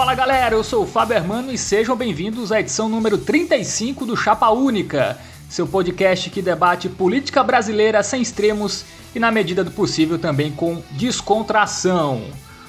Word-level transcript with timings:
Fala 0.00 0.14
galera, 0.14 0.54
eu 0.54 0.64
sou 0.64 0.84
o 0.84 0.86
Fábio 0.86 1.14
Hermano 1.14 1.52
e 1.52 1.58
sejam 1.58 1.94
bem-vindos 1.94 2.50
à 2.50 2.58
edição 2.58 2.88
número 2.88 3.18
35 3.18 4.06
do 4.06 4.16
Chapa 4.16 4.48
Única, 4.48 5.18
seu 5.46 5.66
podcast 5.66 6.30
que 6.30 6.40
debate 6.40 6.88
política 6.88 7.44
brasileira 7.44 8.02
sem 8.02 8.22
extremos 8.22 8.86
e, 9.14 9.18
na 9.18 9.30
medida 9.30 9.62
do 9.62 9.70
possível, 9.70 10.18
também 10.18 10.52
com 10.52 10.82
descontração. 10.92 12.22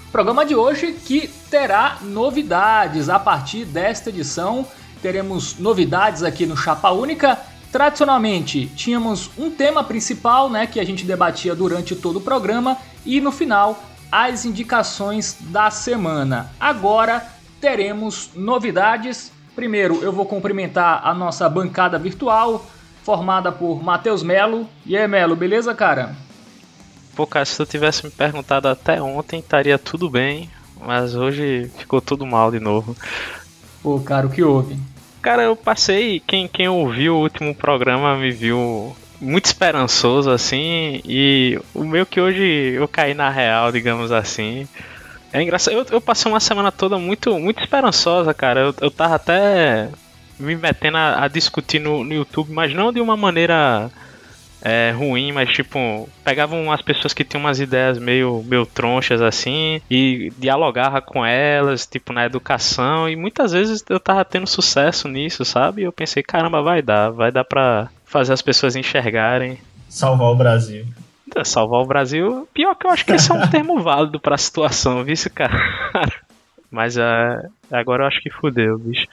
O 0.10 0.12
programa 0.12 0.46
de 0.46 0.56
hoje 0.56 0.92
que 0.92 1.30
terá 1.50 2.00
novidades 2.02 3.08
a 3.08 3.18
partir 3.18 3.64
desta 3.64 4.10
edição. 4.10 4.68
Teremos 5.02 5.58
novidades 5.58 6.24
aqui 6.24 6.46
no 6.46 6.58
Chapa 6.58 6.92
Única. 6.92 7.40
Tradicionalmente, 7.72 8.66
tínhamos 8.76 9.30
um 9.38 9.50
tema 9.50 9.86
principal, 9.86 10.50
né, 10.50 10.68
que 10.68 10.82
a 10.82 10.86
gente 10.86 11.06
debatia 11.06 11.56
durante 11.56 11.96
todo 11.96 12.18
o 12.18 12.22
programa 12.22 12.78
e 13.06 13.22
no 13.22 13.32
final 13.32 13.82
as 14.12 14.46
indicações 14.46 15.38
da 15.40 15.72
semana. 15.72 16.52
Agora 16.60 17.26
teremos 17.62 18.32
novidades. 18.36 19.32
Primeiro, 19.56 20.02
eu 20.02 20.12
vou 20.12 20.26
cumprimentar 20.26 21.02
a 21.08 21.14
nossa 21.14 21.48
bancada 21.48 21.98
virtual, 21.98 22.66
formada 23.04 23.52
por 23.52 23.82
Matheus 23.82 24.24
Melo. 24.24 24.68
E 24.86 24.98
aí, 24.98 25.08
Melo, 25.08 25.36
beleza, 25.36 25.74
cara? 25.74 26.16
Pô, 27.16 27.28
cara, 27.28 27.46
se 27.46 27.58
tu 27.58 27.66
tivesse 27.66 28.06
me 28.06 28.12
perguntado 28.12 28.68
até 28.68 29.02
ontem, 29.02 29.40
estaria 29.40 29.78
tudo 29.78 30.10
bem, 30.10 30.50
mas 30.80 31.16
hoje 31.16 31.70
ficou 31.78 32.02
tudo 32.02 32.26
mal 32.26 32.52
de 32.52 32.60
novo. 32.60 32.96
Pô, 33.84 34.00
cara, 34.00 34.28
o 34.28 34.30
que 34.30 34.44
houve? 34.44 34.78
Cara, 35.22 35.44
eu 35.44 35.56
passei. 35.56 36.20
Quem, 36.20 36.48
quem 36.48 36.68
ouviu 36.68 37.16
o 37.16 37.22
último 37.22 37.54
programa 37.54 38.18
me 38.18 38.32
viu 38.32 38.96
muito 39.22 39.46
esperançoso, 39.46 40.32
assim, 40.32 41.00
e 41.06 41.60
o 41.76 41.84
meu 41.84 42.06
que 42.06 42.20
hoje 42.20 42.74
eu 42.74 42.88
caí 42.88 43.14
na 43.14 43.30
real, 43.30 43.72
digamos 43.72 44.12
assim. 44.12 44.68
É 45.32 45.42
engraçado, 45.42 45.74
eu, 45.76 45.86
eu 45.92 46.02
passei 46.02 46.30
uma 46.30 46.40
semana 46.40 46.72
toda 46.72 46.98
muito, 46.98 47.40
muito 47.40 47.62
esperançosa, 47.62 48.34
cara. 48.34 48.60
Eu, 48.60 48.76
eu 48.82 48.92
tava 48.92 49.16
até 49.16 49.90
me 50.40 50.56
metendo 50.56 50.98
a, 50.98 51.24
a 51.24 51.28
discutir 51.28 51.80
no, 51.80 52.04
no, 52.04 52.14
YouTube, 52.14 52.52
mas 52.52 52.74
não 52.74 52.92
de 52.92 53.00
uma 53.00 53.16
maneira 53.16 53.90
é, 54.62 54.92
ruim, 54.92 55.32
mas 55.32 55.50
tipo, 55.52 56.10
pegavam 56.24 56.62
umas 56.64 56.82
pessoas 56.82 57.14
que 57.14 57.24
tinham 57.24 57.44
umas 57.44 57.60
ideias 57.60 58.00
meio, 58.00 58.44
meio 58.44 58.66
tronchas 58.66 59.22
assim 59.22 59.80
e 59.90 60.32
dialogava 60.38 61.00
com 61.02 61.26
elas, 61.26 61.86
tipo, 61.86 62.12
na 62.12 62.26
educação, 62.26 63.08
e 63.08 63.16
muitas 63.16 63.52
vezes 63.52 63.84
eu 63.88 64.00
tava 64.00 64.26
tendo 64.26 64.48
sucesso 64.48 65.08
nisso, 65.08 65.46
sabe? 65.46 65.84
E 65.84 65.86
eu 65.86 65.92
pensei, 65.92 66.24
caramba, 66.24 66.62
vai 66.62 66.82
dar, 66.82 67.12
vai 67.12 67.32
dar 67.32 67.46
pra, 67.46 67.90
fazer 68.12 68.34
as 68.34 68.42
pessoas 68.42 68.76
enxergarem. 68.76 69.58
Salvar 69.88 70.28
o 70.28 70.36
Brasil. 70.36 70.86
É, 71.34 71.44
salvar 71.46 71.80
o 71.82 71.86
Brasil, 71.86 72.48
pior 72.54 72.76
que 72.76 72.86
eu 72.86 72.92
acho 72.92 73.06
que 73.06 73.14
esse 73.14 73.32
é 73.32 73.34
um 73.34 73.48
termo 73.50 73.82
válido 73.82 74.20
pra 74.20 74.38
situação, 74.38 75.04
viu, 75.04 75.16
cara? 75.34 75.58
Mas 76.70 76.98
uh, 76.98 77.50
agora 77.72 78.04
eu 78.04 78.08
acho 78.08 78.22
que 78.22 78.30
fudeu, 78.30 78.78
bicho. 78.78 79.08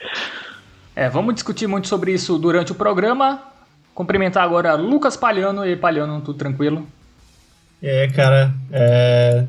É, 0.95 1.09
vamos 1.09 1.33
discutir 1.33 1.65
muito 1.65 1.87
sobre 1.87 2.13
isso 2.13 2.37
durante 2.37 2.73
o 2.73 2.75
programa. 2.75 3.41
Cumprimentar 3.95 4.43
agora 4.43 4.75
Lucas 4.75 5.15
Palhano. 5.15 5.65
E 5.65 5.75
Palhano, 5.75 6.19
tudo 6.21 6.37
tranquilo? 6.37 6.85
É, 7.81 8.07
cara, 8.09 8.53
é... 8.71 9.45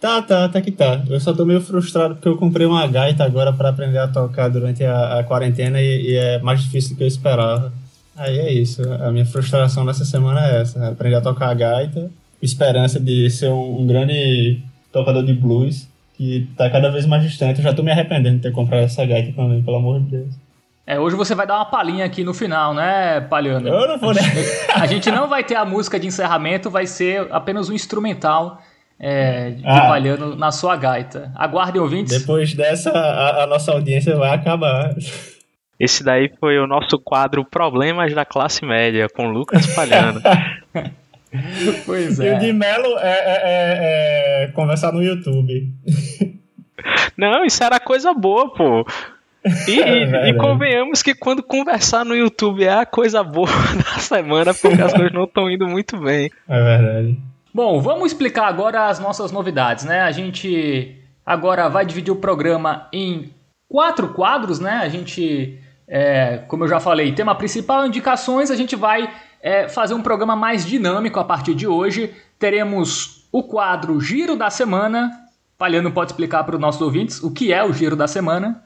Tá, 0.00 0.22
tá, 0.22 0.48
tá 0.48 0.60
que 0.60 0.70
tá. 0.70 1.02
Eu 1.08 1.20
só 1.20 1.32
tô 1.32 1.44
meio 1.44 1.60
frustrado 1.60 2.14
porque 2.14 2.28
eu 2.28 2.36
comprei 2.36 2.66
uma 2.66 2.86
gaita 2.86 3.24
agora 3.24 3.52
para 3.52 3.68
aprender 3.68 3.98
a 3.98 4.08
tocar 4.08 4.48
durante 4.48 4.84
a, 4.84 5.18
a 5.18 5.24
quarentena 5.24 5.80
e, 5.80 6.12
e, 6.12 6.16
é 6.16 6.38
mais 6.40 6.62
difícil 6.62 6.94
do 6.94 6.98
que 6.98 7.04
eu 7.04 7.08
esperava. 7.08 7.72
Aí 8.18 8.38
é 8.38 8.52
isso. 8.52 8.82
A 8.94 9.10
minha 9.12 9.24
frustração 9.24 9.86
dessa 9.86 10.04
semana 10.04 10.44
é 10.46 10.60
essa. 10.60 10.88
Aprender 10.88 11.16
a 11.16 11.20
tocar 11.20 11.50
a 11.50 11.54
gaita, 11.54 12.10
esperança 12.42 12.98
de 12.98 13.30
ser 13.30 13.48
um, 13.48 13.80
um 13.80 13.86
grande 13.86 14.60
tocador 14.92 15.24
de 15.24 15.32
blues, 15.32 15.88
que 16.16 16.48
tá 16.56 16.68
cada 16.68 16.90
vez 16.90 17.06
mais 17.06 17.22
distante. 17.22 17.58
Eu 17.58 17.64
já 17.64 17.72
tô 17.72 17.82
me 17.82 17.92
arrependendo 17.92 18.36
de 18.36 18.42
ter 18.42 18.52
comprado 18.52 18.82
essa 18.82 19.06
gaita 19.06 19.32
também, 19.32 19.62
pelo 19.62 19.76
amor 19.76 20.00
de 20.00 20.10
Deus. 20.10 20.34
É, 20.84 20.98
hoje 20.98 21.14
você 21.14 21.34
vai 21.34 21.46
dar 21.46 21.56
uma 21.56 21.66
palhinha 21.66 22.04
aqui 22.04 22.24
no 22.24 22.32
final, 22.32 22.72
né, 22.72 23.20
Palhano? 23.20 23.68
Eu 23.68 23.86
não 23.86 23.98
vou, 23.98 24.12
né? 24.14 24.22
A 24.74 24.86
gente 24.86 25.10
não 25.10 25.28
vai 25.28 25.44
ter 25.44 25.54
a 25.54 25.64
música 25.64 26.00
de 26.00 26.06
encerramento, 26.06 26.70
vai 26.70 26.86
ser 26.86 27.28
apenas 27.30 27.68
um 27.68 27.74
instrumental 27.74 28.60
é, 28.98 29.50
de 29.50 29.66
ah. 29.66 29.82
Palhano 29.82 30.34
na 30.34 30.50
sua 30.50 30.76
gaita. 30.76 31.30
Aguardem 31.36 31.80
ouvintes. 31.80 32.18
Depois 32.18 32.54
dessa, 32.54 32.90
a, 32.90 33.44
a 33.44 33.46
nossa 33.46 33.70
audiência 33.70 34.16
vai 34.16 34.34
acabar. 34.34 34.94
Esse 35.78 36.02
daí 36.02 36.30
foi 36.40 36.58
o 36.58 36.66
nosso 36.66 36.98
quadro 36.98 37.44
Problemas 37.44 38.12
da 38.12 38.24
Classe 38.24 38.64
Média, 38.64 39.08
com 39.08 39.28
Lucas 39.28 39.66
Palhano. 39.74 40.20
pois 41.86 42.18
é. 42.18 42.32
E 42.32 42.36
o 42.36 42.38
de 42.40 42.52
Melo 42.52 42.98
é, 42.98 43.10
é, 43.10 43.40
é, 43.44 44.44
é 44.44 44.46
conversar 44.48 44.92
no 44.92 45.02
YouTube. 45.02 45.72
Não, 47.16 47.44
isso 47.44 47.62
era 47.62 47.78
coisa 47.78 48.12
boa, 48.12 48.52
pô. 48.52 48.84
E, 49.68 49.80
é 49.80 50.30
e, 50.30 50.34
convenhamos 50.36 51.02
que 51.02 51.14
quando 51.14 51.42
conversar 51.42 52.04
no 52.04 52.14
YouTube 52.14 52.64
é 52.64 52.72
a 52.72 52.86
coisa 52.86 53.22
boa 53.22 53.48
da 53.76 54.00
semana, 54.00 54.52
porque 54.54 54.80
as 54.82 54.92
coisas 54.92 55.12
não 55.12 55.24
estão 55.24 55.50
indo 55.50 55.66
muito 55.66 55.96
bem. 55.98 56.30
É 56.48 56.62
verdade. 56.62 57.18
Bom, 57.54 57.80
vamos 57.80 58.12
explicar 58.12 58.46
agora 58.46 58.86
as 58.86 58.98
nossas 58.98 59.32
novidades, 59.32 59.84
né? 59.84 60.00
A 60.00 60.12
gente 60.12 60.96
agora 61.24 61.68
vai 61.68 61.84
dividir 61.84 62.12
o 62.12 62.16
programa 62.16 62.88
em 62.92 63.32
quatro 63.68 64.08
quadros, 64.08 64.60
né? 64.60 64.80
A 64.82 64.88
gente 64.88 65.58
é, 65.88 66.38
como 66.48 66.64
eu 66.64 66.68
já 66.68 66.78
falei, 66.78 67.12
tema 67.12 67.34
principal, 67.34 67.86
indicações, 67.86 68.50
a 68.50 68.56
gente 68.56 68.76
vai 68.76 69.10
é, 69.40 69.68
fazer 69.68 69.94
um 69.94 70.02
programa 70.02 70.36
mais 70.36 70.66
dinâmico 70.66 71.18
a 71.18 71.24
partir 71.24 71.54
de 71.54 71.66
hoje. 71.66 72.12
Teremos 72.38 73.26
o 73.32 73.42
quadro 73.42 74.00
Giro 74.00 74.36
da 74.36 74.50
Semana. 74.50 75.10
Palhano 75.56 75.90
pode 75.90 76.12
explicar 76.12 76.44
para 76.44 76.54
os 76.54 76.60
nossos 76.60 76.80
ouvintes 76.80 77.22
o 77.22 77.32
que 77.32 77.52
é 77.52 77.64
o 77.64 77.72
Giro 77.72 77.96
da 77.96 78.06
Semana. 78.06 78.62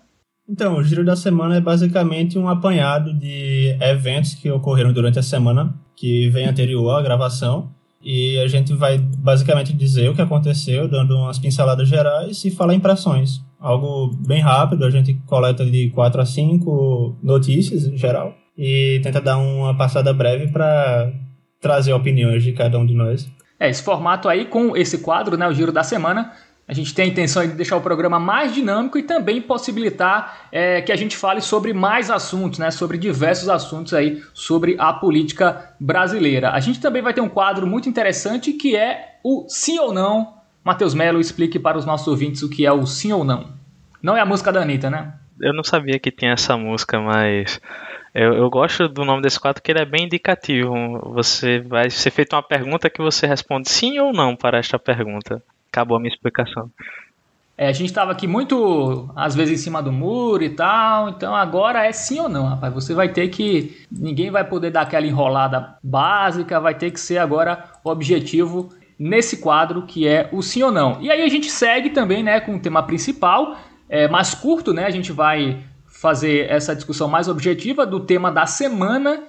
Então, 0.48 0.76
o 0.76 0.82
Giro 0.82 1.04
da 1.04 1.14
Semana 1.14 1.56
é 1.56 1.60
basicamente 1.60 2.38
um 2.38 2.48
apanhado 2.48 3.14
de 3.14 3.76
eventos 3.80 4.34
que 4.34 4.50
ocorreram 4.50 4.92
durante 4.92 5.18
a 5.18 5.22
semana, 5.22 5.72
que 5.96 6.28
vem 6.30 6.46
anterior 6.46 6.90
à 6.90 7.02
gravação. 7.02 7.72
E 8.02 8.38
a 8.38 8.48
gente 8.48 8.72
vai 8.74 8.98
basicamente 8.98 9.72
dizer 9.72 10.08
o 10.08 10.14
que 10.14 10.22
aconteceu, 10.22 10.88
dando 10.88 11.16
umas 11.16 11.38
pinceladas 11.38 11.88
gerais 11.88 12.44
e 12.44 12.50
falar 12.50 12.74
impressões 12.74 13.40
algo 13.62 14.10
bem 14.26 14.40
rápido, 14.40 14.84
a 14.84 14.90
gente 14.90 15.14
coleta 15.26 15.64
de 15.64 15.88
4 15.90 16.20
a 16.20 16.26
5 16.26 17.16
notícias 17.22 17.86
em 17.86 17.96
geral 17.96 18.34
e 18.58 19.00
tenta 19.02 19.20
dar 19.20 19.38
uma 19.38 19.74
passada 19.76 20.12
breve 20.12 20.48
para 20.48 21.12
trazer 21.60 21.92
opiniões 21.92 22.42
de 22.42 22.52
cada 22.52 22.78
um 22.78 22.84
de 22.84 22.92
nós. 22.92 23.30
É, 23.58 23.70
esse 23.70 23.82
formato 23.82 24.28
aí 24.28 24.46
com 24.46 24.76
esse 24.76 24.98
quadro, 24.98 25.36
né, 25.36 25.46
o 25.46 25.54
Giro 25.54 25.70
da 25.70 25.84
Semana, 25.84 26.32
a 26.72 26.74
gente 26.74 26.94
tem 26.94 27.04
a 27.04 27.08
intenção 27.08 27.46
de 27.46 27.52
deixar 27.52 27.76
o 27.76 27.82
programa 27.82 28.18
mais 28.18 28.54
dinâmico 28.54 28.98
e 28.98 29.02
também 29.02 29.42
possibilitar 29.42 30.48
é, 30.50 30.80
que 30.80 30.90
a 30.90 30.96
gente 30.96 31.18
fale 31.18 31.42
sobre 31.42 31.74
mais 31.74 32.10
assuntos, 32.10 32.58
né, 32.58 32.70
sobre 32.70 32.96
diversos 32.96 33.50
assuntos 33.50 33.92
aí 33.92 34.22
sobre 34.32 34.74
a 34.78 34.90
política 34.90 35.74
brasileira. 35.78 36.50
A 36.52 36.60
gente 36.60 36.80
também 36.80 37.02
vai 37.02 37.12
ter 37.12 37.20
um 37.20 37.28
quadro 37.28 37.66
muito 37.66 37.90
interessante 37.90 38.54
que 38.54 38.74
é 38.74 39.18
o 39.22 39.44
sim 39.48 39.78
ou 39.78 39.92
não 39.92 40.40
Matheus 40.64 40.94
Melo, 40.94 41.20
explique 41.20 41.58
para 41.58 41.76
os 41.76 41.84
nossos 41.84 42.08
ouvintes 42.08 42.42
o 42.42 42.48
que 42.48 42.64
é 42.64 42.72
o 42.72 42.86
sim 42.86 43.12
ou 43.12 43.22
não. 43.22 43.50
Não 44.02 44.16
é 44.16 44.20
a 44.20 44.26
música 44.26 44.50
da 44.50 44.62
Anitta, 44.62 44.88
né? 44.88 45.12
Eu 45.40 45.52
não 45.52 45.64
sabia 45.64 45.98
que 45.98 46.10
tinha 46.10 46.32
essa 46.32 46.56
música, 46.56 46.98
mas 47.00 47.60
eu, 48.14 48.32
eu, 48.34 48.48
gosto 48.48 48.88
do 48.88 49.04
nome 49.04 49.20
desse 49.20 49.40
quadro 49.40 49.60
porque 49.60 49.72
ele 49.72 49.82
é 49.82 49.84
bem 49.84 50.04
indicativo. 50.04 50.72
Você 51.14 51.58
vai 51.60 51.90
ser 51.90 52.10
feita 52.10 52.36
uma 52.36 52.42
pergunta 52.42 52.88
que 52.88 53.02
você 53.02 53.26
responde 53.26 53.68
sim 53.68 53.98
ou 53.98 54.12
não 54.12 54.36
para 54.36 54.58
esta 54.58 54.78
pergunta. 54.78 55.42
Acabou 55.72 55.96
a 55.96 56.00
minha 56.00 56.12
explicação. 56.12 56.70
É, 57.56 57.68
a 57.68 57.72
gente 57.72 57.88
estava 57.88 58.12
aqui 58.12 58.26
muito, 58.26 59.10
às 59.16 59.34
vezes, 59.34 59.60
em 59.60 59.62
cima 59.62 59.82
do 59.82 59.92
muro 59.92 60.42
e 60.42 60.50
tal, 60.50 61.08
então 61.08 61.34
agora 61.34 61.86
é 61.86 61.92
sim 61.92 62.20
ou 62.20 62.28
não, 62.28 62.46
rapaz. 62.46 62.74
Você 62.74 62.94
vai 62.94 63.08
ter 63.08 63.28
que. 63.28 63.86
Ninguém 63.90 64.30
vai 64.30 64.44
poder 64.44 64.70
dar 64.70 64.82
aquela 64.82 65.06
enrolada 65.06 65.76
básica, 65.82 66.60
vai 66.60 66.74
ter 66.74 66.90
que 66.90 67.00
ser 67.00 67.18
agora 67.18 67.64
objetivo 67.84 68.70
nesse 68.98 69.38
quadro 69.38 69.86
que 69.86 70.06
é 70.06 70.28
o 70.32 70.42
sim 70.42 70.62
ou 70.62 70.70
não. 70.70 71.00
E 71.00 71.10
aí 71.10 71.22
a 71.22 71.28
gente 71.28 71.50
segue 71.50 71.90
também 71.90 72.22
né, 72.22 72.40
com 72.40 72.56
o 72.56 72.60
tema 72.60 72.82
principal, 72.82 73.56
é, 73.88 74.08
mais 74.08 74.34
curto, 74.34 74.72
né? 74.72 74.84
A 74.84 74.90
gente 74.90 75.10
vai 75.12 75.62
fazer 75.86 76.50
essa 76.50 76.74
discussão 76.74 77.08
mais 77.08 77.28
objetiva 77.28 77.86
do 77.86 78.00
tema 78.00 78.30
da 78.30 78.44
semana, 78.44 79.22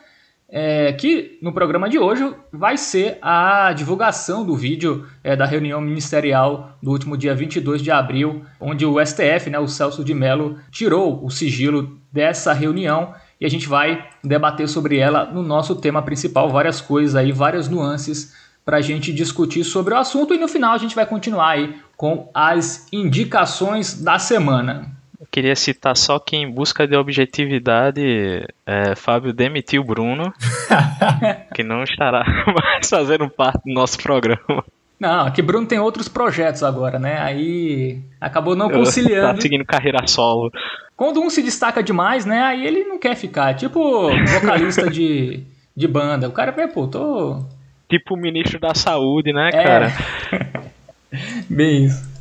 é, 0.50 0.94
que 0.94 1.40
no 1.42 1.52
programa 1.52 1.90
de 1.90 1.98
hoje 1.98 2.34
vai 2.52 2.78
ser 2.78 3.18
a 3.22 3.74
divulgação 3.74 4.46
do 4.46 4.56
vídeo 4.56 5.08
é, 5.24 5.36
da 5.36 5.46
reunião 5.46 5.82
ministerial 5.82 6.78
do 6.82 6.92
último 6.92 7.18
dia 7.18 7.34
22 7.34 7.82
de 7.82 7.90
abril, 7.90 8.46
onde 8.60 8.86
o 8.86 9.04
STF, 9.04 9.50
né, 9.50 9.58
o 9.58 9.68
Celso 9.68 10.04
de 10.04 10.14
Mello, 10.14 10.58
tirou 10.70 11.26
o 11.26 11.30
sigilo 11.30 11.98
dessa 12.12 12.54
reunião 12.54 13.14
e 13.42 13.46
a 13.46 13.50
gente 13.50 13.68
vai 13.68 14.08
debater 14.24 14.70
sobre 14.70 14.98
ela 14.98 15.26
no 15.26 15.42
nosso 15.42 15.76
tema 15.76 16.02
principal, 16.02 16.50
várias 16.50 16.80
coisas 16.80 17.16
aí, 17.16 17.32
várias 17.32 17.68
nuances 17.68 18.34
para 18.64 18.78
a 18.78 18.82
gente 18.82 19.12
discutir 19.12 19.64
sobre 19.64 19.94
o 19.94 19.98
assunto 19.98 20.34
e 20.34 20.38
no 20.38 20.48
final 20.48 20.74
a 20.74 20.78
gente 20.78 20.96
vai 20.96 21.06
continuar 21.06 21.50
aí 21.50 21.76
com 21.98 22.30
as 22.34 22.88
indicações 22.92 24.02
da 24.02 24.18
semana. 24.18 25.03
Eu 25.24 25.28
queria 25.32 25.56
citar 25.56 25.96
só 25.96 26.20
que 26.20 26.36
em 26.36 26.52
busca 26.52 26.86
de 26.86 26.98
objetividade, 26.98 28.46
é, 28.66 28.94
Fábio 28.94 29.32
demitiu 29.32 29.82
Bruno, 29.82 30.34
que 31.56 31.64
não 31.64 31.82
estará 31.82 32.26
mais 32.54 32.90
fazendo 32.90 33.30
parte 33.30 33.62
do 33.66 33.74
nosso 33.74 33.98
programa. 34.04 34.66
Não, 35.00 35.26
aqui 35.26 35.42
Bruno 35.42 35.66
tem 35.66 35.80
outros 35.80 36.10
projetos 36.10 36.62
agora, 36.62 37.00
né? 37.00 37.20
Aí 37.20 38.02
acabou 38.20 38.54
não 38.54 38.70
conciliando. 38.70 39.36
tá 39.36 39.42
seguindo 39.42 39.66
carreira 39.66 40.06
solo. 40.08 40.52
Quando 40.96 41.22
um 41.22 41.30
se 41.30 41.42
destaca 41.42 41.82
demais, 41.82 42.26
né? 42.26 42.42
Aí 42.42 42.68
ele 42.68 42.84
não 42.84 43.00
quer 43.00 43.16
ficar. 43.16 43.52
É 43.52 43.54
tipo 43.54 44.10
vocalista 44.28 44.90
de, 44.90 45.44
de 45.76 45.88
banda. 45.88 46.28
O 46.28 46.34
cara 46.34 46.52
vê, 46.52 46.68
pô, 46.68 46.86
tô. 46.86 47.46
Tipo 47.90 48.16
o 48.16 48.18
ministro 48.18 48.60
da 48.60 48.76
saúde, 48.76 49.32
né, 49.32 49.52
é. 49.54 49.64
cara? 49.64 49.94
Bem 51.50 51.86
isso. 51.86 52.13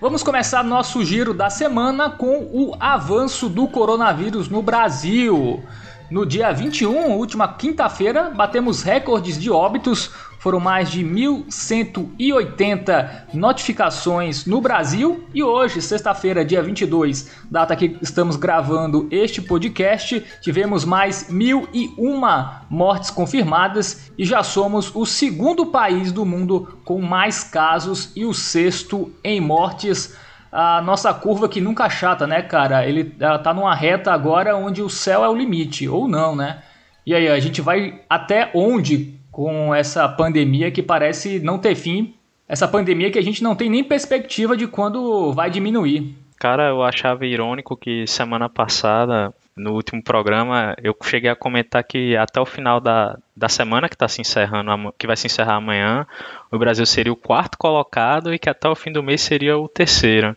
Vamos 0.00 0.22
começar 0.22 0.62
nosso 0.62 1.04
giro 1.04 1.34
da 1.34 1.50
semana 1.50 2.08
com 2.08 2.48
o 2.52 2.76
avanço 2.78 3.48
do 3.48 3.66
coronavírus 3.66 4.48
no 4.48 4.62
Brasil. 4.62 5.60
No 6.08 6.24
dia 6.24 6.52
21, 6.52 7.16
última 7.16 7.48
quinta-feira, 7.48 8.30
batemos 8.30 8.84
recordes 8.84 9.36
de 9.36 9.50
óbitos 9.50 10.12
foram 10.38 10.60
mais 10.60 10.90
de 10.90 11.04
1.180 11.04 13.34
notificações 13.34 14.46
no 14.46 14.60
Brasil 14.60 15.24
e 15.34 15.42
hoje, 15.42 15.82
sexta-feira, 15.82 16.44
dia 16.44 16.62
22, 16.62 17.30
data 17.50 17.74
que 17.74 17.96
estamos 18.00 18.36
gravando 18.36 19.08
este 19.10 19.42
podcast, 19.42 20.24
tivemos 20.40 20.84
mais 20.84 21.28
1.001 21.30 22.50
mortes 22.70 23.10
confirmadas 23.10 24.12
e 24.16 24.24
já 24.24 24.40
somos 24.42 24.94
o 24.94 25.04
segundo 25.04 25.66
país 25.66 26.12
do 26.12 26.24
mundo 26.24 26.78
com 26.84 27.00
mais 27.00 27.44
casos 27.44 28.12
e 28.14 28.24
o 28.24 28.32
sexto 28.32 29.12
em 29.22 29.40
mortes 29.40 30.16
a 30.50 30.80
nossa 30.80 31.12
curva 31.12 31.46
que 31.46 31.60
nunca 31.60 31.90
chata, 31.90 32.26
né, 32.26 32.40
cara? 32.40 32.86
Ele 32.86 33.14
ela 33.20 33.38
tá 33.38 33.52
numa 33.52 33.74
reta 33.74 34.12
agora 34.12 34.56
onde 34.56 34.80
o 34.80 34.88
céu 34.88 35.22
é 35.22 35.28
o 35.28 35.36
limite, 35.36 35.86
ou 35.86 36.08
não, 36.08 36.34
né? 36.34 36.62
E 37.04 37.14
aí, 37.14 37.28
a 37.28 37.38
gente 37.38 37.60
vai 37.60 38.00
até 38.08 38.50
onde 38.54 39.17
com 39.38 39.72
essa 39.72 40.08
pandemia 40.08 40.68
que 40.68 40.82
parece 40.82 41.38
não 41.38 41.60
ter 41.60 41.76
fim. 41.76 42.12
Essa 42.48 42.66
pandemia 42.66 43.08
que 43.08 43.20
a 43.20 43.22
gente 43.22 43.40
não 43.40 43.54
tem 43.54 43.70
nem 43.70 43.84
perspectiva 43.84 44.56
de 44.56 44.66
quando 44.66 45.32
vai 45.32 45.48
diminuir. 45.48 46.12
Cara, 46.40 46.70
eu 46.70 46.82
achava 46.82 47.24
irônico 47.24 47.76
que 47.76 48.04
semana 48.04 48.48
passada, 48.48 49.32
no 49.56 49.74
último 49.74 50.02
programa, 50.02 50.74
eu 50.82 50.92
cheguei 51.04 51.30
a 51.30 51.36
comentar 51.36 51.84
que 51.84 52.16
até 52.16 52.40
o 52.40 52.44
final 52.44 52.80
da, 52.80 53.16
da 53.36 53.48
semana 53.48 53.88
que 53.88 53.94
está 53.94 54.08
se 54.08 54.20
encerrando, 54.20 54.92
que 54.98 55.06
vai 55.06 55.16
se 55.16 55.28
encerrar 55.28 55.54
amanhã, 55.54 56.04
o 56.50 56.58
Brasil 56.58 56.84
seria 56.84 57.12
o 57.12 57.16
quarto 57.16 57.56
colocado 57.56 58.34
e 58.34 58.40
que 58.40 58.50
até 58.50 58.68
o 58.68 58.74
fim 58.74 58.90
do 58.90 59.04
mês 59.04 59.20
seria 59.20 59.56
o 59.56 59.68
terceiro. 59.68 60.36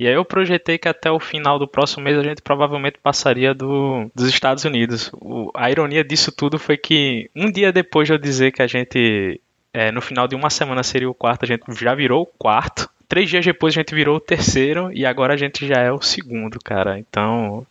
E 0.00 0.08
aí 0.08 0.14
eu 0.14 0.24
projetei 0.24 0.78
que 0.78 0.88
até 0.88 1.10
o 1.10 1.20
final 1.20 1.58
do 1.58 1.68
próximo 1.68 2.04
mês 2.04 2.16
a 2.16 2.22
gente 2.22 2.40
provavelmente 2.40 2.98
passaria 3.02 3.52
do, 3.52 4.10
dos 4.14 4.30
Estados 4.30 4.64
Unidos. 4.64 5.10
O, 5.12 5.50
a 5.54 5.70
ironia 5.70 6.02
disso 6.02 6.32
tudo 6.32 6.58
foi 6.58 6.78
que 6.78 7.30
um 7.36 7.52
dia 7.52 7.70
depois 7.70 8.08
de 8.08 8.14
eu 8.14 8.18
dizer 8.18 8.50
que 8.50 8.62
a 8.62 8.66
gente, 8.66 9.38
é, 9.74 9.92
no 9.92 10.00
final 10.00 10.26
de 10.26 10.34
uma 10.34 10.48
semana 10.48 10.82
seria 10.82 11.10
o 11.10 11.12
quarto, 11.12 11.44
a 11.44 11.46
gente 11.46 11.64
já 11.78 11.94
virou 11.94 12.22
o 12.22 12.26
quarto. 12.26 12.88
Três 13.06 13.28
dias 13.28 13.44
depois 13.44 13.74
a 13.74 13.78
gente 13.78 13.94
virou 13.94 14.16
o 14.16 14.20
terceiro 14.20 14.90
e 14.90 15.04
agora 15.04 15.34
a 15.34 15.36
gente 15.36 15.66
já 15.66 15.82
é 15.82 15.92
o 15.92 16.00
segundo, 16.00 16.58
cara. 16.64 16.98
Então 16.98 17.66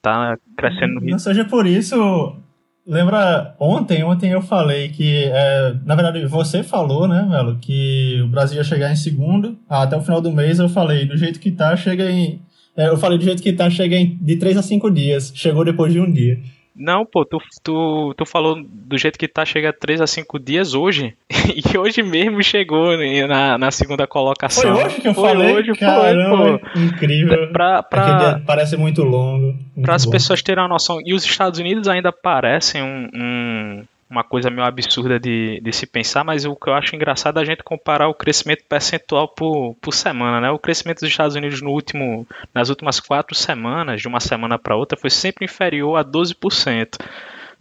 tá 0.00 0.38
crescendo. 0.56 1.00
Não 1.00 1.18
seja 1.18 1.44
por 1.44 1.66
isso, 1.66 2.36
Lembra, 2.86 3.56
ontem, 3.58 4.04
ontem 4.04 4.32
eu 4.32 4.42
falei 4.42 4.90
que, 4.90 5.24
é, 5.24 5.74
na 5.86 5.94
verdade, 5.94 6.26
você 6.26 6.62
falou, 6.62 7.08
né, 7.08 7.26
Melo, 7.28 7.56
que 7.58 8.20
o 8.22 8.28
Brasil 8.28 8.58
ia 8.58 8.64
chegar 8.64 8.92
em 8.92 8.96
segundo. 8.96 9.58
Ah, 9.66 9.82
até 9.84 9.96
o 9.96 10.02
final 10.02 10.20
do 10.20 10.30
mês 10.30 10.58
eu 10.58 10.68
falei, 10.68 11.06
do 11.06 11.16
jeito 11.16 11.40
que 11.40 11.50
tá, 11.50 11.74
chega 11.76 12.10
em. 12.10 12.42
É, 12.76 12.88
eu 12.88 12.98
falei 12.98 13.16
do 13.16 13.24
jeito 13.24 13.42
que 13.42 13.52
tá, 13.54 13.70
chega 13.70 13.96
em 13.96 14.18
de 14.20 14.36
3 14.36 14.58
a 14.58 14.62
5 14.62 14.90
dias. 14.90 15.32
Chegou 15.34 15.64
depois 15.64 15.92
de 15.92 16.00
um 16.00 16.10
dia. 16.10 16.38
Não, 16.76 17.06
pô, 17.06 17.24
tu, 17.24 17.38
tu, 17.62 18.14
tu 18.16 18.26
falou 18.26 18.60
do 18.60 18.98
jeito 18.98 19.18
que 19.18 19.28
tá, 19.28 19.44
chega 19.44 19.70
a 19.70 19.72
3 19.72 20.00
a 20.00 20.06
5 20.06 20.38
dias 20.38 20.74
hoje. 20.74 21.14
E 21.44 21.76
hoje 21.76 22.02
mesmo 22.02 22.42
chegou 22.42 22.96
na, 23.28 23.58
na 23.58 23.70
segunda 23.70 24.06
colocação. 24.06 24.74
Foi 24.74 24.84
hoje 24.86 25.00
que 25.02 25.08
eu 25.08 25.14
foi 25.14 25.28
falei? 25.28 25.54
Hoje, 25.54 25.72
Caramba, 25.74 26.58
foi, 26.72 26.82
Incrível. 26.82 27.52
Pra, 27.52 27.82
pra, 27.82 28.40
parece 28.46 28.78
muito 28.78 29.02
longo. 29.02 29.54
Para 29.82 29.94
as 29.94 30.06
pessoas 30.06 30.42
terem 30.42 30.62
uma 30.62 30.68
noção. 30.68 30.98
E 31.04 31.12
os 31.12 31.22
Estados 31.22 31.60
Unidos 31.60 31.86
ainda 31.86 32.10
parecem 32.10 32.82
um, 32.82 33.08
um 33.14 33.84
uma 34.14 34.22
coisa 34.24 34.48
meio 34.48 34.66
absurda 34.66 35.18
de, 35.18 35.60
de 35.60 35.72
se 35.72 35.86
pensar, 35.86 36.22
mas 36.22 36.44
o 36.44 36.54
que 36.54 36.68
eu 36.68 36.74
acho 36.74 36.94
engraçado 36.94 37.38
é 37.38 37.42
a 37.42 37.44
gente 37.44 37.64
comparar 37.64 38.08
o 38.08 38.14
crescimento 38.14 38.64
percentual 38.68 39.28
por, 39.28 39.74
por 39.80 39.92
semana, 39.92 40.40
né? 40.40 40.50
O 40.50 40.58
crescimento 40.58 41.00
dos 41.00 41.10
Estados 41.10 41.34
Unidos 41.34 41.60
no 41.60 41.70
último, 41.70 42.26
nas 42.54 42.68
últimas 42.68 43.00
quatro 43.00 43.34
semanas, 43.34 44.00
de 44.00 44.06
uma 44.06 44.20
semana 44.20 44.58
para 44.58 44.76
outra, 44.76 44.98
foi 44.98 45.10
sempre 45.10 45.44
inferior 45.44 45.96
a 45.96 46.04
12% 46.04 46.96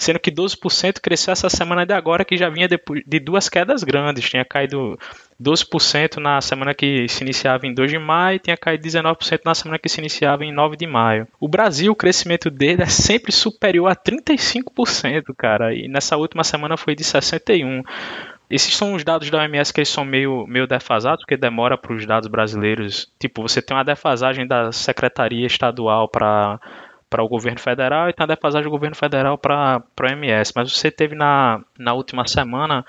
sendo 0.04 0.20
que 0.20 0.32
12% 0.32 1.00
cresceu 1.02 1.32
essa 1.32 1.50
semana 1.50 1.86
de 1.86 1.94
agora, 1.94 2.26
que 2.26 2.38
já 2.38 2.50
vinha 2.50 2.68
de 2.68 3.20
duas 3.20 3.50
quedas 3.50 3.84
grandes. 3.84 4.30
Tinha 4.30 4.46
caído 4.46 4.98
12% 5.42 6.18
na 6.18 6.42
semana 6.42 6.74
que 6.74 7.08
se 7.08 7.24
iniciava 7.24 7.66
em 7.66 7.74
2 7.74 7.92
de 7.92 8.00
maio, 8.00 8.40
tinha 8.40 8.58
caído 8.58 8.84
19% 8.84 9.42
na 9.46 9.56
semana 9.56 9.80
que 9.80 9.90
se 9.90 10.00
iniciava 10.00 10.44
em 10.44 10.52
9 10.52 10.78
de 10.78 10.88
maio. 10.88 11.28
O 11.40 11.48
Brasil, 11.48 11.92
o 11.92 11.96
crescimento 11.96 12.50
dele 12.50 12.84
é 12.84 12.88
sempre 12.88 13.32
superior 13.32 13.88
a 13.88 13.96
35%, 13.96 15.34
cara, 15.38 15.74
e 15.74 15.88
nessa 15.88 16.18
última 16.18 16.44
semana 16.44 16.78
foi 16.78 16.96
de 16.96 17.04
61%. 17.04 17.84
Esses 18.50 18.76
são 18.76 18.94
os 18.94 19.04
dados 19.04 19.32
da 19.32 19.40
OMS 19.40 19.74
que 19.74 19.80
eles 19.80 19.90
são 19.90 20.06
meio, 20.06 20.46
meio 20.46 20.68
defasados, 20.68 21.24
porque 21.24 21.36
demora 21.36 21.76
para 21.76 21.94
os 21.94 22.06
dados 22.06 22.28
brasileiros. 22.28 23.12
Tipo, 23.20 23.42
você 23.42 23.64
tem 23.64 23.76
uma 23.76 23.84
defasagem 23.84 24.46
da 24.46 24.72
Secretaria 24.72 25.48
Estadual 25.48 26.08
para 26.08 26.60
para 27.14 27.24
o 27.24 27.28
governo 27.28 27.60
federal 27.60 28.10
e 28.10 28.14
tem 28.14 28.24
a 28.24 28.28
defasagem 28.28 28.64
do 28.64 28.72
governo 28.72 28.96
federal 28.96 29.38
para 29.38 29.84
o 30.02 30.06
MS. 30.08 30.52
Mas 30.56 30.74
você 30.74 30.90
teve 30.90 31.14
na, 31.14 31.62
na 31.78 31.94
última 31.94 32.26
semana 32.26 32.84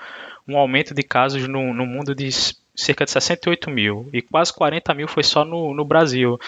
um 0.47 0.57
aumento 0.57 0.95
de 0.95 1.03
casos 1.03 1.47
no, 1.47 1.75
no 1.75 1.85
mundo 1.85 2.15
de 2.15 2.27
cerca 2.75 3.05
de 3.05 3.11
68 3.11 3.69
mil 3.69 4.09
e 4.11 4.23
quase 4.23 4.51
40 4.51 4.95
mil 4.95 5.07
foi 5.07 5.21
só 5.21 5.45
no, 5.45 5.75
no 5.75 5.85
Brasil. 5.85 6.39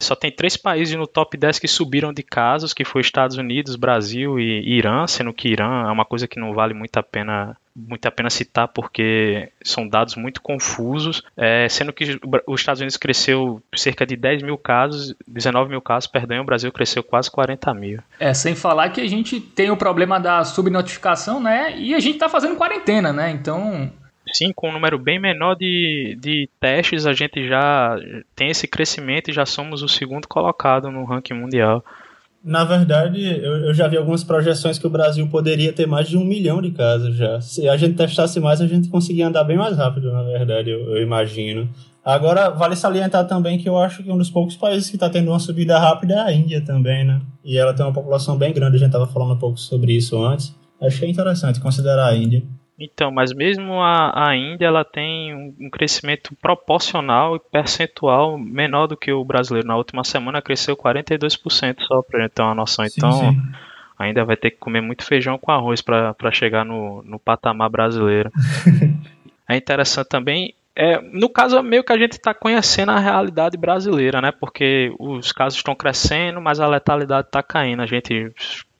Só 0.00 0.14
tem 0.14 0.30
três 0.30 0.56
países 0.56 0.94
no 0.94 1.06
top 1.06 1.36
10 1.36 1.58
que 1.58 1.66
subiram 1.66 2.12
de 2.12 2.22
casos, 2.22 2.72
que 2.72 2.84
foi 2.84 3.00
Estados 3.00 3.36
Unidos, 3.36 3.74
Brasil 3.74 4.38
e 4.38 4.76
Irã, 4.76 5.06
sendo 5.06 5.32
que 5.32 5.48
Irã 5.48 5.88
é 5.88 5.90
uma 5.90 6.04
coisa 6.04 6.28
que 6.28 6.38
não 6.38 6.54
vale 6.54 6.72
muito 6.72 6.96
a 6.96 7.02
pena 7.02 7.56
muito 7.74 8.06
a 8.06 8.10
pena 8.10 8.28
citar 8.28 8.66
porque 8.66 9.50
são 9.62 9.86
dados 9.86 10.16
muito 10.16 10.42
confusos, 10.42 11.22
é, 11.36 11.68
sendo 11.68 11.92
que 11.92 12.18
os 12.44 12.60
Estados 12.60 12.80
Unidos 12.80 12.96
cresceu 12.96 13.62
cerca 13.72 14.04
de 14.04 14.16
10 14.16 14.42
mil 14.42 14.58
casos, 14.58 15.14
19 15.28 15.70
mil 15.70 15.80
casos, 15.80 16.08
perdão, 16.08 16.40
o 16.40 16.44
Brasil 16.44 16.72
cresceu 16.72 17.04
quase 17.04 17.30
40 17.30 17.72
mil. 17.74 18.00
É, 18.18 18.34
sem 18.34 18.56
falar 18.56 18.88
que 18.88 19.00
a 19.00 19.08
gente 19.08 19.40
tem 19.40 19.70
o 19.70 19.76
problema 19.76 20.18
da 20.18 20.44
subnotificação, 20.44 21.40
né, 21.40 21.78
e 21.78 21.94
a 21.94 22.00
gente 22.00 22.14
está 22.14 22.28
fazendo 22.28 22.56
quarentena, 22.56 23.12
né, 23.12 23.30
então 23.30 23.92
Sim, 24.32 24.52
com 24.52 24.68
um 24.68 24.72
número 24.72 24.98
bem 24.98 25.18
menor 25.18 25.54
de, 25.54 26.16
de 26.20 26.48
testes, 26.60 27.06
a 27.06 27.12
gente 27.12 27.46
já 27.48 27.96
tem 28.34 28.48
esse 28.48 28.66
crescimento 28.66 29.30
e 29.30 29.32
já 29.32 29.46
somos 29.46 29.82
o 29.82 29.88
segundo 29.88 30.28
colocado 30.28 30.90
no 30.90 31.04
ranking 31.04 31.34
mundial. 31.34 31.84
Na 32.44 32.64
verdade, 32.64 33.24
eu, 33.24 33.66
eu, 33.66 33.74
já 33.74 33.88
vi 33.88 33.96
algumas 33.96 34.22
projeções 34.22 34.78
que 34.78 34.86
o 34.86 34.90
Brasil 34.90 35.26
poderia 35.28 35.72
ter 35.72 35.86
mais 35.86 36.08
de 36.08 36.16
um 36.16 36.24
milhão 36.24 36.62
de 36.62 36.70
casos 36.70 37.16
já. 37.16 37.40
Se 37.40 37.68
a 37.68 37.76
gente 37.76 37.96
testasse 37.96 38.38
mais, 38.38 38.60
a 38.60 38.66
gente 38.66 38.88
conseguia 38.88 39.26
andar 39.26 39.44
bem 39.44 39.56
mais 39.56 39.76
rápido, 39.76 40.12
na 40.12 40.22
verdade, 40.22 40.70
eu, 40.70 40.96
eu 40.96 41.02
imagino. 41.02 41.68
Agora, 42.04 42.48
vale 42.48 42.76
salientar 42.76 43.26
também 43.26 43.58
que 43.58 43.68
eu 43.68 43.76
acho 43.76 44.02
que 44.02 44.10
um 44.10 44.16
dos 44.16 44.30
poucos 44.30 44.56
países 44.56 44.88
que 44.88 44.96
está 44.96 45.10
tendo 45.10 45.30
uma 45.30 45.38
subida 45.38 45.78
rápida 45.78 46.14
é 46.14 46.20
a 46.20 46.32
Índia 46.32 46.62
também, 46.64 47.04
né? 47.04 47.20
E 47.44 47.58
ela 47.58 47.74
tem 47.74 47.84
uma 47.84 47.92
população 47.92 48.38
bem 48.38 48.52
grande, 48.52 48.76
a 48.76 48.78
gente 48.78 48.88
estava 48.88 49.06
falando 49.06 49.34
um 49.34 49.38
pouco 49.38 49.58
sobre 49.58 49.92
isso 49.92 50.22
antes. 50.24 50.54
Achei 50.80 51.10
interessante 51.10 51.60
considerar 51.60 52.06
a 52.06 52.16
Índia. 52.16 52.42
Então, 52.78 53.10
mas 53.10 53.32
mesmo 53.32 53.80
a, 53.80 54.28
a 54.28 54.36
Índia 54.36 54.66
ela 54.66 54.84
tem 54.84 55.34
um, 55.34 55.54
um, 55.60 55.68
crescimento 55.68 56.32
proporcional 56.36 57.34
e 57.34 57.40
percentual 57.40 58.38
menor 58.38 58.86
do 58.86 58.96
que 58.96 59.10
o 59.10 59.24
brasileiro. 59.24 59.66
Na 59.66 59.76
última 59.76 60.04
semana 60.04 60.40
cresceu 60.40 60.76
42% 60.76 61.80
só 61.80 62.02
para 62.02 62.20
gente 62.20 62.32
ter 62.32 62.42
uma 62.42 62.54
noção. 62.54 62.84
Então, 62.84 63.10
sim, 63.10 63.32
sim. 63.32 63.42
ainda 63.98 64.24
vai 64.24 64.36
ter 64.36 64.52
que 64.52 64.58
comer 64.58 64.80
muito 64.80 65.04
feijão 65.04 65.36
com 65.36 65.50
arroz 65.50 65.82
para 65.82 66.30
chegar 66.30 66.64
no, 66.64 67.02
no 67.02 67.18
patamar 67.18 67.68
brasileiro. 67.68 68.30
é 69.48 69.56
interessante 69.56 70.08
também. 70.08 70.54
É, 70.76 71.00
no 71.00 71.28
caso, 71.28 71.60
meio 71.60 71.82
que 71.82 71.92
a 71.92 71.98
gente 71.98 72.12
está 72.12 72.32
conhecendo 72.32 72.92
a 72.92 73.00
realidade 73.00 73.56
brasileira, 73.56 74.22
né? 74.22 74.30
Porque 74.30 74.94
os 75.00 75.32
casos 75.32 75.58
estão 75.58 75.74
crescendo, 75.74 76.40
mas 76.40 76.60
a 76.60 76.68
letalidade 76.68 77.26
está 77.26 77.42
caindo. 77.42 77.82
A 77.82 77.86
gente 77.86 78.32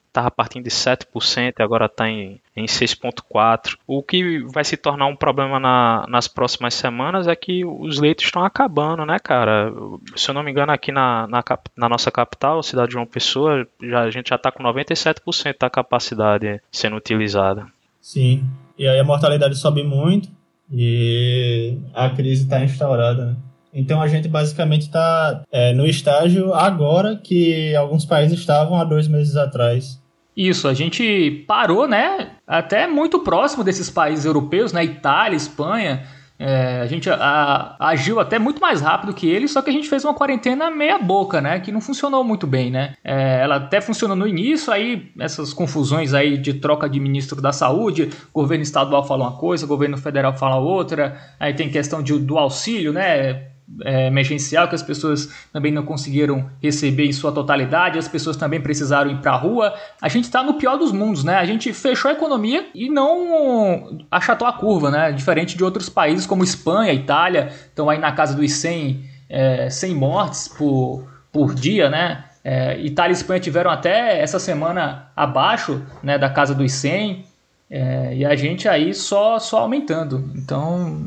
estava 0.06 0.30
partindo 0.30 0.62
de 0.62 0.70
7% 0.70 1.54
e 1.58 1.62
agora 1.62 1.86
está 1.86 2.08
em, 2.08 2.40
em 2.58 2.66
6,4%. 2.66 3.76
O 3.86 4.02
que 4.02 4.40
vai 4.52 4.64
se 4.64 4.76
tornar 4.76 5.06
um 5.06 5.16
problema 5.16 5.58
na, 5.58 6.04
nas 6.08 6.28
próximas 6.28 6.74
semanas 6.74 7.26
é 7.26 7.36
que 7.36 7.64
os 7.64 7.98
leitos 7.98 8.24
estão 8.24 8.44
acabando, 8.44 9.04
né, 9.06 9.18
cara? 9.18 9.72
Se 10.16 10.30
eu 10.30 10.34
não 10.34 10.42
me 10.42 10.50
engano, 10.50 10.72
aqui 10.72 10.92
na, 10.92 11.26
na, 11.26 11.42
na 11.76 11.88
nossa 11.88 12.10
capital, 12.10 12.62
cidade 12.62 12.88
de 12.88 12.94
João 12.94 13.06
Pessoa, 13.06 13.66
já, 13.82 14.02
a 14.02 14.10
gente 14.10 14.30
já 14.30 14.36
está 14.36 14.50
com 14.50 14.62
97% 14.62 15.56
da 15.60 15.70
capacidade 15.70 16.60
sendo 16.70 16.96
utilizada. 16.96 17.66
Sim, 18.00 18.44
e 18.78 18.86
aí 18.86 18.98
a 18.98 19.04
mortalidade 19.04 19.56
sobe 19.56 19.82
muito 19.82 20.28
e 20.72 21.78
a 21.94 22.10
crise 22.10 22.44
está 22.44 22.62
instaurada, 22.62 23.26
né? 23.26 23.36
Então 23.72 24.00
a 24.00 24.08
gente 24.08 24.28
basicamente 24.28 24.82
está 24.82 25.42
é, 25.52 25.72
no 25.72 25.86
estágio 25.86 26.54
agora 26.54 27.16
que 27.16 27.74
alguns 27.76 28.04
países 28.04 28.38
estavam 28.38 28.78
há 28.78 28.84
dois 28.84 29.06
meses 29.06 29.36
atrás. 29.36 30.00
Isso, 30.38 30.68
a 30.68 30.73
gente 30.73 31.45
parou, 31.49 31.88
né? 31.88 32.30
Até 32.47 32.87
muito 32.87 33.18
próximo 33.18 33.64
desses 33.64 33.90
países 33.90 34.25
europeus, 34.25 34.73
né? 34.73 34.85
Itália, 34.85 35.37
Espanha. 35.37 36.07
É, 36.38 36.80
a 36.80 36.87
gente 36.87 37.11
a, 37.11 37.75
agiu 37.80 38.21
até 38.21 38.38
muito 38.38 38.61
mais 38.61 38.80
rápido 38.80 39.12
que 39.12 39.28
eles, 39.28 39.50
só 39.50 39.61
que 39.61 39.68
a 39.68 39.73
gente 39.73 39.88
fez 39.88 40.04
uma 40.04 40.14
quarentena 40.14 40.71
meia 40.71 40.97
boca, 40.97 41.40
né? 41.40 41.59
Que 41.59 41.73
não 41.73 41.80
funcionou 41.80 42.23
muito 42.23 42.47
bem, 42.47 42.71
né? 42.71 42.95
É, 43.02 43.40
ela 43.42 43.57
até 43.57 43.80
funcionou 43.80 44.14
no 44.16 44.28
início, 44.28 44.73
aí 44.73 45.11
essas 45.18 45.52
confusões 45.52 46.14
aí 46.14 46.38
de 46.38 46.54
troca 46.54 46.88
de 46.88 47.00
ministro 47.00 47.42
da 47.42 47.50
saúde, 47.50 48.09
governo 48.33 48.62
estadual 48.62 49.04
fala 49.04 49.25
uma 49.25 49.37
coisa, 49.37 49.66
governo 49.66 49.99
federal 49.99 50.38
fala 50.38 50.54
outra, 50.54 51.21
aí 51.40 51.52
tem 51.52 51.68
questão 51.68 52.00
de, 52.00 52.16
do 52.16 52.38
auxílio, 52.38 52.92
né? 52.92 53.49
É, 53.84 54.06
emergencial 54.06 54.68
que 54.68 54.75
as 54.75 54.82
pessoas 54.82 55.28
também 55.52 55.70
não 55.70 55.84
conseguiram 55.84 56.50
receber 56.62 57.06
em 57.06 57.12
sua 57.12 57.30
totalidade, 57.32 57.98
as 57.98 58.08
pessoas 58.08 58.37
também 58.37 58.60
precisaram 58.60 59.10
ir 59.10 59.18
para 59.18 59.32
a 59.32 59.37
rua. 59.37 59.75
A 60.00 60.08
gente 60.08 60.25
está 60.25 60.42
no 60.42 60.54
pior 60.54 60.76
dos 60.76 60.92
mundos, 60.92 61.25
né? 61.25 61.37
A 61.37 61.44
gente 61.44 61.72
fechou 61.72 62.10
a 62.10 62.14
economia 62.14 62.66
e 62.75 62.88
não 62.88 63.98
achatou 64.10 64.46
a 64.48 64.52
curva, 64.52 64.90
né? 64.90 65.12
Diferente 65.12 65.56
de 65.56 65.64
outros 65.64 65.88
países 65.88 66.26
como 66.26 66.42
Espanha, 66.42 66.92
Itália, 66.92 67.48
estão 67.48 67.90
aí 67.90 67.98
na 67.98 68.12
casa 68.12 68.34
dos 68.34 68.52
100, 68.52 69.04
é, 69.28 69.70
100 69.70 69.94
mortes 69.94 70.48
por, 70.48 71.06
por 71.32 71.54
dia, 71.54 71.90
né? 71.90 72.25
É, 72.42 72.78
Itália 72.80 73.12
e 73.12 73.16
Espanha 73.16 73.40
tiveram 73.40 73.70
até 73.70 74.20
essa 74.20 74.38
semana 74.38 75.10
abaixo 75.14 75.82
né, 76.02 76.16
da 76.16 76.30
casa 76.30 76.54
dos 76.54 76.72
100 76.72 77.26
é, 77.70 78.14
e 78.16 78.25
a 78.25 78.34
gente 78.34 78.68
aí 78.68 78.94
só, 78.94 79.38
só 79.38 79.58
aumentando. 79.58 80.30
Então. 80.34 81.06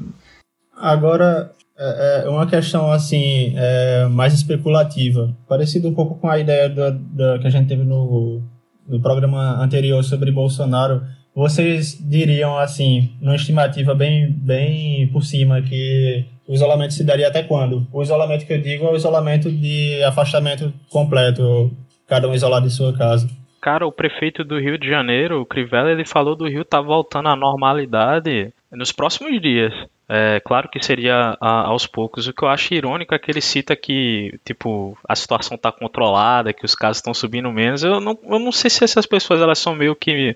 Agora, 0.77 1.51
é, 1.81 2.23
é 2.25 2.29
uma 2.29 2.45
questão 2.45 2.91
assim 2.91 3.53
é, 3.57 4.05
mais 4.05 4.33
especulativa, 4.33 5.35
parecido 5.47 5.87
um 5.87 5.95
pouco 5.95 6.15
com 6.19 6.29
a 6.29 6.37
ideia 6.37 6.69
da, 6.69 6.91
da, 6.91 7.39
que 7.39 7.47
a 7.47 7.49
gente 7.49 7.67
teve 7.67 7.83
no, 7.83 8.41
no 8.87 9.01
programa 9.01 9.61
anterior 9.61 10.03
sobre 10.03 10.31
Bolsonaro. 10.31 11.01
Vocês 11.33 11.97
diriam 11.99 12.57
assim, 12.57 13.11
numa 13.19 13.35
estimativa 13.35 13.95
bem, 13.95 14.31
bem 14.31 15.07
por 15.07 15.23
cima, 15.23 15.61
que 15.61 16.25
o 16.47 16.53
isolamento 16.53 16.93
se 16.93 17.03
daria 17.03 17.29
até 17.29 17.41
quando? 17.41 17.87
O 17.91 18.01
isolamento 18.03 18.45
que 18.45 18.53
eu 18.53 18.61
digo 18.61 18.85
é 18.85 18.91
o 18.91 18.95
isolamento 18.95 19.49
de 19.51 20.03
afastamento 20.03 20.71
completo, 20.89 21.71
cada 22.07 22.27
um 22.27 22.33
isolado 22.33 22.67
em 22.67 22.69
sua 22.69 22.95
casa. 22.95 23.27
Cara, 23.61 23.87
o 23.87 23.91
prefeito 23.91 24.43
do 24.43 24.59
Rio 24.59 24.77
de 24.77 24.89
Janeiro, 24.89 25.39
o 25.39 25.45
Crivella, 25.45 25.91
ele 25.91 26.03
falou 26.03 26.35
do 26.35 26.47
Rio 26.47 26.65
tá 26.65 26.81
voltando 26.81 27.29
à 27.29 27.35
normalidade 27.35 28.51
nos 28.71 28.91
próximos 28.91 29.39
dias. 29.41 29.71
É, 30.13 30.41
claro 30.41 30.67
que 30.67 30.83
seria 30.83 31.37
a, 31.39 31.67
aos 31.67 31.87
poucos. 31.87 32.27
O 32.27 32.33
que 32.33 32.43
eu 32.43 32.49
acho 32.49 32.73
irônico 32.73 33.15
é 33.15 33.19
que 33.19 33.31
ele 33.31 33.39
cita 33.39 33.77
que, 33.77 34.37
tipo, 34.43 34.97
a 35.07 35.15
situação 35.15 35.55
está 35.55 35.71
controlada, 35.71 36.51
que 36.51 36.65
os 36.65 36.75
casos 36.75 36.97
estão 36.97 37.13
subindo 37.13 37.49
menos. 37.49 37.81
Eu 37.81 38.01
não, 38.01 38.19
eu 38.27 38.37
não 38.37 38.51
sei 38.51 38.69
se 38.69 38.83
essas 38.83 39.05
pessoas 39.05 39.39
elas 39.39 39.57
são 39.57 39.73
meio 39.73 39.95
que 39.95 40.35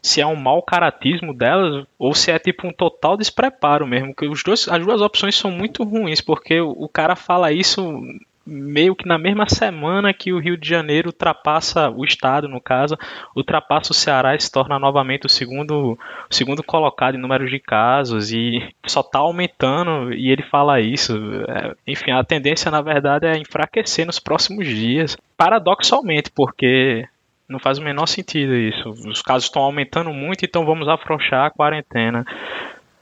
se 0.00 0.22
é 0.22 0.26
um 0.26 0.36
mau 0.36 0.62
caratismo 0.62 1.34
delas 1.34 1.84
ou 1.98 2.14
se 2.14 2.30
é 2.30 2.38
tipo 2.38 2.66
um 2.66 2.72
total 2.72 3.14
despreparo 3.14 3.86
mesmo. 3.86 4.14
Que 4.14 4.26
os 4.26 4.42
dois, 4.42 4.66
as 4.66 4.82
duas 4.82 5.02
opções 5.02 5.36
são 5.36 5.50
muito 5.50 5.84
ruins, 5.84 6.22
porque 6.22 6.58
o, 6.58 6.70
o 6.70 6.88
cara 6.88 7.14
fala 7.14 7.52
isso 7.52 8.02
meio 8.46 8.96
que 8.96 9.06
na 9.06 9.18
mesma 9.18 9.48
semana 9.48 10.12
que 10.12 10.32
o 10.32 10.38
Rio 10.38 10.56
de 10.56 10.68
Janeiro 10.68 11.08
ultrapassa 11.08 11.90
o 11.90 12.04
estado, 12.04 12.48
no 12.48 12.60
caso, 12.60 12.96
ultrapassa 13.36 13.92
o 13.92 13.94
Ceará 13.94 14.34
e 14.34 14.40
se 14.40 14.50
torna 14.50 14.78
novamente 14.78 15.26
o 15.26 15.28
segundo, 15.28 15.98
o 16.28 16.34
segundo 16.34 16.62
colocado 16.62 17.14
em 17.14 17.20
números 17.20 17.50
de 17.50 17.58
casos 17.58 18.32
e 18.32 18.66
só 18.86 19.00
está 19.00 19.18
aumentando 19.18 20.12
e 20.12 20.30
ele 20.30 20.42
fala 20.42 20.80
isso. 20.80 21.16
É, 21.48 21.74
enfim, 21.86 22.10
a 22.10 22.24
tendência 22.24 22.70
na 22.70 22.80
verdade 22.80 23.26
é 23.26 23.36
enfraquecer 23.36 24.06
nos 24.06 24.18
próximos 24.18 24.66
dias, 24.66 25.16
paradoxalmente, 25.36 26.30
porque 26.30 27.06
não 27.48 27.58
faz 27.58 27.78
o 27.78 27.82
menor 27.82 28.06
sentido 28.06 28.54
isso. 28.54 28.88
Os 28.88 29.22
casos 29.22 29.44
estão 29.44 29.62
aumentando 29.62 30.12
muito, 30.12 30.44
então 30.44 30.64
vamos 30.64 30.88
afrouxar 30.88 31.46
a 31.46 31.50
quarentena. 31.50 32.24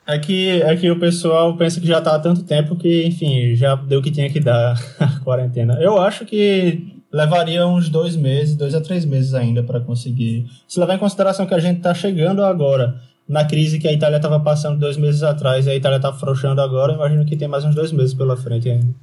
É 0.08 0.18
que, 0.18 0.62
é 0.62 0.74
que 0.74 0.90
o 0.90 0.98
pessoal 0.98 1.54
pensa 1.54 1.78
que 1.78 1.86
já 1.86 1.98
está 1.98 2.16
há 2.16 2.18
tanto 2.18 2.42
tempo 2.42 2.74
que, 2.74 3.06
enfim, 3.06 3.54
já 3.54 3.74
deu 3.74 4.00
o 4.00 4.02
que 4.02 4.10
tinha 4.10 4.30
que 4.30 4.40
dar 4.40 4.74
a 4.98 5.20
quarentena. 5.20 5.74
Eu 5.82 6.00
acho 6.00 6.24
que 6.24 6.98
levaria 7.12 7.66
uns 7.66 7.90
dois 7.90 8.16
meses, 8.16 8.56
dois 8.56 8.74
a 8.74 8.80
três 8.80 9.04
meses 9.04 9.34
ainda 9.34 9.62
para 9.62 9.80
conseguir. 9.80 10.46
Se 10.66 10.80
levar 10.80 10.94
em 10.94 10.98
consideração 10.98 11.44
que 11.44 11.52
a 11.52 11.58
gente 11.58 11.76
está 11.78 11.92
chegando 11.92 12.42
agora 12.42 12.98
na 13.28 13.44
crise 13.44 13.78
que 13.78 13.86
a 13.86 13.92
Itália 13.92 14.16
estava 14.16 14.40
passando 14.40 14.78
dois 14.78 14.96
meses 14.96 15.22
atrás 15.22 15.66
e 15.66 15.70
a 15.70 15.76
Itália 15.76 15.96
está 15.96 16.08
afrouxando 16.08 16.62
agora, 16.62 16.94
imagino 16.94 17.26
que 17.26 17.36
tem 17.36 17.46
mais 17.46 17.62
uns 17.66 17.74
dois 17.74 17.92
meses 17.92 18.14
pela 18.14 18.34
frente 18.34 18.70
ainda. 18.70 18.94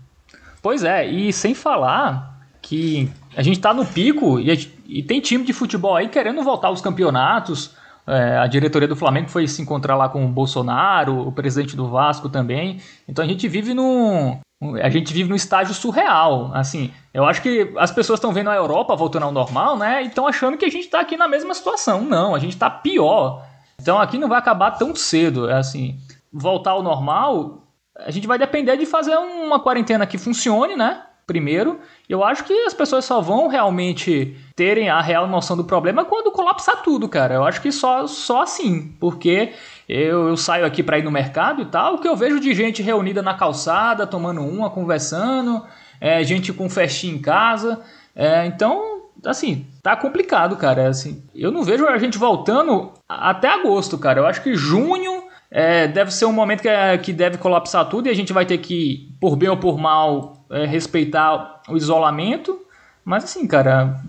Pois 0.60 0.84
é, 0.84 1.06
e 1.06 1.32
sem 1.32 1.54
falar 1.54 2.48
que 2.64 3.08
a 3.38 3.44
gente 3.44 3.58
está 3.58 3.72
no 3.72 3.86
pico 3.86 4.40
e, 4.40 4.52
e 4.88 5.04
tem 5.04 5.22
time 5.22 5.46
de 5.46 5.54
futebol 5.54 5.96
aí 5.96 6.10
querendo 6.10 6.42
voltar 6.42 6.70
aos 6.70 6.82
campeonatos 6.82 7.72
é, 8.08 8.38
a 8.38 8.48
diretoria 8.48 8.88
do 8.88 8.96
Flamengo 8.96 9.30
foi 9.30 9.48
se 9.48 9.62
encontrar 9.62 9.96
lá 9.96 10.08
com 10.08 10.24
o 10.24 10.28
Bolsonaro, 10.28 11.28
o 11.28 11.32
presidente 11.32 11.76
do 11.76 11.90
Vasco 11.90 12.30
também. 12.30 12.80
Então 13.08 13.24
a 13.24 13.28
gente 13.28 13.48
vive 13.48 13.74
num, 13.74 14.40
a 14.82 14.90
gente 14.90 15.14
vive 15.14 15.30
num 15.30 15.36
estágio 15.36 15.74
surreal. 15.74 16.52
Assim, 16.54 16.92
eu 17.14 17.26
acho 17.26 17.42
que 17.42 17.74
as 17.78 17.92
pessoas 17.92 18.18
estão 18.18 18.32
vendo 18.32 18.50
a 18.50 18.56
Europa 18.56 18.96
voltando 18.96 19.24
ao 19.24 19.32
normal, 19.32 19.78
né? 19.78 20.04
E 20.04 20.08
estão 20.08 20.28
achando 20.28 20.58
que 20.58 20.66
a 20.66 20.70
gente 20.70 20.86
está 20.86 21.00
aqui 21.00 21.18
na 21.18 21.28
mesma 21.28 21.54
situação. 21.54 22.02
Não, 22.02 22.36
a 22.36 22.40
gente 22.40 22.54
está 22.54 22.70
pior. 22.70 23.44
Então 23.82 24.00
aqui 24.00 24.18
não 24.18 24.30
vai 24.30 24.40
acabar 24.40 24.72
tão 24.72 24.96
cedo. 24.96 25.50
É 25.50 25.56
assim, 25.56 26.00
voltar 26.32 26.72
ao 26.72 26.84
normal, 26.84 27.64
a 27.98 28.12
gente 28.12 28.28
vai 28.28 28.38
depender 28.38 28.78
de 28.78 28.86
fazer 28.86 29.16
uma 29.16 29.60
quarentena 29.60 30.06
que 30.06 30.18
funcione, 30.18 30.76
né? 30.76 31.02
Primeiro. 31.26 31.80
Eu 32.08 32.24
acho 32.24 32.44
que 32.44 32.54
as 32.66 32.74
pessoas 32.74 33.06
só 33.06 33.20
vão 33.22 33.48
realmente 33.48 34.38
terem 34.56 34.90
a 34.90 35.02
real 35.02 35.28
noção 35.28 35.58
do 35.58 35.64
problema 35.64 36.06
quando 36.06 36.32
colapsar 36.32 36.82
tudo, 36.84 37.10
cara. 37.10 37.36
Eu 37.36 37.44
acho 37.44 37.62
que 37.62 37.72
só, 37.72 38.08
só 38.08 38.44
assim, 38.44 38.96
porque 39.00 39.54
eu, 39.90 40.30
eu 40.30 40.38
saio 40.38 40.66
aqui 40.66 40.84
para 40.84 41.00
ir 41.00 41.04
no 41.04 41.12
mercado 41.12 41.62
e 41.62 41.66
tal, 41.66 41.96
o 41.96 41.98
que 42.00 42.08
eu 42.08 42.16
vejo 42.16 42.40
de 42.40 42.54
gente 42.54 42.82
reunida 42.82 43.22
na 43.22 43.34
calçada, 43.34 44.08
tomando 44.08 44.42
uma, 44.42 44.70
conversando, 44.70 45.64
é, 46.00 46.24
gente 46.24 46.54
com 46.54 46.70
festinha 46.70 47.14
em 47.14 47.20
casa. 47.20 47.82
É, 48.16 48.46
então, 48.46 49.10
assim, 49.26 49.66
tá 49.82 49.96
complicado, 49.96 50.56
cara. 50.56 50.88
Assim, 50.88 51.24
eu 51.34 51.52
não 51.52 51.64
vejo 51.64 51.88
a 51.88 51.98
gente 51.98 52.18
voltando 52.18 52.92
até 53.10 53.48
agosto, 53.48 53.98
cara. 53.98 54.20
Eu 54.20 54.26
acho 54.26 54.42
que 54.42 54.56
junho 54.56 55.24
é, 55.52 55.88
deve 55.88 56.12
ser 56.12 56.26
um 56.26 56.34
momento 56.34 56.62
que, 56.62 56.70
é, 56.70 56.98
que 56.98 57.14
deve 57.14 57.38
colapsar 57.38 57.88
tudo 57.88 58.08
e 58.08 58.10
a 58.10 58.16
gente 58.16 58.34
vai 58.34 58.46
ter 58.46 58.58
que, 58.58 59.16
por 59.20 59.36
bem 59.36 59.50
ou 59.50 59.58
por 59.58 59.78
mal, 59.78 60.35
é, 60.50 60.66
respeitar 60.66 61.62
o 61.68 61.78
isolamento. 61.78 62.60
Mas 63.04 63.24
assim, 63.24 63.46
cara, 63.48 64.02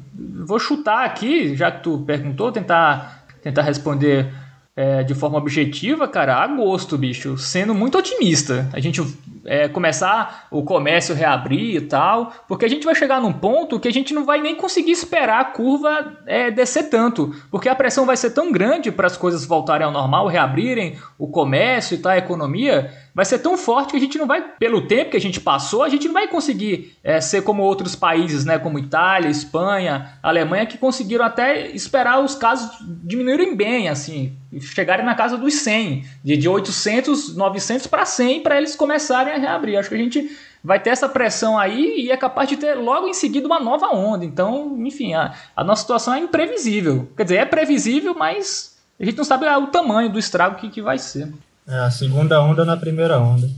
vou 0.46 0.58
chutar 0.58 1.04
aqui, 1.04 1.54
já 1.54 1.70
que 1.70 1.82
tu 1.82 2.02
perguntou, 2.06 2.50
tentar, 2.50 3.24
tentar 3.42 3.62
responder 3.62 4.32
é, 4.74 5.02
de 5.02 5.14
forma 5.14 5.38
objetiva, 5.38 6.06
cara, 6.06 6.36
agosto, 6.36 6.98
bicho, 6.98 7.36
sendo 7.38 7.74
muito 7.74 7.98
otimista. 7.98 8.68
A 8.72 8.80
gente 8.80 9.02
é, 9.46 9.68
começar 9.68 10.46
o 10.50 10.62
comércio 10.62 11.14
reabrir 11.14 11.76
e 11.76 11.80
tal, 11.80 12.32
porque 12.48 12.64
a 12.64 12.68
gente 12.68 12.84
vai 12.84 12.94
chegar 12.94 13.20
num 13.20 13.32
ponto 13.32 13.80
que 13.80 13.88
a 13.88 13.92
gente 13.92 14.12
não 14.12 14.24
vai 14.24 14.40
nem 14.40 14.54
conseguir 14.54 14.92
esperar 14.92 15.40
a 15.40 15.44
curva 15.44 16.18
é, 16.26 16.50
descer 16.50 16.90
tanto, 16.90 17.34
porque 17.50 17.68
a 17.68 17.74
pressão 17.74 18.06
vai 18.06 18.16
ser 18.16 18.30
tão 18.30 18.52
grande 18.52 18.90
para 18.90 19.06
as 19.06 19.16
coisas 19.16 19.44
voltarem 19.44 19.86
ao 19.86 19.92
normal, 19.92 20.26
reabrirem 20.26 20.98
o 21.18 21.28
comércio 21.28 21.94
e 21.94 21.98
tal, 21.98 22.12
a 22.12 22.18
economia, 22.18 22.92
vai 23.14 23.24
ser 23.24 23.38
tão 23.38 23.56
forte 23.56 23.92
que 23.92 23.96
a 23.96 24.00
gente 24.00 24.18
não 24.18 24.26
vai, 24.26 24.42
pelo 24.58 24.82
tempo 24.82 25.12
que 25.12 25.16
a 25.16 25.20
gente 25.20 25.40
passou, 25.40 25.82
a 25.82 25.88
gente 25.88 26.06
não 26.06 26.12
vai 26.12 26.28
conseguir 26.28 26.96
é, 27.02 27.20
ser 27.20 27.42
como 27.42 27.62
outros 27.62 27.96
países, 27.96 28.44
né, 28.44 28.58
como 28.58 28.78
Itália, 28.78 29.30
Espanha, 29.30 30.18
Alemanha, 30.22 30.66
que 30.66 30.76
conseguiram 30.76 31.24
até 31.24 31.70
esperar 31.70 32.22
os 32.22 32.34
casos 32.34 32.76
diminuírem 33.02 33.56
bem, 33.56 33.88
assim, 33.88 34.36
chegarem 34.60 35.04
na 35.04 35.14
casa 35.14 35.36
dos 35.38 35.54
100, 35.54 36.04
de, 36.22 36.36
de 36.36 36.48
800, 36.48 37.36
900 37.36 37.86
para 37.86 38.04
100, 38.04 38.42
para 38.42 38.58
eles 38.58 38.76
começarem 38.76 39.32
a 39.36 39.40
reabrir. 39.40 39.78
Acho 39.78 39.88
que 39.88 39.94
a 39.94 39.98
gente 39.98 40.36
vai 40.62 40.80
ter 40.80 40.90
essa 40.90 41.08
pressão 41.08 41.58
aí 41.58 42.06
e 42.06 42.10
é 42.10 42.16
capaz 42.16 42.48
de 42.48 42.56
ter 42.56 42.74
logo 42.74 43.06
em 43.06 43.14
seguida 43.14 43.46
uma 43.46 43.60
nova 43.60 43.88
onda. 43.94 44.24
Então, 44.24 44.76
enfim, 44.84 45.14
a, 45.14 45.32
a 45.54 45.62
nossa 45.62 45.82
situação 45.82 46.14
é 46.14 46.18
imprevisível. 46.18 47.08
Quer 47.16 47.22
dizer, 47.22 47.36
é 47.36 47.44
previsível, 47.44 48.14
mas 48.14 48.76
a 48.98 49.04
gente 49.04 49.16
não 49.16 49.24
sabe 49.24 49.46
o 49.46 49.68
tamanho 49.68 50.10
do 50.10 50.18
estrago 50.18 50.56
que, 50.56 50.68
que 50.68 50.82
vai 50.82 50.98
ser. 50.98 51.32
É, 51.68 51.78
a 51.78 51.90
segunda 51.90 52.40
onda 52.42 52.64
na 52.64 52.76
primeira 52.76 53.18
onda. 53.18 53.48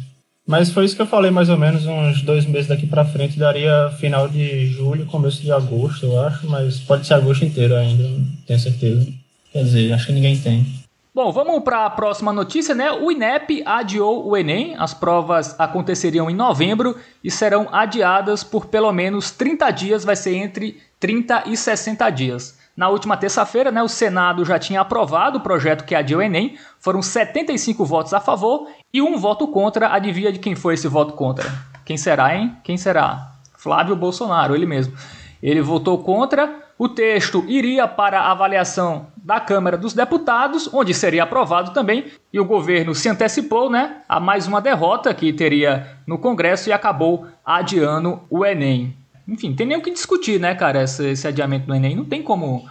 Mas 0.47 0.71
foi 0.71 0.87
isso 0.87 0.97
que 0.97 1.03
eu 1.03 1.07
falei, 1.07 1.31
mais 1.31 1.51
ou 1.51 1.59
menos 1.59 1.85
uns 1.85 2.23
dois 2.23 2.47
meses 2.47 2.69
daqui 2.69 2.87
para 2.87 3.05
frente, 3.05 3.39
daria 3.39 3.91
final 3.99 4.27
de 4.27 4.67
julho, 4.69 5.05
começo 5.05 5.43
de 5.43 5.53
agosto, 5.53 6.07
eu 6.07 6.19
acho, 6.21 6.49
mas 6.49 6.79
pode 6.79 7.07
ser 7.07 7.13
agosto 7.13 7.45
inteiro 7.45 7.77
ainda, 7.77 8.03
não 8.03 8.27
tenho 8.47 8.59
certeza. 8.59 9.07
Quer 9.53 9.63
dizer, 9.63 9.93
acho 9.93 10.07
que 10.07 10.13
ninguém 10.13 10.39
tem. 10.39 10.78
Bom, 11.19 11.33
vamos 11.33 11.65
para 11.65 11.85
a 11.85 11.91
próxima 11.91 12.33
notícia, 12.33 12.77
né? 12.77 12.93
O 12.93 13.11
INEP 13.11 13.65
adiou 13.67 14.25
o 14.25 14.37
Enem. 14.37 14.77
As 14.79 14.95
provas 14.95 15.59
aconteceriam 15.59 16.31
em 16.31 16.35
novembro 16.37 16.97
e 17.25 17.29
serão 17.29 17.67
adiadas 17.73 18.45
por 18.45 18.67
pelo 18.67 18.93
menos 18.93 19.33
30 19.33 19.69
dias, 19.73 20.05
vai 20.05 20.15
ser 20.15 20.37
entre 20.37 20.81
30 21.01 21.43
e 21.47 21.57
60 21.57 22.09
dias. 22.11 22.57
Na 22.77 22.89
última 22.89 23.17
terça-feira, 23.17 23.73
né, 23.73 23.83
o 23.83 23.89
Senado 23.89 24.45
já 24.45 24.61
tinha 24.61 24.81
aprovado 24.81 25.39
o 25.39 25.41
projeto 25.41 25.85
que 25.85 25.97
adia 25.97 26.17
o 26.17 26.23
Enem. 26.23 26.57
Foram 26.79 27.03
75 27.03 27.85
votos 27.85 28.15
a 28.15 28.21
favor 28.21 28.69
e 28.95 29.03
um 29.03 29.19
voto 29.19 29.49
contra. 29.49 29.93
Adivinha 29.93 30.31
de 30.31 30.39
quem 30.39 30.55
foi 30.55 30.75
esse 30.75 30.87
voto 30.87 31.15
contra? 31.15 31.53
Quem 31.85 31.97
será, 31.97 32.37
hein? 32.37 32.57
Quem 32.63 32.77
será? 32.77 33.33
Flávio 33.57 33.97
Bolsonaro, 33.97 34.55
ele 34.55 34.67
mesmo. 34.67 34.97
Ele 35.43 35.63
votou 35.63 35.99
contra. 35.99 36.68
O 36.79 36.89
texto 36.89 37.45
iria 37.49 37.89
para 37.89 38.21
a 38.21 38.31
avaliação 38.31 39.09
da 39.17 39.41
Câmara 39.41 39.77
dos 39.77 39.93
Deputados, 39.93 40.73
onde 40.73 40.95
seria 40.95 41.25
aprovado 41.25 41.73
também, 41.73 42.05
e 42.33 42.39
o 42.39 42.45
governo 42.45 42.95
se 42.95 43.09
antecipou 43.09 43.69
né, 43.69 43.97
a 44.09 44.21
mais 44.21 44.47
uma 44.47 44.61
derrota 44.61 45.13
que 45.13 45.33
teria 45.33 45.99
no 46.07 46.19
Congresso 46.19 46.69
e 46.69 46.73
acabou 46.73 47.27
adiando 47.45 48.21
o 48.31 48.47
Enem. 48.47 48.95
Enfim, 49.27 49.55
tem 49.55 49.67
nem 49.67 49.77
o 49.77 49.83
que 49.83 49.91
discutir, 49.91 50.39
né, 50.39 50.55
cara, 50.55 50.85
esse, 50.85 51.05
esse 51.11 51.27
adiamento 51.27 51.67
do 51.67 51.75
Enem. 51.75 51.97
Não 51.97 52.05
tem 52.05 52.23
como 52.23 52.65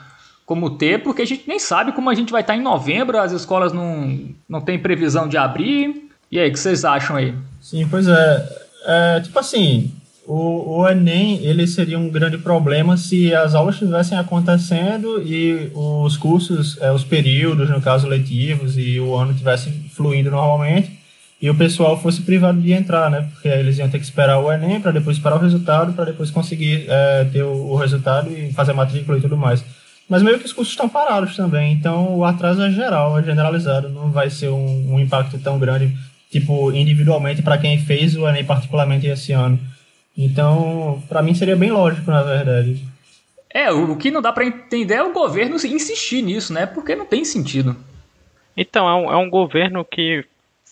como 0.45 0.69
ter, 0.69 1.03
porque 1.03 1.23
a 1.23 1.25
gente 1.25 1.43
nem 1.45 1.59
sabe 1.59 1.91
como 1.91 2.09
a 2.09 2.15
gente 2.15 2.31
vai 2.31 2.39
estar 2.39 2.55
em 2.55 2.61
novembro, 2.61 3.19
as 3.19 3.33
escolas 3.33 3.73
não, 3.73 4.29
não 4.47 4.61
têm 4.61 4.79
previsão 4.79 5.27
de 5.27 5.35
abrir. 5.37 6.09
E 6.31 6.39
aí, 6.39 6.47
o 6.47 6.53
que 6.53 6.57
vocês 6.57 6.85
acham 6.85 7.17
aí? 7.17 7.35
Sim, 7.59 7.85
pois 7.89 8.07
é. 8.07 8.49
é 8.85 9.19
tipo 9.19 9.37
assim, 9.37 9.93
o, 10.27 10.79
o 10.79 10.87
Enem 10.89 11.39
ele 11.41 11.65
seria 11.65 11.97
um 11.97 12.09
grande 12.09 12.37
problema 12.37 12.97
se 12.97 13.33
as 13.33 13.55
aulas 13.55 13.75
estivessem 13.75 14.17
acontecendo 14.17 15.21
e 15.25 15.71
os 15.73 16.17
cursos, 16.17 16.77
é, 16.81 16.91
os 16.91 17.03
períodos, 17.03 17.69
no 17.69 17.81
caso 17.81 18.07
letivos, 18.07 18.77
e 18.77 18.99
o 18.99 19.15
ano 19.15 19.31
estivessem 19.31 19.73
fluindo 19.93 20.29
normalmente 20.29 20.97
e 21.41 21.49
o 21.49 21.55
pessoal 21.55 21.99
fosse 22.01 22.21
privado 22.21 22.59
de 22.59 22.73
entrar, 22.73 23.11
né? 23.11 23.27
Porque 23.31 23.47
eles 23.47 23.77
iam 23.77 23.89
ter 23.89 23.99
que 23.99 24.03
esperar 24.03 24.39
o 24.39 24.51
Enem 24.51 24.81
para 24.81 24.91
depois 24.91 25.17
esperar 25.17 25.35
o 25.35 25.41
resultado, 25.41 25.93
para 25.93 26.05
depois 26.05 26.31
conseguir 26.31 26.85
é, 26.89 27.25
ter 27.25 27.43
o, 27.43 27.71
o 27.71 27.75
resultado 27.75 28.31
e 28.31 28.51
fazer 28.53 28.71
a 28.71 28.75
matrícula 28.75 29.17
e 29.17 29.21
tudo 29.21 29.37
mais. 29.37 29.63
Mas 30.09 30.23
meio 30.23 30.39
que 30.39 30.45
os 30.45 30.53
custos 30.53 30.73
estão 30.73 30.89
parados 30.89 31.35
também, 31.35 31.73
então 31.73 32.17
o 32.17 32.23
atraso 32.23 32.61
é 32.61 32.71
geral, 32.71 33.19
é 33.19 33.23
generalizado, 33.23 33.89
não 33.89 34.09
vai 34.09 34.29
ser 34.29 34.49
um, 34.49 34.93
um 34.93 34.99
impacto 34.99 35.37
tão 35.37 35.59
grande, 35.59 35.95
tipo, 36.31 36.71
individualmente 36.71 37.41
para 37.41 37.57
quem 37.57 37.77
fez 37.77 38.15
o 38.15 38.27
Enem 38.27 38.43
particularmente 38.43 39.05
esse 39.05 39.31
ano. 39.31 39.59
Então, 40.17 41.03
para 41.07 41.21
mim 41.21 41.35
seria 41.35 41.55
bem 41.55 41.71
lógico, 41.71 42.09
na 42.09 42.23
verdade. 42.23 42.83
É, 43.49 43.71
o 43.71 43.95
que 43.95 44.11
não 44.11 44.21
dá 44.21 44.33
para 44.33 44.45
entender 44.45 44.95
é 44.95 45.03
o 45.03 45.13
governo 45.13 45.55
insistir 45.55 46.21
nisso, 46.21 46.51
né? 46.51 46.65
Porque 46.65 46.95
não 46.95 47.05
tem 47.05 47.23
sentido. 47.23 47.75
Então, 48.55 48.89
é 48.89 48.95
um, 48.95 49.11
é 49.13 49.15
um 49.17 49.29
governo 49.29 49.85
que 49.85 50.25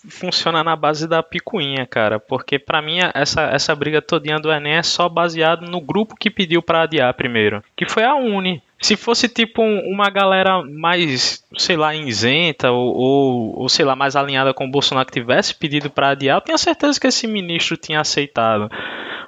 funciona 0.08 0.62
na 0.62 0.76
base 0.76 1.08
da 1.08 1.22
picuinha, 1.22 1.86
cara. 1.86 2.18
Porque 2.18 2.58
para 2.58 2.82
mim 2.82 2.98
essa, 3.14 3.42
essa 3.42 3.74
briga 3.74 4.02
todinha 4.02 4.38
do 4.38 4.52
Enem 4.52 4.74
é 4.74 4.82
só 4.82 5.08
baseado 5.08 5.66
no 5.68 5.80
grupo 5.80 6.16
que 6.16 6.30
pediu 6.30 6.62
para 6.62 6.82
adiar 6.82 7.12
primeiro. 7.14 7.62
Que 7.76 7.88
foi 7.88 8.04
a 8.04 8.14
Uni. 8.14 8.62
Se 8.80 8.94
fosse 8.94 9.28
tipo 9.28 9.62
uma 9.62 10.10
galera 10.10 10.62
mais, 10.62 11.42
sei 11.56 11.76
lá, 11.76 11.94
isenta 11.94 12.70
ou, 12.70 12.94
ou, 12.94 13.60
ou 13.60 13.68
sei 13.68 13.84
lá, 13.84 13.96
mais 13.96 14.14
alinhada 14.14 14.52
com 14.52 14.66
o 14.66 14.70
Bolsonaro 14.70 15.06
que 15.06 15.14
tivesse 15.14 15.54
pedido 15.54 15.88
para 15.88 16.10
adiar, 16.10 16.36
eu 16.36 16.42
tenho 16.42 16.58
certeza 16.58 17.00
que 17.00 17.06
esse 17.06 17.26
ministro 17.26 17.76
tinha 17.76 18.00
aceitado. 18.00 18.70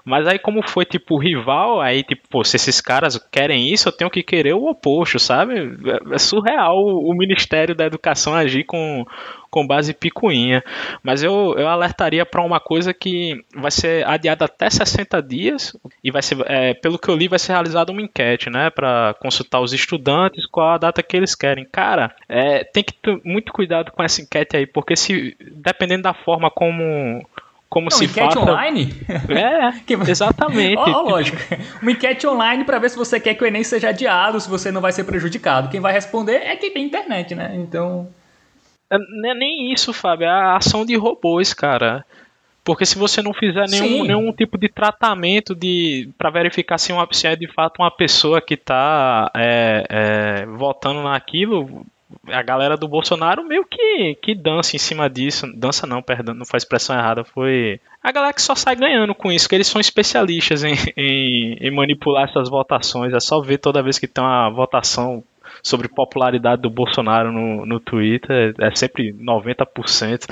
Mas 0.05 0.27
aí, 0.27 0.39
como 0.39 0.67
foi, 0.67 0.85
tipo, 0.85 1.19
rival, 1.19 1.81
aí, 1.81 2.03
tipo, 2.03 2.23
pô, 2.29 2.45
se 2.45 2.57
esses 2.57 2.81
caras 2.81 3.19
querem 3.31 3.73
isso, 3.73 3.89
eu 3.89 3.93
tenho 3.93 4.11
que 4.11 4.23
querer 4.23 4.55
o 4.55 4.69
oposto, 4.69 5.19
sabe? 5.19 5.55
É, 5.55 6.15
é 6.15 6.19
surreal 6.19 6.77
o 6.79 7.15
Ministério 7.15 7.75
da 7.75 7.87
Educação 7.87 8.35
agir 8.35 8.65
com, 8.65 9.07
com 9.51 9.67
base 9.67 9.95
picuinha. 9.95 10.63
Mas 11.03 11.23
eu, 11.23 11.55
eu 11.57 11.69
alertaria 11.69 12.25
para 12.25 12.43
uma 12.43 12.61
coisa 12.61 12.93
que 12.95 13.43
vai 13.55 13.71
ser 13.71 14.07
adiada 14.07 14.45
até 14.45 14.69
60 14.69 15.23
dias 15.23 15.77
e 16.03 16.11
vai 16.11 16.23
ser, 16.23 16.39
é, 16.47 16.75
pelo 16.75 16.99
que 16.99 17.09
eu 17.09 17.17
li, 17.17 17.29
vai 17.29 17.39
ser 17.39 17.53
realizada 17.53 17.93
uma 17.93 18.03
enquete, 18.03 18.51
né, 18.51 18.71
para 18.71 19.15
consultar 19.21 19.61
os 19.61 19.73
estudantes 19.73 20.47
qual 20.47 20.71
a 20.71 20.79
data 20.79 21.03
que 21.03 21.17
eles 21.17 21.35
querem. 21.35 21.67
Cara, 21.71 22.15
é, 22.29 22.65
tem 22.65 22.83
que 22.83 22.93
ter 22.93 23.21
muito 23.25 23.53
cuidado 23.53 23.93
com 23.93 24.03
essa 24.03 24.23
enquete 24.23 24.57
aí, 24.57 24.67
porque 24.67 24.97
se 24.97 25.37
dependendo 25.41 26.03
da 26.03 26.15
forma 26.15 26.51
como 26.51 27.27
como 27.69 27.89
não, 27.91 27.97
se 27.97 28.07
enquete 28.07 28.35
faça... 28.35 28.41
online? 28.41 28.95
É, 29.29 29.93
exatamente. 30.11 30.79
Ó, 30.79 31.03
lógico. 31.03 31.39
Uma 31.83 31.93
enquete 31.93 32.27
online 32.27 32.65
para 32.65 32.79
ver 32.79 32.91
se 32.91 32.97
você 32.97 33.21
quer 33.21 33.35
que 33.35 33.45
o 33.45 33.47
Enem 33.47 33.63
seja 33.63 33.91
adiado, 33.91 34.41
se 34.41 34.49
você 34.49 34.73
não 34.73 34.81
vai 34.81 34.93
ser 34.93 35.05
prejudicado. 35.05 35.69
Quem 35.69 35.81
vai 35.81 35.93
responder 35.93 36.37
é 36.37 36.57
quem 36.57 36.73
tem 36.73 36.85
internet, 36.85 37.35
né? 37.35 37.55
Então. 37.57 38.09
É, 38.91 38.97
não 38.97 39.31
é 39.31 39.35
nem 39.35 39.73
isso, 39.73 39.93
Fábio. 39.93 40.25
É 40.25 40.31
a 40.31 40.57
ação 40.57 40.85
de 40.85 40.97
robôs, 40.97 41.53
cara. 41.53 42.05
Porque 42.65 42.85
se 42.85 42.99
você 42.99 43.23
não 43.23 43.33
fizer 43.33 43.67
nenhum, 43.69 44.05
nenhum 44.05 44.33
tipo 44.33 44.59
de 44.59 44.69
tratamento 44.69 45.55
de 45.55 46.11
para 46.19 46.29
verificar 46.29 46.77
se, 46.77 46.93
uma, 46.93 47.09
se 47.11 47.27
é 47.27 47.35
de 47.35 47.51
fato 47.51 47.81
uma 47.81 47.91
pessoa 47.91 48.43
que 48.43 48.55
está 48.55 49.31
é, 49.35 49.85
é, 49.89 50.47
votando 50.47 51.03
naquilo, 51.03 51.87
a 52.27 52.43
galera 52.43 52.77
do 52.77 52.89
Bolsonaro 52.89 53.45
meio 53.45 53.65
que, 53.65 54.17
que 54.23 54.35
dança 54.35 54.77
em 54.77 54.79
cima 54.79 55.09
disso. 55.09 55.47
Dança 55.55 55.87
não, 55.87 56.03
perdão, 56.03 56.35
não 56.35 56.45
a 56.53 56.57
expressão 56.57 56.97
errada. 56.97 57.25
Foi 57.25 57.81
a 58.03 58.13
galera 58.13 58.33
que 58.33 58.43
só 58.43 58.55
sai 58.55 58.77
ganhando 58.77 59.15
com 59.15 59.31
isso, 59.31 59.49
que 59.49 59.55
eles 59.55 59.67
são 59.67 59.81
especialistas 59.81 60.65
em, 60.65 60.75
em, 60.97 61.59
em 61.61 61.71
manipular 61.71 62.29
essas 62.29 62.49
votações. 62.49 63.13
É 63.13 63.21
só 63.21 63.41
ver 63.41 63.59
toda 63.59 63.83
vez 63.83 63.99
que 63.99 64.09
tem 64.09 64.23
uma 64.23 64.51
votação 64.51 65.23
sobre 65.63 65.89
popularidade 65.89 66.63
do 66.63 66.71
Bolsonaro 66.71 67.33
no, 67.33 67.67
no 67.67 67.81
Twitter, 67.81 68.55
é 68.61 68.75
sempre 68.75 69.13
90%. 69.13 70.27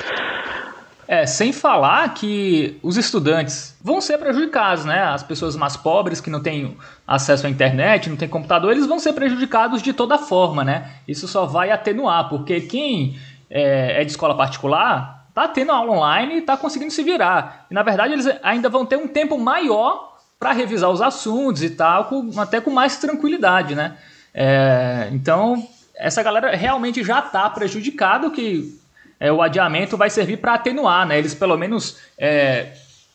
É, 1.08 1.24
sem 1.24 1.52
falar 1.52 2.14
que 2.14 2.78
os 2.82 2.96
estudantes 2.96 3.76
vão 3.80 4.00
ser 4.00 4.18
prejudicados, 4.18 4.84
né? 4.84 5.02
As 5.04 5.22
pessoas 5.22 5.54
mais 5.54 5.76
pobres 5.76 6.20
que 6.20 6.28
não 6.28 6.42
têm 6.42 6.76
acesso 7.06 7.46
à 7.46 7.50
internet, 7.50 8.10
não 8.10 8.16
têm 8.16 8.28
computador, 8.28 8.72
eles 8.72 8.86
vão 8.86 8.98
ser 8.98 9.12
prejudicados 9.12 9.82
de 9.82 9.92
toda 9.92 10.18
forma, 10.18 10.64
né? 10.64 10.90
Isso 11.06 11.28
só 11.28 11.46
vai 11.46 11.70
atenuar, 11.70 12.28
porque 12.28 12.60
quem 12.60 13.16
é, 13.48 14.02
é 14.02 14.04
de 14.04 14.10
escola 14.10 14.36
particular 14.36 15.16
tá 15.32 15.46
tendo 15.46 15.70
aula 15.70 15.92
online 15.92 16.38
e 16.38 16.42
tá 16.42 16.56
conseguindo 16.56 16.90
se 16.90 17.02
virar. 17.02 17.66
E 17.70 17.74
na 17.74 17.82
verdade 17.82 18.14
eles 18.14 18.26
ainda 18.42 18.68
vão 18.68 18.86
ter 18.86 18.96
um 18.96 19.06
tempo 19.06 19.38
maior 19.38 20.16
para 20.38 20.52
revisar 20.52 20.90
os 20.90 21.02
assuntos 21.02 21.62
e 21.62 21.70
tal, 21.70 22.06
com, 22.06 22.30
até 22.40 22.60
com 22.60 22.70
mais 22.70 22.96
tranquilidade, 22.96 23.74
né? 23.74 23.96
É, 24.34 25.08
então, 25.12 25.66
essa 25.94 26.22
galera 26.22 26.54
realmente 26.56 27.04
já 27.04 27.20
está 27.20 27.48
prejudicado, 27.48 28.30
que 28.30 28.78
é, 29.18 29.32
o 29.32 29.42
adiamento 29.42 29.96
vai 29.96 30.10
servir 30.10 30.38
para 30.38 30.54
atenuar, 30.54 31.06
né? 31.06 31.18
Eles 31.18 31.34
pelo 31.34 31.56
menos 31.56 31.98
é, 32.18 32.72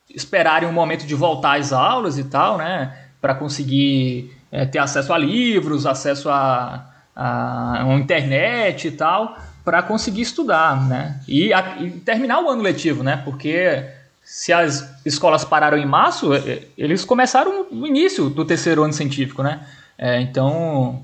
esperarem 0.10 0.68
um 0.68 0.74
momento 0.74 1.06
de 1.06 1.16
voltar 1.16 1.60
às 1.60 1.72
aulas 1.72 2.18
e 2.18 2.24
tal, 2.24 2.58
né? 2.58 2.96
Para 3.20 3.36
conseguir 3.36 4.36
é, 4.52 4.66
ter 4.66 4.80
acesso 4.80 5.14
a 5.14 5.18
livros, 5.18 5.86
acesso 5.86 6.30
a, 6.30 6.90
a, 7.16 7.84
a 7.84 7.94
internet 7.96 8.88
e 8.88 8.92
tal, 8.92 9.38
para 9.64 9.82
conseguir 9.84 10.22
estudar, 10.22 10.88
né? 10.88 11.20
E, 11.28 11.54
a, 11.54 11.78
e 11.80 11.92
terminar 11.92 12.42
o 12.42 12.50
ano 12.50 12.62
letivo, 12.62 13.04
né? 13.04 13.22
Porque 13.24 13.86
se 14.24 14.52
as 14.54 15.06
escolas 15.06 15.44
pararam 15.44 15.78
em 15.78 15.86
março, 15.86 16.34
é, 16.34 16.64
eles 16.78 17.06
começaram 17.06 17.68
no 17.72 17.86
início 17.86 18.30
do 18.30 18.46
terceiro 18.46 18.84
ano 18.84 18.94
científico, 18.94 19.44
né? 19.44 19.62
É, 19.98 20.20
então 20.20 21.04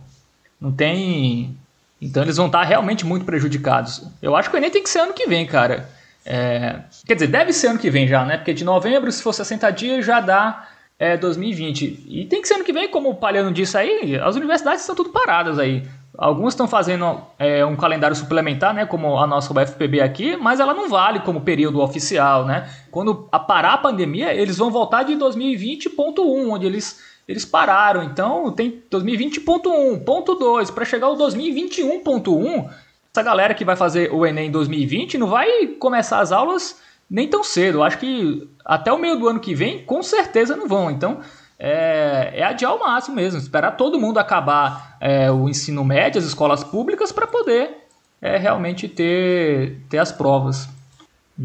não 0.59 0.71
tem. 0.71 1.55
Então 2.01 2.23
eles 2.23 2.37
vão 2.37 2.45
estar 2.45 2.63
realmente 2.63 3.05
muito 3.05 3.25
prejudicados. 3.25 4.03
Eu 4.21 4.35
acho 4.35 4.49
que 4.49 4.55
o 4.55 4.57
Enem 4.57 4.69
tem 4.69 4.83
que 4.83 4.89
ser 4.89 4.99
ano 4.99 5.13
que 5.13 5.27
vem, 5.27 5.45
cara. 5.45 5.89
É... 6.25 6.81
Quer 7.05 7.15
dizer, 7.15 7.27
deve 7.27 7.53
ser 7.53 7.67
ano 7.67 7.79
que 7.79 7.89
vem 7.89 8.07
já, 8.07 8.23
né? 8.25 8.37
Porque 8.37 8.53
de 8.53 8.63
novembro, 8.63 9.11
se 9.11 9.23
for 9.23 9.33
60 9.33 9.71
dias, 9.71 10.05
já 10.05 10.19
dá 10.19 10.67
é, 10.99 11.15
2020. 11.17 12.05
E 12.07 12.25
tem 12.25 12.41
que 12.41 12.47
ser 12.47 12.55
ano 12.55 12.63
que 12.63 12.73
vem, 12.73 12.89
como 12.89 13.09
o 13.09 13.15
Palhano 13.15 13.51
disse 13.51 13.77
aí, 13.77 14.17
as 14.17 14.35
universidades 14.35 14.81
estão 14.81 14.95
tudo 14.95 15.09
paradas 15.09 15.59
aí. 15.59 15.83
Alguns 16.17 16.53
estão 16.53 16.67
fazendo 16.67 17.21
é, 17.37 17.63
um 17.63 17.75
calendário 17.75 18.15
suplementar, 18.15 18.73
né, 18.73 18.87
como 18.87 19.19
a 19.19 19.27
nossa 19.27 19.53
UFPB 19.53 20.01
aqui, 20.01 20.35
mas 20.35 20.59
ela 20.59 20.73
não 20.73 20.89
vale 20.89 21.19
como 21.19 21.41
período 21.41 21.79
oficial, 21.79 22.43
né? 22.43 22.67
Quando 22.89 23.13
parar 23.47 23.73
a 23.73 23.77
pandemia, 23.77 24.33
eles 24.33 24.57
vão 24.57 24.71
voltar 24.71 25.03
de 25.03 25.13
2020.1, 25.13 26.49
onde 26.49 26.65
eles 26.65 26.99
eles 27.27 27.45
pararam. 27.45 28.03
Então 28.03 28.51
tem 28.51 28.83
2020.1, 28.89 30.03
ponto 30.03 30.35
2, 30.35 30.71
para 30.71 30.85
chegar 30.85 31.07
ao 31.07 31.17
2021.1, 31.17 32.69
essa 33.11 33.23
galera 33.23 33.53
que 33.53 33.65
vai 33.65 33.75
fazer 33.75 34.13
o 34.13 34.25
ENEM 34.25 34.47
em 34.47 34.51
2020 34.51 35.17
não 35.17 35.27
vai 35.27 35.67
começar 35.79 36.19
as 36.19 36.31
aulas 36.31 36.79
nem 37.09 37.27
tão 37.27 37.43
cedo. 37.43 37.79
Eu 37.79 37.83
acho 37.83 37.97
que 37.97 38.47
até 38.63 38.91
o 38.91 38.97
meio 38.97 39.17
do 39.17 39.27
ano 39.27 39.39
que 39.39 39.55
vem, 39.55 39.83
com 39.83 40.03
certeza 40.03 40.55
não 40.55 40.67
vão. 40.67 40.91
Então 40.91 41.19
é, 41.59 42.33
é 42.35 42.43
adiar 42.43 42.75
o 42.75 42.79
máximo 42.79 43.15
mesmo, 43.15 43.39
esperar 43.39 43.71
todo 43.71 43.99
mundo 43.99 44.19
acabar 44.19 44.97
é, 45.01 45.31
o 45.31 45.49
ensino 45.49 45.83
médio, 45.83 46.19
as 46.19 46.25
escolas 46.25 46.63
públicas, 46.63 47.11
para 47.11 47.25
poder 47.25 47.87
é, 48.21 48.37
realmente 48.37 48.87
ter, 48.87 49.81
ter 49.89 49.97
as 49.97 50.11
provas. 50.11 50.69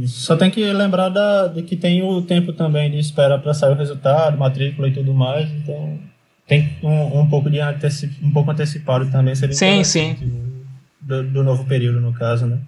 Só 0.06 0.36
tem 0.36 0.50
que 0.50 0.72
lembrar 0.72 1.10
da, 1.10 1.48
de 1.48 1.62
que 1.62 1.76
tem 1.76 2.02
o 2.02 2.22
tempo 2.22 2.52
também 2.52 2.90
de 2.90 2.98
espera 2.98 3.38
para 3.38 3.52
sair 3.52 3.72
o 3.72 3.76
resultado, 3.76 4.38
matrícula 4.38 4.88
e 4.88 4.92
tudo 4.92 5.12
mais, 5.12 5.50
então 5.50 5.98
tem 6.46 6.70
um, 6.82 7.20
um 7.20 7.28
pouco 7.28 7.50
de 7.50 7.60
anteci, 7.60 8.10
um 8.22 8.30
pouco 8.30 8.50
antecipado 8.50 9.10
também 9.10 9.34
seria 9.34 9.54
sim 9.54 9.84
sim. 9.84 10.16
do, 11.00 11.22
do, 11.22 11.44
novo 11.44 11.64
período 11.66 12.00
no 12.00 12.12
caso 12.12 12.46
né? 12.46 12.58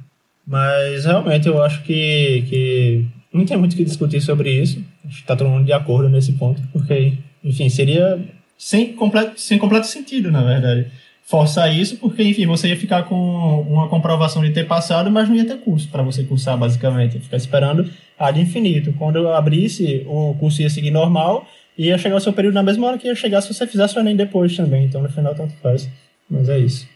Mas 0.47 1.07
realmente 1.07 1.49
eu 1.49 1.63
acho 1.63 1.83
que, 1.83 2.45
que 2.49 3.07
não 3.33 3.47
tem 3.47 3.57
muito 3.57 3.73
o 3.73 3.77
que 3.77 3.85
discutir 3.85 4.21
sobre 4.21 4.53
isso. 4.53 4.85
Está 5.09 5.35
todo 5.35 5.49
mundo 5.49 5.65
de 5.65 5.73
acordo 5.73 6.11
nesse 6.11 6.35
ponto 6.35 6.61
porque 6.73 7.15
enfim 7.43 7.71
seria 7.71 8.23
sem 8.59 8.93
completo 8.93 9.41
sem 9.41 9.59
completo 9.59 9.87
sentido 9.87 10.31
na 10.31 10.45
verdade 10.45 10.91
forçar 11.25 11.75
isso, 11.75 11.97
porque, 11.97 12.23
enfim, 12.23 12.47
você 12.47 12.69
ia 12.69 12.77
ficar 12.77 13.05
com 13.05 13.63
uma 13.63 13.89
comprovação 13.89 14.43
de 14.43 14.51
ter 14.51 14.67
passado, 14.67 15.11
mas 15.11 15.29
não 15.29 15.35
ia 15.35 15.47
ter 15.47 15.59
curso 15.59 15.89
para 15.89 16.03
você 16.03 16.23
cursar, 16.23 16.57
basicamente. 16.57 17.15
Ia 17.15 17.21
ficar 17.21 17.37
esperando 17.37 17.91
ad 18.19 18.39
infinito. 18.41 18.93
Quando 18.99 19.17
eu 19.17 19.35
abrisse, 19.35 20.05
o 20.07 20.35
curso 20.39 20.61
ia 20.63 20.71
seguir 20.71 20.91
normal 20.91 21.47
e 21.77 21.87
ia 21.87 21.99
chegar 21.99 22.17
o 22.17 22.21
seu 22.21 22.33
período 22.33 22.55
na 22.55 22.63
mesma 22.63 22.87
hora 22.87 22.99
que 22.99 23.09
ia 23.09 23.15
chegar 23.15 23.41
se 23.41 23.53
você 23.53 23.67
fizesse 23.67 23.97
o 23.97 24.01
Enem 24.01 24.15
depois 24.15 24.55
também. 24.55 24.85
Então, 24.85 25.03
no 25.03 25.09
final, 25.09 25.35
tanto 25.35 25.55
faz. 25.63 25.89
Mas 26.29 26.49
é 26.49 26.59
isso. 26.59 26.87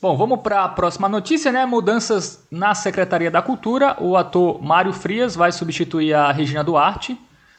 Bom, 0.00 0.16
vamos 0.16 0.40
para 0.40 0.64
a 0.64 0.68
próxima 0.68 1.08
notícia, 1.08 1.52
né? 1.52 1.64
Mudanças 1.64 2.44
na 2.50 2.74
Secretaria 2.74 3.30
da 3.30 3.40
Cultura. 3.40 3.96
O 4.00 4.16
ator 4.16 4.60
Mário 4.60 4.92
Frias 4.92 5.36
vai 5.36 5.52
substituir 5.52 6.12
a 6.12 6.32
Regina 6.32 6.64
Duarte, 6.64 7.16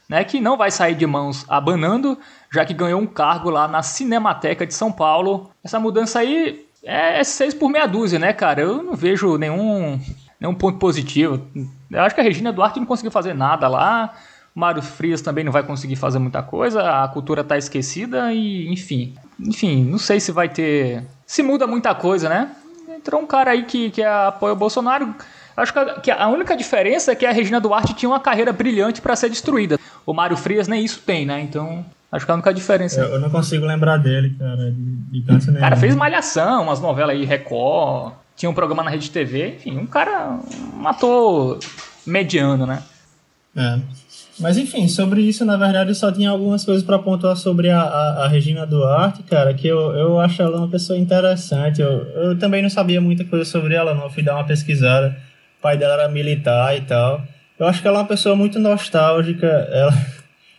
né? 0.09 0.25
Que 0.25 0.41
não 0.41 0.57
vai 0.57 0.69
sair 0.69 0.95
de 0.95 1.07
mãos 1.07 1.45
abanando, 1.47 2.19
já 2.53 2.63
que 2.63 2.73
ganhou 2.73 3.01
um 3.01 3.07
cargo 3.07 3.49
lá 3.49 3.67
na 3.67 3.81
Cinemateca 3.81 4.65
de 4.65 4.73
São 4.75 4.91
Paulo. 4.91 5.49
Essa 5.63 5.79
mudança 5.79 6.19
aí 6.19 6.65
é 6.83 7.23
seis 7.23 7.53
por 7.53 7.69
meia 7.69 7.87
dúzia, 7.87 8.19
né, 8.19 8.31
cara? 8.31 8.61
Eu 8.61 8.83
não 8.83 8.93
vejo 8.93 9.37
nenhum, 9.37 9.99
nenhum 10.39 10.53
ponto 10.53 10.77
positivo. 10.77 11.41
Eu 11.89 12.01
acho 12.01 12.13
que 12.13 12.21
a 12.21 12.23
Regina 12.23 12.53
Duarte 12.53 12.79
não 12.79 12.85
conseguiu 12.85 13.11
fazer 13.11 13.33
nada 13.33 13.67
lá. 13.67 14.13
Mário 14.53 14.83
Frias 14.83 15.19
também 15.19 15.43
não 15.43 15.51
vai 15.51 15.63
conseguir 15.63 15.95
fazer 15.95 16.19
muita 16.19 16.43
coisa. 16.43 17.03
A 17.03 17.07
cultura 17.07 17.41
está 17.41 17.57
esquecida 17.57 18.31
e, 18.31 18.71
enfim. 18.71 19.15
Enfim, 19.39 19.83
não 19.83 19.97
sei 19.97 20.19
se 20.19 20.31
vai 20.31 20.47
ter 20.47 21.03
se 21.25 21.41
muda 21.41 21.65
muita 21.65 21.95
coisa, 21.95 22.29
né? 22.29 22.51
Entrou 22.87 23.19
um 23.19 23.25
cara 23.25 23.49
aí 23.51 23.63
que, 23.63 23.89
que 23.89 24.03
apoia 24.03 24.53
o 24.53 24.55
Bolsonaro. 24.55 25.15
Acho 25.57 25.73
que 26.01 26.11
a, 26.11 26.27
única 26.27 26.55
diferença 26.55 27.11
é 27.11 27.15
que 27.15 27.25
a 27.25 27.31
Regina 27.31 27.59
Duarte 27.59 27.95
tinha 27.95 28.09
uma 28.09 28.19
carreira 28.19 28.53
brilhante 28.53 29.01
para 29.01 29.15
ser 29.15 29.29
destruída. 29.29 29.79
O 30.05 30.13
Mário 30.13 30.37
Frias 30.37 30.67
nem 30.67 30.83
isso 30.83 31.01
tem, 31.01 31.25
né? 31.25 31.41
Então, 31.41 31.83
acho 32.13 32.25
que 32.25 32.31
é 32.31 32.33
a 32.33 32.35
única 32.35 32.53
diferença. 32.53 33.01
Eu, 33.01 33.13
eu 33.13 33.19
não 33.19 33.29
consigo 33.29 33.65
lembrar 33.65 33.97
dele, 33.97 34.35
cara, 34.37 34.71
de, 34.71 34.95
de 35.11 35.21
canto 35.23 35.53
cara 35.53 35.75
fez 35.75 35.95
Malhação, 35.95 36.63
umas 36.63 36.79
novelas 36.79 37.15
aí, 37.15 37.25
Record, 37.25 38.13
tinha 38.35 38.49
um 38.49 38.53
programa 38.53 38.83
na 38.83 38.89
Rede 38.89 39.09
TV, 39.09 39.55
enfim, 39.55 39.77
um 39.77 39.85
cara, 39.85 40.39
um 40.77 40.87
ator 40.87 41.59
mediano, 42.05 42.65
né? 42.65 42.81
É. 43.55 43.79
Mas 44.39 44.57
enfim, 44.57 44.87
sobre 44.87 45.21
isso, 45.21 45.45
na 45.45 45.55
verdade, 45.57 45.91
eu 45.91 45.95
só 45.95 46.11
tinha 46.11 46.29
algumas 46.31 46.65
coisas 46.65 46.83
para 46.83 46.97
pontuar 46.97 47.35
sobre 47.35 47.69
a, 47.69 47.81
a, 47.81 48.25
a, 48.25 48.27
Regina 48.27 48.65
Duarte, 48.65 49.21
cara, 49.23 49.53
que 49.53 49.67
eu, 49.67 49.91
eu 49.93 50.19
acho 50.19 50.41
ela 50.41 50.57
uma 50.57 50.67
pessoa 50.67 50.97
interessante. 50.97 51.81
Eu, 51.81 52.03
eu 52.15 52.39
também 52.39 52.61
não 52.61 52.69
sabia 52.69 52.99
muita 52.99 53.23
coisa 53.23 53.45
sobre 53.45 53.75
ela, 53.75 53.93
não. 53.93 54.03
Eu 54.03 54.09
fui 54.09 54.23
dar 54.23 54.33
uma 54.33 54.43
pesquisada. 54.43 55.15
O 55.59 55.61
pai 55.61 55.77
dela 55.77 55.93
era 55.93 56.09
militar 56.09 56.75
e 56.75 56.81
tal. 56.81 57.21
Eu 57.59 57.67
acho 57.67 57.81
que 57.81 57.87
ela 57.87 57.99
é 57.99 58.01
uma 58.01 58.07
pessoa 58.07 58.35
muito 58.35 58.57
nostálgica. 58.57 59.45
Ela, 59.47 59.93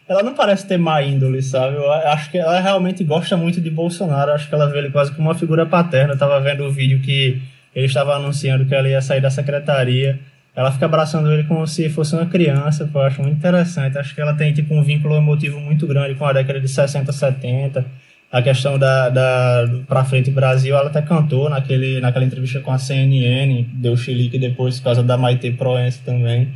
ela 0.09 0.23
não 0.23 0.35
parece 0.35 0.67
ter 0.67 0.77
má 0.77 1.03
índole, 1.03 1.43
sabe? 1.43 1.77
Eu 1.77 1.90
acho 1.90 2.31
que 2.31 2.38
ela 2.38 2.61
realmente 2.61 3.03
gosta 3.03 3.37
muito 3.37 3.61
de 3.61 3.71
Bolsonaro. 3.71 4.33
Acho 4.33 4.49
que 4.49 4.55
ela 4.55 4.67
vê 4.67 4.79
ele 4.79 4.90
quase 4.90 5.12
como 5.12 5.29
uma 5.29 5.35
figura 5.35 5.64
paterna. 5.64 6.12
Eu 6.12 6.19
tava 6.19 6.38
vendo 6.40 6.64
o 6.64 6.71
vídeo 6.71 7.01
que 7.01 7.40
ele 7.75 7.87
estava 7.87 8.14
anunciando 8.14 8.67
que 8.67 8.75
ela 8.75 8.88
ia 8.88 9.01
sair 9.01 9.21
da 9.21 9.31
secretaria. 9.31 10.21
Ela 10.55 10.71
fica 10.71 10.87
abraçando 10.87 11.33
ele 11.33 11.45
como 11.45 11.67
se 11.67 11.88
fosse 11.88 12.14
uma 12.14 12.27
criança, 12.27 12.88
eu 12.95 13.01
acho 13.01 13.21
muito 13.21 13.37
interessante. 13.37 13.99
Acho 13.99 14.14
que 14.14 14.21
ela 14.21 14.35
tem 14.35 14.53
tipo 14.53 14.73
um 14.73 14.83
vínculo 14.83 15.17
emotivo 15.17 15.59
muito 15.59 15.85
grande 15.87 16.14
com 16.14 16.25
a 16.25 16.33
década 16.33 16.61
de 16.61 16.69
60, 16.69 17.11
70. 17.11 17.85
A 18.31 18.43
questão 18.43 18.79
da, 18.79 19.09
da 19.09 19.69
Pra 19.88 20.05
Frente 20.05 20.31
Brasil, 20.31 20.77
ela 20.77 20.88
até 20.88 21.03
cantou 21.03 21.49
naquele, 21.49 22.01
naquela 22.01 22.25
entrevista 22.25 22.61
com 22.61 22.71
a 22.71 22.79
CNN, 22.79 23.64
deu 23.75 23.97
chilique 23.97 24.38
depois 24.38 24.79
por 24.79 24.85
causa 24.85 25.03
da 25.03 25.17
Maite 25.17 25.51
Proença 25.53 26.01
também. 26.05 26.49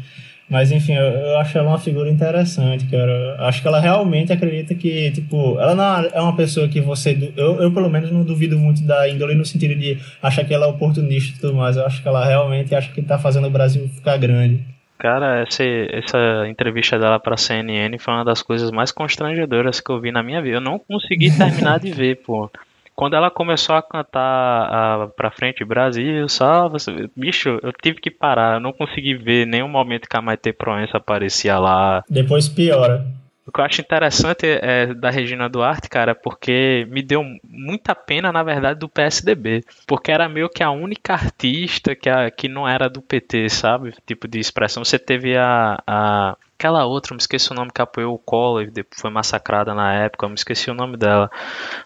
Mas 0.48 0.72
enfim, 0.72 0.94
eu, 0.94 1.02
eu, 1.02 1.38
acho 1.38 1.58
ela 1.58 1.68
uma 1.68 1.78
figura 1.78 2.08
interessante, 2.08 2.86
cara. 2.86 3.36
Acho 3.40 3.60
que 3.60 3.68
ela 3.68 3.80
realmente 3.80 4.32
acredita 4.32 4.74
que, 4.74 5.10
tipo, 5.10 5.58
ela 5.60 5.74
não 5.74 6.08
é 6.12 6.20
uma 6.20 6.34
pessoa 6.34 6.68
que 6.68 6.80
você. 6.80 7.32
Eu, 7.36 7.60
eu 7.60 7.72
pelo 7.72 7.90
menos 7.90 8.10
não 8.10 8.24
duvido 8.24 8.58
muito 8.58 8.82
da 8.82 9.08
índole 9.08 9.34
no 9.34 9.44
sentido 9.44 9.74
de 9.74 9.98
achar 10.22 10.44
que 10.44 10.54
ela 10.54 10.66
é 10.66 10.68
oportunista 10.68 11.36
e 11.36 11.40
tudo 11.40 11.54
mais. 11.54 11.76
Eu 11.76 11.84
acho 11.84 12.00
que 12.00 12.08
ela 12.08 12.24
realmente 12.24 12.74
acha 12.74 12.90
que 12.90 13.02
tá 13.02 13.18
fazendo 13.18 13.46
o 13.46 13.50
Brasil 13.50 13.88
ficar 13.88 14.16
grande. 14.16 14.64
Cara, 14.98 15.42
essa, 15.42 15.62
essa 15.64 16.48
entrevista 16.48 16.98
dela 16.98 17.20
pra 17.20 17.36
CNN 17.36 17.96
foi 17.98 18.14
uma 18.14 18.24
das 18.24 18.42
coisas 18.42 18.70
mais 18.70 18.90
constrangedoras 18.90 19.80
que 19.80 19.90
eu 19.90 20.00
vi 20.00 20.10
na 20.10 20.22
minha 20.22 20.42
vida. 20.42 20.56
Eu 20.56 20.60
não 20.60 20.78
consegui 20.78 21.30
terminar 21.36 21.78
de 21.78 21.92
ver, 21.92 22.16
pô. 22.16 22.50
Quando 22.98 23.14
ela 23.14 23.30
começou 23.30 23.76
a 23.76 23.82
cantar 23.82 24.20
a, 24.20 25.06
pra 25.14 25.30
frente 25.30 25.64
Brasil, 25.64 26.28
salva, 26.28 26.78
bicho, 27.14 27.60
eu 27.62 27.72
tive 27.72 28.00
que 28.00 28.10
parar, 28.10 28.54
eu 28.54 28.60
não 28.60 28.72
consegui 28.72 29.14
ver 29.14 29.46
nenhum 29.46 29.68
momento 29.68 30.08
que 30.08 30.16
a 30.16 30.20
Maite 30.20 30.52
Proença 30.52 30.96
aparecia 30.96 31.60
lá. 31.60 32.02
Depois 32.10 32.48
piora. 32.48 33.06
O 33.46 33.52
que 33.52 33.60
eu 33.60 33.64
acho 33.64 33.80
interessante 33.80 34.46
é, 34.46 34.92
da 34.92 35.10
Regina 35.10 35.48
Duarte, 35.48 35.88
cara, 35.88 36.12
porque 36.12 36.88
me 36.90 37.00
deu 37.00 37.22
muita 37.48 37.94
pena, 37.94 38.32
na 38.32 38.42
verdade, 38.42 38.80
do 38.80 38.88
PSDB. 38.88 39.62
Porque 39.86 40.10
era 40.10 40.28
meio 40.28 40.48
que 40.48 40.64
a 40.64 40.72
única 40.72 41.12
artista 41.12 41.94
que, 41.94 42.10
a, 42.10 42.32
que 42.32 42.48
não 42.48 42.66
era 42.66 42.90
do 42.90 43.00
PT, 43.00 43.48
sabe? 43.48 43.94
Tipo 44.04 44.26
de 44.26 44.40
expressão. 44.40 44.84
Você 44.84 44.98
teve 44.98 45.36
a, 45.36 45.80
a 45.86 46.36
aquela 46.58 46.84
outra, 46.84 47.14
me 47.14 47.20
esqueci 47.20 47.52
o 47.52 47.54
nome 47.54 47.70
que 47.72 47.80
apoiou 47.80 48.12
o 48.12 48.18
Collor 48.18 48.64
e 48.64 48.84
foi 48.90 49.10
massacrada 49.10 49.72
na 49.72 49.94
época, 49.94 50.28
me 50.28 50.34
esqueci 50.34 50.68
o 50.68 50.74
nome 50.74 50.96
dela. 50.96 51.30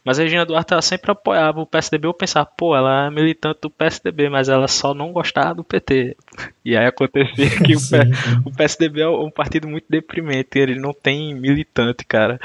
Mas 0.03 0.19
a 0.19 0.23
Regina 0.23 0.47
Duarte 0.47 0.73
ela 0.73 0.81
sempre 0.81 1.13
apoiava 1.13 1.61
o 1.61 1.67
PSDB. 1.67 2.07
Eu 2.07 2.15
pensava, 2.15 2.47
pô, 2.47 2.75
ela 2.75 3.07
é 3.07 3.11
militante 3.11 3.61
do 3.61 3.71
PSDB, 3.71 4.31
mas 4.31 4.49
ela 4.49 4.67
só 4.67 4.95
não 4.95 5.13
gostava 5.13 5.55
do 5.55 5.63
PT. 5.63 6.17
E 6.65 6.75
aí 6.75 6.87
acontecia 6.87 7.51
que 7.63 7.77
o, 7.77 8.49
o 8.49 8.57
PSDB 8.57 9.03
é 9.03 9.09
um 9.09 9.31
partido 9.31 9.69
muito 9.69 9.85
deprimente, 9.91 10.59
ele 10.59 10.81
não 10.81 10.95
tem 10.95 11.35
militante, 11.35 12.05
cara. 12.07 12.41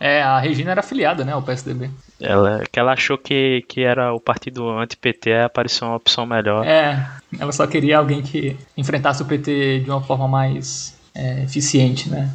É, 0.00 0.22
a 0.22 0.38
Regina 0.38 0.70
era 0.70 0.80
afiliada, 0.80 1.24
né, 1.24 1.32
ao 1.32 1.42
PSDB. 1.42 1.90
Ela, 2.20 2.62
que 2.70 2.78
ela 2.78 2.92
achou 2.92 3.18
que, 3.18 3.64
que 3.66 3.82
era 3.82 4.14
o 4.14 4.20
partido 4.20 4.70
anti-PT, 4.78 5.32
apareceu 5.38 5.88
uma 5.88 5.96
opção 5.96 6.24
melhor. 6.24 6.64
É, 6.64 7.04
ela 7.36 7.50
só 7.50 7.66
queria 7.66 7.98
alguém 7.98 8.22
que 8.22 8.56
enfrentasse 8.76 9.20
o 9.22 9.26
PT 9.26 9.80
de 9.80 9.90
uma 9.90 10.00
forma 10.00 10.28
mais 10.28 10.96
é, 11.18 11.42
eficiente, 11.42 12.08
né? 12.08 12.30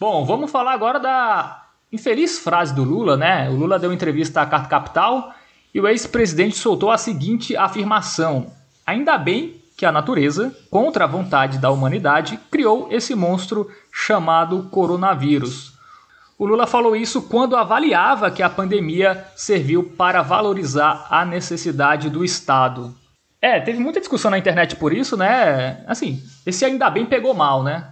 Bom, 0.00 0.24
vamos 0.24 0.50
falar 0.50 0.72
agora 0.72 0.98
da 0.98 1.66
infeliz 1.92 2.38
frase 2.38 2.74
do 2.74 2.82
Lula, 2.82 3.16
né? 3.16 3.48
O 3.48 3.54
Lula 3.54 3.78
deu 3.78 3.92
entrevista 3.92 4.42
à 4.42 4.46
Carta 4.46 4.68
Capital 4.68 5.32
e 5.72 5.80
o 5.80 5.86
ex-presidente 5.86 6.56
soltou 6.56 6.90
a 6.90 6.98
seguinte 6.98 7.56
afirmação: 7.56 8.52
Ainda 8.84 9.16
bem 9.16 9.60
que 9.76 9.86
a 9.86 9.92
natureza, 9.92 10.54
contra 10.70 11.04
a 11.04 11.08
vontade 11.08 11.58
da 11.58 11.70
humanidade, 11.70 12.38
criou 12.50 12.88
esse 12.90 13.14
monstro 13.14 13.70
chamado 13.92 14.64
coronavírus. 14.70 15.72
O 16.36 16.46
Lula 16.46 16.66
falou 16.66 16.96
isso 16.96 17.22
quando 17.22 17.56
avaliava 17.56 18.30
que 18.30 18.42
a 18.42 18.50
pandemia 18.50 19.26
serviu 19.36 19.84
para 19.84 20.22
valorizar 20.22 21.06
a 21.10 21.24
necessidade 21.24 22.10
do 22.10 22.24
Estado. 22.24 22.94
É, 23.42 23.60
teve 23.60 23.78
muita 23.78 24.00
discussão 24.00 24.30
na 24.30 24.38
internet 24.38 24.76
por 24.76 24.92
isso, 24.92 25.16
né? 25.16 25.84
Assim, 25.86 26.22
esse 26.44 26.64
ainda 26.64 26.90
bem 26.90 27.06
pegou 27.06 27.32
mal, 27.32 27.62
né? 27.62 27.86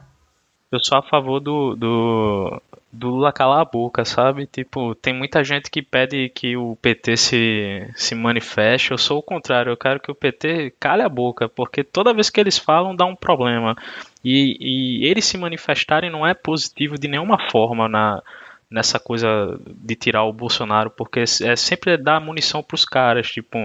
Eu 0.71 0.79
sou 0.81 0.99
a 0.99 1.03
favor 1.03 1.41
do, 1.41 1.75
do, 1.75 2.63
do 2.93 3.09
Lula 3.09 3.33
calar 3.33 3.61
a 3.61 3.65
boca, 3.65 4.05
sabe? 4.05 4.47
Tipo, 4.47 4.95
tem 4.95 5.15
muita 5.15 5.43
gente 5.43 5.71
que 5.71 5.81
pede 5.81 6.29
que 6.29 6.57
o 6.57 6.77
PT 6.77 7.17
se, 7.17 7.91
se 7.97 8.15
manifeste. 8.15 8.91
Eu 8.91 8.99
sou 8.99 9.19
o 9.19 9.23
contrário, 9.23 9.71
eu 9.71 9.77
quero 9.77 9.99
que 9.99 10.11
o 10.11 10.15
PT 10.15 10.75
cale 10.79 11.03
a 11.03 11.09
boca, 11.09 11.49
porque 11.49 11.83
toda 11.83 12.13
vez 12.13 12.29
que 12.29 12.39
eles 12.39 12.59
falam 12.59 12.95
dá 12.95 13.07
um 13.07 13.17
problema. 13.17 13.75
E, 14.23 14.57
e 14.61 15.07
eles 15.07 15.25
se 15.25 15.39
manifestarem 15.39 16.11
não 16.11 16.27
é 16.27 16.35
positivo 16.35 16.99
de 16.99 17.09
nenhuma 17.09 17.39
forma 17.51 17.89
na, 17.89 18.23
nessa 18.71 18.99
coisa 18.99 19.59
de 19.67 19.95
tirar 19.95 20.25
o 20.25 20.33
Bolsonaro, 20.33 20.91
porque 20.91 21.21
é 21.21 21.57
sempre 21.57 21.97
dar 21.97 22.21
munição 22.21 22.63
pros 22.63 22.85
caras, 22.85 23.31
tipo 23.31 23.59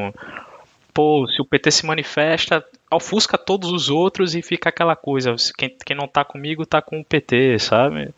pô, 0.94 1.28
se 1.28 1.42
o 1.42 1.46
PT 1.46 1.72
se 1.72 1.86
manifesta, 1.86 2.64
ofusca 2.96 3.38
todos 3.38 3.72
os 3.72 3.90
outros 3.90 4.36
e 4.36 4.42
fica 4.42 4.70
aquela 4.70 4.96
coisa, 4.96 5.36
quem, 5.58 5.76
quem 5.86 5.96
não 5.96 6.08
tá 6.08 6.24
comigo 6.24 6.66
tá 6.66 6.82
com 6.82 7.00
o 7.00 7.06
PT, 7.06 7.60
sabe? 7.60 8.14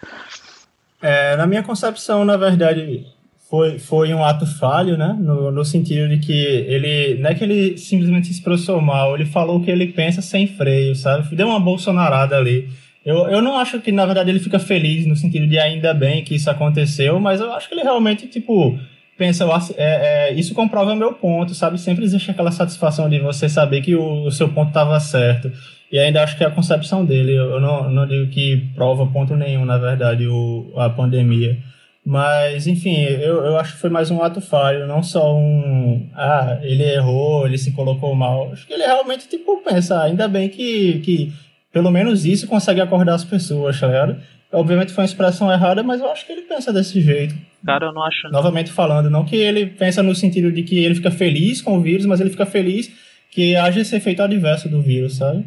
É, 1.01 1.35
na 1.35 1.45
minha 1.45 1.63
concepção, 1.63 2.25
na 2.25 2.37
verdade, 2.37 3.05
foi, 3.49 3.77
foi 3.77 4.13
um 4.13 4.23
ato 4.23 4.45
falho, 4.45 4.97
né? 4.97 5.15
No, 5.19 5.51
no 5.51 5.63
sentido 5.63 6.09
de 6.09 6.17
que 6.17 6.33
ele. 6.33 7.19
Não 7.21 7.29
é 7.29 7.35
que 7.35 7.43
ele 7.43 7.77
simplesmente 7.77 8.27
se 8.27 8.33
expressou 8.33 8.81
mal, 8.81 9.15
ele 9.15 9.25
falou 9.25 9.57
o 9.57 9.63
que 9.63 9.69
ele 9.69 9.93
pensa 9.93 10.21
sem 10.21 10.47
freio, 10.47 10.95
sabe? 10.95 11.35
Deu 11.35 11.47
uma 11.47 11.59
bolsonarada 11.59 12.35
ali. 12.35 12.69
Eu, 13.05 13.27
eu 13.27 13.41
não 13.41 13.55
acho 13.55 13.79
que, 13.81 13.91
na 13.91 14.05
verdade, 14.05 14.31
ele 14.31 14.39
fica 14.39 14.57
feliz 14.57 15.05
no 15.05 15.15
sentido 15.15 15.45
de 15.45 15.59
ainda 15.59 15.93
bem 15.93 16.23
que 16.23 16.33
isso 16.33 16.49
aconteceu, 16.49 17.19
mas 17.19 17.39
eu 17.39 17.53
acho 17.53 17.69
que 17.69 17.75
ele 17.75 17.83
realmente, 17.83 18.27
tipo 18.27 18.79
pensa, 19.17 19.45
é, 19.77 20.29
é, 20.29 20.33
isso 20.33 20.53
comprova 20.53 20.93
o 20.93 20.95
meu 20.95 21.13
ponto, 21.13 21.53
sabe? 21.53 21.79
Sempre 21.79 22.03
existe 22.03 22.31
aquela 22.31 22.51
satisfação 22.51 23.09
de 23.09 23.19
você 23.19 23.47
saber 23.47 23.81
que 23.81 23.95
o, 23.95 24.25
o 24.25 24.31
seu 24.31 24.49
ponto 24.49 24.69
estava 24.69 24.99
certo. 24.99 25.51
E 25.91 25.99
ainda 25.99 26.23
acho 26.23 26.37
que 26.37 26.43
é 26.43 26.47
a 26.47 26.51
concepção 26.51 27.05
dele. 27.05 27.35
Eu 27.35 27.59
não, 27.59 27.89
não 27.89 28.07
digo 28.07 28.29
que 28.31 28.67
prova 28.75 29.05
ponto 29.07 29.35
nenhum, 29.35 29.65
na 29.65 29.77
verdade, 29.77 30.27
o, 30.27 30.73
a 30.75 30.89
pandemia. 30.89 31.57
Mas, 32.05 32.67
enfim, 32.67 33.01
eu, 33.01 33.43
eu 33.43 33.57
acho 33.57 33.73
que 33.73 33.79
foi 33.79 33.89
mais 33.89 34.11
um 34.11 34.21
ato 34.21 34.39
falho, 34.39 34.85
não 34.85 35.01
só 35.01 35.35
um. 35.35 36.07
Ah, 36.13 36.59
ele 36.61 36.83
errou, 36.83 37.47
ele 37.47 37.57
se 37.57 37.71
colocou 37.71 38.13
mal. 38.13 38.51
Acho 38.51 38.67
que 38.67 38.73
ele 38.73 38.85
realmente, 38.85 39.27
tipo, 39.27 39.61
pensa, 39.63 40.03
ainda 40.03 40.27
bem 40.27 40.47
que, 40.49 40.99
que 40.99 41.33
pelo 41.71 41.89
menos 41.89 42.23
isso 42.23 42.47
consegue 42.47 42.79
acordar 42.79 43.15
as 43.15 43.23
pessoas, 43.23 43.79
tá 43.79 43.87
ligado? 43.87 44.17
Obviamente 44.51 44.93
foi 44.93 45.03
uma 45.03 45.07
expressão 45.07 45.51
errada, 45.51 45.81
mas 45.81 45.99
eu 45.99 46.11
acho 46.11 46.25
que 46.25 46.31
ele 46.31 46.43
pensa 46.43 46.71
desse 46.71 47.01
jeito. 47.01 47.35
Cara, 47.65 47.87
eu 47.87 47.93
não 47.93 48.03
acho. 48.03 48.29
Novamente 48.29 48.71
falando, 48.71 49.09
não 49.09 49.25
que 49.25 49.35
ele 49.35 49.65
pensa 49.65 50.03
no 50.03 50.13
sentido 50.13 50.51
de 50.51 50.63
que 50.63 50.83
ele 50.83 50.95
fica 50.95 51.11
feliz 51.11 51.61
com 51.61 51.77
o 51.77 51.81
vírus, 51.81 52.05
mas 52.05 52.21
ele 52.21 52.29
fica 52.29 52.45
feliz 52.45 52.91
que 53.31 53.55
haja 53.55 53.81
esse 53.81 53.95
efeito 53.95 54.21
adverso 54.21 54.69
do 54.69 54.81
vírus, 54.81 55.17
sabe? 55.17 55.45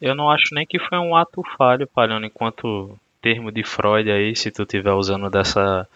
Eu 0.00 0.14
não 0.14 0.30
acho 0.30 0.54
nem 0.54 0.64
que 0.64 0.78
foi 0.78 0.98
um 0.98 1.16
ato 1.16 1.42
falho, 1.56 1.86
Palhano, 1.86 2.24
enquanto 2.24 2.96
termo 3.20 3.50
de 3.50 3.64
Freud 3.64 4.10
aí, 4.10 4.34
se 4.36 4.50
tu 4.50 4.62
estiver 4.62 4.92
usando 4.92 5.28
dessa, 5.28 5.86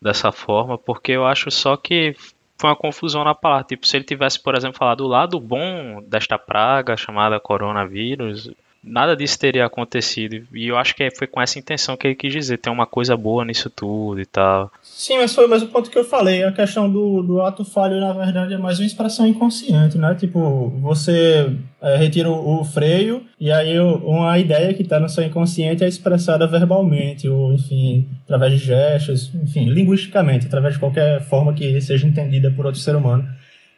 dessa 0.00 0.32
forma, 0.32 0.78
porque 0.78 1.12
eu 1.12 1.26
acho 1.26 1.50
só 1.50 1.76
que 1.76 2.16
foi 2.58 2.70
uma 2.70 2.76
confusão 2.76 3.24
na 3.24 3.34
palavra. 3.34 3.66
Tipo, 3.66 3.86
se 3.86 3.96
ele 3.96 4.04
tivesse, 4.04 4.42
por 4.42 4.56
exemplo, 4.56 4.78
falado 4.78 5.02
o 5.02 5.08
lado 5.08 5.38
bom 5.38 6.02
desta 6.06 6.38
praga 6.38 6.96
chamada 6.96 7.38
coronavírus, 7.38 8.50
nada 8.82 9.16
disso 9.16 9.38
teria 9.38 9.64
acontecido. 9.64 10.46
E 10.52 10.66
eu 10.66 10.76
acho 10.76 10.94
que 10.94 11.08
foi 11.10 11.26
com 11.26 11.40
essa 11.40 11.58
intenção 11.58 11.96
que 11.96 12.06
ele 12.06 12.14
quis 12.14 12.32
dizer, 12.32 12.58
tem 12.58 12.72
uma 12.72 12.86
coisa 12.86 13.16
boa 13.16 13.44
nisso 13.44 13.70
tudo 13.70 14.20
e 14.20 14.26
tal. 14.26 14.70
Sim, 14.82 15.18
mas 15.18 15.34
foi 15.34 15.46
o 15.46 15.48
mesmo 15.48 15.68
ponto 15.68 15.90
que 15.90 15.98
eu 15.98 16.04
falei. 16.04 16.42
A 16.42 16.52
questão 16.52 16.90
do, 16.90 17.22
do 17.22 17.40
ato 17.40 17.64
falho, 17.64 18.00
na 18.00 18.12
verdade, 18.12 18.54
é 18.54 18.58
mais 18.58 18.78
uma 18.78 18.86
expressão 18.86 19.26
inconsciente, 19.26 19.96
né? 19.98 20.14
Tipo, 20.14 20.70
você 20.80 21.54
é, 21.80 21.96
retira 21.96 22.28
o, 22.28 22.60
o, 22.60 22.64
freio 22.64 23.24
e 23.38 23.50
aí 23.50 23.78
uma 23.78 24.38
ideia 24.38 24.74
que 24.74 24.82
está 24.82 24.98
no 24.98 25.08
seu 25.08 25.24
inconsciente 25.24 25.84
é 25.84 25.88
expressada 25.88 26.46
verbalmente, 26.46 27.28
ou 27.28 27.52
enfim, 27.52 28.08
através 28.24 28.52
de 28.52 28.58
gestos, 28.58 29.32
enfim, 29.34 29.66
linguisticamente, 29.66 30.46
através 30.46 30.74
de 30.74 30.80
qualquer 30.80 31.20
forma 31.22 31.52
que 31.52 31.80
seja 31.80 32.06
entendida 32.06 32.50
por 32.50 32.66
outro 32.66 32.80
ser 32.80 32.96
humano. 32.96 33.28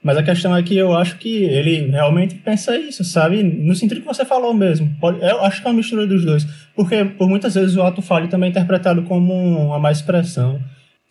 Mas 0.05 0.19
a 0.19 0.23
questão 0.23 0.55
é 0.55 0.63
que 0.63 0.77
eu 0.77 0.95
acho 0.95 1.17
que 1.17 1.45
ele 1.45 1.91
realmente 1.91 2.35
pensa 2.35 2.77
isso, 2.77 3.03
sabe? 3.03 3.43
No 3.43 3.75
sentido 3.75 4.03
que 4.03 4.07
você 4.07 4.23
falou 4.23 4.53
mesmo. 4.53 4.95
Eu 5.23 5.43
acho 5.43 5.63
que 5.63 5.67
é 5.67 5.71
uma 5.71 5.79
mistura 5.79 6.07
dos 6.07 6.23
dois. 6.27 6.45
Porque 6.77 7.03
por 7.07 7.27
muitas 7.27 7.55
vezes 7.55 7.75
o 7.75 7.83
ato 7.83 8.03
falho 8.03 8.29
também 8.29 8.49
é 8.49 8.51
interpretado 8.51 9.03
como 9.05 9.33
uma 9.33 9.79
má 9.79 9.91
expressão. 9.91 10.61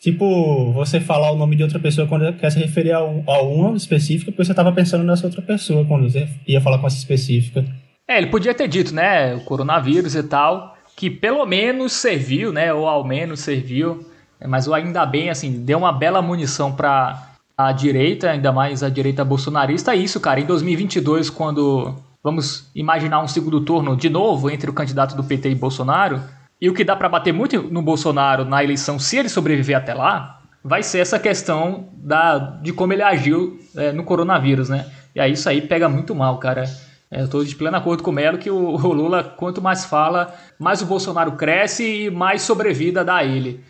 Tipo, 0.00 0.72
você 0.72 1.00
falar 1.00 1.32
o 1.32 1.36
nome 1.36 1.56
de 1.56 1.64
outra 1.64 1.80
pessoa 1.80 2.06
quando 2.06 2.32
quer 2.34 2.50
se 2.50 2.58
referir 2.60 2.92
a, 2.92 3.02
um, 3.02 3.24
a 3.26 3.42
uma 3.42 3.76
específica, 3.76 4.30
porque 4.30 4.44
você 4.44 4.52
estava 4.52 4.70
pensando 4.70 5.02
nessa 5.02 5.26
outra 5.26 5.42
pessoa 5.42 5.84
quando 5.84 6.08
você 6.08 6.28
ia 6.46 6.60
falar 6.60 6.78
com 6.78 6.86
essa 6.86 6.98
específica. 6.98 7.64
É, 8.06 8.18
ele 8.18 8.28
podia 8.28 8.54
ter 8.54 8.68
dito, 8.68 8.94
né, 8.94 9.34
o 9.34 9.40
coronavírus 9.40 10.14
e 10.14 10.22
tal, 10.22 10.76
que 10.94 11.10
pelo 11.10 11.44
menos 11.46 11.94
serviu, 11.94 12.52
né, 12.52 12.72
ou 12.72 12.86
ao 12.86 13.02
menos 13.02 13.40
serviu, 13.40 14.06
mas 14.46 14.68
ainda 14.68 15.04
bem, 15.06 15.30
assim, 15.30 15.64
deu 15.64 15.78
uma 15.78 15.90
bela 15.90 16.20
munição 16.20 16.70
para 16.70 17.33
a 17.56 17.72
direita, 17.72 18.30
ainda 18.30 18.52
mais 18.52 18.82
a 18.82 18.88
direita 18.88 19.24
bolsonarista, 19.24 19.92
é 19.92 19.96
isso, 19.96 20.20
cara. 20.20 20.40
Em 20.40 20.46
2022, 20.46 21.30
quando 21.30 21.94
vamos 22.22 22.70
imaginar 22.74 23.22
um 23.22 23.28
segundo 23.28 23.60
turno 23.60 23.96
de 23.96 24.08
novo 24.08 24.50
entre 24.50 24.70
o 24.70 24.72
candidato 24.72 25.14
do 25.14 25.22
PT 25.22 25.50
e 25.50 25.54
Bolsonaro, 25.54 26.20
e 26.60 26.68
o 26.68 26.74
que 26.74 26.82
dá 26.82 26.96
para 26.96 27.08
bater 27.08 27.32
muito 27.32 27.62
no 27.62 27.82
Bolsonaro 27.82 28.44
na 28.44 28.64
eleição, 28.64 28.98
se 28.98 29.18
ele 29.18 29.28
sobreviver 29.28 29.76
até 29.76 29.92
lá, 29.92 30.40
vai 30.64 30.82
ser 30.82 31.00
essa 31.00 31.18
questão 31.18 31.88
da, 31.92 32.38
de 32.38 32.72
como 32.72 32.92
ele 32.92 33.02
agiu 33.02 33.60
é, 33.76 33.92
no 33.92 34.02
coronavírus, 34.02 34.68
né? 34.70 34.90
E 35.14 35.20
aí 35.20 35.32
isso 35.32 35.48
aí 35.48 35.60
pega 35.60 35.88
muito 35.88 36.14
mal, 36.14 36.38
cara. 36.38 36.64
É, 37.10 37.20
eu 37.20 37.26
estou 37.26 37.44
de 37.44 37.54
pleno 37.54 37.76
acordo 37.76 38.02
com 38.02 38.10
o 38.10 38.14
Melo 38.14 38.38
que 38.38 38.50
o, 38.50 38.56
o 38.74 38.92
Lula, 38.92 39.22
quanto 39.22 39.60
mais 39.60 39.84
fala, 39.84 40.34
mais 40.58 40.80
o 40.80 40.86
Bolsonaro 40.86 41.32
cresce 41.32 42.06
e 42.06 42.10
mais 42.10 42.42
sobrevida 42.42 43.04
dá 43.04 43.16
a 43.16 43.24
ele. 43.24 43.62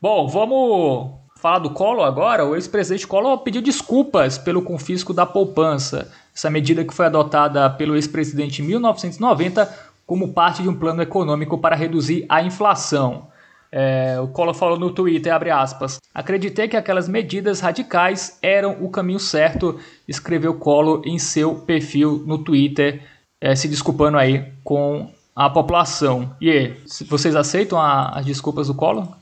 Bom, 0.00 0.28
vamos 0.28 1.21
falar 1.42 1.58
do 1.58 1.70
Collor 1.70 2.06
agora, 2.06 2.46
o 2.46 2.54
ex-presidente 2.54 3.04
Collor 3.04 3.38
pediu 3.38 3.60
desculpas 3.60 4.38
pelo 4.38 4.62
confisco 4.62 5.12
da 5.12 5.26
poupança. 5.26 6.08
Essa 6.32 6.48
medida 6.48 6.84
que 6.84 6.94
foi 6.94 7.06
adotada 7.06 7.68
pelo 7.68 7.96
ex-presidente 7.96 8.62
em 8.62 8.66
1990 8.66 9.68
como 10.06 10.32
parte 10.32 10.62
de 10.62 10.68
um 10.68 10.74
plano 10.74 11.02
econômico 11.02 11.58
para 11.58 11.74
reduzir 11.74 12.24
a 12.28 12.40
inflação. 12.42 13.26
É, 13.72 14.20
o 14.20 14.28
Collor 14.28 14.54
falou 14.54 14.78
no 14.78 14.92
Twitter, 14.92 15.34
abre 15.34 15.50
aspas, 15.50 15.98
acreditei 16.14 16.68
que 16.68 16.76
aquelas 16.76 17.08
medidas 17.08 17.58
radicais 17.58 18.38
eram 18.40 18.76
o 18.80 18.88
caminho 18.88 19.18
certo, 19.18 19.80
escreveu 20.06 20.54
Collor 20.54 21.02
em 21.04 21.18
seu 21.18 21.56
perfil 21.56 22.22
no 22.24 22.38
Twitter, 22.38 23.02
é, 23.40 23.56
se 23.56 23.66
desculpando 23.66 24.16
aí 24.16 24.52
com 24.62 25.10
a 25.34 25.50
população. 25.50 26.36
E 26.40 26.72
vocês 27.08 27.34
aceitam 27.34 27.80
a, 27.80 28.10
as 28.10 28.24
desculpas 28.24 28.68
do 28.68 28.74
Collor? 28.74 29.21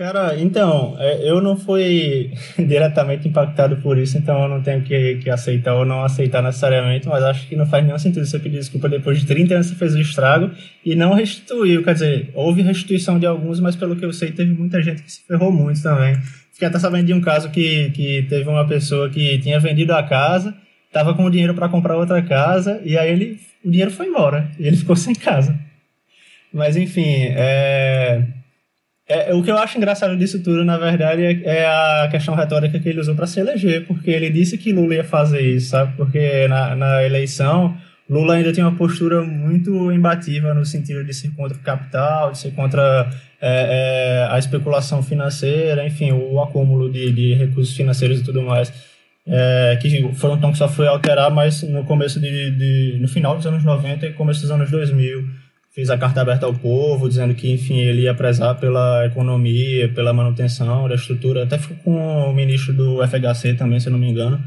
Cara, 0.00 0.34
então, 0.40 0.96
é, 0.98 1.28
eu 1.28 1.42
não 1.42 1.58
fui 1.58 2.32
diretamente 2.56 3.28
impactado 3.28 3.76
por 3.82 3.98
isso, 3.98 4.16
então 4.16 4.44
eu 4.44 4.48
não 4.48 4.62
tenho 4.62 4.80
que, 4.80 5.16
que 5.16 5.28
aceitar 5.28 5.74
ou 5.74 5.84
não 5.84 6.02
aceitar 6.02 6.42
necessariamente, 6.42 7.06
mas 7.06 7.22
acho 7.22 7.46
que 7.46 7.54
não 7.54 7.66
faz 7.66 7.84
nenhum 7.84 7.98
sentido 7.98 8.24
você 8.24 8.38
pedir 8.38 8.60
desculpa 8.60 8.88
depois 8.88 9.20
de 9.20 9.26
30 9.26 9.52
anos 9.52 9.66
você 9.66 9.74
fez 9.74 9.94
o 9.94 10.00
estrago 10.00 10.52
e 10.82 10.94
não 10.94 11.12
restituiu. 11.12 11.84
Quer 11.84 11.92
dizer, 11.92 12.30
houve 12.32 12.62
restituição 12.62 13.18
de 13.18 13.26
alguns, 13.26 13.60
mas 13.60 13.76
pelo 13.76 13.94
que 13.94 14.02
eu 14.02 14.10
sei, 14.10 14.32
teve 14.32 14.54
muita 14.54 14.80
gente 14.80 15.02
que 15.02 15.12
se 15.12 15.20
ferrou 15.26 15.52
muito 15.52 15.82
também. 15.82 16.14
Fiquei 16.50 16.68
até 16.68 16.78
sabendo 16.78 17.04
de 17.04 17.12
um 17.12 17.20
caso 17.20 17.50
que, 17.50 17.90
que 17.90 18.22
teve 18.22 18.48
uma 18.48 18.66
pessoa 18.66 19.10
que 19.10 19.36
tinha 19.40 19.60
vendido 19.60 19.92
a 19.92 20.02
casa, 20.02 20.54
estava 20.86 21.12
com 21.12 21.26
o 21.26 21.30
dinheiro 21.30 21.52
para 21.52 21.68
comprar 21.68 21.98
outra 21.98 22.22
casa, 22.22 22.80
e 22.86 22.96
aí 22.96 23.12
ele, 23.12 23.38
o 23.62 23.70
dinheiro 23.70 23.90
foi 23.90 24.06
embora, 24.06 24.50
e 24.58 24.66
ele 24.66 24.78
ficou 24.78 24.96
sem 24.96 25.14
casa. 25.14 25.54
Mas 26.50 26.74
enfim, 26.74 27.04
é 27.04 28.39
é, 29.10 29.34
o 29.34 29.42
que 29.42 29.50
eu 29.50 29.58
acho 29.58 29.76
engraçado 29.76 30.16
disso 30.16 30.40
tudo, 30.40 30.64
na 30.64 30.78
verdade, 30.78 31.22
é, 31.22 31.42
é 31.44 31.66
a 31.66 32.08
questão 32.08 32.34
retórica 32.34 32.78
que 32.78 32.88
ele 32.88 33.00
usou 33.00 33.16
para 33.16 33.26
se 33.26 33.40
eleger, 33.40 33.84
porque 33.84 34.08
ele 34.08 34.30
disse 34.30 34.56
que 34.56 34.72
Lula 34.72 34.94
ia 34.94 35.04
fazer 35.04 35.40
isso, 35.40 35.70
sabe? 35.70 35.96
Porque 35.96 36.46
na, 36.46 36.76
na 36.76 37.04
eleição, 37.04 37.76
Lula 38.08 38.34
ainda 38.34 38.52
tem 38.52 38.62
uma 38.62 38.76
postura 38.76 39.20
muito 39.22 39.90
imbatível 39.90 40.54
no 40.54 40.64
sentido 40.64 41.04
de 41.04 41.12
ser 41.12 41.30
contra 41.34 41.56
o 41.56 41.60
capital, 41.60 42.30
de 42.30 42.38
ser 42.38 42.52
contra 42.52 43.10
é, 43.40 44.28
é, 44.28 44.32
a 44.32 44.38
especulação 44.38 45.02
financeira, 45.02 45.84
enfim, 45.84 46.12
o 46.12 46.40
acúmulo 46.40 46.88
de, 46.88 47.10
de 47.10 47.34
recursos 47.34 47.76
financeiros 47.76 48.20
e 48.20 48.24
tudo 48.24 48.42
mais. 48.42 48.72
É, 49.26 49.78
que 49.82 50.12
foram 50.14 50.36
um 50.36 50.40
tom 50.40 50.52
que 50.52 50.58
só 50.58 50.68
foi 50.68 50.86
alterar, 50.86 51.30
mas 51.30 51.62
no 51.62 51.84
começo 51.84 52.20
de, 52.20 52.50
de, 52.52 52.98
no 53.00 53.08
final 53.08 53.36
dos 53.36 53.46
anos 53.46 53.64
90 53.64 54.06
e 54.06 54.12
começo 54.12 54.40
dos 54.40 54.50
anos 54.50 54.70
2000 54.70 55.39
fez 55.74 55.88
a 55.88 55.96
carta 55.96 56.20
aberta 56.20 56.46
ao 56.46 56.54
povo, 56.54 57.08
dizendo 57.08 57.34
que, 57.34 57.50
enfim, 57.52 57.78
ele 57.78 58.02
ia 58.02 58.14
prezar 58.14 58.58
pela 58.58 59.06
economia, 59.06 59.88
pela 59.92 60.12
manutenção 60.12 60.88
da 60.88 60.94
estrutura. 60.94 61.44
Até 61.44 61.58
ficou 61.58 61.76
com 61.78 62.30
o 62.30 62.32
ministro 62.34 62.72
do 62.72 63.06
FHC 63.06 63.54
também, 63.54 63.78
se 63.78 63.88
não 63.88 63.98
me 63.98 64.10
engano. 64.10 64.42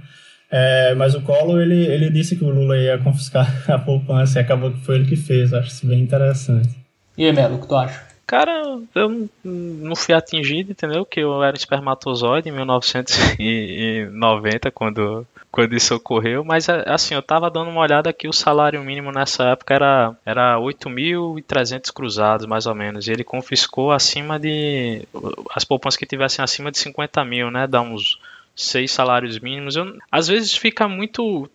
É, 0.52 0.94
mas 0.94 1.16
o 1.16 1.22
Collor, 1.22 1.62
ele, 1.62 1.86
ele 1.86 2.10
disse 2.10 2.36
que 2.36 2.44
o 2.44 2.50
Lula 2.50 2.78
ia 2.78 2.98
confiscar 3.00 3.64
a 3.72 3.80
poupança 3.80 4.40
e 4.40 4.42
acabou 4.42 4.72
que 4.72 4.82
foi 4.82 4.96
ele 4.96 5.06
que 5.06 5.16
fez. 5.16 5.54
Acho 5.54 5.70
isso 5.70 5.88
bem 5.88 6.00
interessante. 6.02 6.70
E 7.18 7.26
aí, 7.26 7.34
Melo, 7.34 7.56
o 7.56 7.60
que 7.60 7.68
tu 7.68 7.76
acha? 7.76 8.13
Cara, 8.34 8.82
eu 8.96 9.30
não 9.44 9.96
fui 9.96 10.16
atingido, 10.16 10.72
entendeu? 10.72 11.06
Que 11.06 11.20
eu 11.20 11.44
era 11.44 11.56
espermatozoide 11.56 12.50
em 12.50 12.52
1990, 12.52 14.72
quando, 14.72 15.28
quando 15.52 15.76
isso 15.76 15.94
ocorreu. 15.94 16.44
Mas, 16.44 16.68
assim, 16.68 17.14
eu 17.14 17.22
tava 17.22 17.52
dando 17.52 17.70
uma 17.70 17.82
olhada 17.82 18.12
que 18.12 18.28
o 18.28 18.34
salário 18.34 18.84
mínimo 18.84 19.12
nessa 19.12 19.50
época 19.50 19.76
era, 19.76 20.16
era 20.26 20.58
8.300 20.58 21.94
cruzados, 21.94 22.48
mais 22.48 22.66
ou 22.66 22.74
menos. 22.74 23.08
E 23.08 23.12
ele 23.12 23.24
confiscou 23.24 23.92
acima 23.92 24.40
de. 24.40 25.08
As 25.54 25.64
poupanças 25.64 25.96
que 25.96 26.08
tivessem 26.08 26.44
acima 26.44 26.72
de 26.72 26.80
50 26.80 27.24
mil, 27.24 27.52
né? 27.52 27.68
Dá 27.68 27.82
uns 27.82 28.20
seis 28.56 28.92
salários 28.92 29.38
mínimos. 29.38 29.76
Eu, 29.76 29.96
às 30.12 30.28
vezes 30.28 30.56
fica 30.56 30.88
muito 30.88 31.48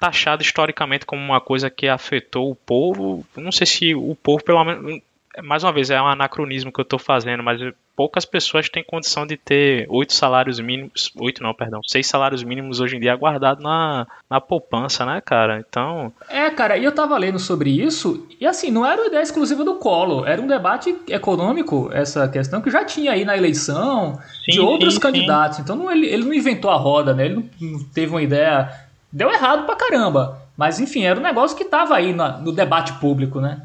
taxado 0.00 0.42
historicamente 0.42 1.04
como 1.04 1.20
uma 1.20 1.42
coisa 1.42 1.68
que 1.68 1.86
afetou 1.86 2.50
o 2.50 2.56
povo. 2.56 3.26
Não 3.36 3.52
sei 3.52 3.66
se 3.66 3.94
o 3.94 4.14
povo, 4.14 4.42
pelo 4.42 4.64
menos 4.64 5.02
mais 5.42 5.64
uma 5.64 5.72
vez, 5.72 5.90
é 5.90 6.00
um 6.00 6.06
anacronismo 6.06 6.72
que 6.72 6.80
eu 6.80 6.84
estou 6.84 6.98
fazendo, 6.98 7.42
mas 7.42 7.60
poucas 7.96 8.24
pessoas 8.24 8.68
têm 8.68 8.84
condição 8.84 9.26
de 9.26 9.36
ter 9.36 9.86
oito 9.88 10.12
salários 10.12 10.60
mínimos, 10.60 11.12
oito 11.16 11.42
não, 11.42 11.54
perdão, 11.54 11.80
seis 11.86 12.06
salários 12.06 12.42
mínimos 12.42 12.80
hoje 12.80 12.96
em 12.96 13.00
dia 13.00 13.14
guardado 13.16 13.62
na, 13.62 14.06
na 14.28 14.40
poupança, 14.40 15.04
né, 15.04 15.20
cara? 15.20 15.64
Então. 15.68 16.12
É, 16.28 16.50
cara, 16.50 16.76
e 16.76 16.84
eu 16.84 16.92
tava 16.92 17.16
lendo 17.18 17.38
sobre 17.38 17.70
isso, 17.70 18.26
e 18.40 18.46
assim, 18.46 18.70
não 18.70 18.86
era 18.86 19.00
uma 19.00 19.08
ideia 19.08 19.22
exclusiva 19.22 19.64
do 19.64 19.76
Colo, 19.76 20.26
era 20.26 20.40
um 20.40 20.46
debate 20.46 20.94
econômico, 21.08 21.90
essa 21.92 22.28
questão, 22.28 22.60
que 22.60 22.70
já 22.70 22.84
tinha 22.84 23.12
aí 23.12 23.24
na 23.24 23.36
eleição 23.36 24.18
sim, 24.44 24.52
de 24.52 24.60
outros 24.60 24.94
sim, 24.94 25.00
candidatos. 25.00 25.56
Sim. 25.56 25.62
Então 25.62 25.76
não, 25.76 25.90
ele, 25.90 26.06
ele 26.06 26.24
não 26.24 26.34
inventou 26.34 26.70
a 26.70 26.76
roda, 26.76 27.14
né? 27.14 27.26
Ele 27.26 27.50
não, 27.60 27.84
teve 27.92 28.12
uma 28.12 28.22
ideia. 28.22 28.70
Deu 29.12 29.30
errado 29.30 29.66
pra 29.66 29.76
caramba. 29.76 30.42
Mas 30.56 30.78
enfim, 30.78 31.02
era 31.02 31.18
um 31.18 31.22
negócio 31.22 31.56
que 31.56 31.64
tava 31.64 31.96
aí 31.96 32.12
na, 32.12 32.38
no 32.38 32.52
debate 32.52 32.92
público, 32.94 33.40
né? 33.40 33.62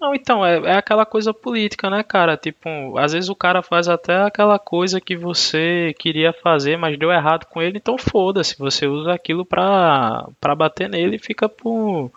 Não, 0.00 0.14
então, 0.14 0.44
é, 0.44 0.58
é 0.58 0.72
aquela 0.76 1.06
coisa 1.06 1.32
política, 1.32 1.88
né, 1.88 2.02
cara? 2.02 2.36
Tipo, 2.36 2.98
às 2.98 3.12
vezes 3.12 3.30
o 3.30 3.34
cara 3.34 3.62
faz 3.62 3.88
até 3.88 4.22
aquela 4.22 4.58
coisa 4.58 5.00
que 5.00 5.16
você 5.16 5.94
queria 5.98 6.32
fazer, 6.32 6.76
mas 6.76 6.98
deu 6.98 7.10
errado 7.10 7.46
com 7.46 7.62
ele, 7.62 7.78
então 7.78 7.96
foda-se. 7.96 8.58
Você 8.58 8.86
usa 8.86 9.12
aquilo 9.14 9.44
pra, 9.44 10.28
pra 10.40 10.54
bater 10.54 10.88
nele 10.88 11.16
e 11.16 11.18
fica 11.18 11.48
por, 11.48 12.10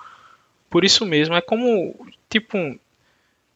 por 0.69 0.83
isso 0.83 1.05
mesmo. 1.05 1.35
É 1.35 1.41
como, 1.41 1.95
tipo, 2.29 2.57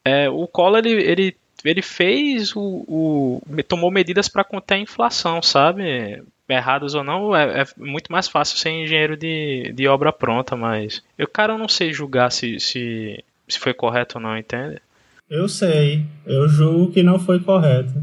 é, 0.05 0.29
o 0.29 0.47
Collor, 0.47 0.79
ele, 0.79 0.91
ele, 1.03 1.38
ele 1.63 1.81
fez 1.81 2.55
o, 2.55 2.62
o 2.88 3.41
tomou 3.67 3.91
medidas 3.91 4.27
para 4.29 4.43
conter 4.43 4.75
a 4.75 4.79
inflação, 4.79 5.41
sabe? 5.41 6.23
Errados 6.47 6.93
ou 6.93 7.03
não, 7.03 7.36
é, 7.36 7.62
é, 7.62 7.65
muito 7.77 8.12
mais 8.12 8.27
fácil 8.27 8.57
ser 8.57 8.69
engenheiro 8.69 9.17
de, 9.17 9.71
de 9.73 9.88
obra 9.88 10.12
pronta, 10.13 10.55
mas 10.55 11.03
eu, 11.17 11.27
cara, 11.27 11.53
eu 11.53 11.57
não 11.57 11.67
sei 11.69 11.93
julgar 11.93 12.31
se, 12.31 12.59
se 12.59 13.23
se 13.47 13.60
foi 13.60 13.73
correto 13.73 14.17
ou 14.17 14.21
não, 14.21 14.38
entende? 14.38 14.82
Eu 15.29 15.47
sei, 15.47 16.06
eu 16.25 16.47
julgo 16.47 16.91
que 16.91 17.01
não 17.03 17.19
foi 17.19 17.39
correto. 17.39 17.93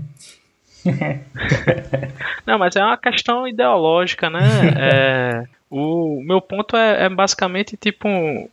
Não, 2.47 2.59
mas 2.59 2.75
é 2.75 2.83
uma 2.83 2.97
questão 2.97 3.47
ideológica, 3.47 4.31
né? 4.31 4.41
É, 4.81 5.45
o 5.71 6.21
meu 6.25 6.41
ponto 6.41 6.77
é, 6.77 7.05
é, 7.05 7.09
basicamente 7.09 7.77
tipo 7.77 8.09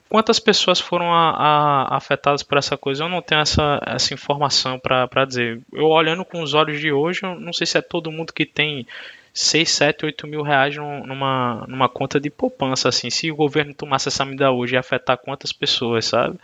quantas 0.08 0.40
pessoas 0.40 0.80
foram 0.80 1.12
a, 1.12 1.32
a, 1.32 1.98
afetadas 1.98 2.44
por 2.44 2.58
essa 2.58 2.78
coisa. 2.78 3.04
Eu 3.04 3.10
não 3.10 3.22
tenho 3.22 3.42
essa, 3.42 3.82
essa 3.86 4.14
informação 4.14 4.80
para 4.80 5.26
dizer. 5.26 5.60
Eu 5.74 5.86
olhando 5.86 6.24
com 6.24 6.44
os 6.44 6.54
olhos 6.54 6.80
de 6.80 6.92
hoje, 6.92 7.22
eu 7.24 7.40
não 7.40 7.54
sei 7.54 7.66
se 7.66 7.78
é 7.78 7.82
todo 7.82 8.12
mundo 8.12 8.34
que 8.34 8.46
tem 8.46 8.86
6, 9.34 9.70
7, 9.70 10.06
8 10.06 10.28
mil 10.28 10.42
reais 10.42 10.76
numa, 10.76 11.66
numa 11.68 11.90
conta 11.90 12.20
de 12.20 12.30
poupança. 12.30 12.90
Assim, 12.90 13.10
se 13.10 13.32
o 13.32 13.36
governo 13.36 13.74
tomasse 13.74 14.10
essa 14.10 14.26
medida 14.26 14.52
hoje, 14.52 14.74
ia 14.74 14.80
afetar 14.80 15.18
quantas 15.18 15.52
pessoas, 15.52 16.06
sabe? 16.06 16.38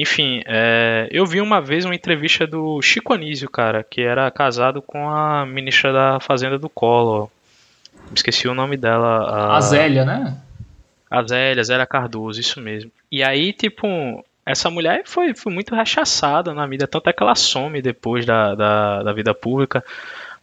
Enfim, 0.00 0.42
é, 0.46 1.08
eu 1.10 1.26
vi 1.26 1.42
uma 1.42 1.60
vez 1.60 1.84
uma 1.84 1.94
entrevista 1.94 2.46
do 2.46 2.80
Chico 2.80 3.12
Anísio, 3.12 3.50
cara, 3.50 3.84
que 3.84 4.00
era 4.00 4.30
casado 4.30 4.80
com 4.80 5.10
a 5.10 5.44
ministra 5.44 5.92
da 5.92 6.18
Fazenda 6.18 6.58
do 6.58 6.70
Collor. 6.70 7.28
Esqueci 8.14 8.48
o 8.48 8.54
nome 8.54 8.78
dela. 8.78 9.28
A, 9.28 9.56
a 9.58 9.60
Zélia, 9.60 10.06
né? 10.06 10.38
A 11.10 11.22
Zélia, 11.22 11.62
Zélia 11.62 11.84
Cardoso, 11.84 12.40
isso 12.40 12.62
mesmo. 12.62 12.90
E 13.12 13.22
aí, 13.22 13.52
tipo, 13.52 13.86
essa 14.46 14.70
mulher 14.70 15.02
foi, 15.04 15.34
foi 15.34 15.52
muito 15.52 15.74
rechaçada 15.74 16.54
na 16.54 16.66
vida, 16.66 16.86
tanto 16.86 17.10
é 17.10 17.12
que 17.12 17.22
ela 17.22 17.34
some 17.34 17.82
depois 17.82 18.24
da, 18.24 18.54
da, 18.54 19.02
da 19.02 19.12
vida 19.12 19.34
pública. 19.34 19.84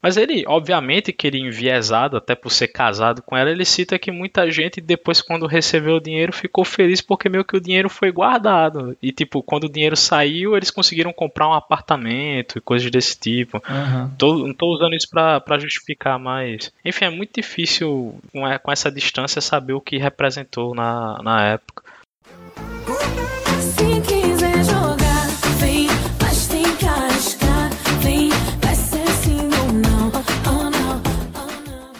Mas 0.01 0.15
ele, 0.15 0.43
obviamente, 0.47 1.11
que 1.11 1.27
ele 1.27 1.39
enviesado, 1.39 2.17
até 2.17 2.35
por 2.35 2.51
ser 2.51 2.67
casado 2.67 3.21
com 3.21 3.35
ela, 3.35 3.49
ele 3.49 3.65
cita 3.65 3.97
que 3.97 4.11
muita 4.11 4.49
gente, 4.51 4.79
depois, 4.79 5.21
quando 5.21 5.47
recebeu 5.47 5.95
o 5.95 6.01
dinheiro, 6.01 6.31
ficou 6.31 6.63
feliz 6.63 7.01
porque 7.01 7.27
meio 7.27 7.43
que 7.43 7.57
o 7.57 7.61
dinheiro 7.61 7.89
foi 7.89 8.11
guardado. 8.11 8.95
E, 9.01 9.11
tipo, 9.11 9.41
quando 9.41 9.65
o 9.65 9.69
dinheiro 9.69 9.95
saiu, 9.95 10.55
eles 10.55 10.71
conseguiram 10.71 11.11
comprar 11.11 11.49
um 11.49 11.53
apartamento 11.53 12.57
e 12.57 12.61
coisas 12.61 12.89
desse 12.91 13.19
tipo. 13.19 13.57
Uhum. 13.57 14.09
Tô, 14.17 14.35
não 14.47 14.53
tô 14.53 14.67
usando 14.67 14.93
isso 14.93 15.09
para 15.09 15.59
justificar, 15.59 16.19
mas. 16.19 16.71
Enfim, 16.85 17.05
é 17.05 17.09
muito 17.09 17.31
difícil, 17.33 18.19
com 18.31 18.71
essa 18.71 18.91
distância, 18.91 19.41
saber 19.41 19.73
o 19.73 19.81
que 19.81 19.97
representou 19.97 20.75
na, 20.75 21.21
na 21.23 21.45
época. 21.47 21.83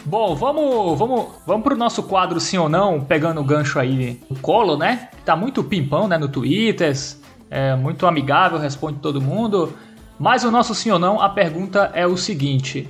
Bom, 0.08 0.34
vamos, 0.34 0.98
vamos, 0.98 1.26
vamos 1.46 1.62
pro 1.62 1.76
nosso 1.76 2.02
quadro 2.02 2.40
sim 2.40 2.56
ou 2.56 2.66
não, 2.66 2.98
pegando 2.98 3.42
o 3.42 3.44
gancho 3.44 3.78
aí 3.78 4.18
do 4.30 4.40
Colo, 4.40 4.74
né? 4.74 5.10
Tá 5.22 5.36
muito 5.36 5.62
pimpão, 5.62 6.08
né, 6.08 6.16
no 6.16 6.30
Twitter, 6.30 6.96
é 7.50 7.76
muito 7.76 8.06
amigável, 8.06 8.58
responde 8.58 9.00
todo 9.00 9.20
mundo. 9.20 9.74
Mas 10.18 10.44
o 10.44 10.50
nosso 10.50 10.74
sim 10.74 10.90
ou 10.90 10.98
não, 10.98 11.20
a 11.20 11.28
pergunta 11.28 11.90
é 11.92 12.06
o 12.06 12.16
seguinte: 12.16 12.88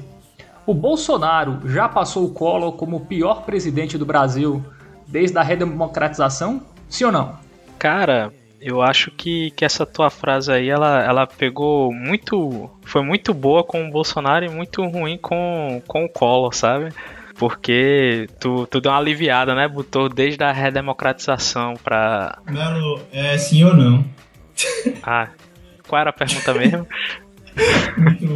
o 0.64 0.72
Bolsonaro 0.72 1.58
já 1.68 1.88
passou 1.88 2.24
o 2.24 2.30
Collor 2.30 2.70
como 2.74 2.98
o 2.98 3.00
pior 3.00 3.42
presidente 3.42 3.98
do 3.98 4.06
Brasil 4.06 4.64
desde 5.04 5.36
a 5.38 5.42
redemocratização? 5.42 6.62
Sim 6.88 7.06
ou 7.06 7.12
não? 7.12 7.32
Cara, 7.80 8.32
eu 8.60 8.82
acho 8.82 9.10
que, 9.10 9.50
que 9.52 9.64
essa 9.64 9.86
tua 9.86 10.10
frase 10.10 10.52
aí, 10.52 10.68
ela, 10.68 11.02
ela 11.02 11.26
pegou 11.26 11.92
muito. 11.92 12.70
Foi 12.82 13.02
muito 13.02 13.32
boa 13.32 13.62
com 13.62 13.86
o 13.86 13.90
Bolsonaro 13.90 14.44
e 14.44 14.48
muito 14.48 14.84
ruim 14.84 15.16
com, 15.18 15.82
com 15.86 16.04
o 16.04 16.08
Collor, 16.08 16.54
sabe? 16.54 16.92
Porque 17.36 18.28
tu, 18.40 18.66
tu 18.66 18.80
deu 18.80 18.90
uma 18.90 18.98
aliviada, 18.98 19.54
né? 19.54 19.68
Botou 19.68 20.08
desde 20.08 20.42
a 20.42 20.50
redemocratização 20.50 21.74
pra. 21.82 22.38
Melo, 22.46 23.00
é 23.12 23.38
sim 23.38 23.64
ou 23.64 23.74
não? 23.74 24.04
Ah, 25.04 25.28
qual 25.86 26.00
era 26.00 26.10
a 26.10 26.12
pergunta 26.12 26.52
mesmo? 26.52 26.86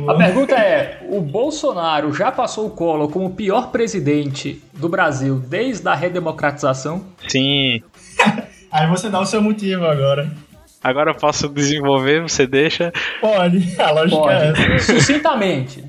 a 0.08 0.14
pergunta 0.14 0.54
é: 0.54 1.04
o 1.08 1.20
Bolsonaro 1.20 2.14
já 2.14 2.30
passou 2.30 2.68
o 2.68 2.70
Collor 2.70 3.08
como 3.08 3.26
o 3.26 3.34
pior 3.34 3.72
presidente 3.72 4.62
do 4.72 4.88
Brasil 4.88 5.36
desde 5.36 5.88
a 5.88 5.94
redemocratização? 5.94 7.04
Sim. 7.26 7.82
Aí 8.72 8.86
você 8.86 9.10
dá 9.10 9.20
o 9.20 9.26
seu 9.26 9.42
motivo 9.42 9.86
agora. 9.86 10.32
Agora 10.82 11.10
eu 11.10 11.14
posso 11.14 11.48
desenvolver, 11.48 12.22
você 12.22 12.46
deixa? 12.46 12.92
Pode, 13.20 13.58
a 13.80 13.90
lógica 13.90 14.20
Pode. 14.20 14.34
é 14.34 14.48
essa. 14.48 14.94
Sucintamente. 14.94 15.84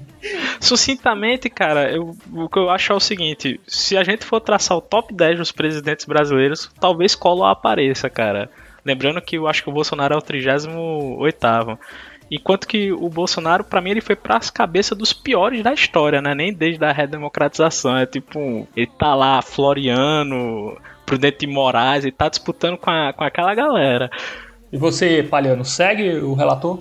Sucintamente, 0.60 1.50
cara, 1.50 1.92
eu, 1.92 2.16
o 2.34 2.48
que 2.48 2.60
eu 2.60 2.70
acho 2.70 2.94
é 2.94 2.96
o 2.96 3.00
seguinte: 3.00 3.60
se 3.68 3.98
a 3.98 4.04
gente 4.04 4.26
for 4.26 4.40
traçar 4.40 4.78
o 4.78 4.82
top 4.82 5.14
10 5.14 5.40
dos 5.40 5.52
presidentes 5.52 6.06
brasileiros, 6.06 6.70
talvez 6.80 7.16
Collor 7.16 7.48
apareça, 7.50 8.10
cara. 8.10 8.50
Lembrando 8.86 9.22
que 9.22 9.38
eu 9.38 9.48
acho 9.48 9.64
que 9.64 9.70
o 9.70 9.74
Bolsonaro 9.74 10.14
é 10.14 10.18
o 10.18 10.22
38. 10.22 11.80
Enquanto 12.32 12.68
que 12.68 12.92
o 12.92 13.10
Bolsonaro, 13.10 13.64
para 13.64 13.82
mim, 13.82 13.92
ele 13.92 14.02
foi 14.02 14.16
pras 14.16 14.50
cabeças 14.50 14.98
dos 14.98 15.14
piores 15.14 15.62
da 15.62 15.74
história, 15.74 16.22
né? 16.22 16.34
Nem 16.34 16.54
desde 16.54 16.84
a 16.84 16.92
redemocratização. 16.92 17.98
É 17.98 18.06
tipo, 18.06 18.68
ele 18.76 18.90
tá 18.98 19.14
lá, 19.14 19.42
Floriano, 19.42 20.78
Prudente 21.06 21.40
de 21.40 21.48
Moraes, 21.48 22.06
e 22.06 22.12
tá 22.12 22.30
disputando 22.30 22.78
com, 22.78 22.90
a, 22.90 23.14
com 23.14 23.24
aquela 23.24 23.54
galera. 23.54 24.10
E 24.72 24.78
você, 24.78 25.22
Palhano, 25.24 25.64
segue 25.64 26.18
o 26.18 26.34
relator? 26.34 26.80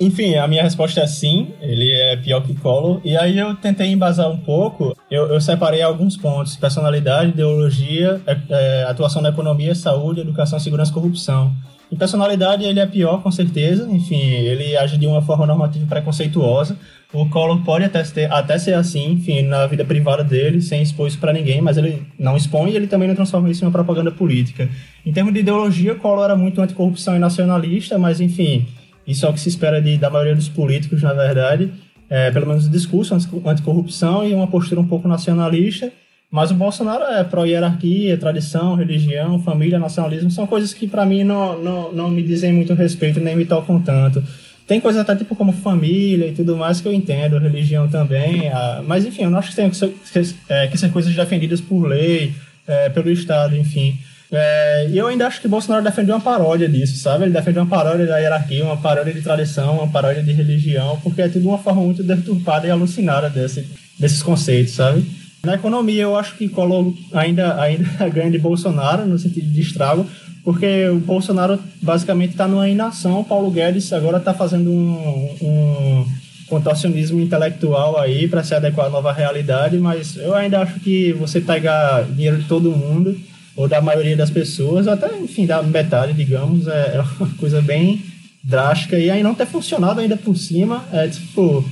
Enfim, 0.00 0.34
a 0.36 0.48
minha 0.48 0.62
resposta 0.62 1.00
é 1.00 1.06
sim, 1.06 1.48
ele 1.60 1.92
é 1.92 2.16
pior 2.16 2.40
que 2.40 2.54
Collor. 2.54 3.02
E 3.04 3.14
aí 3.18 3.38
eu 3.38 3.54
tentei 3.56 3.88
embasar 3.88 4.30
um 4.30 4.38
pouco, 4.38 4.96
eu, 5.10 5.26
eu 5.26 5.40
separei 5.42 5.82
alguns 5.82 6.16
pontos: 6.16 6.56
personalidade, 6.56 7.32
ideologia, 7.32 8.18
é, 8.26 8.38
é, 8.48 8.84
atuação 8.84 9.20
na 9.20 9.28
economia, 9.28 9.74
saúde, 9.74 10.22
educação, 10.22 10.58
segurança 10.58 10.90
e 10.90 10.94
corrupção. 10.94 11.54
Em 11.92 11.96
personalidade, 11.96 12.64
ele 12.64 12.80
é 12.80 12.86
pior, 12.86 13.20
com 13.20 13.30
certeza. 13.30 13.86
Enfim, 13.90 14.20
ele 14.20 14.74
age 14.76 14.96
de 14.96 15.06
uma 15.06 15.20
forma 15.20 15.44
normativa 15.44 15.84
preconceituosa. 15.86 16.78
O 17.12 17.28
Collor 17.28 17.62
pode 17.64 17.84
até, 17.84 18.02
ter, 18.04 18.32
até 18.32 18.56
ser 18.56 18.74
assim, 18.74 19.12
enfim, 19.12 19.42
na 19.42 19.66
vida 19.66 19.84
privada 19.84 20.22
dele, 20.22 20.62
sem 20.62 20.80
expor 20.80 21.08
isso 21.08 21.18
para 21.18 21.32
ninguém, 21.32 21.60
mas 21.60 21.76
ele 21.76 22.06
não 22.16 22.36
expõe 22.36 22.70
e 22.70 22.76
ele 22.76 22.86
também 22.86 23.08
não 23.08 23.16
transforma 23.16 23.50
isso 23.50 23.64
em 23.64 23.66
uma 23.66 23.72
propaganda 23.72 24.12
política. 24.12 24.68
Em 25.04 25.12
termos 25.12 25.34
de 25.34 25.40
ideologia, 25.40 25.96
Collor 25.96 26.24
era 26.24 26.36
muito 26.36 26.62
anticorrupção 26.62 27.16
e 27.16 27.18
nacionalista, 27.18 27.98
mas, 27.98 28.20
enfim, 28.20 28.64
isso 29.10 29.26
é 29.26 29.28
o 29.28 29.32
que 29.32 29.40
se 29.40 29.48
espera 29.48 29.80
de, 29.80 29.96
da 29.98 30.08
maioria 30.08 30.34
dos 30.34 30.48
políticos, 30.48 31.02
na 31.02 31.12
verdade. 31.12 31.70
É, 32.08 32.30
pelo 32.30 32.46
menos 32.46 32.66
o 32.66 32.70
discurso 32.70 33.14
anticorrupção 33.14 34.26
e 34.26 34.34
uma 34.34 34.48
postura 34.48 34.80
um 34.80 34.86
pouco 34.86 35.06
nacionalista. 35.06 35.92
Mas 36.30 36.52
o 36.52 36.54
Bolsonaro 36.54 37.04
é 37.04 37.24
pró-hierarquia, 37.24 38.16
tradição, 38.16 38.76
religião, 38.76 39.42
família, 39.42 39.80
nacionalismo, 39.80 40.30
são 40.30 40.46
coisas 40.46 40.72
que 40.72 40.86
para 40.86 41.04
mim 41.04 41.24
não, 41.24 41.60
não, 41.60 41.92
não 41.92 42.08
me 42.08 42.22
dizem 42.22 42.52
muito 42.52 42.72
respeito, 42.72 43.18
nem 43.18 43.34
me 43.34 43.44
tocam 43.44 43.80
tanto. 43.80 44.22
Tem 44.64 44.80
coisas 44.80 45.00
até 45.00 45.16
tipo 45.16 45.34
como 45.34 45.52
família 45.52 46.28
e 46.28 46.32
tudo 46.32 46.56
mais 46.56 46.80
que 46.80 46.86
eu 46.86 46.92
entendo, 46.92 47.36
religião 47.38 47.88
também, 47.88 48.42
mas 48.86 49.04
enfim, 49.04 49.24
eu 49.24 49.30
não 49.30 49.40
acho 49.40 49.50
que 49.50 49.56
tem 49.56 49.68
que 49.68 49.76
ser, 49.76 49.88
que, 49.88 50.34
é, 50.48 50.68
que 50.68 50.78
ser 50.78 50.92
coisas 50.92 51.12
defendidas 51.12 51.60
por 51.60 51.88
lei, 51.88 52.32
é, 52.68 52.88
pelo 52.88 53.10
Estado, 53.10 53.56
enfim. 53.56 53.98
É, 54.32 54.88
e 54.88 54.96
eu 54.96 55.08
ainda 55.08 55.26
acho 55.26 55.40
que 55.40 55.48
Bolsonaro 55.48 55.82
defende 55.82 56.10
uma 56.10 56.20
paródia 56.20 56.68
disso, 56.68 56.96
sabe? 56.98 57.24
Ele 57.24 57.32
defende 57.32 57.58
uma 57.58 57.66
paródia 57.66 58.06
da 58.06 58.18
hierarquia, 58.18 58.64
uma 58.64 58.76
paródia 58.76 59.12
de 59.12 59.22
tradição, 59.22 59.78
uma 59.78 59.88
paródia 59.88 60.22
de 60.22 60.32
religião, 60.32 60.98
porque 61.02 61.22
é 61.22 61.28
tudo 61.28 61.48
uma 61.48 61.58
forma 61.58 61.82
muito 61.82 62.02
deturpada 62.02 62.66
e 62.66 62.70
alucinada 62.70 63.28
desse, 63.28 63.66
desses 63.98 64.22
conceitos, 64.22 64.74
sabe? 64.74 65.04
Na 65.42 65.54
economia, 65.54 66.02
eu 66.02 66.16
acho 66.16 66.36
que 66.36 66.48
Collor 66.48 66.92
ainda, 67.12 67.60
ainda 67.60 67.88
ganha 68.08 68.30
de 68.30 68.38
Bolsonaro, 68.38 69.06
no 69.06 69.18
sentido 69.18 69.50
de 69.50 69.60
estrago, 69.60 70.06
porque 70.44 70.88
o 70.88 70.98
Bolsonaro 70.98 71.58
basicamente 71.82 72.32
está 72.32 72.46
numa 72.46 72.68
inação, 72.68 73.24
Paulo 73.24 73.50
Guedes 73.50 73.92
agora 73.92 74.18
está 74.18 74.32
fazendo 74.32 74.70
um, 74.70 75.36
um 75.42 76.06
contorcionismo 76.46 77.20
intelectual 77.20 77.98
aí 77.98 78.28
para 78.28 78.44
se 78.44 78.54
adequar 78.54 78.86
à 78.86 78.90
nova 78.90 79.12
realidade, 79.12 79.78
mas 79.78 80.16
eu 80.16 80.34
ainda 80.34 80.60
acho 80.60 80.78
que 80.80 81.12
você 81.12 81.40
pegar 81.40 82.04
dinheiro 82.04 82.38
de 82.38 82.44
todo 82.44 82.70
mundo, 82.70 83.16
ou 83.60 83.68
da 83.68 83.80
maioria 83.80 84.16
das 84.16 84.30
pessoas, 84.30 84.88
até, 84.88 85.14
enfim, 85.18 85.44
da 85.44 85.62
metade, 85.62 86.14
digamos, 86.14 86.66
é, 86.66 86.96
é 86.96 87.04
uma 87.18 87.28
coisa 87.36 87.60
bem 87.60 88.02
drástica 88.42 88.98
e 88.98 89.10
aí 89.10 89.22
não 89.22 89.34
ter 89.34 89.46
funcionado 89.46 90.00
ainda 90.00 90.16
por 90.16 90.34
cima, 90.34 90.82
é 90.90 91.08
tipo 91.08 91.62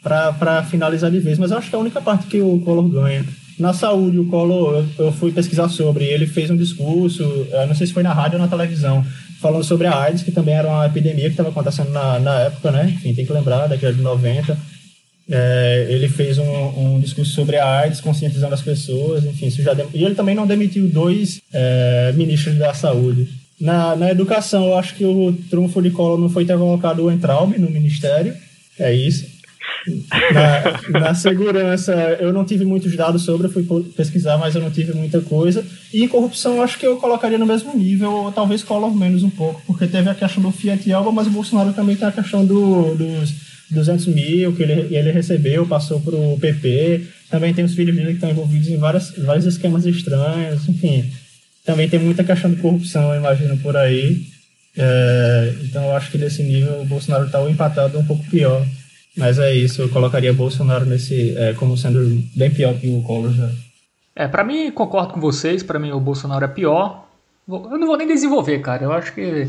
para 0.00 0.62
finalizar 0.64 1.10
de 1.10 1.18
vez. 1.18 1.38
Mas 1.38 1.50
eu 1.50 1.58
acho 1.58 1.68
que 1.68 1.74
é 1.74 1.78
a 1.78 1.80
única 1.80 2.00
parte 2.00 2.26
que 2.26 2.40
o 2.40 2.60
Collor 2.60 2.88
ganha. 2.88 3.24
Na 3.58 3.72
saúde, 3.72 4.18
o 4.18 4.26
Collor, 4.26 4.84
eu, 4.98 5.06
eu 5.06 5.12
fui 5.12 5.32
pesquisar 5.32 5.68
sobre, 5.68 6.04
ele 6.04 6.26
fez 6.26 6.50
um 6.50 6.56
discurso, 6.56 7.24
não 7.66 7.74
sei 7.74 7.86
se 7.86 7.92
foi 7.92 8.02
na 8.02 8.12
rádio 8.12 8.36
ou 8.38 8.42
na 8.42 8.48
televisão, 8.48 9.04
falando 9.40 9.64
sobre 9.64 9.86
a 9.86 10.02
AIDS, 10.02 10.22
que 10.22 10.30
também 10.30 10.54
era 10.54 10.68
uma 10.68 10.86
epidemia 10.86 11.24
que 11.24 11.30
estava 11.30 11.48
acontecendo 11.48 11.90
na, 11.90 12.18
na 12.20 12.34
época, 12.40 12.70
né? 12.70 12.92
Enfim, 12.94 13.14
tem 13.14 13.26
que 13.26 13.32
lembrar, 13.32 13.66
década 13.66 13.94
de 13.94 14.02
90. 14.02 14.56
É, 15.30 15.86
ele 15.88 16.08
fez 16.08 16.36
um, 16.38 16.44
um, 16.44 17.00
discurso 17.00 17.32
sobre 17.32 17.56
a 17.56 17.80
AIDS, 17.80 18.00
conscientizando 18.00 18.54
as 18.54 18.60
pessoas, 18.60 19.24
enfim, 19.24 19.46
isso 19.46 19.62
já 19.62 19.72
dem... 19.72 19.86
e 19.94 20.04
ele 20.04 20.14
também 20.14 20.34
não 20.34 20.46
demitiu 20.46 20.86
dois 20.86 21.40
é, 21.52 22.12
ministros 22.14 22.56
da 22.56 22.74
saúde. 22.74 23.28
Na, 23.58 23.96
na 23.96 24.10
educação, 24.10 24.66
eu 24.66 24.76
acho 24.76 24.94
que 24.94 25.04
o 25.04 25.32
trunfo 25.48 25.80
de 25.80 25.90
Collor 25.90 26.18
não 26.18 26.28
foi 26.28 26.44
ter 26.44 26.58
colocado 26.58 27.04
o 27.04 27.10
Entraub 27.10 27.56
no 27.58 27.70
ministério, 27.70 28.34
é 28.78 28.92
isso. 28.92 29.32
Na, 30.32 31.00
na, 31.00 31.14
segurança, 31.14 31.92
eu 32.20 32.32
não 32.32 32.44
tive 32.44 32.64
muitos 32.64 32.94
dados 32.96 33.22
sobre, 33.22 33.46
eu 33.46 33.52
fui 33.52 33.64
pesquisar, 33.96 34.38
mas 34.38 34.54
eu 34.54 34.60
não 34.60 34.70
tive 34.70 34.92
muita 34.92 35.20
coisa. 35.20 35.64
E 35.92 36.02
em 36.02 36.08
corrupção, 36.08 36.56
eu 36.56 36.62
acho 36.62 36.78
que 36.78 36.86
eu 36.86 36.96
colocaria 36.96 37.38
no 37.38 37.46
mesmo 37.46 37.76
nível, 37.76 38.10
ou 38.10 38.32
talvez 38.32 38.62
Collor 38.62 38.94
menos 38.94 39.22
um 39.22 39.30
pouco, 39.30 39.62
porque 39.66 39.86
teve 39.86 40.08
a 40.08 40.14
questão 40.14 40.42
do 40.42 40.50
Fiat 40.50 40.90
Alba, 40.92 41.12
mas 41.12 41.26
o 41.26 41.30
Bolsonaro 41.30 41.72
também 41.72 41.96
tem 41.96 42.08
a 42.08 42.12
questão 42.12 42.44
do, 42.44 42.94
dos 42.94 43.43
200 43.70 44.06
mil 44.06 44.54
que 44.54 44.62
ele, 44.62 44.94
ele 44.94 45.10
recebeu, 45.10 45.66
passou 45.66 46.00
para 46.00 46.14
o 46.14 46.38
PP. 46.38 47.06
Também 47.30 47.54
tem 47.54 47.64
os 47.64 47.74
filhos 47.74 47.94
dele 47.94 48.08
que 48.08 48.14
estão 48.14 48.30
envolvidos 48.30 48.68
em 48.68 48.76
várias, 48.76 49.10
vários 49.18 49.46
esquemas 49.46 49.84
estranhos, 49.86 50.68
enfim. 50.68 51.10
Também 51.64 51.88
tem 51.88 51.98
muita 51.98 52.22
questão 52.22 52.50
de 52.50 52.60
corrupção, 52.60 53.12
eu 53.12 53.20
imagino, 53.20 53.56
por 53.58 53.76
aí. 53.76 54.22
É, 54.76 55.54
então 55.62 55.84
eu 55.84 55.96
acho 55.96 56.10
que 56.10 56.18
nesse 56.18 56.42
nível 56.42 56.80
o 56.80 56.84
Bolsonaro 56.84 57.26
está 57.26 57.40
empatado 57.48 57.98
um 57.98 58.04
pouco 58.04 58.24
pior. 58.30 58.64
Mas 59.16 59.38
é 59.38 59.54
isso, 59.54 59.82
eu 59.82 59.88
colocaria 59.88 60.32
Bolsonaro 60.32 60.84
nesse 60.84 61.36
é, 61.36 61.54
como 61.54 61.76
sendo 61.76 62.00
bem 62.34 62.50
pior 62.50 62.74
que 62.74 62.88
o 62.88 63.02
Collor 63.02 63.32
já. 63.32 63.48
É, 64.16 64.28
para 64.28 64.44
mim, 64.44 64.70
concordo 64.70 65.14
com 65.14 65.20
vocês, 65.20 65.62
para 65.62 65.78
mim 65.78 65.92
o 65.92 66.00
Bolsonaro 66.00 66.44
é 66.44 66.48
pior. 66.48 67.08
Eu 67.48 67.78
não 67.78 67.86
vou 67.86 67.96
nem 67.96 68.06
desenvolver, 68.06 68.58
cara. 68.60 68.84
Eu 68.84 68.92
acho 68.92 69.14
que 69.14 69.48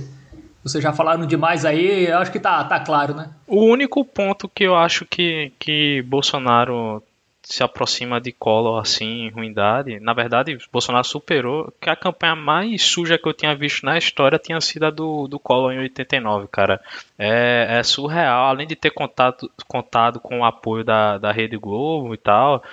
vocês 0.66 0.84
já 0.84 0.92
falaram 0.92 1.28
demais 1.28 1.64
aí, 1.64 2.08
eu 2.08 2.18
acho 2.18 2.32
que 2.32 2.40
tá, 2.40 2.64
tá 2.64 2.80
claro, 2.80 3.14
né? 3.14 3.30
O 3.46 3.66
único 3.66 4.04
ponto 4.04 4.50
que 4.50 4.64
eu 4.64 4.76
acho 4.76 5.06
que, 5.06 5.52
que 5.60 6.02
Bolsonaro 6.08 7.04
se 7.44 7.64
aproxima 7.64 8.20
de 8.20 8.32
Collor 8.32 8.82
assim 8.82 9.28
em 9.28 9.30
ruindade, 9.30 10.00
na 10.00 10.12
verdade, 10.12 10.58
Bolsonaro 10.74 11.06
superou 11.06 11.72
que 11.80 11.88
a 11.88 11.96
campanha 11.96 12.36
mais 12.36 12.82
suja 12.82 13.16
que 13.20 13.28
eu 13.28 13.34
tinha 13.34 13.56
visto 13.56 13.86
na 13.86 13.96
história 13.96 14.40
tinha 14.40 14.60
sido 14.60 14.88
a 14.88 14.90
do, 14.90 15.28
do 15.28 15.38
Collor 15.38 15.72
em 15.72 15.78
89, 15.78 16.48
cara. 16.48 16.82
É, 17.20 17.78
é 17.78 17.84
surreal, 17.84 18.48
além 18.48 18.66
de 18.66 18.76
ter 18.76 18.90
contado, 18.90 19.48
contado 19.68 20.20
com 20.20 20.40
o 20.40 20.46
apoio 20.46 20.84
da, 20.84 21.20
da 21.20 21.32
Rede 21.32 21.58
Globo 21.58 22.16
e 22.16 22.18
tal. 22.18 22.64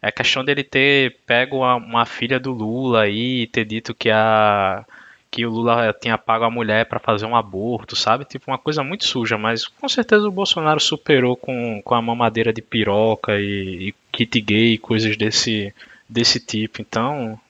É 0.00 0.10
questão 0.10 0.42
dele 0.42 0.64
ter 0.64 1.18
pego 1.26 1.58
uma, 1.58 1.76
uma 1.76 2.06
filha 2.06 2.40
do 2.40 2.50
Lula 2.50 3.02
aí 3.02 3.42
e 3.42 3.46
ter 3.46 3.66
dito 3.66 3.94
que 3.94 4.10
a 4.10 4.86
que 5.32 5.46
o 5.46 5.50
Lula 5.50 5.94
tinha 5.98 6.18
pago 6.18 6.44
a 6.44 6.50
mulher 6.50 6.84
para 6.84 7.00
fazer 7.00 7.24
um 7.24 7.34
aborto, 7.34 7.96
sabe? 7.96 8.26
Tipo, 8.26 8.50
uma 8.50 8.58
coisa 8.58 8.84
muito 8.84 9.06
suja, 9.06 9.38
mas 9.38 9.66
com 9.66 9.88
certeza 9.88 10.28
o 10.28 10.30
Bolsonaro 10.30 10.78
superou 10.78 11.34
com, 11.34 11.80
com 11.82 11.94
a 11.94 12.02
mamadeira 12.02 12.52
de 12.52 12.60
piroca 12.60 13.40
e, 13.40 13.88
e 13.88 13.94
kit 14.12 14.38
gay, 14.42 14.76
coisas 14.76 15.16
desse, 15.16 15.74
desse 16.06 16.38
tipo. 16.38 16.82
Então, 16.82 17.40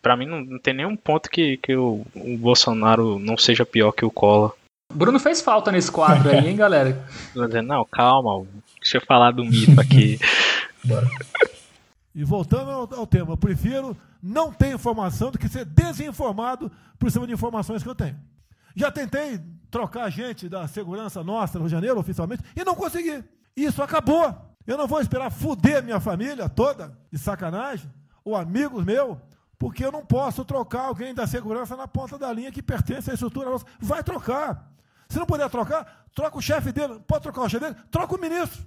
para 0.00 0.16
mim 0.16 0.26
não, 0.26 0.40
não, 0.40 0.58
tem 0.60 0.72
nenhum 0.72 0.94
ponto 0.94 1.28
que, 1.28 1.56
que 1.56 1.74
o, 1.74 2.06
o, 2.14 2.38
Bolsonaro 2.38 3.18
não 3.18 3.36
seja 3.36 3.66
pior 3.66 3.90
que 3.90 4.04
o 4.04 4.10
Collor. 4.10 4.54
Bruno 4.94 5.18
fez 5.18 5.40
falta 5.40 5.72
nesse 5.72 5.90
quadro 5.90 6.30
aí, 6.30 6.48
hein, 6.48 6.56
galera? 6.56 7.04
Não, 7.64 7.82
calma, 7.86 8.46
deixa 8.78 8.98
eu 8.98 9.00
falar 9.00 9.30
do 9.30 9.42
mito 9.42 9.80
aqui. 9.80 10.18
Bora. 10.84 11.08
E 12.14 12.24
voltando 12.24 12.70
ao, 12.70 13.00
ao 13.00 13.06
tema, 13.06 13.32
eu 13.32 13.36
prefiro 13.36 13.96
não 14.22 14.52
ter 14.52 14.74
informação 14.74 15.30
do 15.30 15.38
que 15.38 15.48
ser 15.48 15.64
desinformado 15.64 16.70
por 16.98 17.10
cima 17.10 17.26
de 17.26 17.32
informações 17.32 17.82
que 17.82 17.88
eu 17.88 17.94
tenho. 17.94 18.18
Já 18.74 18.90
tentei 18.90 19.40
trocar 19.70 20.08
gente 20.10 20.48
da 20.48 20.68
segurança 20.68 21.24
nossa 21.24 21.58
no 21.58 21.64
Rio 21.64 21.68
de 21.68 21.74
Janeiro, 21.74 21.98
oficialmente, 21.98 22.42
e 22.54 22.64
não 22.64 22.74
consegui. 22.74 23.24
Isso 23.56 23.82
acabou. 23.82 24.34
Eu 24.66 24.76
não 24.76 24.86
vou 24.86 25.00
esperar 25.00 25.30
fuder 25.30 25.82
minha 25.82 25.98
família 25.98 26.48
toda, 26.48 26.96
de 27.10 27.18
sacanagem, 27.18 27.90
ou 28.24 28.36
amigos 28.36 28.84
meus, 28.84 29.18
porque 29.58 29.84
eu 29.84 29.90
não 29.90 30.04
posso 30.04 30.44
trocar 30.44 30.86
alguém 30.86 31.14
da 31.14 31.26
segurança 31.26 31.76
na 31.76 31.88
ponta 31.88 32.18
da 32.18 32.32
linha 32.32 32.52
que 32.52 32.62
pertence 32.62 33.10
à 33.10 33.14
estrutura 33.14 33.50
nossa. 33.50 33.64
Vai 33.80 34.02
trocar. 34.02 34.70
Se 35.08 35.18
não 35.18 35.26
puder 35.26 35.48
trocar, 35.50 36.04
troca 36.14 36.38
o 36.38 36.42
chefe 36.42 36.72
dele. 36.72 37.00
Pode 37.06 37.22
trocar 37.22 37.42
o 37.42 37.48
chefe 37.48 37.64
dele? 37.64 37.76
Troca 37.90 38.14
o 38.14 38.20
ministro. 38.20 38.64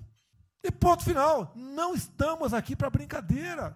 E 0.68 0.72
ponto 0.72 1.04
final. 1.04 1.52
Não 1.56 1.94
estamos 1.94 2.52
aqui 2.52 2.76
para 2.76 2.90
brincadeira. 2.90 3.76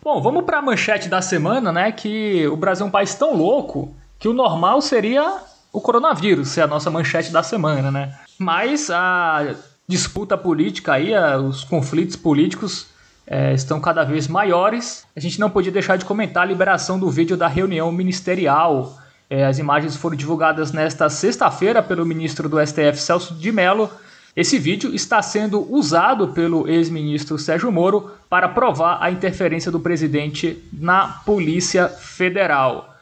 Bom, 0.00 0.22
vamos 0.22 0.44
para 0.44 0.58
a 0.58 0.62
manchete 0.62 1.08
da 1.08 1.20
semana, 1.20 1.72
né? 1.72 1.90
Que 1.90 2.46
o 2.46 2.56
Brasil 2.56 2.86
é 2.86 2.88
um 2.88 2.92
país 2.92 3.12
tão 3.16 3.36
louco 3.36 3.92
que 4.20 4.28
o 4.28 4.32
normal 4.32 4.80
seria 4.80 5.38
o 5.72 5.80
coronavírus 5.80 6.50
ser 6.50 6.60
a 6.60 6.66
nossa 6.68 6.92
manchete 6.92 7.32
da 7.32 7.42
semana, 7.42 7.90
né? 7.90 8.16
Mas 8.38 8.88
a 8.88 9.52
disputa 9.88 10.38
política 10.38 10.92
aí, 10.92 11.12
os 11.40 11.64
conflitos 11.64 12.14
políticos 12.14 12.86
é, 13.26 13.52
estão 13.52 13.80
cada 13.80 14.04
vez 14.04 14.28
maiores. 14.28 15.04
A 15.16 15.18
gente 15.18 15.40
não 15.40 15.50
podia 15.50 15.72
deixar 15.72 15.98
de 15.98 16.04
comentar 16.04 16.44
a 16.44 16.46
liberação 16.46 17.00
do 17.00 17.10
vídeo 17.10 17.36
da 17.36 17.48
reunião 17.48 17.90
ministerial. 17.90 18.96
É, 19.28 19.44
as 19.44 19.58
imagens 19.58 19.96
foram 19.96 20.14
divulgadas 20.14 20.70
nesta 20.70 21.10
sexta-feira 21.10 21.82
pelo 21.82 22.06
ministro 22.06 22.48
do 22.48 22.64
STF, 22.64 22.96
Celso 22.98 23.34
de 23.34 23.50
Mello 23.50 23.90
esse 24.34 24.58
vídeo 24.58 24.94
está 24.94 25.20
sendo 25.20 25.70
usado 25.70 26.28
pelo 26.28 26.66
ex-ministro 26.66 27.38
Sérgio 27.38 27.70
Moro 27.70 28.12
para 28.30 28.48
provar 28.48 28.98
a 29.00 29.10
interferência 29.10 29.70
do 29.70 29.78
presidente 29.78 30.62
na 30.72 31.06
Polícia 31.26 31.86
Federal. 31.88 32.96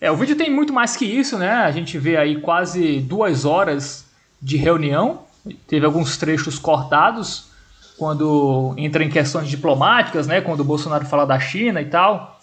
É, 0.00 0.10
o 0.10 0.16
vídeo 0.16 0.34
tem 0.34 0.50
muito 0.50 0.72
mais 0.72 0.96
que 0.96 1.04
isso, 1.04 1.36
né? 1.36 1.50
A 1.50 1.70
gente 1.70 1.98
vê 1.98 2.16
aí 2.16 2.40
quase 2.40 3.00
duas 3.00 3.44
horas 3.44 4.06
de 4.40 4.56
reunião. 4.56 5.24
Teve 5.66 5.84
alguns 5.84 6.16
trechos 6.16 6.58
cortados 6.58 7.50
quando 7.98 8.74
entra 8.78 9.04
em 9.04 9.10
questões 9.10 9.50
diplomáticas, 9.50 10.26
né? 10.26 10.40
Quando 10.40 10.60
o 10.60 10.64
Bolsonaro 10.64 11.04
fala 11.04 11.26
da 11.26 11.38
China 11.38 11.82
e 11.82 11.84
tal. 11.84 12.40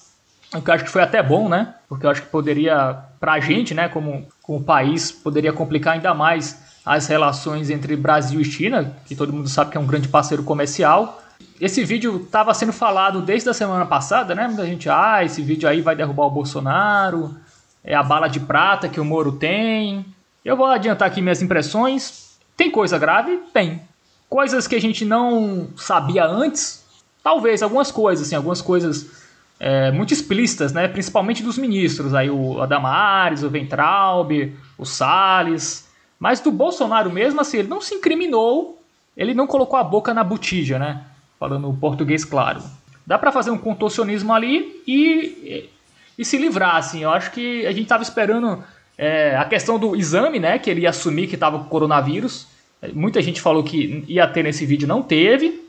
O 0.54 0.62
que 0.62 0.70
eu 0.70 0.74
acho 0.76 0.84
que 0.84 0.92
foi 0.92 1.02
até 1.02 1.24
bom, 1.24 1.50
né? 1.50 1.74
Porque 1.90 2.06
eu 2.06 2.12
acho 2.12 2.22
que 2.22 2.30
poderia, 2.30 3.00
pra 3.20 3.40
gente, 3.40 3.74
né, 3.74 3.90
como, 3.90 4.28
como 4.44 4.64
país, 4.64 5.12
poderia 5.12 5.52
complicar 5.52 5.96
ainda 5.96 6.14
mais 6.14 6.67
as 6.88 7.06
relações 7.06 7.70
entre 7.70 7.98
Brasil 7.98 8.40
e 8.40 8.46
China, 8.46 8.96
que 9.06 9.14
todo 9.14 9.34
mundo 9.34 9.50
sabe 9.50 9.72
que 9.72 9.78
é 9.78 9.80
um 9.80 9.86
grande 9.86 10.08
parceiro 10.08 10.42
comercial. 10.42 11.22
Esse 11.60 11.84
vídeo 11.84 12.24
estava 12.24 12.54
sendo 12.54 12.72
falado 12.72 13.22
desde 13.22 13.50
a 13.50 13.54
semana 13.54 13.86
passada, 13.86 14.34
né? 14.34 14.48
Muita 14.48 14.66
gente, 14.66 14.90
ah, 14.90 15.22
esse 15.22 15.42
vídeo 15.42 15.68
aí 15.68 15.82
vai 15.82 15.98
derrubar 15.98 16.28
o 16.28 16.32
Bolsonaro, 16.32 17.36
é 17.84 17.94
a 17.94 18.02
bala 18.02 18.30
de 18.30 18.40
prata 18.40 18.88
que 18.88 19.02
o 19.02 19.06
Moro 19.06 19.34
tem. 19.34 20.06
Eu 20.46 20.56
vou 20.56 20.66
adiantar 20.68 21.10
aqui 21.10 21.22
minhas 21.22 21.42
impressões. 21.42 22.38
Tem 22.56 22.72
coisa 22.72 22.98
grave? 22.98 23.38
Tem. 23.52 23.82
Coisas 24.30 24.66
que 24.66 24.76
a 24.76 24.82
gente 24.82 25.04
não 25.04 25.68
sabia 25.76 26.26
antes? 26.26 26.86
Talvez, 27.22 27.62
algumas 27.62 27.92
coisas, 27.92 28.28
assim, 28.28 28.36
algumas 28.36 28.62
coisas 28.62 29.26
é, 29.60 29.92
muito 29.92 30.14
explícitas, 30.14 30.72
né? 30.72 30.88
Principalmente 30.88 31.44
dos 31.44 31.58
ministros, 31.58 32.14
aí 32.14 32.30
o 32.30 32.62
Adamares, 32.62 33.44
o 33.44 33.50
Ventralbe, 33.50 34.56
o 34.78 34.86
Salles. 34.86 35.87
Mas 36.20 36.40
do 36.40 36.52
Bolsonaro 36.52 37.12
mesmo, 37.12 37.40
assim, 37.40 37.58
ele 37.58 37.68
não 37.68 37.82
se 37.82 37.96
incriminou, 37.96 38.82
ele 39.16 39.34
não 39.34 39.48
colocou 39.48 39.78
a 39.78 39.84
boca 39.84 40.14
na 40.14 40.24
botija, 40.24 40.80
né? 40.80 41.04
Falando 41.40 41.72
português 41.80 42.26
claro. 42.26 42.62
Dá 43.06 43.18
para 43.18 43.32
fazer 43.32 43.52
um 43.52 43.58
contorcionismo 43.58 44.34
ali 44.34 44.82
e, 44.88 45.70
e, 46.18 46.26
se 46.26 46.38
livrar, 46.38 46.76
assim. 46.76 47.04
Eu 47.04 47.12
acho 47.12 47.32
que 47.32 47.66
a 47.66 47.72
gente 47.72 47.88
tava 47.88 48.04
esperando 48.04 48.64
é, 48.98 49.36
a 49.38 49.46
questão 49.46 49.80
do 49.80 49.96
exame, 49.96 50.40
né? 50.40 50.60
Que 50.60 50.70
ele 50.70 50.82
ia 50.82 50.90
assumir 50.90 51.28
que 51.28 51.38
tava 51.38 51.60
com 51.60 51.66
coronavírus. 51.66 52.48
Muita 52.94 53.22
gente 53.22 53.42
falou 53.42 53.64
que 53.64 54.04
ia 54.08 54.28
ter 54.28 54.44
nesse 54.44 54.66
vídeo, 54.66 54.88
não 54.88 55.02
teve. 55.02 55.64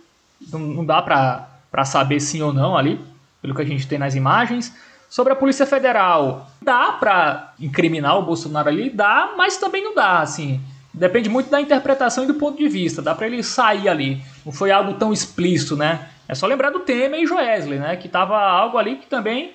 Não, 0.51 0.59
não 0.59 0.85
dá 0.85 1.01
pra, 1.01 1.49
pra 1.71 1.85
saber 1.85 2.21
sim 2.21 2.43
ou 2.43 2.53
não 2.53 2.77
ali, 2.77 3.01
pelo 3.41 3.55
que 3.55 3.63
a 3.63 3.67
gente 3.67 3.87
tem 3.87 3.99
nas 3.99 4.15
imagens. 4.15 4.75
Sobre 5.09 5.33
a 5.33 5.37
Polícia 5.37 5.65
Federal, 5.65 6.51
dá 6.61 6.93
para 6.93 7.55
incriminar 7.59 8.19
o 8.19 8.23
Bolsonaro 8.23 8.69
ali, 8.69 8.91
dá, 8.91 9.33
mas 9.37 9.57
também 9.57 9.83
não 9.83 9.95
dá, 9.95 10.21
assim. 10.21 10.61
Depende 10.93 11.29
muito 11.29 11.49
da 11.49 11.61
interpretação 11.61 12.25
e 12.25 12.27
do 12.27 12.35
ponto 12.35 12.59
de 12.59 12.69
vista. 12.69 13.01
Dá 13.01 13.15
para 13.15 13.27
ele 13.27 13.43
sair 13.43 13.89
ali. 13.89 14.21
Não 14.45 14.53
foi 14.53 14.71
algo 14.71 14.95
tão 14.95 15.13
explícito, 15.13 15.77
né? 15.77 16.09
É 16.27 16.35
só 16.35 16.47
lembrar 16.47 16.71
do 16.71 16.81
Temer 16.81 17.21
e 17.21 17.27
Joesley, 17.27 17.79
né? 17.79 17.97
Que 17.97 18.09
tava 18.09 18.37
algo 18.39 18.77
ali 18.77 18.97
que 18.97 19.07
também 19.07 19.53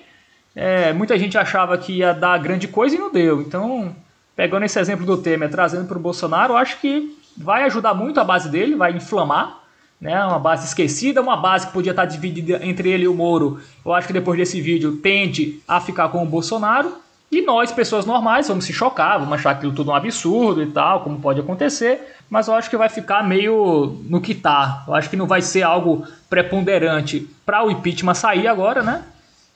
é, 0.56 0.92
muita 0.92 1.18
gente 1.18 1.36
achava 1.36 1.76
que 1.78 1.98
ia 1.98 2.12
dar 2.12 2.38
grande 2.38 2.66
coisa 2.66 2.96
e 2.96 2.98
não 2.98 3.12
deu. 3.12 3.40
Então, 3.40 3.94
pegando 4.34 4.64
esse 4.64 4.78
exemplo 4.80 5.04
do 5.04 5.18
Temer, 5.18 5.50
trazendo 5.50 5.86
para 5.86 5.98
o 5.98 6.00
Bolsonaro, 6.00 6.56
acho 6.56 6.80
que 6.80 7.16
vai 7.36 7.64
ajudar 7.64 7.94
muito 7.94 8.18
a 8.18 8.24
base 8.24 8.48
dele, 8.48 8.74
vai 8.74 8.92
inflamar 8.92 9.63
né? 10.04 10.22
Uma 10.22 10.38
base 10.38 10.66
esquecida, 10.66 11.22
uma 11.22 11.34
base 11.34 11.66
que 11.66 11.72
podia 11.72 11.92
estar 11.92 12.04
dividida 12.04 12.60
entre 12.62 12.90
ele 12.90 13.04
e 13.04 13.08
o 13.08 13.14
Moro. 13.14 13.58
Eu 13.82 13.94
acho 13.94 14.06
que 14.06 14.12
depois 14.12 14.36
desse 14.36 14.60
vídeo 14.60 14.98
tende 14.98 15.62
a 15.66 15.80
ficar 15.80 16.10
com 16.10 16.22
o 16.22 16.26
Bolsonaro. 16.26 16.98
E 17.32 17.40
nós, 17.40 17.72
pessoas 17.72 18.04
normais, 18.04 18.46
vamos 18.46 18.66
se 18.66 18.72
chocar, 18.72 19.18
vamos 19.18 19.32
achar 19.32 19.52
aquilo 19.52 19.72
tudo 19.72 19.90
um 19.90 19.94
absurdo 19.94 20.62
e 20.62 20.66
tal, 20.66 21.00
como 21.00 21.18
pode 21.18 21.40
acontecer. 21.40 22.16
Mas 22.28 22.48
eu 22.48 22.54
acho 22.54 22.68
que 22.68 22.76
vai 22.76 22.90
ficar 22.90 23.26
meio 23.26 23.98
no 24.06 24.20
que 24.20 24.34
tá. 24.34 24.84
Eu 24.86 24.94
acho 24.94 25.08
que 25.08 25.16
não 25.16 25.26
vai 25.26 25.40
ser 25.40 25.62
algo 25.62 26.06
preponderante 26.28 27.26
para 27.46 27.64
o 27.64 27.70
impeachment 27.70 28.14
sair 28.14 28.46
agora, 28.46 28.82
né? 28.82 29.04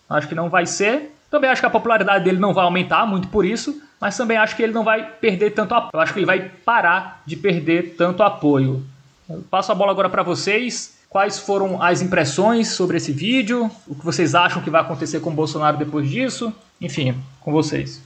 Eu 0.09 0.17
acho 0.17 0.29
que 0.29 0.35
não 0.35 0.49
vai 0.49 0.65
ser. 0.65 1.15
Também 1.31 1.51
acho 1.51 1.61
que 1.61 1.67
a 1.67 1.71
popularidade 1.71 2.25
dele 2.25 2.39
não 2.39 2.55
vai 2.55 2.65
aumentar 2.65 3.05
muito 3.07 3.29
por 3.29 3.45
isso, 3.45 3.83
mas 4.01 4.17
também 4.17 4.39
acho 4.39 4.57
que 4.57 4.63
ele 4.63 4.73
não 4.73 4.83
vai 4.83 5.05
perder 5.21 5.51
tanto 5.51 5.75
apoio. 5.75 5.91
Eu 5.93 6.01
acho 6.01 6.15
que 6.15 6.21
ele 6.21 6.27
vai 6.27 6.41
parar 6.41 7.23
de 7.27 7.37
perder 7.37 7.97
tanto 7.99 8.23
apoio. 8.23 8.83
Eu 9.29 9.45
passo 9.51 9.71
a 9.71 9.75
bola 9.75 9.93
agora 9.93 10.09
para 10.09 10.23
vocês. 10.23 10.99
Quais 11.09 11.39
foram 11.39 11.83
as 11.83 12.03
impressões 12.03 12.69
sobre 12.69 12.97
esse 12.97 13.13
vídeo? 13.13 13.71
O 13.87 13.95
que 13.95 14.05
vocês 14.05 14.35
acham 14.35 14.63
que 14.63 14.71
vai 14.71 14.81
acontecer 14.81 15.21
com 15.21 15.31
o 15.31 15.35
Bolsonaro 15.35 15.77
depois 15.77 16.09
disso? 16.09 16.53
Enfim, 16.81 17.15
com 17.41 17.51
vocês. 17.51 18.03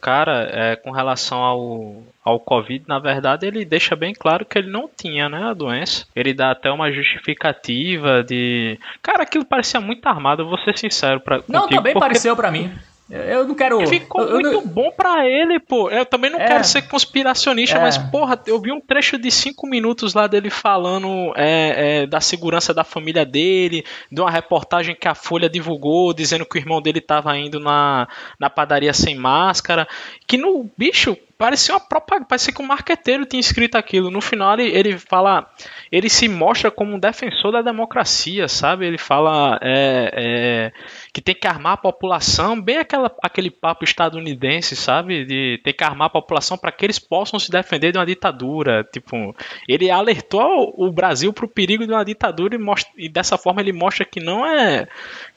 Cara, 0.00 0.48
é, 0.52 0.76
com 0.76 0.90
relação 0.90 1.38
ao, 1.38 2.02
ao 2.24 2.38
Covid, 2.38 2.84
na 2.86 2.98
verdade, 3.00 3.46
ele 3.46 3.64
deixa 3.64 3.96
bem 3.96 4.14
claro 4.14 4.46
que 4.46 4.56
ele 4.56 4.70
não 4.70 4.88
tinha, 4.88 5.28
né, 5.28 5.42
a 5.50 5.54
doença. 5.54 6.06
Ele 6.14 6.32
dá 6.32 6.52
até 6.52 6.70
uma 6.70 6.90
justificativa 6.92 8.22
de. 8.22 8.78
Cara, 9.02 9.24
aquilo 9.24 9.44
parecia 9.44 9.80
muito 9.80 10.06
armado, 10.06 10.42
eu 10.42 10.48
vou 10.48 10.58
ser 10.58 10.78
sincero. 10.78 11.20
Pra, 11.20 11.42
não, 11.48 11.62
contigo, 11.62 11.80
também 11.80 11.92
porque... 11.94 12.06
pareceu 12.06 12.36
para 12.36 12.50
mim. 12.50 12.72
Eu 13.10 13.46
não 13.46 13.54
quero. 13.54 13.86
Ficou 13.86 14.22
eu, 14.22 14.32
muito 14.32 14.48
eu 14.48 14.66
bom 14.66 14.90
para 14.90 15.26
ele, 15.26 15.58
pô. 15.58 15.88
Eu 15.90 16.04
também 16.04 16.30
não 16.30 16.38
é. 16.38 16.46
quero 16.46 16.64
ser 16.64 16.82
conspiracionista, 16.82 17.78
é. 17.78 17.80
mas, 17.80 17.96
porra, 17.96 18.38
eu 18.46 18.60
vi 18.60 18.70
um 18.70 18.80
trecho 18.80 19.16
de 19.16 19.30
cinco 19.30 19.66
minutos 19.66 20.12
lá 20.12 20.26
dele 20.26 20.50
falando 20.50 21.32
é, 21.34 22.02
é, 22.02 22.06
da 22.06 22.20
segurança 22.20 22.74
da 22.74 22.84
família 22.84 23.24
dele, 23.24 23.84
de 24.12 24.20
uma 24.20 24.30
reportagem 24.30 24.94
que 24.94 25.08
a 25.08 25.14
Folha 25.14 25.48
divulgou, 25.48 26.12
dizendo 26.12 26.44
que 26.44 26.58
o 26.58 26.60
irmão 26.60 26.82
dele 26.82 27.00
tava 27.00 27.36
indo 27.38 27.58
na, 27.58 28.06
na 28.38 28.50
padaria 28.50 28.92
sem 28.92 29.14
máscara. 29.14 29.88
Que 30.26 30.36
no 30.36 30.70
bicho, 30.76 31.16
parecia 31.38 31.72
uma 31.74 31.80
propaganda, 31.80 32.26
parecia 32.26 32.52
que 32.52 32.60
um 32.60 32.66
marqueteiro 32.66 33.24
tinha 33.24 33.38
escrito 33.38 33.76
aquilo. 33.76 34.10
No 34.10 34.20
final 34.20 34.54
ele, 34.58 34.76
ele 34.76 34.98
fala, 34.98 35.48
ele 35.90 36.10
se 36.10 36.28
mostra 36.28 36.68
como 36.68 36.94
um 36.94 36.98
defensor 36.98 37.52
da 37.52 37.62
democracia, 37.62 38.48
sabe? 38.48 38.84
Ele 38.84 38.98
fala 38.98 39.56
é, 39.62 40.10
é, 40.12 40.72
que 41.12 41.20
tem 41.22 41.36
que 41.36 41.46
armar 41.46 41.74
a 41.74 41.76
população, 41.76 42.60
bem 42.60 42.78
aquela, 42.78 43.14
aquele 43.22 43.52
papo 43.52 43.84
estadunidense, 43.84 44.74
sabe? 44.74 45.24
De 45.24 45.60
ter 45.62 45.72
que 45.72 45.84
armar 45.84 46.08
a 46.08 46.10
população 46.10 46.58
para 46.58 46.72
que 46.72 46.84
eles 46.84 46.98
possam 46.98 47.38
se 47.38 47.50
defender 47.50 47.92
de 47.92 47.98
uma 47.98 48.06
ditadura. 48.06 48.82
Tipo, 48.92 49.34
ele 49.68 49.90
alertou 49.90 50.74
o 50.76 50.90
Brasil 50.90 51.32
para 51.32 51.44
o 51.44 51.48
perigo 51.48 51.86
de 51.86 51.92
uma 51.92 52.04
ditadura 52.04 52.56
e, 52.56 52.58
mostra, 52.58 52.90
e 52.96 53.08
dessa 53.08 53.38
forma 53.38 53.60
ele 53.60 53.72
mostra 53.72 54.04
que 54.04 54.18
não 54.18 54.44
é 54.44 54.88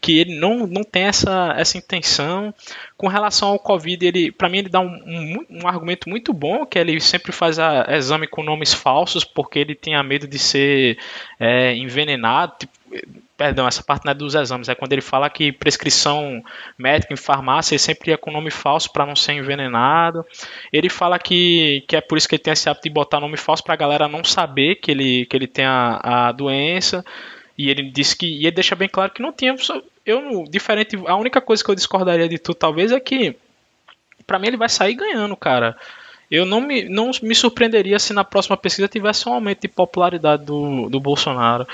que 0.01 0.17
ele 0.17 0.39
não, 0.39 0.65
não 0.65 0.83
tem 0.83 1.03
essa, 1.03 1.53
essa 1.55 1.77
intenção. 1.77 2.51
Com 3.01 3.07
relação 3.07 3.49
ao 3.49 3.57
Covid, 3.57 4.05
ele, 4.05 4.31
para 4.31 4.47
mim, 4.47 4.59
ele 4.59 4.69
dá 4.69 4.79
um, 4.79 4.85
um, 4.85 5.45
um, 5.49 5.67
argumento 5.67 6.07
muito 6.07 6.31
bom, 6.31 6.67
que 6.67 6.77
ele 6.77 7.01
sempre 7.01 7.31
faz 7.31 7.57
a, 7.57 7.87
exame 7.97 8.27
com 8.27 8.43
nomes 8.43 8.75
falsos, 8.75 9.23
porque 9.23 9.57
ele 9.57 9.73
tinha 9.73 10.03
medo 10.03 10.27
de 10.27 10.37
ser 10.37 10.99
é, 11.39 11.73
envenenado. 11.75 12.53
Tipo, 12.59 12.73
perdão, 13.35 13.67
essa 13.67 13.81
parte 13.81 14.05
não 14.05 14.11
é 14.11 14.13
dos 14.13 14.35
exames, 14.35 14.69
é 14.69 14.75
quando 14.75 14.93
ele 14.93 15.01
fala 15.01 15.31
que 15.31 15.51
prescrição 15.51 16.43
médica 16.77 17.11
em 17.11 17.17
farmácia 17.17 17.73
ele 17.73 17.79
sempre 17.79 18.11
ia 18.11 18.19
com 18.19 18.29
nome 18.29 18.51
falso 18.51 18.93
para 18.93 19.03
não 19.03 19.15
ser 19.15 19.31
envenenado. 19.31 20.23
Ele 20.71 20.87
fala 20.87 21.17
que, 21.17 21.83
que 21.87 21.95
é 21.95 22.01
por 22.01 22.19
isso 22.19 22.29
que 22.29 22.35
ele 22.35 22.43
tem 22.43 22.53
esse 22.53 22.69
hábito 22.69 22.83
de 22.83 22.93
botar 22.93 23.19
nome 23.19 23.35
falso 23.35 23.63
para 23.63 23.73
a 23.73 23.77
galera 23.77 24.07
não 24.07 24.23
saber 24.23 24.75
que 24.75 24.91
ele, 24.91 25.25
que 25.25 25.35
ele 25.35 25.47
tem 25.47 25.65
a, 25.65 26.27
a 26.27 26.31
doença. 26.31 27.03
E 27.57 27.67
ele 27.67 27.89
disse 27.89 28.15
que. 28.15 28.27
E 28.27 28.45
ele 28.45 28.51
deixa 28.51 28.75
bem 28.75 28.87
claro 28.87 29.11
que 29.11 29.23
não 29.23 29.33
tinha. 29.33 29.55
Eu, 30.05 30.45
diferente. 30.49 30.97
A 31.05 31.15
única 31.15 31.39
coisa 31.41 31.63
que 31.63 31.69
eu 31.69 31.75
discordaria 31.75 32.27
de 32.27 32.37
tu, 32.37 32.53
talvez, 32.53 32.91
é 32.91 32.99
que. 32.99 33.35
para 34.25 34.39
mim, 34.39 34.47
ele 34.47 34.57
vai 34.57 34.69
sair 34.69 34.95
ganhando, 34.95 35.35
cara. 35.35 35.77
Eu 36.29 36.45
não 36.45 36.61
me, 36.61 36.87
não 36.87 37.11
me 37.21 37.35
surpreenderia 37.35 37.99
se 37.99 38.13
na 38.13 38.23
próxima 38.23 38.55
pesquisa 38.55 38.87
tivesse 38.87 39.27
um 39.27 39.33
aumento 39.33 39.61
de 39.61 39.67
popularidade 39.67 40.45
do, 40.45 40.89
do 40.89 40.97
Bolsonaro. 40.97 41.67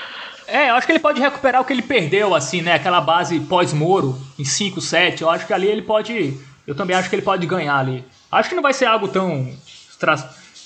É, 0.48 0.70
eu 0.70 0.74
acho 0.74 0.84
que 0.84 0.92
ele 0.92 0.98
pode 0.98 1.20
recuperar 1.20 1.60
o 1.60 1.64
que 1.64 1.72
ele 1.72 1.82
perdeu, 1.82 2.34
assim, 2.34 2.60
né? 2.60 2.72
Aquela 2.72 3.00
base 3.00 3.38
pós-Moro, 3.38 4.18
em 4.36 4.44
5, 4.44 4.80
7. 4.80 5.22
Eu 5.22 5.30
acho 5.30 5.46
que 5.46 5.52
ali 5.52 5.68
ele 5.68 5.82
pode. 5.82 6.36
Eu 6.66 6.74
também 6.74 6.96
acho 6.96 7.08
que 7.08 7.14
ele 7.14 7.22
pode 7.22 7.46
ganhar 7.46 7.78
ali. 7.78 8.04
Acho 8.32 8.48
que 8.48 8.54
não 8.54 8.62
vai 8.62 8.72
ser 8.72 8.86
algo 8.86 9.06
tão 9.08 9.54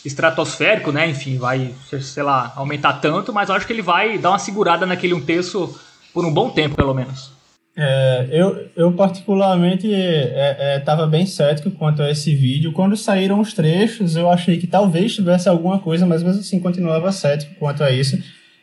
estratosférico, 0.04 0.90
né? 0.90 1.08
Enfim, 1.08 1.36
vai, 1.36 1.74
sei 2.00 2.22
lá, 2.22 2.52
aumentar 2.56 2.94
tanto, 2.94 3.32
mas 3.32 3.48
eu 3.48 3.54
acho 3.54 3.66
que 3.66 3.72
ele 3.72 3.82
vai 3.82 4.18
dar 4.18 4.30
uma 4.30 4.38
segurada 4.38 4.86
naquele 4.86 5.14
um 5.14 5.20
terço 5.20 5.78
por 6.14 6.24
um 6.24 6.32
bom 6.32 6.48
tempo, 6.50 6.76
pelo 6.76 6.94
menos. 6.94 7.31
É, 7.74 8.28
eu, 8.30 8.68
eu 8.76 8.92
particularmente 8.92 9.88
estava 9.88 11.02
é, 11.02 11.06
é, 11.06 11.08
bem 11.08 11.24
cético 11.24 11.70
quanto 11.70 12.02
a 12.02 12.10
esse 12.10 12.34
vídeo. 12.34 12.72
Quando 12.72 12.96
saíram 12.96 13.40
os 13.40 13.54
trechos, 13.54 14.14
eu 14.14 14.28
achei 14.28 14.58
que 14.58 14.66
talvez 14.66 15.14
tivesse 15.14 15.48
alguma 15.48 15.78
coisa, 15.78 16.04
mas 16.04 16.22
mesmo 16.22 16.40
assim 16.40 16.60
continuava 16.60 17.10
cético 17.12 17.54
quanto 17.58 17.82
a 17.82 17.90
isso. 17.90 18.18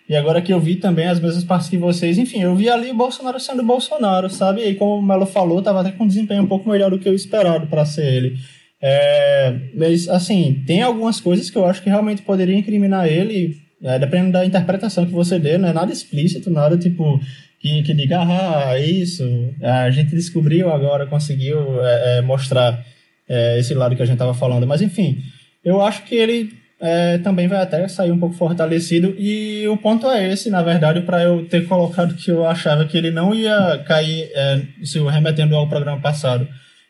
E 0.07 0.15
agora 0.15 0.41
que 0.41 0.51
eu 0.51 0.59
vi 0.59 0.75
também 0.75 1.07
as 1.07 1.19
mesmas 1.19 1.43
partes 1.43 1.69
que 1.69 1.77
vocês, 1.77 2.17
enfim, 2.17 2.41
eu 2.41 2.55
vi 2.55 2.67
ali 2.67 2.89
o 2.89 2.95
Bolsonaro 2.95 3.39
sendo 3.39 3.63
Bolsonaro, 3.63 4.29
sabe? 4.29 4.61
E 4.61 4.73
como 4.73 4.95
o 4.95 5.01
Melo 5.01 5.25
falou, 5.25 5.59
estava 5.59 5.81
até 5.81 5.91
com 5.91 6.03
um 6.03 6.07
desempenho 6.07 6.43
um 6.43 6.47
pouco 6.47 6.69
melhor 6.69 6.89
do 6.89 6.97
que 6.97 7.07
eu 7.07 7.13
esperado 7.13 7.67
para 7.67 7.85
ser 7.85 8.11
ele. 8.11 8.35
É, 8.81 9.55
mas, 9.75 10.07
assim, 10.07 10.63
tem 10.65 10.81
algumas 10.81 11.19
coisas 11.19 11.49
que 11.49 11.57
eu 11.57 11.65
acho 11.65 11.83
que 11.83 11.89
realmente 11.89 12.23
poderia 12.23 12.57
incriminar 12.57 13.07
ele, 13.07 13.57
é, 13.83 13.99
dependendo 13.99 14.31
da 14.31 14.45
interpretação 14.45 15.05
que 15.05 15.11
você 15.11 15.37
dê, 15.37 15.59
não 15.59 15.69
é 15.69 15.73
nada 15.73 15.91
explícito, 15.91 16.49
nada 16.49 16.75
tipo 16.75 17.19
que, 17.59 17.83
que 17.83 17.93
diga, 17.93 18.21
ah, 18.21 18.79
isso, 18.79 19.23
a 19.61 19.89
gente 19.91 20.15
descobriu 20.15 20.71
agora, 20.71 21.05
conseguiu 21.05 21.83
é, 21.83 22.17
é 22.17 22.21
mostrar 22.21 22.85
é, 23.27 23.59
esse 23.59 23.73
lado 23.73 23.95
que 23.95 24.01
a 24.01 24.05
gente 24.05 24.15
estava 24.15 24.33
falando. 24.33 24.65
Mas, 24.65 24.81
enfim, 24.81 25.21
eu 25.63 25.81
acho 25.81 26.03
que 26.03 26.15
ele 26.15 26.53
é, 26.79 27.17
também 27.17 27.47
vai 27.47 27.61
até 27.61 27.85
sair 27.87 28.11
um 28.11 28.19
pouco 28.19 28.35
fortalecido. 28.35 29.13
E 29.17 29.67
o 29.67 29.77
ponto 29.77 30.09
é 30.09 30.31
esse, 30.31 30.49
na 30.49 30.63
verdade, 30.63 31.01
para 31.01 31.21
eu 31.23 31.45
ter 31.45 31.67
colocado 31.67 32.15
que 32.15 32.31
eu 32.31 32.45
achava 32.47 32.85
que 32.85 32.97
ele 32.97 33.11
não 33.11 33.35
ia 33.35 33.83
cair, 33.85 34.31
é, 34.33 34.61
se 34.83 34.99
remetendo 34.99 35.55
ao 35.55 35.67
programa 35.67 36.01
passado, 36.01 36.47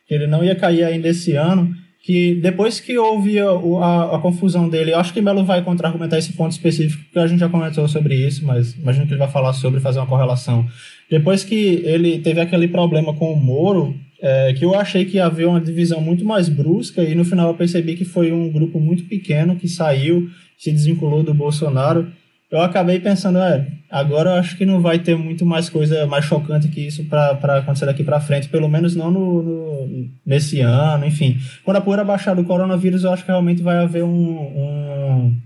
que 0.07 0.13
ele 0.13 0.27
não 0.27 0.43
ia 0.43 0.55
cair 0.55 0.83
ainda 0.83 1.07
esse 1.07 1.35
ano, 1.35 1.75
que 2.09 2.33
depois 2.33 2.79
que 2.79 2.97
houve 2.97 3.37
a, 3.37 3.51
a, 3.51 4.15
a 4.15 4.19
confusão 4.19 4.67
dele, 4.67 4.95
acho 4.95 5.13
que 5.13 5.21
Melo 5.21 5.45
vai 5.45 5.63
contra-argumentar 5.63 6.17
esse 6.17 6.33
ponto 6.33 6.51
específico, 6.51 7.03
porque 7.03 7.19
a 7.19 7.27
gente 7.27 7.37
já 7.37 7.47
comentou 7.47 7.87
sobre 7.87 8.15
isso, 8.15 8.43
mas 8.43 8.73
imagino 8.73 9.05
que 9.05 9.11
ele 9.11 9.19
vai 9.19 9.29
falar 9.29 9.53
sobre 9.53 9.79
fazer 9.79 9.99
uma 9.99 10.07
correlação. 10.07 10.67
Depois 11.07 11.43
que 11.43 11.83
ele 11.85 12.17
teve 12.17 12.41
aquele 12.41 12.67
problema 12.67 13.13
com 13.13 13.31
o 13.31 13.39
Moro, 13.39 13.95
é, 14.19 14.55
que 14.57 14.65
eu 14.65 14.73
achei 14.73 15.05
que 15.05 15.19
havia 15.19 15.47
uma 15.47 15.61
divisão 15.61 16.01
muito 16.01 16.25
mais 16.25 16.49
brusca, 16.49 17.03
e 17.03 17.13
no 17.13 17.23
final 17.23 17.49
eu 17.49 17.53
percebi 17.53 17.95
que 17.95 18.05
foi 18.05 18.31
um 18.31 18.51
grupo 18.51 18.79
muito 18.79 19.03
pequeno 19.03 19.55
que 19.55 19.67
saiu, 19.67 20.31
se 20.57 20.71
desvinculou 20.71 21.21
do 21.21 21.35
Bolsonaro, 21.35 22.11
eu 22.51 22.61
acabei 22.61 22.99
pensando, 22.99 23.37
é, 23.37 23.67
agora 23.91 24.31
eu 24.31 24.33
acho 24.35 24.57
que 24.57 24.65
não 24.65 24.81
vai 24.81 24.97
ter 24.97 25.15
muito 25.15 25.45
mais 25.45 25.69
coisa 25.69 26.07
mais 26.07 26.25
chocante 26.25 26.67
que 26.67 26.81
isso 26.81 27.05
para 27.05 27.57
acontecer 27.57 27.85
daqui 27.85 28.03
para 28.03 28.19
frente, 28.19 28.49
pelo 28.49 28.67
menos 28.67 28.95
não 28.95 29.11
no, 29.11 29.43
no, 29.43 30.09
nesse 30.25 30.59
ano, 30.59 31.05
enfim. 31.05 31.37
Quando 31.63 31.77
a 31.77 31.81
poeira 31.81 32.03
baixar 32.03 32.35
do 32.35 32.43
coronavírus, 32.43 33.03
eu 33.03 33.11
acho 33.11 33.23
que 33.23 33.31
realmente 33.31 33.61
vai 33.61 33.77
haver 33.77 34.03
um, 34.03 34.09
um, 34.09 35.37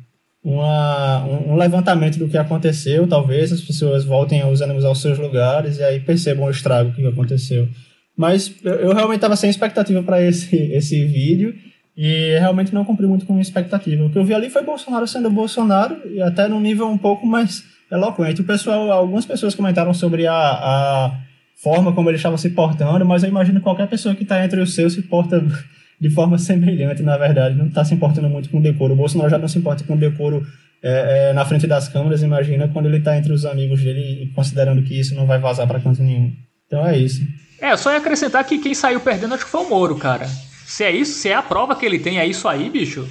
uma, 0.44 1.26
um 1.26 1.56
levantamento 1.56 2.18
do 2.18 2.30
que 2.30 2.38
aconteceu, 2.38 3.06
talvez 3.06 3.52
as 3.52 3.62
pessoas 3.62 4.06
voltem 4.06 4.46
os 4.46 4.62
ânimos 4.62 4.86
aos 4.86 5.02
seus 5.02 5.20
lugares 5.20 5.80
e 5.80 5.84
aí 5.84 6.00
percebam 6.00 6.46
o 6.46 6.52
estrago 6.52 6.94
que 6.94 7.06
aconteceu. 7.06 7.68
Mas 8.16 8.54
eu, 8.64 8.74
eu 8.76 8.94
realmente 8.94 9.18
estava 9.18 9.36
sem 9.36 9.50
expectativa 9.50 10.02
para 10.04 10.22
esse, 10.22 10.56
esse 10.72 11.04
vídeo. 11.06 11.54
E 11.96 12.38
realmente 12.40 12.74
não 12.74 12.84
cumpri 12.84 13.06
muito 13.06 13.26
com 13.26 13.34
a 13.34 13.36
minha 13.36 13.44
expectativa. 13.44 14.04
O 14.04 14.10
que 14.10 14.18
eu 14.18 14.26
vi 14.26 14.34
ali 14.34 14.50
foi 14.50 14.64
Bolsonaro 14.64 15.08
sendo 15.08 15.30
Bolsonaro, 15.30 15.98
e 16.10 16.22
até 16.22 16.48
num 16.48 16.60
nível 16.60 16.88
um 16.88 16.98
pouco 16.98 17.26
mais 17.26 17.64
eloquente. 17.92 18.42
O 18.42 18.46
pessoal, 18.46 18.92
algumas 18.92 19.26
pessoas 19.26 19.54
comentaram 19.54 19.94
sobre 19.94 20.26
a, 20.26 20.34
a 20.34 21.20
forma 21.62 21.94
como 21.94 22.10
ele 22.10 22.18
estava 22.18 22.38
se 22.38 22.50
portando, 22.50 23.06
mas 23.06 23.24
eu 23.24 23.30
imagino 23.30 23.60
que 23.60 23.64
qualquer 23.64 23.88
pessoa 23.88 24.16
que 24.16 24.24
está 24.24 24.44
entre 24.44 24.60
os 24.60 24.74
seus 24.74 24.94
se 24.94 25.04
porta 25.04 25.44
de 26.02 26.10
forma 26.10 26.38
semelhante, 26.38 27.04
na 27.04 27.18
verdade. 27.18 27.56
Não 27.56 27.68
está 27.68 27.86
se 27.86 27.94
importando 27.94 28.30
muito 28.30 28.50
com 28.50 28.58
o 28.58 28.62
decoro. 28.62 28.94
O 28.94 28.98
Bolsonaro 28.98 29.30
já 29.30 29.38
não 29.38 29.48
se 29.48 29.60
importa 29.60 29.84
com 29.84 29.94
o 29.94 29.98
decoro 29.98 30.46
é, 30.84 31.30
é, 31.30 31.34
na 31.34 31.46
frente 31.46 31.66
das 31.66 31.88
câmeras, 31.88 32.22
imagina 32.22 32.68
quando 32.68 32.88
ele 32.88 32.98
está 32.98 33.18
entre 33.18 33.32
os 33.32 33.46
amigos 33.46 33.82
dele, 33.82 34.30
considerando 34.36 34.84
que 34.84 35.00
isso 35.00 35.16
não 35.16 35.26
vai 35.26 35.40
vazar 35.40 35.66
para 35.66 35.80
canto 35.80 36.04
nenhum. 36.04 36.34
Então 36.68 36.86
é 36.86 36.98
isso. 36.98 37.22
É, 37.62 37.78
só 37.78 37.92
ia 37.92 38.00
acrescentar 38.00 38.44
que 38.44 38.58
quem 38.58 38.74
saiu 38.74 39.00
perdendo 39.00 39.34
acho 39.34 39.46
que 39.46 39.52
foi 39.52 39.62
o 39.62 39.70
Moro, 39.70 39.96
cara. 39.96 40.28
Se 40.74 40.84
é 40.84 40.90
isso, 40.90 41.20
se 41.20 41.30
é 41.30 41.36
a 41.36 41.44
prova 41.44 41.76
que 41.76 41.86
ele 41.86 42.00
tem, 42.00 42.18
é 42.18 42.26
isso 42.26 42.48
aí, 42.48 42.68
bicho. 42.68 43.08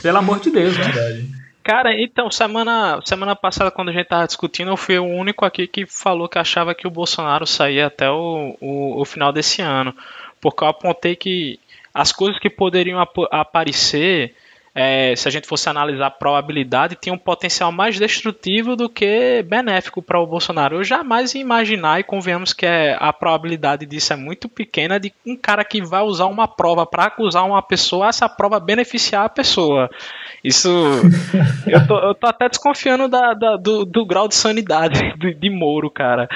Pelo 0.00 0.18
amor 0.18 0.38
de 0.38 0.52
Deus, 0.52 0.78
né? 0.78 0.84
Verdade. 0.84 1.28
Cara, 1.64 2.00
então, 2.00 2.30
semana, 2.30 3.00
semana 3.04 3.34
passada, 3.34 3.72
quando 3.72 3.88
a 3.88 3.92
gente 3.92 4.06
tava 4.06 4.24
discutindo, 4.24 4.70
eu 4.70 4.76
fui 4.76 4.96
o 5.00 5.04
único 5.04 5.44
aqui 5.44 5.66
que 5.66 5.84
falou 5.84 6.28
que 6.28 6.38
achava 6.38 6.76
que 6.76 6.86
o 6.86 6.90
Bolsonaro 6.92 7.44
saía 7.44 7.88
até 7.88 8.08
o, 8.08 8.56
o, 8.60 9.00
o 9.00 9.04
final 9.04 9.32
desse 9.32 9.62
ano. 9.62 9.92
Porque 10.40 10.62
eu 10.62 10.68
apontei 10.68 11.16
que 11.16 11.58
as 11.92 12.12
coisas 12.12 12.38
que 12.38 12.48
poderiam 12.48 13.00
ap 13.00 13.16
aparecer 13.28 14.32
é, 14.74 15.14
se 15.14 15.28
a 15.28 15.30
gente 15.30 15.46
fosse 15.46 15.68
analisar 15.68 16.06
a 16.06 16.10
probabilidade, 16.10 16.96
tinha 17.00 17.14
um 17.14 17.18
potencial 17.18 17.70
mais 17.70 17.98
destrutivo 17.98 18.74
do 18.74 18.88
que 18.88 19.44
benéfico 19.46 20.00
para 20.00 20.18
o 20.18 20.26
Bolsonaro. 20.26 20.76
Eu 20.76 20.84
jamais 20.84 21.34
ia 21.34 21.42
imaginar, 21.42 22.00
e 22.00 22.04
convenhamos 22.04 22.54
que 22.54 22.64
é, 22.64 22.96
a 22.98 23.12
probabilidade 23.12 23.84
disso 23.84 24.14
é 24.14 24.16
muito 24.16 24.48
pequena, 24.48 24.98
de 24.98 25.12
um 25.26 25.36
cara 25.36 25.62
que 25.62 25.82
vai 25.82 26.02
usar 26.02 26.26
uma 26.26 26.48
prova 26.48 26.86
para 26.86 27.04
acusar 27.04 27.44
uma 27.44 27.60
pessoa, 27.60 28.08
essa 28.08 28.28
prova 28.28 28.58
beneficiar 28.58 29.26
a 29.26 29.28
pessoa. 29.28 29.90
Isso. 30.42 30.68
eu, 31.66 31.86
tô, 31.86 31.98
eu 31.98 32.14
tô 32.14 32.26
até 32.26 32.48
desconfiando 32.48 33.08
da, 33.08 33.34
da 33.34 33.56
do, 33.56 33.84
do, 33.84 34.06
grau 34.06 34.26
de 34.26 34.34
sanidade 34.34 35.00
de, 35.18 35.34
de 35.34 35.50
Moro, 35.50 35.90
cara. 35.90 36.28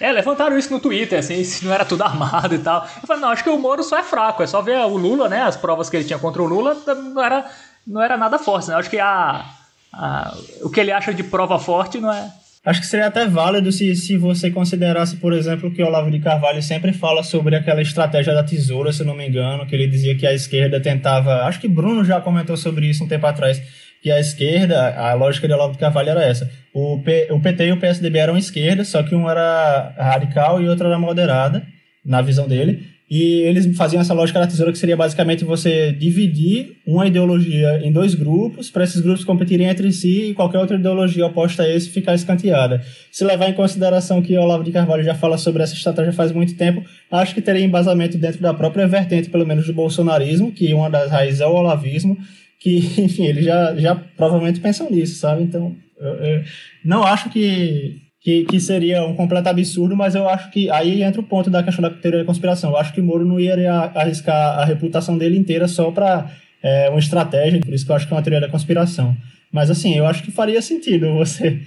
É, 0.00 0.10
levantaram 0.12 0.58
isso 0.58 0.72
no 0.72 0.80
Twitter, 0.80 1.18
assim, 1.18 1.42
se 1.44 1.64
não 1.64 1.72
era 1.72 1.84
tudo 1.84 2.02
armado 2.02 2.54
e 2.54 2.58
tal. 2.58 2.82
Eu 3.00 3.06
falei, 3.06 3.22
não, 3.22 3.28
acho 3.30 3.44
que 3.44 3.50
o 3.50 3.58
Moro 3.58 3.82
só 3.82 3.98
é 3.98 4.02
fraco, 4.02 4.42
é 4.42 4.46
só 4.46 4.60
ver 4.60 4.78
o 4.78 4.96
Lula, 4.96 5.28
né? 5.28 5.42
As 5.42 5.56
provas 5.56 5.88
que 5.88 5.96
ele 5.96 6.04
tinha 6.04 6.18
contra 6.18 6.42
o 6.42 6.46
Lula 6.46 6.76
não 6.86 7.22
era 7.22 7.44
não 7.86 8.02
era 8.02 8.16
nada 8.16 8.38
forte, 8.38 8.68
né? 8.68 8.76
Acho 8.76 8.90
que 8.90 8.98
a, 8.98 9.44
a, 9.92 10.36
o 10.62 10.70
que 10.70 10.80
ele 10.80 10.90
acha 10.90 11.12
de 11.12 11.22
prova 11.22 11.58
forte 11.58 12.00
não 12.00 12.12
é. 12.12 12.32
Acho 12.64 12.80
que 12.80 12.86
seria 12.86 13.08
até 13.08 13.26
válido 13.26 13.70
se, 13.70 13.94
se 13.94 14.16
você 14.16 14.50
considerasse, 14.50 15.16
por 15.16 15.34
exemplo, 15.34 15.70
que 15.70 15.82
o 15.82 15.86
Olavo 15.86 16.10
de 16.10 16.18
Carvalho 16.18 16.62
sempre 16.62 16.94
fala 16.94 17.22
sobre 17.22 17.54
aquela 17.54 17.82
estratégia 17.82 18.32
da 18.32 18.42
tesoura, 18.42 18.90
se 18.90 19.04
não 19.04 19.14
me 19.14 19.28
engano, 19.28 19.66
que 19.66 19.74
ele 19.74 19.86
dizia 19.86 20.16
que 20.16 20.26
a 20.26 20.32
esquerda 20.32 20.80
tentava. 20.80 21.42
Acho 21.42 21.60
que 21.60 21.68
Bruno 21.68 22.02
já 22.02 22.22
comentou 22.22 22.56
sobre 22.56 22.86
isso 22.86 23.04
um 23.04 23.08
tempo 23.08 23.26
atrás, 23.26 23.60
que 24.04 24.10
a 24.10 24.20
esquerda, 24.20 24.94
a 24.98 25.14
lógica 25.14 25.48
de 25.48 25.54
Olavo 25.54 25.72
de 25.72 25.78
Carvalho 25.78 26.10
era 26.10 26.22
essa. 26.22 26.50
O, 26.74 26.98
P, 26.98 27.28
o 27.30 27.40
PT 27.40 27.68
e 27.68 27.72
o 27.72 27.80
PSDB 27.80 28.18
eram 28.18 28.36
esquerda, 28.36 28.84
só 28.84 29.02
que 29.02 29.14
um 29.14 29.30
era 29.30 29.94
radical 29.96 30.60
e 30.60 30.68
outro 30.68 30.86
era 30.86 30.98
moderada. 30.98 31.66
na 32.04 32.20
visão 32.20 32.46
dele. 32.46 32.82
E 33.10 33.40
eles 33.42 33.74
faziam 33.78 34.02
essa 34.02 34.12
lógica 34.12 34.38
da 34.40 34.46
tesoura 34.46 34.72
que 34.72 34.78
seria 34.78 34.94
basicamente 34.94 35.42
você 35.42 35.90
dividir 35.90 36.76
uma 36.86 37.06
ideologia 37.06 37.80
em 37.82 37.90
dois 37.90 38.14
grupos, 38.14 38.70
para 38.70 38.84
esses 38.84 39.00
grupos 39.00 39.24
competirem 39.24 39.68
entre 39.68 39.90
si 39.90 40.30
e 40.30 40.34
qualquer 40.34 40.58
outra 40.58 40.76
ideologia 40.76 41.24
oposta 41.24 41.62
a 41.62 41.68
esse 41.68 41.88
ficar 41.88 42.14
escanteada. 42.14 42.82
Se 43.10 43.24
levar 43.24 43.48
em 43.48 43.54
consideração 43.54 44.20
que 44.20 44.36
Olavo 44.36 44.64
de 44.64 44.70
Carvalho 44.70 45.02
já 45.02 45.14
fala 45.14 45.38
sobre 45.38 45.62
essa 45.62 45.72
estratégia 45.72 46.12
faz 46.12 46.30
muito 46.30 46.54
tempo, 46.56 46.84
acho 47.10 47.34
que 47.34 47.40
teria 47.40 47.64
embasamento 47.64 48.18
dentro 48.18 48.42
da 48.42 48.52
própria 48.52 48.86
vertente, 48.86 49.30
pelo 49.30 49.46
menos 49.46 49.66
do 49.66 49.72
bolsonarismo, 49.72 50.52
que 50.52 50.74
uma 50.74 50.90
das 50.90 51.10
raízes 51.10 51.40
é 51.40 51.46
o 51.46 51.54
olavismo, 51.54 52.18
que, 52.64 52.78
enfim, 53.02 53.26
eles 53.26 53.44
já, 53.44 53.76
já 53.76 53.94
provavelmente 53.94 54.58
pensam 54.58 54.90
nisso, 54.90 55.16
sabe? 55.16 55.42
Então, 55.42 55.76
eu, 56.00 56.14
eu 56.14 56.44
não 56.82 57.04
acho 57.04 57.28
que 57.28 58.02
que, 58.24 58.42
que 58.44 58.58
seria 58.58 59.04
um 59.04 59.14
completo 59.14 59.50
absurdo, 59.50 59.94
mas 59.94 60.14
eu 60.14 60.26
acho 60.26 60.50
que 60.50 60.70
aí 60.70 61.02
entra 61.02 61.20
o 61.20 61.24
ponto 61.24 61.50
da 61.50 61.62
questão 61.62 61.82
da 61.82 61.90
teoria 61.90 62.20
da 62.20 62.24
conspiração. 62.24 62.70
Eu 62.70 62.78
acho 62.78 62.90
que 62.94 63.02
Moro 63.02 63.22
não 63.22 63.38
ia 63.38 63.54
arriscar 63.94 64.60
a 64.60 64.64
reputação 64.64 65.18
dele 65.18 65.36
inteira 65.36 65.68
só 65.68 65.90
para 65.90 66.30
é, 66.62 66.88
uma 66.88 66.98
estratégia, 66.98 67.60
por 67.60 67.74
isso 67.74 67.84
que 67.84 67.92
eu 67.92 67.96
acho 67.96 68.08
que 68.08 68.14
é 68.14 68.16
uma 68.16 68.22
teoria 68.22 68.40
da 68.40 68.48
conspiração. 68.48 69.14
Mas 69.52 69.70
assim, 69.70 69.94
eu 69.94 70.06
acho 70.06 70.22
que 70.22 70.30
faria 70.30 70.62
sentido 70.62 71.12
você 71.12 71.60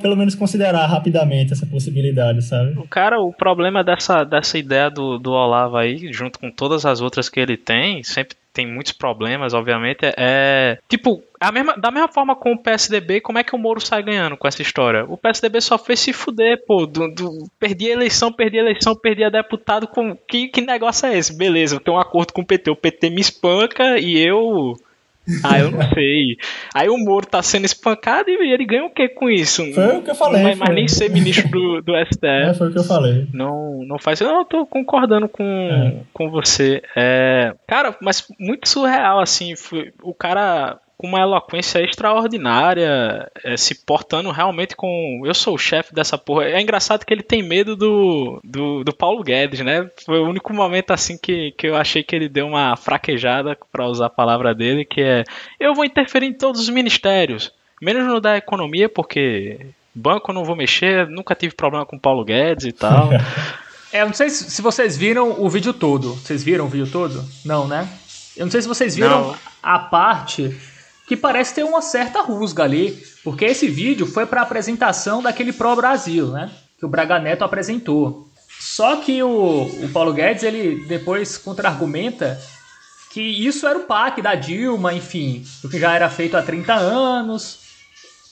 pelo 0.00 0.16
menos 0.16 0.36
considerar 0.36 0.86
rapidamente 0.86 1.52
essa 1.52 1.66
possibilidade, 1.66 2.40
sabe? 2.42 2.78
O 2.78 2.86
cara, 2.86 3.20
o 3.20 3.32
problema 3.32 3.82
dessa, 3.82 4.22
dessa 4.22 4.56
ideia 4.56 4.88
do, 4.88 5.18
do 5.18 5.32
Olavo 5.32 5.76
aí, 5.76 6.12
junto 6.12 6.38
com 6.38 6.52
todas 6.52 6.86
as 6.86 7.00
outras 7.00 7.28
que 7.28 7.40
ele 7.40 7.56
tem, 7.56 8.04
sempre 8.04 8.36
tem 8.56 8.66
muitos 8.66 8.92
problemas, 8.92 9.52
obviamente, 9.52 9.98
é. 10.16 10.78
Tipo, 10.88 11.22
a 11.38 11.52
mesma, 11.52 11.76
da 11.76 11.90
mesma 11.90 12.08
forma 12.08 12.34
com 12.34 12.52
o 12.52 12.58
PSDB, 12.58 13.20
como 13.20 13.38
é 13.38 13.44
que 13.44 13.54
o 13.54 13.58
Moro 13.58 13.78
sai 13.82 14.02
ganhando 14.02 14.34
com 14.34 14.48
essa 14.48 14.62
história? 14.62 15.04
O 15.04 15.18
PSDB 15.18 15.60
só 15.60 15.76
fez 15.76 16.00
se 16.00 16.12
fuder, 16.14 16.64
pô. 16.66 16.86
Do, 16.86 17.06
do, 17.12 17.50
perdi 17.60 17.90
a 17.90 17.92
eleição, 17.92 18.32
perdi 18.32 18.58
a 18.58 18.62
eleição, 18.62 18.96
perdi 18.96 19.24
a 19.24 19.28
deputado. 19.28 19.86
Com, 19.86 20.16
que, 20.16 20.48
que 20.48 20.62
negócio 20.62 21.06
é 21.06 21.18
esse? 21.18 21.36
Beleza, 21.36 21.76
eu 21.76 21.80
tenho 21.80 21.98
um 21.98 22.00
acordo 22.00 22.32
com 22.32 22.40
o 22.40 22.46
PT. 22.46 22.70
O 22.70 22.76
PT 22.76 23.10
me 23.10 23.20
espanca 23.20 23.98
e 23.98 24.16
eu 24.26 24.74
ah, 25.42 25.58
eu 25.58 25.70
não 25.70 25.82
sei. 25.92 26.36
Aí 26.74 26.88
o 26.88 26.96
Moro 26.96 27.26
tá 27.26 27.42
sendo 27.42 27.64
espancado 27.64 28.30
e 28.30 28.52
ele 28.52 28.64
ganha 28.64 28.84
o 28.84 28.90
que 28.90 29.08
com 29.08 29.28
isso? 29.28 29.64
Foi 29.72 29.96
o 29.96 30.02
que 30.02 30.10
eu 30.10 30.14
falei. 30.14 30.42
Não 30.42 30.48
vai 30.48 30.54
mais 30.54 30.74
nem 30.74 30.88
ser 30.88 31.10
ministro 31.10 31.48
do, 31.48 31.82
do 31.82 31.92
STF. 32.06 32.26
É, 32.26 32.54
foi 32.54 32.68
o 32.68 32.72
que 32.72 32.78
eu 32.78 32.84
falei. 32.84 33.26
Não, 33.32 33.84
não 33.84 33.98
faz. 33.98 34.20
Não, 34.20 34.40
eu 34.40 34.44
tô 34.44 34.66
concordando 34.66 35.28
com, 35.28 35.44
é. 35.44 36.02
com 36.12 36.30
você. 36.30 36.82
É, 36.96 37.54
cara, 37.66 37.96
mas 38.00 38.26
muito 38.38 38.68
surreal, 38.68 39.20
assim. 39.20 39.56
Foi, 39.56 39.92
o 40.02 40.14
cara 40.14 40.78
com 40.98 41.06
uma 41.06 41.20
eloquência 41.20 41.82
extraordinária, 41.82 43.30
é, 43.44 43.56
se 43.56 43.74
portando 43.74 44.30
realmente 44.30 44.74
com. 44.74 45.22
Eu 45.24 45.34
sou 45.34 45.54
o 45.54 45.58
chefe 45.58 45.94
dessa 45.94 46.16
porra. 46.16 46.44
É 46.46 46.60
engraçado 46.60 47.04
que 47.04 47.12
ele 47.12 47.22
tem 47.22 47.42
medo 47.42 47.76
do, 47.76 48.40
do, 48.42 48.82
do, 48.82 48.94
Paulo 48.94 49.22
Guedes, 49.22 49.60
né? 49.60 49.90
Foi 50.04 50.18
o 50.18 50.28
único 50.28 50.54
momento 50.54 50.92
assim 50.92 51.18
que, 51.18 51.52
que 51.52 51.66
eu 51.66 51.76
achei 51.76 52.02
que 52.02 52.16
ele 52.16 52.28
deu 52.28 52.46
uma 52.46 52.76
fraquejada, 52.76 53.56
para 53.70 53.86
usar 53.86 54.06
a 54.06 54.10
palavra 54.10 54.54
dele, 54.54 54.84
que 54.84 55.02
é: 55.02 55.24
eu 55.60 55.74
vou 55.74 55.84
interferir 55.84 56.26
em 56.26 56.32
todos 56.32 56.62
os 56.62 56.70
ministérios, 56.70 57.52
menos 57.80 58.06
no 58.06 58.18
da 58.18 58.38
economia, 58.38 58.88
porque 58.88 59.66
banco 59.94 60.30
eu 60.30 60.34
não 60.34 60.44
vou 60.44 60.56
mexer, 60.56 61.06
nunca 61.08 61.34
tive 61.34 61.54
problema 61.54 61.84
com 61.84 61.98
Paulo 61.98 62.24
Guedes 62.24 62.64
e 62.64 62.72
tal. 62.72 63.10
é, 63.92 64.00
eu 64.00 64.06
não 64.06 64.14
sei 64.14 64.30
se 64.30 64.62
vocês 64.62 64.96
viram 64.96 65.42
o 65.42 65.50
vídeo 65.50 65.74
todo. 65.74 66.14
Vocês 66.14 66.42
viram 66.42 66.64
o 66.64 66.68
vídeo 66.68 66.90
todo? 66.90 67.22
Não, 67.44 67.68
né? 67.68 67.86
Eu 68.34 68.46
não 68.46 68.50
sei 68.50 68.62
se 68.62 68.68
vocês 68.68 68.94
viram 68.96 69.28
não. 69.28 69.36
a 69.62 69.78
parte 69.78 70.56
que 71.06 71.16
parece 71.16 71.54
ter 71.54 71.64
uma 71.64 71.80
certa 71.80 72.20
rusga 72.20 72.64
ali, 72.64 73.02
porque 73.22 73.44
esse 73.44 73.68
vídeo 73.68 74.06
foi 74.06 74.26
para 74.26 74.40
a 74.40 74.44
apresentação 74.44 75.22
daquele 75.22 75.52
Pro 75.52 75.76
Brasil, 75.76 76.28
né? 76.28 76.50
Que 76.78 76.84
o 76.84 76.88
Braga 76.88 77.18
Neto 77.18 77.44
apresentou. 77.44 78.28
Só 78.58 78.96
que 78.96 79.22
o, 79.22 79.62
o 79.62 79.88
Paulo 79.92 80.12
Guedes 80.12 80.42
ele 80.42 80.84
depois 80.86 81.38
contra-argumenta 81.38 82.40
que 83.10 83.22
isso 83.22 83.66
era 83.66 83.78
o 83.78 83.84
PAC 83.84 84.20
da 84.20 84.34
Dilma, 84.34 84.92
enfim, 84.92 85.44
o 85.64 85.68
que 85.68 85.78
já 85.78 85.94
era 85.94 86.10
feito 86.10 86.36
há 86.36 86.42
30 86.42 86.74
anos. 86.74 87.60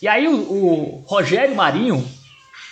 E 0.03 0.09
aí 0.09 0.29
o, 0.29 0.35
o 0.35 1.05
Rogério 1.07 1.55
Marinho, 1.55 2.07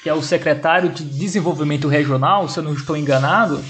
que 0.03 0.09
é 0.11 0.13
o 0.13 0.23
secretário 0.23 0.91
de 0.91 1.05
Desenvolvimento 1.05 1.89
Regional, 1.89 2.49
se 2.49 2.59
eu 2.59 2.63
não 2.63 2.75
estou 2.75 2.97
enganado, 2.97 3.65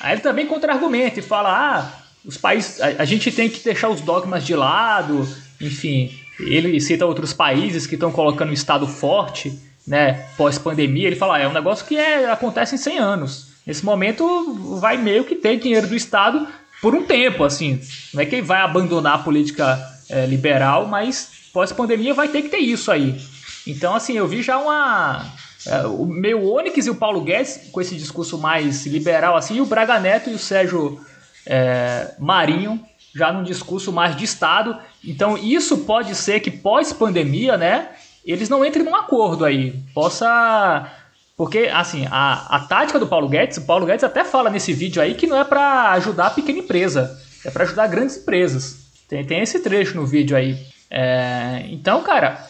aí 0.00 0.12
ele 0.12 0.20
também 0.20 0.46
contra-argumenta 0.46 1.18
e 1.18 1.22
fala: 1.22 1.50
ah, 1.50 2.02
os 2.24 2.36
países, 2.36 2.80
a, 2.80 3.02
a, 3.02 3.04
gente 3.04 3.32
tem 3.32 3.50
que 3.50 3.64
deixar 3.64 3.88
os 3.88 4.00
dogmas 4.00 4.44
de 4.44 4.54
lado, 4.54 5.26
enfim, 5.62 6.10
ele 6.40 6.80
cita 6.80 7.06
outros 7.06 7.32
países 7.32 7.86
que 7.86 7.94
estão 7.94 8.10
colocando 8.10 8.50
um 8.50 8.54
Estado 8.54 8.86
forte, 8.86 9.58
né, 9.86 10.26
pós-pandemia. 10.36 11.06
Ele 11.06 11.16
fala, 11.16 11.36
ah, 11.36 11.40
é 11.40 11.48
um 11.48 11.52
negócio 11.52 11.86
que 11.86 11.96
é, 11.96 12.30
acontece 12.30 12.74
em 12.74 12.78
100 12.78 12.98
anos. 12.98 13.52
Nesse 13.66 13.84
momento, 13.84 14.78
vai 14.80 14.96
meio 14.96 15.24
que 15.24 15.36
ter 15.36 15.56
dinheiro 15.58 15.86
do 15.86 15.94
Estado 15.94 16.46
por 16.80 16.94
um 16.94 17.04
tempo, 17.04 17.44
assim. 17.44 17.80
Não 18.12 18.20
é 18.20 18.26
que 18.26 18.34
ele 18.34 18.42
vai 18.42 18.60
abandonar 18.60 19.14
a 19.14 19.22
política 19.22 19.80
é, 20.10 20.26
liberal, 20.26 20.86
mas 20.86 21.30
pós-pandemia 21.52 22.12
vai 22.12 22.28
ter 22.28 22.42
que 22.42 22.48
ter 22.48 22.58
isso 22.58 22.90
aí. 22.90 23.20
Então, 23.66 23.94
assim, 23.94 24.14
eu 24.16 24.26
vi 24.26 24.42
já 24.42 24.58
uma... 24.58 25.24
É, 25.64 25.86
o 25.86 26.04
meu 26.04 26.52
Onyx 26.52 26.86
e 26.86 26.90
o 26.90 26.96
Paulo 26.96 27.20
Guedes, 27.20 27.68
com 27.70 27.80
esse 27.80 27.94
discurso 27.94 28.36
mais 28.36 28.84
liberal, 28.84 29.36
assim, 29.36 29.56
e 29.56 29.60
o 29.60 29.66
Braga 29.66 30.00
Neto 30.00 30.28
e 30.28 30.34
o 30.34 30.38
Sérgio 30.38 31.00
é, 31.46 32.14
Marinho 32.18 32.80
já 33.14 33.32
num 33.32 33.42
discurso 33.42 33.92
mais 33.92 34.16
de 34.16 34.24
Estado. 34.24 34.76
Então, 35.04 35.36
isso 35.36 35.84
pode 35.84 36.14
ser 36.14 36.40
que 36.40 36.50
pós-pandemia, 36.50 37.56
né, 37.56 37.90
eles 38.24 38.48
não 38.48 38.64
entrem 38.64 38.84
num 38.84 38.96
acordo 38.96 39.44
aí. 39.44 39.72
Possa. 39.94 40.90
Porque, 41.36 41.70
assim, 41.72 42.06
a, 42.10 42.56
a 42.56 42.60
tática 42.60 42.98
do 42.98 43.06
Paulo 43.06 43.28
Guedes, 43.28 43.56
o 43.56 43.66
Paulo 43.66 43.86
Guedes 43.86 44.04
até 44.04 44.24
fala 44.24 44.50
nesse 44.50 44.72
vídeo 44.72 45.02
aí 45.02 45.14
que 45.14 45.26
não 45.26 45.36
é 45.36 45.44
para 45.44 45.92
ajudar 45.92 46.26
a 46.26 46.30
pequena 46.30 46.58
empresa, 46.58 47.18
é 47.44 47.50
para 47.50 47.64
ajudar 47.64 47.86
grandes 47.88 48.18
empresas. 48.18 49.04
Tem, 49.08 49.24
tem 49.24 49.40
esse 49.40 49.60
trecho 49.60 49.96
no 49.96 50.06
vídeo 50.06 50.36
aí. 50.36 50.56
É, 50.90 51.64
então, 51.70 52.02
cara. 52.02 52.46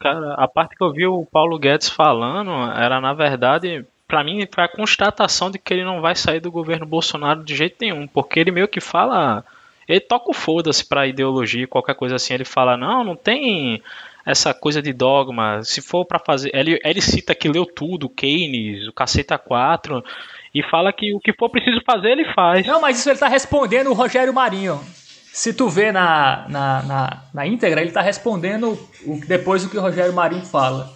Cara, 0.00 0.34
a 0.34 0.48
parte 0.48 0.76
que 0.76 0.82
eu 0.82 0.92
vi 0.92 1.06
o 1.06 1.26
Paulo 1.30 1.58
Guedes 1.58 1.88
falando 1.88 2.50
era, 2.72 3.00
na 3.00 3.12
verdade, 3.14 3.84
para 4.06 4.24
mim, 4.24 4.46
foi 4.52 4.64
a 4.64 4.68
constatação 4.68 5.50
de 5.50 5.58
que 5.58 5.72
ele 5.72 5.84
não 5.84 6.00
vai 6.00 6.14
sair 6.14 6.40
do 6.40 6.50
governo 6.50 6.86
Bolsonaro 6.86 7.44
de 7.44 7.54
jeito 7.54 7.76
nenhum, 7.80 8.06
porque 8.06 8.40
ele 8.40 8.50
meio 8.50 8.68
que 8.68 8.80
fala 8.80 9.44
ele 9.88 10.00
toca 10.00 10.30
o 10.30 10.34
foda-se 10.34 10.84
pra 10.86 11.06
ideologia, 11.06 11.66
qualquer 11.66 11.94
coisa 11.94 12.16
assim. 12.16 12.34
Ele 12.34 12.44
fala, 12.44 12.76
não, 12.76 13.04
não 13.04 13.16
tem 13.16 13.82
essa 14.24 14.54
coisa 14.54 14.80
de 14.80 14.92
dogma. 14.92 15.62
Se 15.62 15.82
for 15.82 16.04
para 16.04 16.18
fazer. 16.18 16.50
Ele, 16.54 16.80
ele 16.84 17.00
cita 17.00 17.34
que 17.34 17.48
leu 17.48 17.66
tudo, 17.66 18.08
Keynes, 18.08 18.88
o 18.88 18.92
Caceta 18.92 19.36
4, 19.36 20.02
e 20.54 20.62
fala 20.62 20.92
que 20.92 21.14
o 21.14 21.20
que 21.20 21.32
for 21.32 21.50
preciso 21.50 21.80
fazer, 21.84 22.10
ele 22.10 22.24
faz. 22.34 22.66
Não, 22.66 22.80
mas 22.80 22.98
isso 22.98 23.10
ele 23.10 23.18
tá 23.18 23.28
respondendo 23.28 23.90
o 23.90 23.94
Rogério 23.94 24.32
Marinho. 24.32 24.80
Se 25.32 25.52
tu 25.52 25.68
vê 25.68 25.90
na, 25.90 26.46
na, 26.48 26.82
na, 26.82 27.22
na 27.34 27.46
íntegra, 27.46 27.82
ele 27.82 27.90
tá 27.90 28.00
respondendo 28.00 28.78
o, 29.04 29.20
depois 29.26 29.64
do 29.64 29.68
que 29.68 29.76
o 29.76 29.80
Rogério 29.80 30.12
Marinho 30.12 30.46
fala 30.46 30.93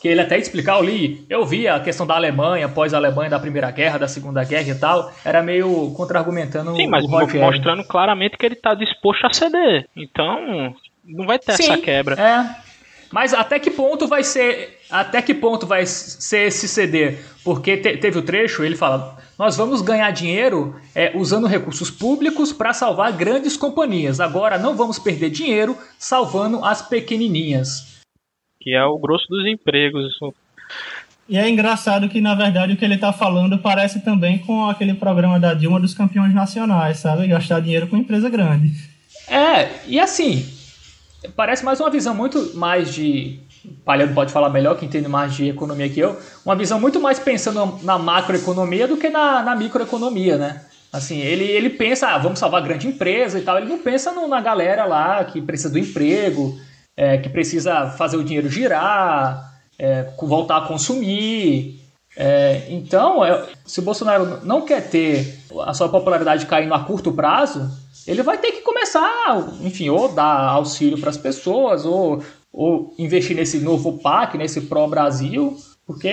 que 0.00 0.08
ele 0.08 0.20
até 0.20 0.38
explicar, 0.38 0.78
eu 0.78 0.82
li, 0.82 1.24
eu 1.28 1.44
vi 1.44 1.68
a 1.68 1.78
questão 1.78 2.06
da 2.06 2.14
Alemanha, 2.14 2.66
após 2.66 2.94
a 2.94 2.96
Alemanha 2.96 3.30
da 3.30 3.38
Primeira 3.38 3.70
Guerra, 3.70 3.98
da 3.98 4.08
Segunda 4.08 4.42
Guerra 4.42 4.70
e 4.70 4.74
tal, 4.74 5.12
era 5.24 5.42
meio 5.42 5.92
contra-argumentando 5.94 6.74
Sim, 6.74 6.86
mas 6.86 7.04
mostrando 7.06 7.84
claramente 7.84 8.36
que 8.36 8.46
ele 8.46 8.54
está 8.54 8.74
disposto 8.74 9.26
a 9.26 9.32
ceder. 9.32 9.86
Então, 9.94 10.74
não 11.04 11.26
vai 11.26 11.38
ter 11.38 11.52
Sim, 11.52 11.64
essa 11.64 11.78
quebra. 11.78 12.14
É. 12.18 12.70
Mas 13.12 13.34
até 13.34 13.58
que 13.58 13.70
ponto 13.70 14.06
vai 14.06 14.22
ser, 14.22 14.78
até 14.88 15.20
que 15.20 15.34
ponto 15.34 15.66
vai 15.66 15.84
ser 15.84 16.46
esse 16.46 16.68
ceder? 16.68 17.18
Porque 17.44 17.76
te, 17.76 17.96
teve 17.96 18.18
o 18.18 18.22
trecho, 18.22 18.62
ele 18.62 18.76
fala: 18.76 19.18
"Nós 19.36 19.56
vamos 19.56 19.82
ganhar 19.82 20.10
dinheiro 20.12 20.76
é, 20.94 21.10
usando 21.16 21.48
recursos 21.48 21.90
públicos 21.90 22.52
para 22.52 22.72
salvar 22.72 23.12
grandes 23.12 23.56
companhias. 23.56 24.20
Agora 24.20 24.58
não 24.58 24.76
vamos 24.76 24.98
perder 24.98 25.30
dinheiro 25.30 25.76
salvando 25.98 26.64
as 26.64 26.82
pequenininhas." 26.82 27.89
Que 28.60 28.74
é 28.74 28.84
o 28.84 28.98
grosso 28.98 29.26
dos 29.28 29.46
empregos. 29.46 30.12
E 31.28 31.38
é 31.38 31.48
engraçado 31.48 32.08
que, 32.08 32.20
na 32.20 32.34
verdade, 32.34 32.72
o 32.72 32.76
que 32.76 32.84
ele 32.84 32.96
está 32.96 33.12
falando 33.12 33.58
parece 33.58 34.00
também 34.00 34.38
com 34.38 34.68
aquele 34.68 34.94
programa 34.94 35.38
da 35.38 35.54
Dilma 35.54 35.80
dos 35.80 35.94
campeões 35.94 36.34
nacionais, 36.34 36.98
sabe? 36.98 37.26
Gastar 37.28 37.60
dinheiro 37.60 37.86
com 37.86 37.96
empresa 37.96 38.28
grande. 38.28 38.72
É, 39.28 39.68
e 39.86 40.00
assim, 40.00 40.44
parece 41.36 41.64
mais 41.64 41.80
uma 41.80 41.88
visão 41.88 42.14
muito 42.14 42.56
mais 42.56 42.92
de. 42.92 43.38
Palhano 43.84 44.14
pode 44.14 44.32
falar 44.32 44.48
melhor, 44.50 44.76
que 44.76 44.86
entende 44.86 45.06
mais 45.06 45.34
de 45.34 45.48
economia 45.48 45.88
que 45.88 46.00
eu. 46.00 46.18
Uma 46.44 46.56
visão 46.56 46.80
muito 46.80 46.98
mais 46.98 47.18
pensando 47.18 47.78
na 47.84 47.98
macroeconomia 47.98 48.88
do 48.88 48.96
que 48.96 49.08
na, 49.08 49.42
na 49.42 49.54
microeconomia, 49.54 50.36
né? 50.36 50.62
Assim, 50.92 51.20
ele, 51.20 51.44
ele 51.44 51.70
pensa, 51.70 52.08
ah, 52.08 52.18
vamos 52.18 52.38
salvar 52.38 52.62
grande 52.62 52.88
empresa 52.88 53.38
e 53.38 53.42
tal. 53.42 53.58
Ele 53.58 53.68
não 53.68 53.78
pensa 53.78 54.10
no, 54.10 54.26
na 54.26 54.40
galera 54.40 54.84
lá 54.84 55.22
que 55.24 55.40
precisa 55.40 55.70
do 55.70 55.78
emprego, 55.78 56.58
é, 57.00 57.16
que 57.16 57.30
precisa 57.30 57.86
fazer 57.86 58.18
o 58.18 58.22
dinheiro 58.22 58.50
girar, 58.50 59.54
é, 59.78 60.06
voltar 60.20 60.58
a 60.58 60.66
consumir. 60.66 61.80
É, 62.14 62.66
então, 62.68 63.24
é, 63.24 63.46
se 63.64 63.80
o 63.80 63.82
Bolsonaro 63.82 64.40
não 64.44 64.60
quer 64.60 64.82
ter 64.90 65.38
a 65.62 65.72
sua 65.72 65.88
popularidade 65.88 66.44
caindo 66.44 66.74
a 66.74 66.80
curto 66.80 67.10
prazo, 67.10 67.70
ele 68.06 68.22
vai 68.22 68.36
ter 68.36 68.52
que 68.52 68.60
começar, 68.60 69.48
enfim, 69.62 69.88
ou 69.88 70.12
dar 70.12 70.50
auxílio 70.50 70.98
para 70.98 71.08
as 71.08 71.16
pessoas, 71.16 71.86
ou, 71.86 72.22
ou 72.52 72.94
investir 72.98 73.34
nesse 73.34 73.60
novo 73.60 73.96
PAC, 73.96 74.36
nesse 74.36 74.60
Pro 74.60 74.86
Brasil, 74.86 75.56
Porque 75.86 76.12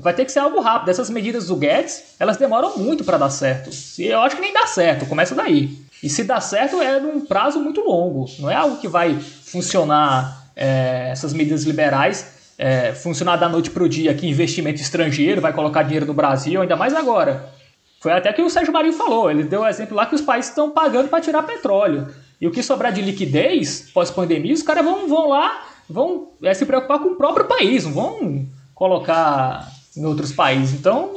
vai 0.00 0.14
ter 0.14 0.24
que 0.24 0.30
ser 0.30 0.38
algo 0.38 0.60
rápido. 0.60 0.88
Essas 0.88 1.10
medidas 1.10 1.48
do 1.48 1.56
Guedes, 1.56 2.14
elas 2.20 2.36
demoram 2.36 2.78
muito 2.78 3.02
para 3.02 3.18
dar 3.18 3.28
certo. 3.28 3.70
E 3.98 4.06
eu 4.06 4.20
acho 4.20 4.36
que 4.36 4.40
nem 4.40 4.52
dá 4.52 4.68
certo, 4.68 5.04
começa 5.04 5.34
daí. 5.34 5.76
E 6.02 6.08
se 6.08 6.22
dá 6.22 6.40
certo 6.40 6.80
é 6.80 7.00
num 7.00 7.26
prazo 7.26 7.58
muito 7.58 7.80
longo. 7.80 8.26
Não 8.38 8.48
é 8.48 8.54
algo 8.54 8.76
que 8.76 8.86
vai 8.86 9.18
funcionar, 9.50 10.50
é, 10.54 11.08
essas 11.10 11.32
medidas 11.32 11.64
liberais, 11.64 12.26
é, 12.58 12.92
funcionar 12.92 13.36
da 13.36 13.48
noite 13.48 13.70
para 13.70 13.82
o 13.82 13.88
dia, 13.88 14.14
que 14.14 14.28
investimento 14.28 14.80
estrangeiro 14.80 15.40
vai 15.40 15.52
colocar 15.52 15.82
dinheiro 15.82 16.06
no 16.06 16.14
Brasil, 16.14 16.60
ainda 16.60 16.76
mais 16.76 16.94
agora. 16.94 17.52
Foi 18.00 18.12
até 18.12 18.32
que 18.32 18.42
o 18.42 18.50
Sérgio 18.50 18.72
Marinho 18.72 18.94
falou. 18.94 19.30
Ele 19.30 19.42
deu 19.42 19.62
o 19.62 19.66
exemplo 19.66 19.96
lá 19.96 20.06
que 20.06 20.14
os 20.14 20.20
países 20.20 20.50
estão 20.50 20.70
pagando 20.70 21.08
para 21.08 21.20
tirar 21.20 21.42
petróleo. 21.42 22.08
E 22.40 22.46
o 22.46 22.50
que 22.50 22.62
sobrar 22.62 22.92
de 22.92 23.02
liquidez 23.02 23.90
pós-pandemia, 23.92 24.54
os 24.54 24.62
caras 24.62 24.84
vão, 24.84 25.08
vão 25.08 25.28
lá, 25.28 25.66
vão 25.88 26.28
é, 26.42 26.54
se 26.54 26.64
preocupar 26.64 27.00
com 27.00 27.10
o 27.10 27.16
próprio 27.16 27.46
país, 27.46 27.84
não 27.84 27.92
vão 27.92 28.46
colocar 28.74 29.68
em 29.96 30.04
outros 30.04 30.32
países. 30.32 30.78
Então, 30.78 31.14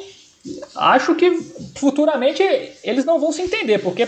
acho 0.75 1.13
que 1.13 1.31
futuramente 1.75 2.41
eles 2.83 3.05
não 3.05 3.19
vão 3.19 3.31
se 3.31 3.43
entender, 3.43 3.77
porque 3.79 4.07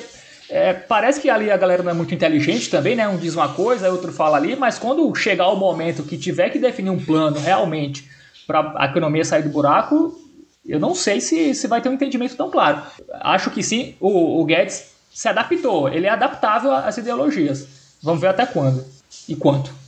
é, 0.49 0.73
parece 0.73 1.21
que 1.21 1.29
ali 1.29 1.49
a 1.49 1.57
galera 1.57 1.83
não 1.83 1.91
é 1.91 1.93
muito 1.93 2.13
inteligente 2.13 2.69
também, 2.69 2.95
né? 2.95 3.07
Um 3.07 3.17
diz 3.17 3.35
uma 3.35 3.49
coisa, 3.49 3.89
outro 3.89 4.11
fala 4.11 4.37
ali, 4.37 4.55
mas 4.55 4.77
quando 4.77 5.13
chegar 5.15 5.47
o 5.49 5.55
momento 5.55 6.03
que 6.03 6.17
tiver 6.17 6.49
que 6.49 6.59
definir 6.59 6.89
um 6.89 7.03
plano 7.03 7.39
realmente 7.39 8.09
para 8.45 8.73
a 8.77 8.85
economia 8.85 9.23
sair 9.23 9.43
do 9.43 9.49
buraco, 9.49 10.19
eu 10.65 10.79
não 10.79 10.93
sei 10.93 11.19
se, 11.21 11.53
se 11.53 11.67
vai 11.67 11.81
ter 11.81 11.89
um 11.89 11.93
entendimento 11.93 12.35
tão 12.35 12.49
claro. 12.49 12.81
Acho 13.21 13.49
que 13.49 13.63
sim, 13.63 13.95
o, 13.99 14.41
o 14.41 14.45
Guedes 14.45 14.91
se 15.13 15.27
adaptou, 15.27 15.89
ele 15.89 16.07
é 16.07 16.09
adaptável 16.09 16.71
às 16.71 16.97
ideologias. 16.97 17.67
Vamos 18.01 18.21
ver 18.21 18.27
até 18.27 18.45
quando 18.45 18.83
e 19.27 19.35
quanto. 19.35 19.82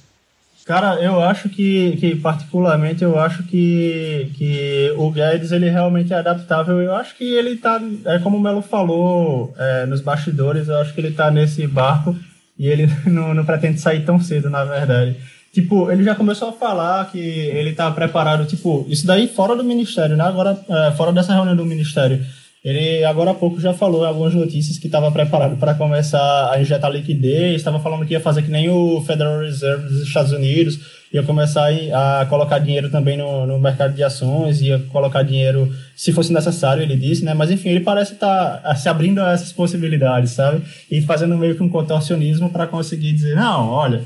Cara, 0.65 0.99
eu 0.99 1.21
acho 1.21 1.47
que, 1.47 1.95
que 1.97 2.15
particularmente, 2.15 3.03
eu 3.03 3.19
acho 3.19 3.43
que, 3.43 4.31
que 4.33 4.91
o 4.97 5.11
Guedes, 5.11 5.51
ele 5.51 5.69
realmente 5.69 6.11
é 6.11 6.17
adaptável. 6.17 6.81
Eu 6.81 6.95
acho 6.95 7.15
que 7.15 7.23
ele 7.23 7.55
tá, 7.55 7.79
é 8.05 8.17
como 8.17 8.37
o 8.37 8.41
Melo 8.41 8.63
falou 8.63 9.53
é, 9.59 9.85
nos 9.85 10.01
bastidores, 10.01 10.67
eu 10.67 10.77
acho 10.77 10.91
que 10.91 10.99
ele 10.99 11.11
tá 11.11 11.29
nesse 11.29 11.67
barco 11.67 12.15
e 12.57 12.67
ele 12.67 12.91
não, 13.05 13.31
não 13.35 13.45
pretende 13.45 13.79
sair 13.79 14.03
tão 14.03 14.19
cedo, 14.19 14.49
na 14.49 14.63
verdade. 14.63 15.15
Tipo, 15.53 15.91
ele 15.91 16.03
já 16.03 16.15
começou 16.15 16.49
a 16.49 16.53
falar 16.53 17.11
que 17.11 17.19
ele 17.19 17.73
tá 17.73 17.91
preparado, 17.91 18.47
tipo, 18.47 18.87
isso 18.89 19.05
daí 19.05 19.27
fora 19.27 19.55
do 19.55 19.63
ministério, 19.63 20.17
né? 20.17 20.23
Agora, 20.23 20.59
é, 20.67 20.91
fora 20.93 21.13
dessa 21.13 21.31
reunião 21.31 21.55
do 21.55 21.63
ministério 21.63 22.25
ele 22.65 23.05
agora 23.05 23.29
há 23.29 23.33
pouco 23.35 23.61
já 23.61 23.75
falou 23.75 24.03
em 24.03 24.07
algumas 24.07 24.33
notícias 24.33 24.79
que 24.79 24.87
estava 24.87 25.11
preparado 25.11 25.55
para 25.55 25.75
começar 25.75 26.51
a 26.51 26.59
injetar 26.59 26.91
liquidez, 26.91 27.57
estava 27.57 27.79
falando 27.79 28.03
que 28.07 28.13
ia 28.13 28.19
fazer 28.19 28.41
que 28.41 28.49
nem 28.49 28.67
o 28.71 28.99
Federal 29.01 29.39
Reserve 29.41 29.87
dos 29.87 30.01
Estados 30.01 30.31
Unidos, 30.31 30.79
ia 31.13 31.21
começar 31.21 31.69
a 31.93 32.25
colocar 32.25 32.57
dinheiro 32.57 32.89
também 32.89 33.17
no, 33.17 33.45
no 33.45 33.59
mercado 33.59 33.93
de 33.93 34.03
ações, 34.03 34.61
ia 34.61 34.79
colocar 34.89 35.21
dinheiro 35.21 35.71
se 35.95 36.11
fosse 36.11 36.33
necessário, 36.33 36.81
ele 36.81 36.97
disse, 36.97 37.23
né? 37.23 37.35
Mas 37.35 37.51
enfim, 37.51 37.69
ele 37.69 37.81
parece 37.81 38.13
estar 38.13 38.57
tá 38.57 38.73
se 38.73 38.89
abrindo 38.89 39.19
a 39.19 39.31
essas 39.31 39.53
possibilidades, 39.53 40.31
sabe? 40.31 40.63
E 40.89 41.03
fazendo 41.03 41.37
meio 41.37 41.55
que 41.55 41.61
um 41.61 41.69
contorcionismo 41.69 42.49
para 42.49 42.65
conseguir 42.65 43.13
dizer, 43.13 43.35
não, 43.35 43.69
olha, 43.69 44.01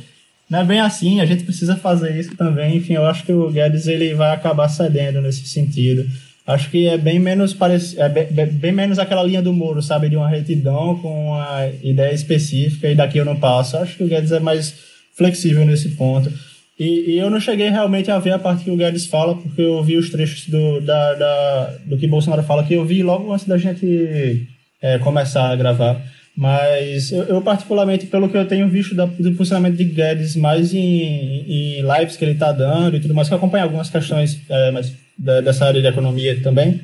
não 0.50 0.60
é 0.60 0.66
bem 0.66 0.82
assim, 0.82 1.22
a 1.22 1.26
gente 1.26 1.46
precisa 1.46 1.78
fazer 1.78 2.20
isso 2.20 2.36
também. 2.36 2.76
Enfim, 2.76 2.94
eu 2.94 3.06
acho 3.06 3.24
que 3.24 3.32
o 3.32 3.50
Guedes 3.50 3.88
ele 3.88 4.14
vai 4.16 4.34
acabar 4.36 4.68
cedendo 4.68 5.22
nesse 5.22 5.48
sentido. 5.48 6.06
Acho 6.50 6.72
que 6.72 6.88
é 6.88 6.98
bem 6.98 7.20
menos 7.20 7.54
parec... 7.54 7.96
é 7.96 8.10
bem, 8.10 8.48
bem, 8.48 8.72
menos 8.72 8.98
aquela 8.98 9.22
linha 9.22 9.40
do 9.40 9.54
muro, 9.54 9.84
sabe? 9.84 10.10
De 10.10 10.16
uma 10.16 10.28
retidão 10.28 10.98
com 10.98 11.28
uma 11.28 11.70
ideia 11.84 12.12
específica 12.12 12.90
e 12.90 12.96
daqui 12.96 13.20
eu 13.20 13.26
não 13.26 13.36
passo. 13.36 13.78
Acho 13.78 13.96
que 13.96 14.04
o 14.04 14.08
Guedes 14.08 14.32
é 14.32 14.40
mais 14.40 14.74
flexível 15.16 15.64
nesse 15.64 15.90
ponto. 15.90 16.34
E, 16.80 17.12
e, 17.12 17.20
eu 17.20 17.30
não 17.30 17.40
cheguei 17.40 17.70
realmente 17.70 18.10
a 18.10 18.18
ver 18.18 18.32
a 18.32 18.40
parte 18.40 18.64
que 18.64 18.72
o 18.72 18.76
Guedes 18.76 19.06
fala, 19.06 19.36
porque 19.36 19.62
eu 19.62 19.84
vi 19.84 19.96
os 19.96 20.10
trechos 20.10 20.48
do, 20.48 20.82
da, 20.82 21.14
da, 21.14 21.74
do 21.86 21.98
que 21.98 22.08
Bolsonaro 22.08 22.42
fala, 22.42 22.64
que 22.64 22.74
eu 22.74 22.84
vi 22.84 23.04
logo 23.04 23.32
antes 23.32 23.46
da 23.46 23.58
gente 23.58 24.48
é, 24.82 24.98
começar 24.98 25.52
a 25.52 25.56
gravar. 25.56 26.02
Mas 26.36 27.12
eu, 27.12 27.26
eu, 27.26 27.42
particularmente, 27.44 28.08
pelo 28.08 28.28
que 28.28 28.38
eu 28.38 28.48
tenho 28.48 28.68
visto 28.68 28.96
da, 28.96 29.06
do 29.06 29.36
funcionamento 29.36 29.78
de 29.78 29.84
Guedes, 29.84 30.36
mais 30.36 30.74
em, 30.74 31.44
em 31.48 31.82
lives 31.82 32.18
que 32.18 32.26
ele 32.26 32.32
está 32.32 32.52
dando 32.52 32.98
e 32.98 33.00
tudo 33.00 33.14
mais, 33.14 33.28
que 33.28 33.36
eu 33.36 33.38
acompanho 33.38 33.66
algumas 33.66 33.90
questões 33.90 34.40
é, 34.50 34.72
mais 34.72 34.92
da, 35.20 35.42
dessa 35.42 35.66
área 35.66 35.82
de 35.82 35.88
economia 35.88 36.42
também, 36.42 36.82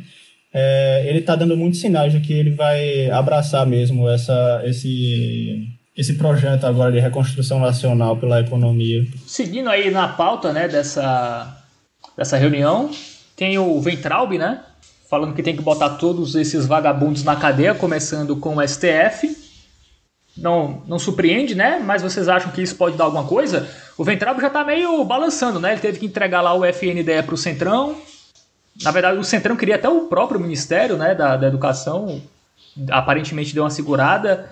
é, 0.54 1.06
ele 1.08 1.20
está 1.20 1.36
dando 1.36 1.56
muitos 1.58 1.80
sinais 1.80 2.12
de 2.12 2.20
que 2.20 2.34
ele 2.34 2.52
vai 2.52 3.10
abraçar 3.10 3.66
mesmo 3.66 4.10
essa, 4.10 4.62
esse, 4.66 5.68
esse 5.98 6.14
projeto 6.16 6.66
agora 6.66 6.92
de 6.92 7.00
reconstrução 7.00 7.60
nacional 7.60 8.18
pela 8.18 8.42
economia. 8.42 9.06
Seguindo 9.26 9.70
aí 9.70 9.90
na 9.90 10.08
pauta 10.08 10.54
né, 10.54 10.68
dessa, 10.68 11.62
dessa 12.18 12.38
reunião, 12.38 12.92
tem 13.36 13.58
o 13.58 13.80
Ventralb, 13.82 14.38
né? 14.38 14.62
Falando 15.10 15.36
que 15.36 15.44
tem 15.44 15.56
que 15.56 15.62
botar 15.62 15.92
todos 15.92 16.36
esses 16.36 16.66
vagabundos 16.66 17.24
na 17.24 17.36
cadeia, 17.36 17.76
começando 17.76 18.36
com 18.38 18.58
o 18.58 18.68
STF. 18.68 19.36
Não, 20.38 20.82
não 20.88 20.98
surpreende, 20.98 21.54
né? 21.54 21.82
Mas 21.84 22.02
vocês 22.02 22.28
acham 22.28 22.52
que 22.52 22.62
isso 22.62 22.76
pode 22.76 22.98
dar 22.98 23.06
alguma 23.06 23.26
coisa? 23.26 23.70
O 23.98 24.04
Ventralb 24.04 24.42
já 24.42 24.48
está 24.48 24.64
meio 24.64 25.04
balançando, 25.04 25.60
né? 25.60 25.74
Ele 25.74 25.82
teve 25.82 26.00
que 26.00 26.06
entregar 26.06 26.42
lá 26.42 26.54
o 26.54 26.66
FNDE 26.66 27.24
para 27.24 27.36
o 27.36 27.38
Centrão, 27.38 27.96
na 28.84 28.92
verdade, 28.92 29.18
o 29.18 29.24
Centrão 29.24 29.56
queria 29.56 29.76
até 29.76 29.88
o 29.88 30.02
próprio 30.02 30.40
Ministério 30.40 30.98
né, 30.98 31.16
da, 31.16 31.38
da 31.38 31.48
Educação, 31.48 32.22
aparentemente 32.90 33.54
deu 33.54 33.64
uma 33.64 33.70
segurada. 33.70 34.52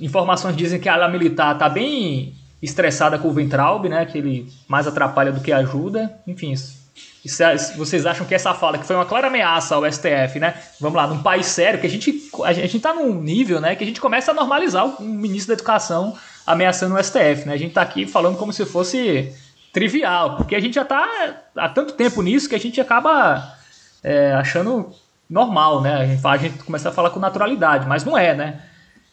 Informações 0.00 0.56
dizem 0.56 0.78
que 0.78 0.88
a 0.88 0.94
ala 0.94 1.08
militar 1.08 1.54
está 1.54 1.68
bem 1.68 2.34
estressada 2.62 3.18
com 3.18 3.28
o 3.28 3.32
Ventralb, 3.32 3.88
né, 3.88 4.06
que 4.06 4.16
ele 4.16 4.50
mais 4.68 4.86
atrapalha 4.86 5.32
do 5.32 5.40
que 5.40 5.52
ajuda. 5.52 6.18
Enfim, 6.26 6.52
isso, 6.52 6.84
isso, 7.24 7.42
é, 7.42 7.56
vocês 7.76 8.06
acham 8.06 8.26
que 8.26 8.34
essa 8.34 8.54
fala, 8.54 8.78
que 8.78 8.86
foi 8.86 8.96
uma 8.96 9.04
clara 9.04 9.26
ameaça 9.26 9.74
ao 9.74 9.90
STF, 9.90 10.38
né? 10.38 10.54
Vamos 10.80 10.96
lá, 10.96 11.06
num 11.06 11.22
país 11.22 11.46
sério, 11.46 11.80
que 11.80 11.86
a 11.86 11.90
gente 11.90 12.30
a 12.44 12.52
gente 12.52 12.76
está 12.76 12.94
num 12.94 13.20
nível, 13.20 13.60
né, 13.60 13.74
que 13.74 13.82
a 13.82 13.86
gente 13.86 14.00
começa 14.00 14.30
a 14.30 14.34
normalizar 14.34 14.86
o 14.86 15.02
ministro 15.02 15.48
da 15.48 15.54
Educação 15.54 16.16
ameaçando 16.46 16.94
o 16.94 17.02
STF, 17.02 17.46
né? 17.46 17.54
A 17.54 17.58
gente 17.58 17.70
está 17.70 17.82
aqui 17.82 18.06
falando 18.06 18.38
como 18.38 18.52
se 18.52 18.64
fosse 18.64 19.34
trivial, 19.72 20.36
porque 20.36 20.54
a 20.54 20.60
gente 20.60 20.74
já 20.74 20.82
está 20.82 21.42
há 21.56 21.68
tanto 21.68 21.94
tempo 21.94 22.22
nisso 22.22 22.48
que 22.48 22.54
a 22.54 22.60
gente 22.60 22.80
acaba 22.80 23.56
é, 24.04 24.32
achando 24.34 24.90
normal, 25.28 25.80
né? 25.80 25.94
A 25.94 26.06
gente, 26.06 26.26
a 26.26 26.36
gente 26.36 26.62
começa 26.62 26.90
a 26.90 26.92
falar 26.92 27.10
com 27.10 27.18
naturalidade, 27.18 27.88
mas 27.88 28.04
não 28.04 28.16
é, 28.16 28.34
né? 28.34 28.62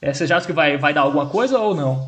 É, 0.01 0.13
você 0.13 0.27
já 0.27 0.37
acha 0.37 0.45
que 0.45 0.53
vai, 0.53 0.77
vai 0.77 0.93
dar 0.93 1.01
alguma 1.01 1.27
coisa 1.27 1.57
ou 1.57 1.73
não? 1.73 2.05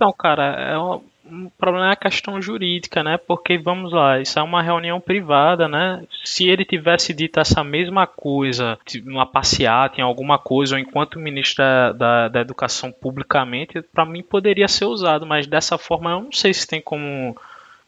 Não, 0.00 0.12
cara, 0.12 0.44
é 0.72 0.78
um, 0.78 1.02
um 1.30 1.50
problema 1.58 1.88
é 1.88 1.92
a 1.92 1.96
questão 1.96 2.40
jurídica, 2.40 3.02
né? 3.02 3.18
Porque 3.18 3.58
vamos 3.58 3.92
lá, 3.92 4.20
isso 4.20 4.38
é 4.38 4.42
uma 4.42 4.62
reunião 4.62 5.00
privada, 5.00 5.68
né? 5.68 6.02
Se 6.24 6.48
ele 6.48 6.64
tivesse 6.64 7.12
dito 7.12 7.40
essa 7.40 7.62
mesma 7.62 8.06
coisa, 8.06 8.78
uma 9.04 9.26
passeata 9.26 10.00
em 10.00 10.04
alguma 10.04 10.38
coisa, 10.38 10.76
ou 10.76 10.80
enquanto 10.80 11.18
ministro 11.18 11.64
da, 11.64 11.92
da, 11.92 12.28
da 12.28 12.40
Educação 12.40 12.92
publicamente, 12.92 13.82
para 13.82 14.06
mim 14.06 14.22
poderia 14.22 14.68
ser 14.68 14.86
usado, 14.86 15.26
mas 15.26 15.46
dessa 15.46 15.76
forma 15.76 16.10
eu 16.12 16.20
não 16.22 16.32
sei 16.32 16.54
se 16.54 16.66
tem 16.66 16.80
como, 16.80 17.36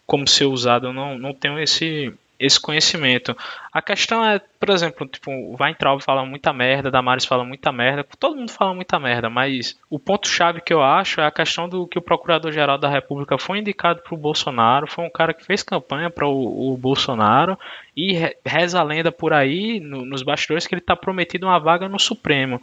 como 0.06 0.26
ser 0.26 0.46
usado, 0.46 0.88
eu 0.88 0.92
não, 0.92 1.18
não 1.18 1.32
tenho 1.32 1.58
esse, 1.58 2.12
esse 2.38 2.60
conhecimento. 2.60 3.36
A 3.72 3.80
questão 3.80 4.24
é, 4.24 4.38
por 4.38 4.70
exemplo, 4.70 5.06
tipo, 5.06 5.30
o 5.30 5.56
Weintraub 5.60 6.02
fala 6.02 6.24
muita 6.24 6.52
merda, 6.52 6.90
Damares 6.90 7.24
fala 7.24 7.44
muita 7.44 7.72
merda, 7.72 8.04
todo 8.18 8.36
mundo 8.36 8.50
fala 8.50 8.74
muita 8.74 8.98
merda, 8.98 9.30
mas 9.30 9.78
o 9.88 9.98
ponto-chave 9.98 10.60
que 10.60 10.72
eu 10.72 10.82
acho 10.82 11.20
é 11.20 11.26
a 11.26 11.30
questão 11.30 11.68
do 11.68 11.86
que 11.86 11.98
o 11.98 12.02
Procurador-Geral 12.02 12.78
da 12.78 12.88
República 12.88 13.38
foi 13.38 13.58
indicado 13.58 14.02
para 14.02 14.14
o 14.14 14.18
Bolsonaro, 14.18 14.86
foi 14.86 15.04
um 15.04 15.10
cara 15.10 15.32
que 15.32 15.44
fez 15.44 15.62
campanha 15.62 16.10
para 16.10 16.26
o, 16.26 16.76
Bolsonaro 16.76 17.58
e 17.96 18.12
reza 18.44 18.80
a 18.80 18.82
lenda 18.82 19.10
por 19.10 19.32
aí, 19.32 19.80
no, 19.80 20.04
nos 20.04 20.22
bastidores, 20.22 20.66
que 20.66 20.74
ele 20.74 20.80
está 20.82 20.94
prometido 20.94 21.46
uma 21.46 21.58
vaga 21.58 21.88
no 21.88 21.98
Supremo. 21.98 22.60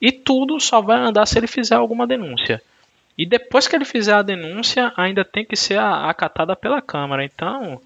E 0.00 0.12
tudo 0.12 0.60
só 0.60 0.80
vai 0.80 0.98
andar 0.98 1.26
se 1.26 1.38
ele 1.38 1.46
fizer 1.46 1.74
alguma 1.74 2.06
denúncia. 2.06 2.62
E 3.18 3.24
depois 3.24 3.66
que 3.66 3.74
ele 3.74 3.84
fizer 3.84 4.12
a 4.12 4.22
denúncia, 4.22 4.92
ainda 4.96 5.24
tem 5.24 5.44
que 5.44 5.56
ser 5.56 5.78
acatada 5.78 6.54
pela 6.54 6.82
Câmara. 6.82 7.24
Então, 7.24 7.80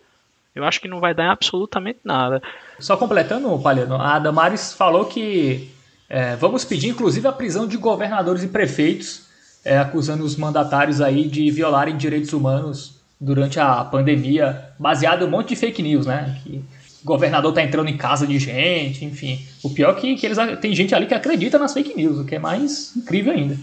eu 0.55 0.65
acho 0.65 0.81
que 0.81 0.89
não 0.89 1.01
vai 1.01 1.15
dar 1.15 1.31
absolutamente 1.31 2.01
nada. 2.05 2.43
Só 2.79 2.97
completando, 2.97 3.57
Palhano, 3.59 3.97
a 3.97 4.19
Damares 4.19 4.73
falou 4.73 5.05
que 5.05 5.71
é, 6.09 6.35
vamos 6.37 6.65
pedir 6.65 6.89
inclusive 6.89 7.27
a 7.29 7.33
prisão 7.33 7.67
de 7.69 7.77
governadores 7.77 8.43
e 8.43 8.49
prefeitos, 8.49 9.29
é, 9.65 9.79
acusando 9.79 10.25
os 10.25 10.37
mandatários 10.37 11.01
aí 11.01 11.29
de 11.29 11.51
violarem 11.51 11.97
direitos 11.97 12.33
humanos 12.33 13.01
durante 13.21 13.61
a 13.61 13.85
pandemia, 13.85 14.73
baseado 14.79 15.25
em 15.25 15.29
um 15.29 15.31
monte 15.31 15.51
de 15.51 15.57
fake 15.57 15.83
news, 15.83 16.07
né? 16.07 16.41
Que 16.43 16.65
o 17.03 17.07
governador 17.07 17.53
tá 17.53 17.63
entrando 17.63 17.89
em 17.89 17.97
casa 17.97 18.27
de 18.27 18.39
gente, 18.39 19.05
enfim. 19.05 19.47
O 19.63 19.71
pior 19.71 19.97
é 19.97 20.01
que, 20.01 20.17
que 20.17 20.27
eles 20.27 20.39
tem 20.61 20.75
gente 20.75 20.95
ali 20.95 21.07
que 21.07 21.15
acredita 21.15 21.59
nas 21.59 21.73
fake 21.73 21.95
news, 21.95 22.19
o 22.19 22.25
que 22.25 22.35
é 22.35 22.39
mais 22.39 22.97
incrível 22.97 23.33
ainda. 23.33 23.57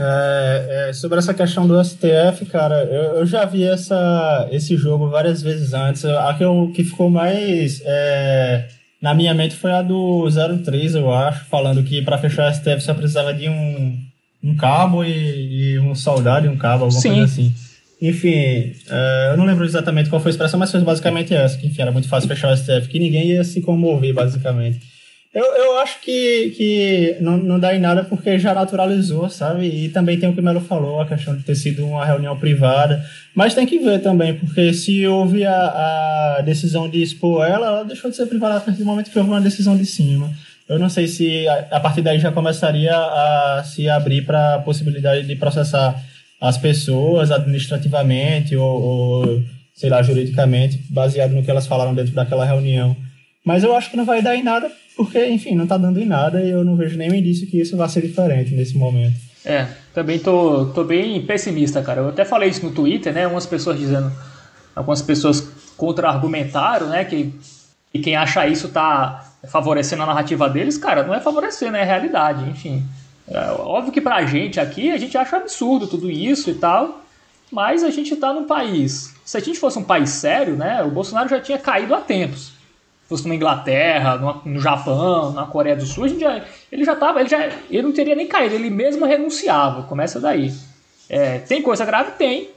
É, 0.00 0.88
é, 0.90 0.92
sobre 0.92 1.18
essa 1.18 1.34
questão 1.34 1.66
do 1.66 1.82
STF, 1.82 2.46
cara, 2.46 2.84
eu, 2.84 3.16
eu, 3.16 3.26
já 3.26 3.44
vi 3.44 3.64
essa, 3.64 4.48
esse 4.52 4.76
jogo 4.76 5.08
várias 5.08 5.42
vezes 5.42 5.74
antes. 5.74 6.04
A 6.04 6.32
que, 6.34 6.44
eu, 6.44 6.70
que 6.72 6.84
ficou 6.84 7.10
mais 7.10 7.82
é, 7.84 8.68
na 9.02 9.12
minha 9.12 9.34
mente 9.34 9.56
foi 9.56 9.72
a 9.72 9.82
do 9.82 10.28
03, 10.64 10.94
eu 10.94 11.12
acho, 11.12 11.44
falando 11.46 11.82
que 11.82 12.00
para 12.02 12.18
fechar 12.18 12.48
o 12.48 12.54
STF 12.54 12.80
só 12.80 12.94
precisava 12.94 13.34
de 13.34 13.48
um, 13.48 13.98
um 14.42 14.56
cabo 14.56 15.04
e, 15.04 15.74
e 15.74 15.78
um 15.80 15.94
soldado 15.94 16.46
e 16.46 16.48
um 16.48 16.56
cabo, 16.56 16.84
alguma 16.84 17.00
Sim. 17.00 17.10
coisa 17.10 17.24
assim. 17.24 17.54
enfim, 18.00 18.72
uh, 18.88 19.32
eu 19.32 19.36
não 19.36 19.44
lembro 19.44 19.64
exatamente 19.64 20.10
qual 20.10 20.20
foi 20.20 20.30
a 20.30 20.32
expressão, 20.32 20.60
mas 20.60 20.70
foi 20.70 20.80
basicamente 20.80 21.34
essa, 21.34 21.58
que 21.58 21.66
enfim, 21.66 21.82
era 21.82 21.90
muito 21.90 22.08
fácil 22.08 22.28
fechar 22.28 22.52
o 22.52 22.56
STF, 22.56 22.88
que 22.88 23.00
ninguém 23.00 23.28
ia 23.28 23.42
se 23.42 23.60
comover, 23.60 24.14
basicamente. 24.14 24.80
Eu, 25.34 25.44
eu 25.44 25.78
acho 25.78 26.00
que, 26.00 26.54
que 26.56 27.16
não, 27.20 27.36
não 27.36 27.60
dá 27.60 27.74
em 27.74 27.78
nada 27.78 28.02
porque 28.02 28.38
já 28.38 28.54
naturalizou, 28.54 29.28
sabe? 29.28 29.66
E 29.66 29.88
também 29.90 30.18
tem 30.18 30.28
o 30.28 30.32
que 30.32 30.40
o 30.40 30.42
Melo 30.42 30.60
falou, 30.60 31.00
a 31.00 31.06
questão 31.06 31.36
de 31.36 31.42
ter 31.42 31.54
sido 31.54 31.86
uma 31.86 32.04
reunião 32.04 32.36
privada. 32.38 33.04
Mas 33.34 33.54
tem 33.54 33.66
que 33.66 33.78
ver 33.78 34.00
também, 34.00 34.34
porque 34.34 34.72
se 34.72 35.06
houve 35.06 35.44
a, 35.44 36.36
a 36.38 36.40
decisão 36.40 36.88
de 36.88 37.02
expor 37.02 37.46
ela, 37.46 37.66
ela 37.66 37.84
deixou 37.84 38.10
de 38.10 38.16
ser 38.16 38.26
privada 38.26 38.56
a 38.56 38.60
partir 38.60 38.78
do 38.78 38.86
momento 38.86 39.10
que 39.10 39.18
houve 39.18 39.30
uma 39.30 39.40
decisão 39.40 39.76
de 39.76 39.84
cima. 39.84 40.32
Eu 40.66 40.78
não 40.78 40.88
sei 40.88 41.06
se 41.06 41.46
a, 41.46 41.66
a 41.72 41.80
partir 41.80 42.00
daí 42.00 42.18
já 42.18 42.32
começaria 42.32 42.96
a 42.96 43.62
se 43.64 43.88
abrir 43.88 44.24
para 44.24 44.54
a 44.54 44.58
possibilidade 44.60 45.26
de 45.26 45.36
processar 45.36 46.02
as 46.40 46.56
pessoas 46.56 47.30
administrativamente 47.30 48.56
ou, 48.56 48.82
ou, 48.82 49.42
sei 49.74 49.90
lá, 49.90 50.02
juridicamente, 50.02 50.80
baseado 50.88 51.32
no 51.32 51.42
que 51.42 51.50
elas 51.50 51.66
falaram 51.66 51.94
dentro 51.94 52.14
daquela 52.14 52.46
reunião. 52.46 52.96
Mas 53.48 53.64
eu 53.64 53.74
acho 53.74 53.90
que 53.90 53.96
não 53.96 54.04
vai 54.04 54.20
dar 54.20 54.36
em 54.36 54.42
nada, 54.42 54.70
porque, 54.94 55.24
enfim, 55.24 55.54
não 55.54 55.62
está 55.62 55.78
dando 55.78 55.98
em 55.98 56.04
nada 56.04 56.42
e 56.42 56.50
eu 56.50 56.62
não 56.62 56.76
vejo 56.76 56.98
nenhum 56.98 57.14
indício 57.14 57.46
que 57.46 57.58
isso 57.58 57.78
vá 57.78 57.88
ser 57.88 58.02
diferente 58.02 58.54
nesse 58.54 58.76
momento. 58.76 59.16
É, 59.42 59.66
também 59.94 60.18
tô, 60.18 60.66
tô 60.66 60.84
bem 60.84 61.24
pessimista, 61.24 61.80
cara. 61.80 62.02
Eu 62.02 62.08
até 62.10 62.26
falei 62.26 62.50
isso 62.50 62.62
no 62.62 62.72
Twitter, 62.72 63.10
né? 63.10 63.24
Algumas 63.24 63.46
pessoas 63.46 63.78
dizendo, 63.78 64.12
algumas 64.76 65.00
pessoas 65.00 65.48
contra-argumentaram, 65.78 66.88
né? 66.88 67.06
Que, 67.06 67.32
que 67.90 68.00
quem 68.00 68.16
acha 68.16 68.46
isso 68.46 68.68
tá 68.68 69.32
favorecendo 69.48 70.02
a 70.02 70.06
narrativa 70.06 70.46
deles, 70.50 70.76
cara, 70.76 71.02
não 71.02 71.14
é 71.14 71.20
favorecer, 71.20 71.72
né? 71.72 71.80
É 71.80 71.84
realidade, 71.84 72.50
enfim. 72.50 72.84
É, 73.26 73.50
óbvio 73.52 73.94
que 73.94 74.02
pra 74.02 74.26
gente 74.26 74.60
aqui, 74.60 74.90
a 74.90 74.98
gente 74.98 75.16
acha 75.16 75.38
absurdo 75.38 75.86
tudo 75.86 76.10
isso 76.10 76.50
e 76.50 76.54
tal, 76.54 77.02
mas 77.50 77.82
a 77.82 77.88
gente 77.88 78.14
tá 78.14 78.30
num 78.30 78.44
país. 78.44 79.14
Se 79.24 79.38
a 79.38 79.40
gente 79.40 79.58
fosse 79.58 79.78
um 79.78 79.84
país 79.84 80.10
sério, 80.10 80.54
né, 80.54 80.82
o 80.82 80.90
Bolsonaro 80.90 81.30
já 81.30 81.40
tinha 81.40 81.56
caído 81.56 81.94
há 81.94 82.02
tempos. 82.02 82.57
Se 83.08 83.16
fosse 83.16 83.24
numa 83.24 83.34
Inglaterra, 83.34 84.16
no, 84.16 84.42
no 84.44 84.60
Japão, 84.60 85.32
na 85.32 85.46
Coreia 85.46 85.74
do 85.74 85.86
Sul, 85.86 86.04
a 86.04 86.08
gente 86.08 86.20
já, 86.20 86.44
ele 86.70 86.84
já 86.84 86.94
tava, 86.94 87.20
ele, 87.20 87.28
já, 87.30 87.48
ele 87.70 87.82
não 87.82 87.92
teria 87.92 88.14
nem 88.14 88.26
caído, 88.26 88.54
ele 88.54 88.68
mesmo 88.68 89.06
renunciava. 89.06 89.84
Começa 89.84 90.20
daí. 90.20 90.52
É, 91.08 91.38
tem 91.38 91.62
coisa 91.62 91.86
grave? 91.86 92.10
Tem, 92.18 92.50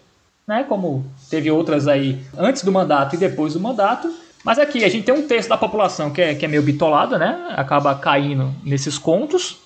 né, 0.45 0.65
como 0.67 1.05
teve 1.29 1.49
outras 1.49 1.87
aí 1.87 2.19
antes 2.37 2.63
do 2.63 2.71
mandato 2.71 3.15
e 3.15 3.17
depois 3.17 3.53
do 3.53 3.61
mandato. 3.61 4.13
Mas 4.43 4.59
aqui 4.59 4.83
a 4.83 4.89
gente 4.89 5.05
tem 5.05 5.15
um 5.15 5.25
terço 5.25 5.47
da 5.47 5.55
população 5.55 6.11
que 6.11 6.21
é, 6.21 6.35
que 6.35 6.43
é 6.43 6.49
meio 6.49 6.63
bitolada, 6.63 7.17
né? 7.17 7.53
Acaba 7.55 7.95
caindo 7.95 8.53
nesses 8.61 8.97
contos. 8.97 9.57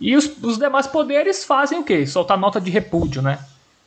E 0.00 0.14
os, 0.14 0.30
os 0.40 0.56
demais 0.56 0.86
poderes 0.86 1.44
fazem 1.44 1.80
o 1.80 1.82
quê? 1.82 2.06
Soltar 2.06 2.38
nota 2.38 2.60
de 2.60 2.70
repúdio, 2.70 3.22
né? 3.22 3.40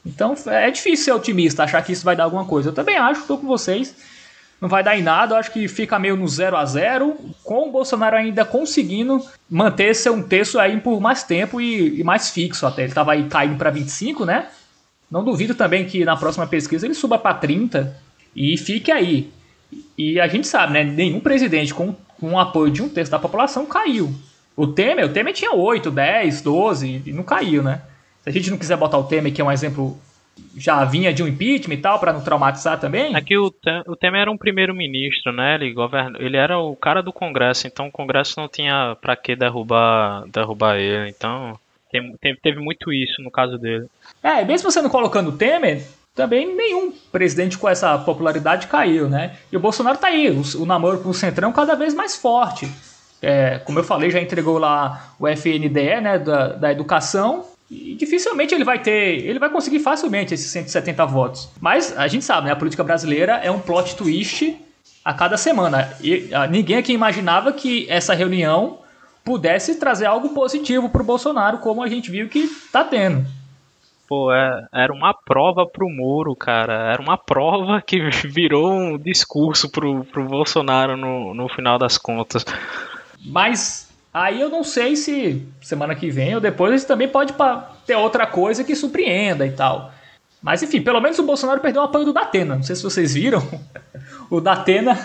Então 0.05 0.35
é 0.47 0.69
difícil 0.69 1.05
ser 1.05 1.11
otimista, 1.13 1.63
achar 1.63 1.81
que 1.81 1.93
isso 1.93 2.03
vai 2.03 2.15
dar 2.15 2.25
alguma 2.25 2.43
coisa. 2.43 2.69
Eu 2.69 2.73
também 2.73 2.97
acho, 2.97 3.21
estou 3.21 3.37
com 3.37 3.47
vocês. 3.47 3.95
Não 4.59 4.69
vai 4.69 4.83
dar 4.83 4.97
em 4.97 5.03
nada, 5.03 5.35
eu 5.35 5.37
acho 5.37 5.51
que 5.51 5.67
fica 5.67 5.99
meio 5.99 6.15
no 6.15 6.27
0 6.27 6.55
a 6.55 6.65
0 6.65 7.17
com 7.43 7.67
o 7.67 7.71
Bolsonaro 7.71 8.15
ainda 8.15 8.45
conseguindo 8.45 9.23
manter 9.49 9.93
seu 9.93 10.13
um 10.13 10.23
terço 10.23 10.57
aí 10.59 10.79
por 10.79 10.99
mais 11.01 11.23
tempo 11.23 11.59
e, 11.59 11.99
e 11.99 12.03
mais 12.03 12.31
fixo 12.31 12.65
até. 12.65 12.83
Ele 12.83 12.91
estava 12.91 13.11
aí 13.11 13.27
caindo 13.27 13.57
para 13.57 13.69
25, 13.69 14.25
né? 14.25 14.47
Não 15.11 15.23
duvido 15.23 15.53
também 15.53 15.85
que 15.85 16.03
na 16.05 16.15
próxima 16.15 16.47
pesquisa 16.47 16.85
ele 16.85 16.93
suba 16.93 17.19
para 17.19 17.35
30 17.35 17.95
e 18.35 18.57
fique 18.57 18.91
aí. 18.91 19.29
E 19.97 20.19
a 20.19 20.27
gente 20.27 20.47
sabe, 20.47 20.73
né? 20.73 20.83
Nenhum 20.83 21.19
presidente 21.19 21.73
com, 21.73 21.93
com 22.19 22.31
o 22.33 22.39
apoio 22.39 22.71
de 22.71 22.81
um 22.81 22.89
terço 22.89 23.11
da 23.11 23.19
população 23.19 23.65
caiu. 23.65 24.13
O 24.55 24.67
Temer, 24.67 25.05
o 25.05 25.09
Temer 25.09 25.33
tinha 25.33 25.53
8, 25.53 25.91
10, 25.91 26.41
12 26.41 27.03
e 27.05 27.11
não 27.11 27.23
caiu, 27.23 27.61
né? 27.61 27.81
Se 28.23 28.29
a 28.29 28.31
gente 28.31 28.49
não 28.49 28.57
quiser 28.57 28.77
botar 28.77 28.97
o 28.97 29.03
Temer, 29.03 29.33
que 29.33 29.41
é 29.41 29.43
um 29.43 29.51
exemplo 29.51 29.99
já 30.57 30.83
vinha 30.85 31.13
de 31.13 31.23
um 31.23 31.27
impeachment 31.27 31.75
e 31.75 31.81
tal, 31.81 31.99
para 31.99 32.13
não 32.13 32.23
traumatizar 32.23 32.79
também. 32.79 33.15
Aqui 33.15 33.33
é 33.33 33.39
o, 33.39 33.53
o 33.87 33.95
Temer 33.95 34.21
era 34.21 34.31
um 34.31 34.37
primeiro-ministro, 34.37 35.31
né? 35.31 35.55
Ele, 35.55 35.73
governa, 35.73 36.17
ele 36.19 36.37
era 36.37 36.57
o 36.57 36.75
cara 36.75 37.01
do 37.01 37.13
Congresso, 37.13 37.67
então 37.67 37.87
o 37.87 37.91
Congresso 37.91 38.33
não 38.37 38.47
tinha 38.47 38.95
para 39.01 39.15
que 39.15 39.35
derrubar, 39.35 40.25
derrubar 40.27 40.77
ele. 40.77 41.09
Então 41.09 41.57
teve, 41.91 42.37
teve 42.41 42.59
muito 42.59 42.91
isso 42.91 43.21
no 43.21 43.31
caso 43.31 43.57
dele. 43.57 43.85
É, 44.21 44.43
mesmo 44.43 44.71
você 44.71 44.81
não 44.81 44.89
colocando 44.89 45.29
o 45.29 45.37
Temer, 45.37 45.83
também 46.13 46.55
nenhum 46.55 46.93
presidente 47.11 47.57
com 47.57 47.67
essa 47.67 47.97
popularidade 47.97 48.67
caiu, 48.67 49.09
né? 49.09 49.37
E 49.51 49.57
o 49.57 49.59
Bolsonaro 49.59 49.97
tá 49.97 50.07
aí, 50.07 50.29
o, 50.29 50.61
o 50.61 50.65
namoro 50.65 50.99
com 51.01 51.09
o 51.09 51.13
Centrão 51.13 51.51
cada 51.51 51.75
vez 51.75 51.93
mais 51.93 52.15
forte 52.15 52.69
é, 53.25 53.59
como 53.59 53.79
eu 53.79 53.83
falei, 53.83 54.11
já 54.11 54.21
entregou 54.21 54.59
lá 54.59 55.15
o 55.19 55.27
FNDE, 55.27 56.01
né, 56.01 56.19
da, 56.19 56.49
da 56.49 56.71
educação, 56.71 57.45
e 57.69 57.95
dificilmente 57.95 58.53
ele 58.53 58.63
vai 58.63 58.79
ter, 58.79 59.25
ele 59.25 59.39
vai 59.39 59.49
conseguir 59.49 59.79
facilmente 59.79 60.33
esses 60.33 60.51
170 60.51 61.05
votos. 61.05 61.49
Mas 61.59 61.97
a 61.97 62.07
gente 62.07 62.23
sabe, 62.23 62.47
né, 62.47 62.53
a 62.53 62.55
política 62.55 62.83
brasileira 62.83 63.33
é 63.43 63.49
um 63.49 63.59
plot 63.59 63.95
twist 63.95 64.55
a 65.03 65.13
cada 65.13 65.37
semana. 65.37 65.91
E 66.01 66.33
a, 66.33 66.45
ninguém 66.45 66.77
aqui 66.77 66.93
imaginava 66.93 67.51
que 67.51 67.87
essa 67.89 68.13
reunião 68.13 68.79
pudesse 69.23 69.79
trazer 69.79 70.05
algo 70.05 70.29
positivo 70.29 70.89
para 70.89 71.01
o 71.01 71.05
Bolsonaro, 71.05 71.57
como 71.57 71.81
a 71.81 71.87
gente 71.87 72.11
viu 72.11 72.29
que 72.29 72.39
está 72.39 72.83
tendo. 72.83 73.25
Pô, 74.07 74.31
é, 74.31 74.67
era 74.71 74.93
uma 74.93 75.15
prova 75.15 75.65
pro 75.65 75.89
Moro, 75.89 76.35
cara. 76.35 76.91
Era 76.93 77.01
uma 77.01 77.17
prova 77.17 77.81
que 77.81 77.97
virou 78.29 78.71
um 78.71 78.97
discurso 78.97 79.69
pro, 79.71 80.05
pro 80.05 80.25
Bolsonaro 80.25 80.95
no, 80.95 81.33
no 81.33 81.49
final 81.49 81.79
das 81.79 81.97
contas. 81.97 82.45
Mas 83.25 83.84
aí 84.15 84.39
eu 84.39 84.47
não 84.47 84.63
sei 84.63 84.95
se 84.95 85.45
semana 85.61 85.93
que 85.93 86.09
vem 86.09 86.35
ou 86.35 86.39
depois 86.39 86.85
também 86.85 87.05
pode 87.05 87.33
ter 87.85 87.95
outra 87.97 88.25
coisa 88.25 88.63
que 88.63 88.73
surpreenda 88.73 89.45
e 89.45 89.51
tal. 89.51 89.91
Mas 90.41 90.63
enfim, 90.63 90.81
pelo 90.81 91.01
menos 91.01 91.19
o 91.19 91.23
Bolsonaro 91.23 91.59
perdeu 91.59 91.81
o 91.81 91.85
apoio 91.85 92.05
do 92.05 92.13
Datena. 92.13 92.55
Não 92.55 92.63
sei 92.63 92.77
se 92.77 92.83
vocês 92.83 93.13
viram. 93.13 93.45
o 94.31 94.39
Datena 94.39 94.97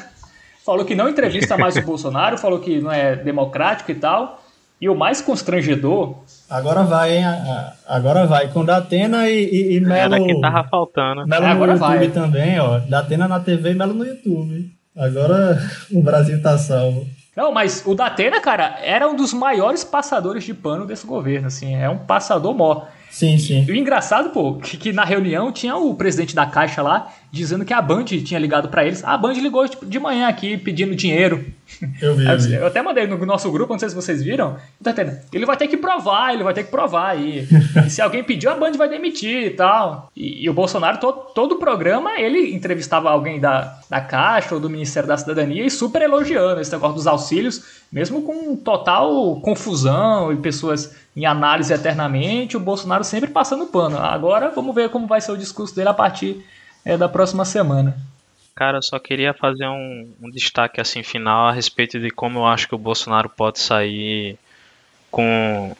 falou 0.64 0.84
que 0.84 0.94
não 0.94 1.08
entrevista 1.08 1.58
mais 1.58 1.74
o 1.74 1.82
Bolsonaro, 1.82 2.38
falou 2.38 2.61
que 2.61 2.80
não 2.80 2.92
é 2.92 3.16
democrático 3.16 3.90
e 3.90 3.96
tal. 3.96 4.44
E 4.80 4.88
o 4.88 4.94
mais 4.94 5.20
constrangedor. 5.20 6.14
Agora 6.48 6.84
vai, 6.84 7.18
hein? 7.18 7.24
Agora 7.86 8.26
vai. 8.26 8.48
Com 8.48 8.64
Datena 8.64 9.28
e, 9.28 9.44
e, 9.44 9.76
e 9.76 9.80
Melo. 9.80 10.14
Era 10.14 10.24
que 10.24 10.40
tava 10.40 10.68
faltando. 10.68 11.26
Melo 11.26 11.44
é, 11.44 11.54
no 11.54 11.66
YouTube 11.66 11.78
vai. 11.78 12.08
também, 12.08 12.61
ó. 12.61 12.78
Datena 12.78 13.26
na 13.26 13.40
TV 13.40 13.72
e 13.72 13.74
Melo 13.74 13.92
no 13.92 14.06
YouTube. 14.06 14.70
Agora 14.96 15.58
o 15.92 16.00
Brasil 16.00 16.40
tá 16.40 16.56
salvo. 16.56 17.06
Não, 17.37 17.53
mas 17.53 17.85
o 17.87 17.95
Datena, 17.95 18.41
cara, 18.41 18.78
era 18.83 19.09
um 19.09 19.14
dos 19.14 19.33
maiores 19.33 19.85
passadores 19.85 20.45
de 20.45 20.53
pano 20.53 20.85
desse 20.85 21.07
governo, 21.07 21.47
assim, 21.47 21.74
é 21.76 21.89
um 21.89 21.99
passador 21.99 22.55
mó. 22.55 22.87
Sim, 23.11 23.36
sim. 23.38 23.64
E 23.68 23.72
o 23.72 23.74
engraçado, 23.74 24.30
pô, 24.30 24.54
que, 24.54 24.76
que, 24.76 24.92
na 24.92 25.04
reunião 25.04 25.50
tinha 25.50 25.76
o 25.76 25.94
presidente 25.94 26.34
da 26.34 26.46
Caixa 26.46 26.80
lá 26.80 27.12
dizendo 27.32 27.64
que 27.64 27.72
a 27.72 27.80
Band 27.80 28.04
tinha 28.04 28.38
ligado 28.38 28.68
para 28.68 28.84
eles. 28.84 29.04
A 29.04 29.16
Band 29.16 29.34
ligou 29.34 29.64
de 29.66 29.98
manhã 29.98 30.28
aqui 30.28 30.56
pedindo 30.56 30.96
dinheiro. 30.96 31.44
Eu 32.02 32.16
vi. 32.16 32.26
Eu, 32.26 32.38
vi. 32.38 32.54
eu 32.54 32.66
até 32.66 32.82
mandei 32.82 33.06
no 33.06 33.24
nosso 33.24 33.50
grupo, 33.50 33.72
não 33.72 33.78
sei 33.78 33.88
se 33.88 33.94
vocês 33.94 34.22
viram. 34.22 34.56
Tá 34.82 34.92
ele 35.32 35.46
vai 35.46 35.56
ter 35.56 35.68
que 35.68 35.76
provar, 35.76 36.34
ele 36.34 36.42
vai 36.42 36.52
ter 36.52 36.64
que 36.64 36.70
provar 36.70 37.11
aí. 37.11 37.46
e 37.86 37.90
se 37.90 38.02
alguém 38.02 38.24
pediu, 38.24 38.50
a 38.50 38.56
Band 38.56 38.72
vai 38.72 38.88
demitir 38.88 39.44
e 39.44 39.50
tal. 39.50 40.11
E, 40.16 40.44
e 40.44 40.50
o 40.50 40.54
Bolsonaro, 40.54 40.98
todo, 40.98 41.32
todo 41.34 41.52
o 41.52 41.58
programa, 41.58 42.18
ele 42.18 42.54
entrevistava 42.54 43.11
alguém 43.11 43.38
da, 43.38 43.78
da 43.88 44.00
Caixa 44.00 44.54
ou 44.54 44.61
do 44.61 44.68
Ministério 44.68 45.08
da 45.08 45.16
Cidadania 45.16 45.64
e 45.64 45.70
super 45.70 46.02
elogiando 46.02 46.61
esse 46.61 46.72
negócio 46.72 46.96
dos 46.96 47.06
auxílios, 47.06 47.64
mesmo 47.92 48.22
com 48.22 48.56
total 48.56 49.40
confusão 49.40 50.32
e 50.32 50.36
pessoas 50.36 50.94
em 51.16 51.26
análise 51.26 51.72
eternamente, 51.72 52.56
o 52.56 52.61
Bolsonaro 52.61 53.04
sempre 53.04 53.30
passando 53.30 53.66
pano. 53.66 53.98
Agora 53.98 54.50
vamos 54.50 54.74
ver 54.74 54.90
como 54.90 55.06
vai 55.06 55.20
ser 55.20 55.32
o 55.32 55.38
discurso 55.38 55.74
dele 55.74 55.88
a 55.88 55.94
partir 55.94 56.44
é, 56.84 56.96
da 56.96 57.08
próxima 57.08 57.44
semana. 57.44 57.96
Cara, 58.54 58.78
eu 58.78 58.82
só 58.82 58.98
queria 58.98 59.32
fazer 59.32 59.66
um, 59.66 60.12
um, 60.20 60.30
destaque 60.30 60.80
assim 60.80 61.02
final 61.02 61.48
a 61.48 61.52
respeito 61.52 61.98
de 61.98 62.11
como 62.11 62.40
eu 62.40 62.46
acho 62.46 62.68
que 62.68 62.74
o 62.74 62.78
Bolsonaro 62.78 63.28
pode 63.28 63.58
sair 63.58 64.38
com 65.11 65.74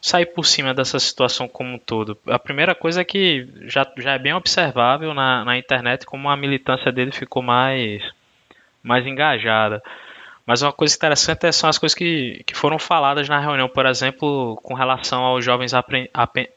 sair 0.00 0.26
por 0.26 0.44
cima 0.44 0.74
dessa 0.74 0.98
situação 0.98 1.48
como 1.48 1.74
um 1.74 1.78
todo. 1.78 2.18
A 2.26 2.38
primeira 2.38 2.74
coisa 2.74 3.00
é 3.00 3.04
que 3.04 3.48
já, 3.62 3.86
já 3.98 4.12
é 4.12 4.18
bem 4.18 4.34
observável 4.34 5.14
na, 5.14 5.44
na 5.44 5.56
internet 5.56 6.04
como 6.04 6.28
a 6.28 6.36
militância 6.36 6.90
dele 6.92 7.12
ficou 7.12 7.42
mais 7.42 8.02
mais 8.82 9.06
engajada. 9.06 9.82
Mas 10.46 10.62
uma 10.62 10.72
coisa 10.72 10.94
interessante 10.94 11.50
são 11.52 11.70
as 11.70 11.78
coisas 11.78 11.94
que, 11.94 12.42
que 12.44 12.54
foram 12.54 12.78
faladas 12.78 13.28
na 13.28 13.38
reunião, 13.38 13.68
por 13.68 13.86
exemplo, 13.86 14.58
com 14.62 14.74
relação 14.74 15.22
aos 15.22 15.44
jovens 15.44 15.72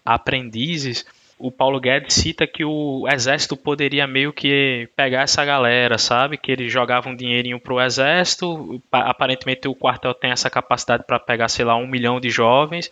aprendizes 0.03 1.05
o 1.37 1.51
Paulo 1.51 1.79
Guedes 1.79 2.15
cita 2.15 2.47
que 2.47 2.63
o 2.63 3.05
exército 3.07 3.57
poderia 3.57 4.07
meio 4.07 4.31
que 4.31 4.89
pegar 4.95 5.21
essa 5.21 5.43
galera, 5.43 5.97
sabe? 5.97 6.37
Que 6.37 6.51
eles 6.51 6.71
jogavam 6.71 7.11
um 7.11 7.15
dinheirinho 7.15 7.59
pro 7.59 7.79
exército, 7.81 8.81
aparentemente 8.91 9.67
o 9.67 9.75
quartel 9.75 10.13
tem 10.13 10.31
essa 10.31 10.49
capacidade 10.49 11.03
para 11.05 11.19
pegar, 11.19 11.49
sei 11.49 11.65
lá, 11.65 11.75
um 11.75 11.87
milhão 11.87 12.19
de 12.19 12.29
jovens, 12.29 12.89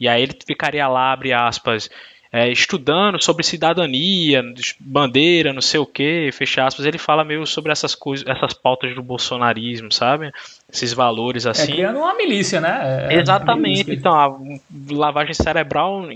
e 0.00 0.08
aí 0.08 0.22
ele 0.22 0.36
ficaria 0.46 0.86
lá, 0.88 1.12
abre 1.12 1.32
aspas, 1.32 1.88
é, 2.36 2.52
estudando 2.52 3.18
sobre 3.18 3.42
cidadania, 3.42 4.44
bandeira, 4.78 5.54
não 5.54 5.62
sei 5.62 5.80
o 5.80 5.86
que, 5.86 6.28
fecha 6.32 6.66
aspas, 6.66 6.84
ele 6.84 6.98
fala 6.98 7.24
meio 7.24 7.46
sobre 7.46 7.72
essas 7.72 7.94
coisas, 7.94 8.26
essas 8.28 8.52
pautas 8.52 8.94
do 8.94 9.02
bolsonarismo, 9.02 9.90
sabe? 9.90 10.30
Esses 10.70 10.92
valores 10.92 11.46
é, 11.46 11.50
assim. 11.50 11.72
É 11.72 11.76
criando 11.76 11.98
uma 11.98 12.14
milícia, 12.14 12.60
né? 12.60 13.08
É, 13.08 13.14
é 13.14 13.20
Exatamente. 13.20 13.86
Milícia. 13.86 13.94
Então, 13.94 14.12
a 14.12 14.36
lavagem 14.90 15.32
cerebral 15.32 16.06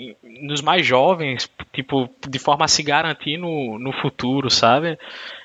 nos 0.42 0.60
mais 0.60 0.84
jovens, 0.84 1.48
tipo, 1.72 2.10
de 2.28 2.38
forma 2.38 2.66
a 2.66 2.68
se 2.68 2.82
garantir 2.82 3.38
no, 3.38 3.78
no 3.78 3.90
futuro, 3.90 4.50
sabe? 4.50 4.98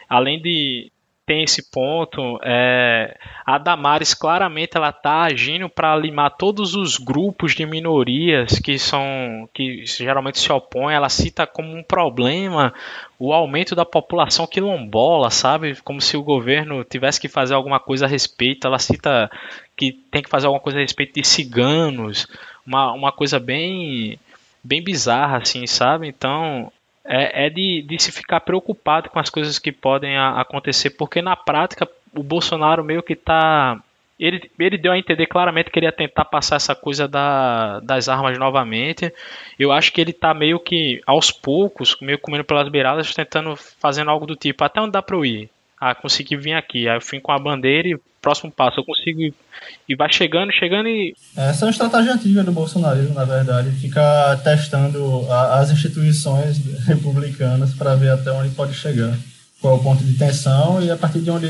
Além 0.09 0.41
de 0.41 0.91
tem 1.25 1.43
esse 1.43 1.69
ponto. 1.71 2.39
É, 2.43 3.17
a 3.45 3.57
Damares 3.57 4.13
claramente 4.13 4.77
ela 4.77 4.89
está 4.89 5.23
agindo 5.23 5.67
para 5.67 5.95
limar 5.95 6.37
todos 6.37 6.75
os 6.75 6.97
grupos 6.97 7.55
de 7.55 7.65
minorias 7.65 8.59
que 8.59 8.77
são 8.77 9.49
que 9.53 9.85
geralmente 9.85 10.39
se 10.39 10.51
opõem. 10.51 10.95
Ela 10.95 11.09
cita 11.09 11.47
como 11.47 11.75
um 11.75 11.83
problema 11.83 12.73
o 13.17 13.33
aumento 13.33 13.75
da 13.75 13.85
população 13.85 14.45
quilombola, 14.45 15.29
sabe? 15.31 15.75
Como 15.83 15.99
se 15.99 16.15
o 16.15 16.23
governo 16.23 16.83
tivesse 16.83 17.19
que 17.19 17.27
fazer 17.27 17.55
alguma 17.55 17.79
coisa 17.79 18.05
a 18.05 18.09
respeito. 18.09 18.67
Ela 18.67 18.77
cita 18.77 19.29
que 19.75 19.93
tem 20.11 20.21
que 20.21 20.29
fazer 20.29 20.45
alguma 20.45 20.61
coisa 20.61 20.77
a 20.77 20.81
respeito 20.81 21.15
de 21.15 21.25
ciganos, 21.25 22.27
uma, 22.65 22.91
uma 22.93 23.11
coisa 23.11 23.39
bem 23.39 24.19
bem 24.63 24.83
bizarra 24.83 25.37
assim, 25.37 25.67
sabe? 25.67 26.07
Então 26.07 26.71
é, 27.05 27.45
é 27.45 27.49
de, 27.49 27.83
de, 27.87 28.01
se 28.01 28.11
ficar 28.11 28.41
preocupado 28.41 29.09
com 29.09 29.19
as 29.19 29.29
coisas 29.29 29.59
que 29.59 29.71
podem 29.71 30.17
a, 30.17 30.41
acontecer, 30.41 30.91
porque 30.91 31.21
na 31.21 31.35
prática 31.35 31.87
o 32.15 32.23
Bolsonaro 32.23 32.83
meio 32.83 33.03
que 33.03 33.13
está 33.13 33.81
ele, 34.19 34.49
ele 34.57 34.77
deu 34.77 34.93
a 34.93 34.97
entender 34.97 35.27
claramente 35.27 35.69
que 35.69 35.77
ele 35.77 35.85
ia 35.85 35.91
tentar 35.91 36.23
passar 36.25 36.55
essa 36.55 36.73
coisa 36.73 37.07
da, 37.07 37.81
das 37.81 38.07
armas 38.07 38.37
novamente. 38.37 39.13
Eu 39.59 39.73
acho 39.73 39.91
que 39.91 39.99
ele 39.99 40.11
está 40.11 40.33
meio 40.33 40.57
que 40.57 41.01
aos 41.05 41.31
poucos, 41.31 41.97
meio 42.01 42.17
comendo 42.17 42.45
pelas 42.45 42.69
beiradas, 42.69 43.13
tentando 43.13 43.55
fazendo 43.55 44.09
algo 44.09 44.25
do 44.25 44.35
tipo, 44.35 44.63
até 44.63 44.79
onde 44.79 44.91
dá 44.91 45.01
para 45.01 45.17
eu 45.17 45.25
ir? 45.25 45.49
Ah, 45.79 45.93
consegui 45.93 46.35
vir 46.35 46.53
aqui. 46.53 46.87
Aí 46.87 46.97
eu 46.97 47.01
fui 47.01 47.19
com 47.19 47.31
a 47.31 47.39
bandeira 47.39 47.87
e 47.87 47.99
próximo 48.21 48.51
passo 48.51 48.79
eu 48.79 48.83
consigo 48.83 49.21
ir. 49.21 49.33
E 49.87 49.95
vai 49.95 50.11
chegando, 50.11 50.51
chegando 50.51 50.87
e. 50.87 51.15
Essa 51.37 51.63
é 51.63 51.67
uma 51.67 51.71
estratégia 51.71 52.13
antiga 52.13 52.43
do 52.43 52.51
bolsonarismo, 52.51 53.13
na 53.13 53.23
verdade. 53.23 53.69
Ficar 53.71 54.37
testando 54.37 55.25
a, 55.29 55.59
as 55.59 55.69
instituições 55.69 56.57
republicanas 56.85 57.73
para 57.75 57.95
ver 57.95 58.09
até 58.09 58.31
onde 58.31 58.49
pode 58.55 58.73
chegar. 58.73 59.15
Qual 59.61 59.75
é 59.75 59.79
o 59.79 59.83
ponto 59.83 60.03
de 60.03 60.17
tensão 60.17 60.81
e 60.81 60.91
a 60.91 60.97
partir 60.97 61.21
de 61.21 61.31
onde 61.31 61.47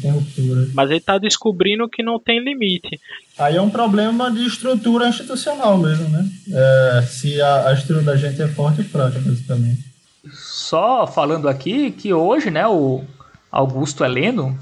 tem 0.00 0.10
ruptura. 0.10 0.68
Mas 0.74 0.90
ele 0.90 0.98
está 0.98 1.16
descobrindo 1.18 1.88
que 1.88 2.02
não 2.02 2.18
tem 2.18 2.38
limite. 2.38 3.00
Aí 3.38 3.56
é 3.56 3.62
um 3.62 3.70
problema 3.70 4.30
de 4.30 4.46
estrutura 4.46 5.08
institucional 5.08 5.78
mesmo, 5.78 6.08
né? 6.08 6.28
É, 6.52 7.02
se 7.02 7.40
a, 7.40 7.68
a 7.68 7.72
estrutura 7.72 8.02
da 8.02 8.16
gente 8.16 8.40
é 8.42 8.48
forte 8.48 8.82
e 8.82 8.84
fraca, 8.84 9.18
basicamente. 9.18 9.84
Só 10.32 11.06
falando 11.06 11.48
aqui 11.48 11.90
que 11.90 12.12
hoje, 12.12 12.50
né, 12.50 12.66
o, 12.66 13.04
Augusto 13.50 14.04
Heleno, 14.04 14.58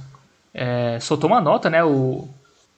é, 0.52 0.98
soltou 1.00 1.28
uma 1.30 1.40
nota, 1.40 1.68
né, 1.68 1.82
o 1.82 2.28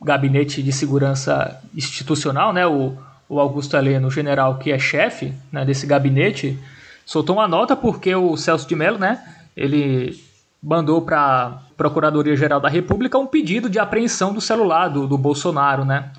Gabinete 0.00 0.62
de 0.62 0.72
Segurança 0.72 1.60
Institucional, 1.74 2.52
né, 2.52 2.66
o, 2.66 2.96
o 3.28 3.40
Augusto 3.40 3.76
Heleno, 3.76 4.08
o 4.08 4.10
general 4.10 4.58
que 4.58 4.72
é 4.72 4.78
chefe 4.78 5.34
né, 5.52 5.64
desse 5.64 5.86
gabinete, 5.86 6.58
soltou 7.04 7.36
uma 7.36 7.48
nota 7.48 7.76
porque 7.76 8.14
o 8.14 8.36
Celso 8.36 8.66
de 8.68 8.74
Mello, 8.74 8.98
né, 8.98 9.22
ele 9.56 10.18
mandou 10.62 11.02
para 11.02 11.62
Procuradoria-Geral 11.76 12.60
da 12.60 12.68
República 12.68 13.18
um 13.18 13.26
pedido 13.26 13.68
de 13.68 13.78
apreensão 13.78 14.32
do 14.32 14.40
celular 14.40 14.88
do, 14.88 15.06
do 15.06 15.16
Bolsonaro, 15.16 15.84
né? 15.84 16.10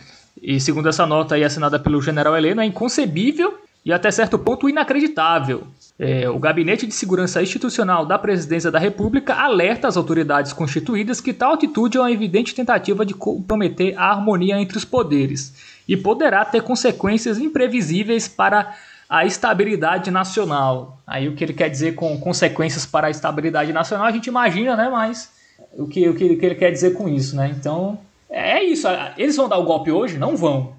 E 0.41 0.59
segundo 0.59 0.87
essa 0.87 1.05
nota 1.05 1.35
aí 1.35 1.43
assinada 1.43 1.79
pelo 1.79 2.01
general 2.01 2.37
Heleno, 2.37 2.61
é 2.61 2.65
inconcebível 2.65 3.57
e 3.87 3.93
até 3.93 4.11
certo 4.11 4.37
ponto 4.37 4.67
inacreditável. 4.67 5.65
É, 5.97 6.29
o 6.29 6.37
Gabinete 6.37 6.85
de 6.85 6.93
Segurança 6.93 7.41
Institucional 7.41 8.05
da 8.05 8.19
Presidência 8.19 8.69
da 8.69 8.77
República 8.77 9.33
alerta 9.33 9.87
as 9.87 9.95
autoridades 9.95 10.51
constituídas 10.51 11.21
que 11.21 11.31
tal 11.31 11.53
atitude 11.53 11.97
é 11.97 12.01
uma 12.01 12.11
evidente 12.11 12.53
tentativa 12.53 13.05
de 13.05 13.13
comprometer 13.13 13.97
a 13.97 14.11
harmonia 14.11 14.59
entre 14.59 14.77
os 14.77 14.83
poderes 14.83 15.53
e 15.87 15.95
poderá 15.95 16.43
ter 16.43 16.61
consequências 16.63 17.39
imprevisíveis 17.39 18.27
para 18.27 18.75
a 19.07 19.25
estabilidade 19.25 20.11
nacional. 20.11 20.99
Aí 21.07 21.29
o 21.29 21.33
que 21.33 21.45
ele 21.45 21.53
quer 21.53 21.69
dizer 21.69 21.95
com 21.95 22.19
consequências 22.19 22.85
para 22.85 23.07
a 23.07 23.09
estabilidade 23.09 23.71
nacional, 23.71 24.05
a 24.05 24.11
gente 24.11 24.27
imagina, 24.27 24.75
né? 24.75 24.89
Mas 24.91 25.31
o 25.77 25.87
que, 25.87 26.09
o 26.09 26.13
que 26.13 26.25
ele 26.25 26.55
quer 26.55 26.71
dizer 26.71 26.91
com 26.93 27.07
isso, 27.07 27.37
né? 27.37 27.55
Então, 27.57 27.97
é 28.29 28.61
isso. 28.61 28.85
Eles 29.17 29.37
vão 29.37 29.47
dar 29.47 29.57
o 29.57 29.63
golpe 29.63 29.93
hoje? 29.93 30.17
Não 30.17 30.35
vão. 30.35 30.75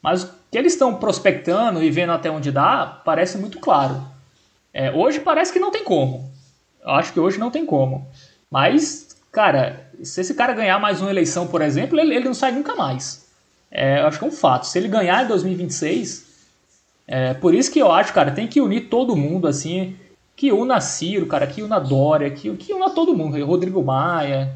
Mas 0.00 0.30
que 0.52 0.58
eles 0.58 0.74
estão 0.74 0.94
prospectando 0.94 1.82
e 1.82 1.90
vendo 1.90 2.12
até 2.12 2.30
onde 2.30 2.52
dá, 2.52 3.00
parece 3.02 3.38
muito 3.38 3.58
claro. 3.58 4.02
É, 4.72 4.92
hoje 4.92 5.18
parece 5.18 5.50
que 5.50 5.58
não 5.58 5.70
tem 5.70 5.82
como. 5.82 6.30
Eu 6.84 6.90
acho 6.90 7.10
que 7.10 7.18
hoje 7.18 7.38
não 7.38 7.50
tem 7.50 7.64
como. 7.64 8.06
Mas, 8.50 9.16
cara, 9.32 9.90
se 10.02 10.20
esse 10.20 10.34
cara 10.34 10.52
ganhar 10.52 10.78
mais 10.78 11.00
uma 11.00 11.08
eleição, 11.08 11.46
por 11.46 11.62
exemplo, 11.62 11.98
ele, 11.98 12.14
ele 12.14 12.26
não 12.26 12.34
sai 12.34 12.52
nunca 12.52 12.74
mais. 12.74 13.26
É, 13.70 14.00
eu 14.00 14.06
acho 14.06 14.18
que 14.18 14.24
é 14.26 14.28
um 14.28 14.32
fato. 14.32 14.66
Se 14.66 14.78
ele 14.78 14.88
ganhar 14.88 15.24
em 15.24 15.28
2026, 15.28 16.26
é, 17.08 17.32
por 17.32 17.54
isso 17.54 17.72
que 17.72 17.78
eu 17.78 17.90
acho, 17.90 18.12
cara, 18.12 18.30
tem 18.30 18.46
que 18.46 18.60
unir 18.60 18.90
todo 18.90 19.16
mundo, 19.16 19.48
assim, 19.48 19.96
que 20.36 20.52
una 20.52 20.82
Ciro, 20.82 21.24
cara, 21.24 21.46
que 21.46 21.62
una 21.62 21.78
Dória, 21.78 22.30
que, 22.30 22.54
que 22.56 22.74
una 22.74 22.90
todo 22.90 23.16
mundo, 23.16 23.42
Rodrigo 23.42 23.82
Maia. 23.82 24.54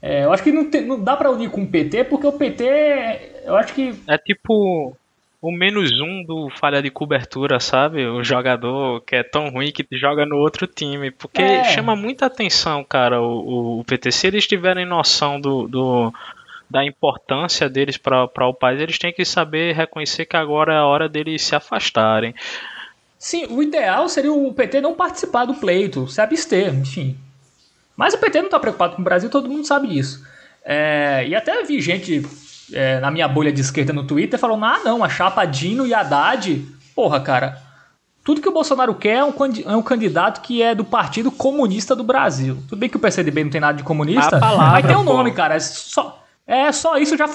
É, 0.00 0.24
eu 0.24 0.32
acho 0.32 0.44
que 0.44 0.52
não, 0.52 0.70
tem, 0.70 0.86
não 0.86 1.02
dá 1.02 1.16
para 1.16 1.32
unir 1.32 1.50
com 1.50 1.64
o 1.64 1.66
PT, 1.66 2.04
porque 2.04 2.28
o 2.28 2.32
PT, 2.32 3.42
eu 3.44 3.56
acho 3.56 3.74
que... 3.74 3.92
É 4.06 4.16
tipo 4.16 4.96
o 5.42 5.50
menos 5.50 5.90
um 6.00 6.24
do 6.24 6.48
falha 6.50 6.80
de 6.80 6.88
cobertura, 6.88 7.58
sabe? 7.58 8.06
O 8.06 8.22
jogador 8.22 9.00
que 9.00 9.16
é 9.16 9.24
tão 9.24 9.50
ruim 9.50 9.72
que 9.72 9.84
joga 9.90 10.24
no 10.24 10.36
outro 10.36 10.68
time. 10.68 11.10
Porque 11.10 11.42
é. 11.42 11.64
chama 11.64 11.96
muita 11.96 12.26
atenção, 12.26 12.84
cara, 12.84 13.20
o, 13.20 13.80
o 13.80 13.84
PT. 13.84 14.12
Se 14.12 14.28
eles 14.28 14.46
tiverem 14.46 14.86
noção 14.86 15.40
do, 15.40 15.66
do 15.66 16.14
da 16.70 16.86
importância 16.86 17.68
deles 17.68 17.96
para 17.98 18.48
o 18.48 18.54
país, 18.54 18.80
eles 18.80 18.98
têm 18.98 19.12
que 19.12 19.24
saber 19.24 19.74
reconhecer 19.74 20.24
que 20.26 20.36
agora 20.36 20.72
é 20.72 20.78
a 20.78 20.86
hora 20.86 21.08
deles 21.08 21.42
se 21.42 21.56
afastarem. 21.56 22.34
Sim, 23.18 23.46
o 23.50 23.62
ideal 23.62 24.08
seria 24.08 24.32
o 24.32 24.54
PT 24.54 24.80
não 24.80 24.94
participar 24.94 25.44
do 25.44 25.54
pleito, 25.54 26.06
se 26.08 26.20
abster, 26.20 26.72
enfim. 26.72 27.16
Mas 27.96 28.14
o 28.14 28.18
PT 28.18 28.38
não 28.38 28.46
está 28.46 28.60
preocupado 28.60 28.94
com 28.94 29.02
o 29.02 29.04
Brasil, 29.04 29.28
todo 29.28 29.50
mundo 29.50 29.66
sabe 29.66 29.88
disso. 29.88 30.24
É, 30.64 31.26
e 31.26 31.34
até 31.34 31.62
vi 31.64 31.80
gente 31.80 32.22
é, 32.72 33.00
na 33.00 33.10
minha 33.10 33.28
bolha 33.28 33.52
de 33.52 33.60
esquerda 33.60 33.92
no 33.92 34.04
Twitter 34.04 34.38
falando: 34.38 34.64
ah, 34.64 34.80
não, 34.84 35.02
a 35.04 35.08
chapa 35.08 35.44
Dino 35.44 35.86
e 35.86 35.94
Haddad. 35.94 36.66
Porra, 36.94 37.20
cara. 37.20 37.60
Tudo 38.24 38.40
que 38.40 38.48
o 38.48 38.52
Bolsonaro 38.52 38.94
quer 38.94 39.16
é 39.16 39.24
um, 39.24 39.34
é 39.66 39.76
um 39.76 39.82
candidato 39.82 40.42
que 40.42 40.62
é 40.62 40.76
do 40.76 40.84
Partido 40.84 41.30
Comunista 41.30 41.96
do 41.96 42.04
Brasil. 42.04 42.56
Tudo 42.68 42.78
bem 42.78 42.88
que 42.88 42.96
o 42.96 43.00
PCdoB 43.00 43.44
não 43.44 43.50
tem 43.50 43.60
nada 43.60 43.76
de 43.76 43.82
comunista, 43.82 44.38
palavra, 44.38 44.70
mas 44.70 44.86
tem 44.86 44.96
um 44.96 45.02
nome, 45.02 45.32
cara. 45.32 45.56
É 45.56 45.60
só, 45.60 46.22
é 46.46 46.70
só 46.70 46.96
isso 46.98 47.16
já, 47.16 47.26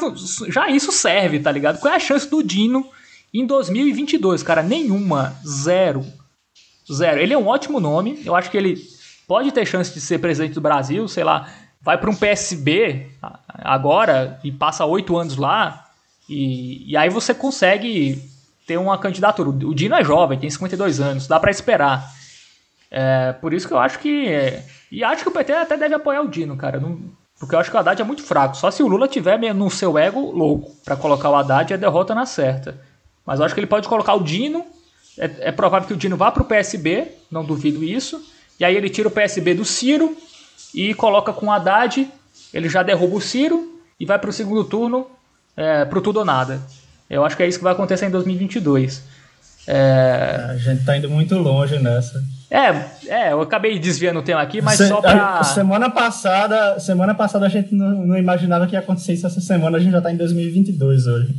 já 0.48 0.70
isso 0.70 0.94
serve, 0.94 1.40
tá 1.40 1.52
ligado? 1.52 1.80
Qual 1.80 1.94
é 1.94 1.98
a 1.98 2.00
chance 2.00 2.30
do 2.30 2.42
Dino 2.42 2.88
em 3.34 3.46
2022, 3.46 4.44
cara? 4.44 4.64
Nenhuma. 4.64 5.36
Zero. 5.46 6.06
Zero. 6.90 7.20
Ele 7.20 7.34
é 7.34 7.38
um 7.38 7.48
ótimo 7.48 7.82
nome. 7.82 8.22
Eu 8.26 8.34
acho 8.34 8.50
que 8.50 8.56
ele 8.56 8.82
pode 9.28 9.52
ter 9.52 9.66
chance 9.66 9.94
de 9.94 10.00
ser 10.00 10.20
presidente 10.20 10.54
do 10.54 10.62
Brasil, 10.62 11.06
sei 11.10 11.26
lá 11.26 11.50
vai 11.88 11.98
para 11.98 12.10
um 12.10 12.16
PSB 12.16 13.12
agora 13.48 14.38
e 14.44 14.52
passa 14.52 14.84
oito 14.84 15.16
anos 15.16 15.38
lá, 15.38 15.88
e, 16.28 16.92
e 16.92 16.98
aí 16.98 17.10
você 17.10 17.34
consegue 17.34 18.22
ter 18.68 18.76
uma 18.76 18.98
candidatura. 18.98 19.48
O 19.48 19.74
Dino 19.74 19.96
é 19.96 20.04
jovem, 20.04 20.38
tem 20.38 20.50
52 20.50 21.00
anos, 21.00 21.28
dá 21.28 21.40
para 21.40 21.50
esperar. 21.50 22.12
É, 22.92 23.32
por 23.32 23.54
isso 23.54 23.66
que 23.66 23.74
eu 23.74 23.80
acho 23.80 24.00
que. 24.00 24.28
É, 24.28 24.66
e 24.92 25.02
acho 25.02 25.24
que 25.24 25.30
o 25.30 25.32
PT 25.32 25.54
até 25.54 25.78
deve 25.78 25.96
apoiar 25.96 26.24
o 26.24 26.28
Dino, 26.28 26.58
cara. 26.58 26.78
Não, 26.78 27.00
porque 27.40 27.56
eu 27.56 27.60
acho 27.60 27.72
que 27.72 27.78
o 27.78 27.80
Haddad 27.80 28.02
é 28.02 28.04
muito 28.04 28.22
fraco. 28.22 28.58
Só 28.58 28.70
se 28.70 28.84
o 28.84 28.88
Lula 28.88 29.08
tiver 29.08 29.38
no 29.54 29.72
seu 29.72 29.98
ego 29.98 30.20
louco 30.32 30.70
para 30.84 30.98
colocar 30.98 31.30
o 31.30 31.36
Haddad 31.38 31.74
a 31.74 31.78
derrota 31.78 32.14
na 32.14 32.26
certa. 32.26 32.78
Mas 33.26 33.40
eu 33.40 33.46
acho 33.46 33.56
que 33.56 33.62
ele 33.62 33.66
pode 33.66 33.88
colocar 33.88 34.14
o 34.14 34.24
Dino. 34.26 34.66
É, 35.18 35.32
é 35.40 35.52
provável 35.54 35.88
que 35.88 35.94
o 35.94 35.98
Dino 35.98 36.18
vá 36.18 36.34
para 36.34 36.44
o 36.44 36.46
PSB, 36.46 37.14
não 37.32 37.46
duvido 37.46 37.82
isso. 37.82 38.22
E 38.60 38.66
aí 38.66 38.76
ele 38.76 38.90
tira 38.90 39.08
o 39.08 39.12
PSB 39.12 39.54
do 39.54 39.64
Ciro 39.64 40.18
e 40.78 40.94
coloca 40.94 41.34
com 41.34 41.48
o 41.48 41.52
Haddad, 41.52 42.08
ele 42.54 42.70
já 42.70 42.84
derruba 42.84 43.16
o 43.16 43.22
Ciro 43.22 43.82
e 44.00 44.06
vai 44.06 44.20
para 44.20 44.30
o 44.30 44.34
segundo 44.34 44.64
turno 44.64 45.08
é, 45.56 45.84
pro 45.86 46.02
tudo 46.02 46.20
ou 46.20 46.26
nada. 46.26 46.62
Eu 47.10 47.26
acho 47.26 47.36
que 47.36 47.42
é 47.42 47.48
isso 47.48 47.58
que 47.58 47.64
vai 47.64 47.74
acontecer 47.74 48.06
em 48.06 48.12
2022. 48.12 49.04
É... 49.66 50.46
A 50.50 50.58
gente 50.58 50.86
tá 50.86 50.96
indo 50.96 51.10
muito 51.10 51.36
longe 51.36 51.80
nessa. 51.80 52.24
É, 52.52 52.68
é, 53.08 53.32
eu 53.32 53.42
acabei 53.42 53.80
desviando 53.80 54.20
o 54.20 54.22
tema 54.22 54.40
aqui, 54.40 54.62
mas 54.62 54.78
Se, 54.78 54.88
só 54.88 55.02
pra. 55.02 55.44
Semana 55.44 55.90
passada, 55.90 56.80
semana 56.80 57.16
passada 57.16 57.48
a 57.48 57.50
gente 57.50 57.74
não, 57.74 58.06
não, 58.06 58.18
imaginava 58.18 58.68
que 58.68 58.74
ia 58.74 58.80
acontecer 58.80 59.14
isso 59.14 59.26
essa 59.26 59.42
semana, 59.42 59.78
a 59.78 59.80
gente 59.80 59.92
já 59.92 60.02
tá 60.02 60.12
em 60.12 60.16
2022 60.16 61.08
hoje. 61.08 61.36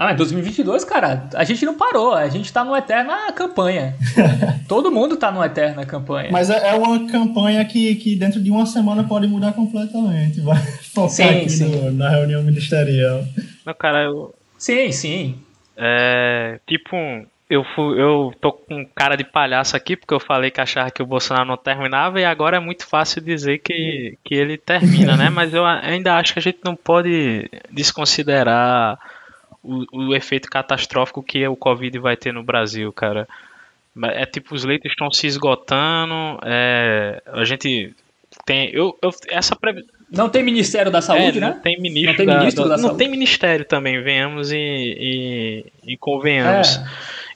Ah, 0.00 0.12
em 0.12 0.16
2022, 0.16 0.84
cara, 0.84 1.28
a 1.34 1.42
gente 1.42 1.66
não 1.66 1.76
parou, 1.76 2.14
a 2.14 2.28
gente 2.28 2.52
tá 2.52 2.62
numa 2.62 2.78
eterna 2.78 3.32
campanha. 3.32 3.96
Todo 4.68 4.92
mundo 4.92 5.16
tá 5.16 5.32
numa 5.32 5.46
eterna 5.46 5.84
campanha. 5.84 6.28
Mas 6.30 6.50
é, 6.50 6.68
é 6.68 6.74
uma 6.74 7.10
campanha 7.10 7.64
que, 7.64 7.96
que 7.96 8.14
dentro 8.14 8.40
de 8.40 8.48
uma 8.48 8.64
semana 8.64 9.02
pode 9.02 9.26
mudar 9.26 9.52
completamente. 9.54 10.40
Vai 10.40 10.56
focar 10.94 11.10
sim, 11.10 11.24
aqui 11.24 11.50
sim. 11.50 11.64
No, 11.64 11.90
na 11.90 12.10
reunião 12.10 12.44
ministerial. 12.44 13.24
Não, 13.66 13.74
cara, 13.74 14.04
eu. 14.04 14.32
Sim, 14.56 14.92
sim. 14.92 15.34
É. 15.76 16.60
Tipo, 16.64 16.96
eu, 17.50 17.64
fui, 17.74 18.00
eu 18.00 18.32
tô 18.40 18.52
com 18.52 18.86
cara 18.94 19.16
de 19.16 19.24
palhaço 19.24 19.76
aqui, 19.76 19.96
porque 19.96 20.14
eu 20.14 20.20
falei 20.20 20.52
que 20.52 20.60
achava 20.60 20.92
que 20.92 21.02
o 21.02 21.06
Bolsonaro 21.06 21.48
não 21.48 21.56
terminava, 21.56 22.20
e 22.20 22.24
agora 22.24 22.58
é 22.58 22.60
muito 22.60 22.86
fácil 22.86 23.20
dizer 23.20 23.58
que, 23.58 24.16
que 24.24 24.36
ele 24.36 24.58
termina, 24.58 25.16
né? 25.16 25.28
Mas 25.34 25.52
eu 25.52 25.66
ainda 25.66 26.14
acho 26.14 26.34
que 26.34 26.38
a 26.38 26.42
gente 26.42 26.60
não 26.64 26.76
pode 26.76 27.50
desconsiderar 27.72 28.96
o, 29.68 30.08
o 30.08 30.14
efeito 30.14 30.48
catastrófico 30.48 31.22
que 31.22 31.46
o 31.46 31.56
Covid 31.56 31.98
vai 31.98 32.16
ter 32.16 32.32
no 32.32 32.42
Brasil, 32.42 32.92
cara. 32.92 33.28
É 34.02 34.24
tipo, 34.24 34.54
os 34.54 34.64
leitos 34.64 34.90
estão 34.90 35.10
se 35.10 35.26
esgotando, 35.26 36.38
é, 36.44 37.20
a 37.26 37.44
gente 37.44 37.94
tem. 38.46 38.70
Eu, 38.70 38.96
eu, 39.02 39.10
essa 39.28 39.56
não 40.10 40.28
tem 40.28 40.42
Ministério 40.42 40.90
da 40.90 41.02
Saúde, 41.02 41.38
é, 41.38 41.40
né? 41.40 41.50
Não 41.50 41.60
tem 41.60 41.80
ministro 41.80 42.10
não 42.10 42.16
tem, 42.16 42.26
da, 42.26 42.38
ministro 42.38 42.64
da, 42.64 42.70
da 42.70 42.76
Não 42.76 42.82
saúde. 42.88 42.98
tem 42.98 43.10
Ministério 43.10 43.64
também, 43.64 44.02
venhamos 44.02 44.50
e, 44.52 44.56
e, 44.56 45.66
e 45.92 45.96
convenhamos. 45.96 46.76
É. 46.76 46.84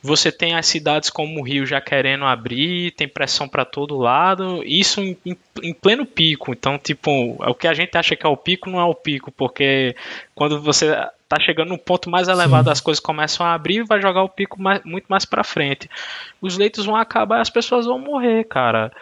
Você 0.03 0.33
tem 0.33 0.55
as 0.55 0.67
cidades 0.67 1.11
como 1.11 1.39
o 1.39 1.45
Rio 1.45 1.65
já 1.65 1.81
querendo 1.81 2.25
abrir, 2.25 2.91
tem 2.93 3.07
pressão 3.07 3.47
para 3.47 3.65
todo 3.65 3.99
lado, 3.99 4.63
isso 4.65 5.01
em, 5.01 5.17
em, 5.25 5.37
em, 5.63 5.73
pleno 5.73 6.05
pico. 6.05 6.53
Então, 6.53 6.77
tipo, 6.77 7.37
o 7.39 7.55
que 7.55 7.69
a 7.69 7.75
gente 7.75 7.97
acha 7.97 8.17
que 8.17 8.27
é 8.27 8.29
o 8.29 8.37
pico 8.37 8.69
não 8.69 8.81
é 8.81 8.85
o 8.85 8.95
pico, 8.95 9.31
porque 9.31 9.95
quando 10.35 10.61
você 10.61 10.97
tá 11.33 11.41
chegando 11.41 11.71
no 11.71 11.79
ponto 11.79 12.11
mais 12.11 12.29
elevado, 12.29 12.67
Sim. 12.67 12.73
as 12.73 12.81
coisas 12.81 13.01
começam 13.01 13.47
a 13.47 13.55
abrir 13.55 13.77
e 13.77 13.85
vai 13.85 14.03
jogar 14.03 14.23
o 14.23 14.29
pico 14.29 14.61
mais, 14.61 14.83
muito 14.85 15.07
mais 15.09 15.25
para 15.25 15.43
frente. 15.43 15.89
Os 16.43 16.59
leitos 16.59 16.85
vão 16.85 16.95
acabar 16.95 17.39
e 17.39 17.41
as 17.41 17.49
pessoas 17.49 17.87
vão 17.87 17.99
morrer, 17.99 18.45
cara. 18.45 18.93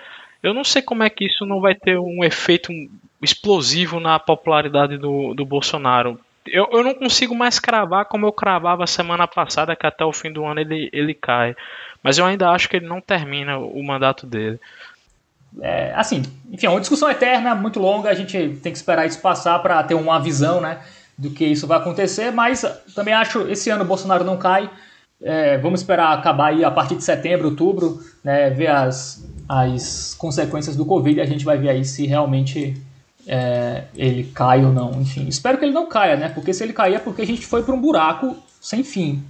Eu 0.41 0.55
não 0.55 0.63
sei 0.63 0.81
como 0.81 1.03
é 1.03 1.11
que 1.11 1.27
isso 1.27 1.45
não 1.45 1.61
vai 1.61 1.75
ter 1.75 1.99
um 1.99 2.23
efeito 2.23 2.73
explosivo 3.21 3.99
na 3.99 4.19
popularidade 4.19 4.97
do, 4.97 5.35
do 5.35 5.45
Bolsonaro. 5.45 6.21
Eu, 6.47 6.69
eu 6.73 6.85
não 6.85 6.95
consigo 6.95 7.35
mais 7.35 7.59
cravar 7.59 8.05
como 8.05 8.27
eu 8.27 8.33
cravava 8.33 8.87
semana 8.87 9.27
passada, 9.27 9.75
que 9.75 9.87
até 9.87 10.05
o 10.05 10.13
fim 10.13 10.33
do 10.33 10.45
ano 10.45 10.61
ele, 10.61 10.89
ele 10.93 11.15
cai. 11.15 11.57
Mas 12.01 12.17
eu 12.17 12.25
ainda 12.25 12.49
acho 12.51 12.69
que 12.69 12.77
ele 12.77 12.87
não 12.87 13.01
termina 13.01 13.59
o 13.59 13.83
mandato 13.83 14.25
dele. 14.25 14.59
É, 15.61 15.93
assim, 15.97 16.23
enfim, 16.51 16.67
é 16.67 16.71
uma 16.71 16.81
discussão 16.81 17.11
eterna, 17.11 17.57
muito 17.57 17.81
longa, 17.81 18.09
a 18.09 18.15
gente 18.15 18.39
tem 18.63 18.71
que 18.71 18.79
esperar 18.79 19.05
isso 19.05 19.21
passar 19.21 19.59
para 19.59 19.83
ter 19.83 19.95
uma 19.95 20.21
visão 20.21 20.61
né, 20.61 20.81
do 21.21 21.31
que 21.31 21.45
isso 21.45 21.67
vai 21.67 21.79
acontecer, 21.79 22.31
mas 22.31 22.65
também 22.95 23.13
acho 23.13 23.47
esse 23.49 23.69
ano 23.69 23.85
o 23.85 23.87
Bolsonaro 23.87 24.25
não 24.25 24.39
cai. 24.39 24.71
É, 25.23 25.59
vamos 25.59 25.81
esperar 25.81 26.17
acabar 26.17 26.47
aí 26.47 26.65
a 26.65 26.71
partir 26.71 26.97
de 26.97 27.05
setembro, 27.05 27.49
outubro, 27.49 28.03
né, 28.25 28.49
ver 28.49 28.69
as, 28.69 29.23
as 29.47 30.15
consequências 30.15 30.75
do 30.77 30.87
Covid 30.87 31.19
e 31.19 31.21
a 31.21 31.27
gente 31.27 31.45
vai 31.45 31.59
ver 31.59 31.69
aí 31.69 31.85
se 31.85 32.07
realmente 32.07 32.81
é, 33.27 33.85
ele 33.95 34.25
cai 34.35 34.65
ou 34.65 34.73
não. 34.73 34.99
Enfim, 34.99 35.29
espero 35.29 35.59
que 35.59 35.65
ele 35.67 35.75
não 35.75 35.87
caia, 35.87 36.17
né? 36.17 36.31
Porque 36.31 36.55
se 36.55 36.65
ele 36.65 36.73
cair 36.73 36.95
é 36.95 36.99
porque 36.99 37.21
a 37.21 37.27
gente 37.27 37.47
foi 37.47 37.63
para 37.63 37.75
um 37.75 37.81
buraco 37.81 38.35
sem 38.59 38.83
fim. 38.83 39.23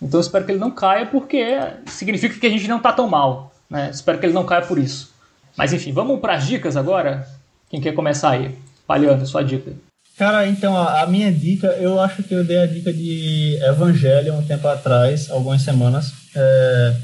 Então 0.00 0.20
espero 0.20 0.44
que 0.44 0.52
ele 0.52 0.60
não 0.60 0.70
caia 0.70 1.06
porque 1.06 1.58
significa 1.86 2.38
que 2.38 2.46
a 2.46 2.50
gente 2.50 2.68
não 2.68 2.76
está 2.76 2.92
tão 2.92 3.08
mal. 3.08 3.52
Né? 3.70 3.88
Espero 3.90 4.18
que 4.18 4.26
ele 4.26 4.34
não 4.34 4.44
caia 4.44 4.66
por 4.66 4.78
isso. 4.78 5.14
Mas 5.56 5.72
enfim, 5.72 5.92
vamos 5.92 6.20
para 6.20 6.34
as 6.34 6.46
dicas 6.46 6.76
agora? 6.76 7.26
Quem 7.70 7.80
quer 7.80 7.94
começar 7.94 8.30
aí? 8.32 8.54
Palhando, 8.86 9.26
sua 9.26 9.42
dica. 9.42 9.87
Cara, 10.18 10.48
então 10.48 10.76
a, 10.76 11.02
a, 11.02 11.06
minha 11.06 11.32
dica, 11.32 11.68
eu 11.78 12.00
acho 12.00 12.24
que 12.24 12.34
eu 12.34 12.42
dei 12.42 12.58
a 12.58 12.66
dica 12.66 12.92
de 12.92 13.56
Evangelho 13.62 14.34
um 14.34 14.42
tempo 14.42 14.66
atrás, 14.66 15.30
algumas 15.30 15.62
semanas. 15.62 16.12
É, 16.34 16.94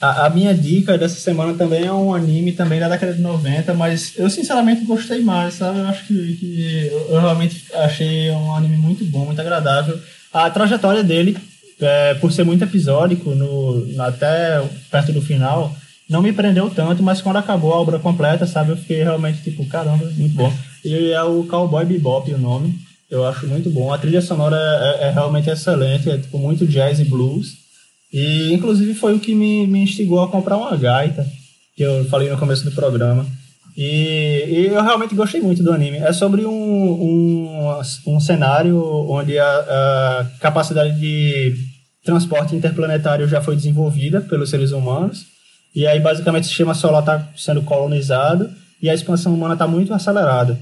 a, 0.00 0.26
a, 0.26 0.30
minha 0.30 0.54
dica 0.54 0.96
dessa 0.96 1.20
semana 1.20 1.52
também 1.52 1.84
é 1.84 1.92
um 1.92 2.14
anime 2.14 2.52
também 2.52 2.80
da 2.80 2.88
década 2.88 3.12
de 3.12 3.20
90, 3.20 3.74
mas 3.74 4.14
eu 4.16 4.30
sinceramente 4.30 4.86
gostei 4.86 5.20
mais, 5.20 5.54
sabe? 5.54 5.80
Eu 5.80 5.88
acho 5.88 6.06
que, 6.06 6.36
que 6.36 6.90
eu 7.10 7.20
realmente 7.20 7.66
achei 7.74 8.30
um 8.30 8.54
anime 8.54 8.78
muito 8.78 9.04
bom, 9.04 9.26
muito 9.26 9.40
agradável. 9.42 10.00
A 10.32 10.48
trajetória 10.48 11.04
dele, 11.04 11.36
é, 11.78 12.14
por 12.14 12.32
ser 12.32 12.44
muito 12.44 12.64
episódico, 12.64 13.34
no, 13.34 13.86
até 14.02 14.62
perto 14.90 15.12
do 15.12 15.20
final, 15.20 15.76
não 16.08 16.22
me 16.22 16.32
prendeu 16.32 16.70
tanto, 16.70 17.02
mas 17.02 17.20
quando 17.20 17.36
acabou 17.36 17.74
a 17.74 17.80
obra 17.80 17.98
completa, 17.98 18.46
sabe? 18.46 18.70
Eu 18.70 18.76
fiquei 18.78 19.02
realmente 19.02 19.42
tipo, 19.42 19.66
caramba, 19.66 20.10
muito 20.16 20.34
bom. 20.34 20.50
E 20.84 21.10
é 21.10 21.22
o 21.22 21.44
Cowboy 21.44 21.84
Bebop 21.84 22.32
o 22.32 22.38
nome, 22.38 22.74
eu 23.10 23.26
acho 23.26 23.46
muito 23.46 23.70
bom. 23.70 23.92
A 23.92 23.98
trilha 23.98 24.20
sonora 24.20 24.56
é, 24.56 25.04
é, 25.04 25.08
é 25.08 25.10
realmente 25.10 25.48
excelente, 25.48 26.10
é 26.10 26.18
tipo 26.18 26.38
muito 26.38 26.66
jazz 26.66 26.98
e 26.98 27.04
blues. 27.04 27.54
E, 28.12 28.52
inclusive, 28.52 28.94
foi 28.94 29.14
o 29.14 29.20
que 29.20 29.34
me, 29.34 29.66
me 29.66 29.80
instigou 29.80 30.22
a 30.22 30.28
comprar 30.28 30.56
uma 30.56 30.76
gaita, 30.76 31.26
que 31.76 31.82
eu 31.82 32.04
falei 32.06 32.28
no 32.28 32.38
começo 32.38 32.64
do 32.64 32.72
programa. 32.72 33.26
E, 33.76 34.44
e 34.48 34.66
eu 34.66 34.82
realmente 34.82 35.14
gostei 35.14 35.40
muito 35.40 35.62
do 35.62 35.72
anime. 35.72 35.98
É 35.98 36.12
sobre 36.12 36.44
um, 36.44 36.52
um, 36.52 37.80
um 38.06 38.20
cenário 38.20 38.78
onde 39.08 39.38
a, 39.38 39.46
a 39.46 40.26
capacidade 40.40 40.98
de 40.98 41.54
transporte 42.04 42.56
interplanetário 42.56 43.28
já 43.28 43.40
foi 43.40 43.54
desenvolvida 43.54 44.20
pelos 44.20 44.50
seres 44.50 44.72
humanos. 44.72 45.26
E 45.74 45.86
aí, 45.86 46.00
basicamente, 46.00 46.44
o 46.44 46.48
sistema 46.48 46.74
solar 46.74 47.00
está 47.00 47.28
sendo 47.36 47.62
colonizado 47.62 48.50
e 48.80 48.88
a 48.88 48.94
expansão 48.94 49.34
humana 49.34 49.54
está 49.54 49.66
muito 49.66 49.92
acelerada. 49.92 50.58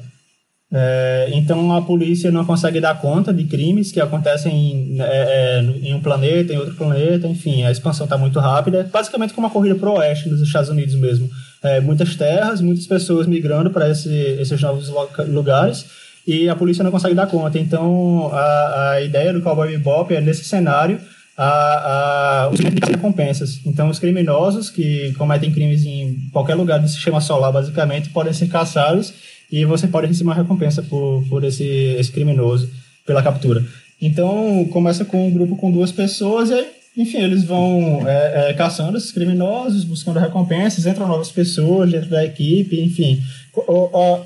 É, 0.72 1.28
então 1.32 1.72
a 1.72 1.80
polícia 1.80 2.30
não 2.32 2.44
consegue 2.44 2.80
dar 2.80 3.00
conta 3.00 3.32
de 3.32 3.44
crimes 3.44 3.92
que 3.92 4.00
acontecem 4.00 4.52
em, 4.52 5.00
é, 5.00 5.04
é 5.04 5.62
em 5.62 5.94
um 5.94 6.00
planeta, 6.00 6.52
em 6.52 6.56
outro 6.56 6.74
planeta, 6.74 7.28
enfim, 7.28 7.62
a 7.62 7.70
expansão 7.70 8.04
está 8.04 8.18
muito 8.18 8.40
rápida, 8.40 8.88
basicamente 8.92 9.32
como 9.32 9.46
uma 9.46 9.52
corrida 9.52 9.76
para 9.76 9.88
o 9.88 9.98
oeste 9.98 10.28
nos 10.28 10.40
Estados 10.40 10.68
Unidos 10.68 10.94
mesmo. 10.96 11.30
É, 11.62 11.80
muitas 11.80 12.16
terras, 12.16 12.60
muitas 12.60 12.86
pessoas 12.86 13.26
migrando 13.26 13.70
para 13.70 13.88
esse, 13.88 14.08
esses 14.08 14.60
novos 14.60 14.90
lugares 15.28 15.86
e 16.26 16.48
a 16.48 16.56
polícia 16.56 16.82
não 16.82 16.90
consegue 16.90 17.14
dar 17.14 17.28
conta. 17.28 17.58
Então 17.58 18.30
a, 18.32 18.90
a 18.92 19.00
ideia 19.02 19.32
do 19.32 19.40
Cowboy 19.42 19.68
Bebop 19.68 20.12
é 20.12 20.20
nesse 20.20 20.44
cenário 20.44 21.00
a, 21.36 22.44
a, 22.44 22.48
os 22.48 22.60
recompensas. 22.60 23.60
Então, 23.66 23.88
os 23.90 23.98
criminosos 23.98 24.70
que 24.70 25.12
cometem 25.14 25.52
crimes 25.52 25.84
em 25.84 26.16
qualquer 26.32 26.54
lugar 26.54 26.78
do 26.78 26.88
sistema 26.88 27.20
solar, 27.20 27.52
basicamente, 27.52 28.08
podem 28.10 28.32
ser 28.32 28.48
caçados 28.48 29.12
e 29.50 29.64
você 29.64 29.86
pode 29.86 30.06
receber 30.06 30.30
uma 30.30 30.34
recompensa 30.34 30.82
por, 30.82 31.24
por 31.28 31.44
esse, 31.44 31.64
esse 31.64 32.10
criminoso, 32.10 32.70
pela 33.04 33.22
captura. 33.22 33.64
Então, 34.00 34.66
começa 34.70 35.04
com 35.04 35.28
um 35.28 35.32
grupo 35.32 35.56
com 35.56 35.70
duas 35.70 35.92
pessoas 35.92 36.50
e 36.50 36.76
enfim, 36.96 37.18
eles 37.18 37.44
vão 37.44 38.08
é, 38.08 38.50
é, 38.50 38.54
caçando 38.54 38.96
esses 38.96 39.12
criminosos, 39.12 39.84
buscando 39.84 40.18
recompensas, 40.18 40.86
entram 40.86 41.06
novas 41.06 41.30
pessoas 41.30 41.90
dentro 41.90 42.08
da 42.08 42.24
equipe, 42.24 42.80
enfim. 42.80 43.22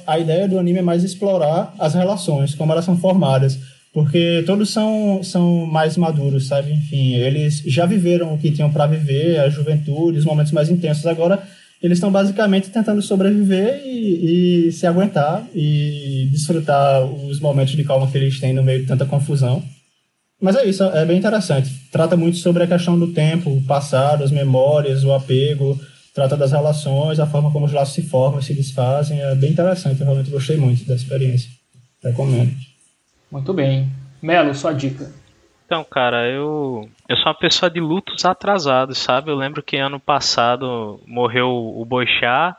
A, 0.07 0.15
a 0.15 0.19
ideia 0.21 0.47
do 0.47 0.57
anime 0.57 0.79
é 0.79 0.83
mais 0.83 1.03
explorar 1.03 1.75
as 1.81 1.95
relações, 1.95 2.55
como 2.55 2.73
elas 2.73 2.85
são 2.85 2.97
formadas, 2.97 3.59
porque 3.93 4.43
todos 4.47 4.71
são, 4.71 5.23
são 5.23 5.67
mais 5.67 5.97
maduros, 5.97 6.47
sabe? 6.47 6.73
Enfim, 6.73 7.15
eles 7.15 7.63
já 7.67 7.87
viveram 7.87 8.33
o 8.33 8.39
que 8.39 8.53
tinham 8.53 8.71
para 8.71 8.87
viver, 8.87 9.41
a 9.41 9.49
juventude, 9.49 10.19
os 10.19 10.25
momentos 10.25 10.53
mais 10.53 10.71
intensos. 10.71 11.07
Agora, 11.07 11.43
eles 11.83 11.97
estão 11.97 12.13
basicamente 12.13 12.71
tentando 12.71 13.03
sobreviver 13.03 13.81
e, 13.85 14.69
e, 14.69 14.73
se 14.73 14.87
aguentar 14.87 15.45
e 15.55 16.29
desfrutar 16.31 17.05
os 17.05 17.41
momentos 17.41 17.75
de 17.75 17.83
calma 17.83 18.11
que 18.11 18.19
eles 18.19 18.39
têm 18.39 18.53
no 18.53 18.63
meio 18.63 18.81
de 18.81 18.87
tanta 18.87 19.07
confusão. 19.07 19.63
Mas 20.41 20.57
é 20.57 20.67
isso, 20.67 20.85
é 20.85 21.05
bem 21.05 21.19
interessante. 21.19 21.71
Trata 21.91 22.17
muito 22.17 22.39
sobre 22.39 22.63
a 22.63 22.67
questão 22.67 22.99
do 22.99 23.13
tempo, 23.13 23.51
o 23.51 23.63
passado, 23.63 24.23
as 24.23 24.31
memórias, 24.31 25.05
o 25.05 25.13
apego, 25.13 25.79
trata 26.15 26.37
das 26.37 26.53
relações, 26.53 27.19
a 27.19 27.27
forma 27.27 27.51
como 27.51 27.67
os 27.67 27.73
laços 27.73 27.95
se 27.95 28.03
formam, 28.03 28.41
se 28.41 28.55
desfazem. 28.55 29.21
É 29.21 29.35
bem 29.35 29.51
interessante, 29.51 30.01
eu 30.01 30.07
realmente 30.07 30.31
gostei 30.31 30.57
muito 30.57 30.85
da 30.87 30.95
experiência. 30.95 31.51
Recomendo. 32.03 32.70
Muito 33.31 33.53
bem. 33.53 33.89
Melo, 34.21 34.55
sua 34.55 34.73
dica. 34.73 35.11
Então, 35.65 35.85
cara, 35.85 36.29
eu 36.29 36.89
eu 37.09 37.17
sou 37.17 37.27
uma 37.27 37.35
pessoa 37.39 37.71
de 37.71 37.79
lutos 37.79 38.25
atrasados, 38.25 38.99
sabe? 38.99 39.31
Eu 39.31 39.37
lembro 39.37 39.63
que 39.63 39.77
ano 39.77 40.01
passado 40.01 41.01
morreu 41.07 41.49
o 41.49 41.85
Boixá. 41.85 42.57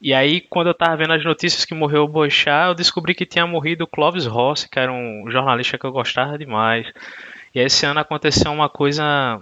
E 0.00 0.12
aí, 0.12 0.40
quando 0.40 0.68
eu 0.68 0.74
tava 0.74 0.96
vendo 0.96 1.12
as 1.12 1.24
notícias 1.24 1.64
que 1.64 1.74
morreu 1.74 2.04
o 2.04 2.08
Boixá, 2.08 2.66
eu 2.66 2.74
descobri 2.74 3.14
que 3.14 3.26
tinha 3.26 3.46
morrido 3.46 3.84
o 3.84 3.86
Clovis 3.86 4.26
Rossi, 4.26 4.68
que 4.68 4.78
era 4.78 4.92
um 4.92 5.30
jornalista 5.30 5.78
que 5.78 5.84
eu 5.84 5.92
gostava 5.92 6.38
demais. 6.38 6.86
E 7.54 7.60
esse 7.60 7.86
ano 7.86 8.00
aconteceu 8.00 8.50
uma 8.52 8.68
coisa 8.68 9.40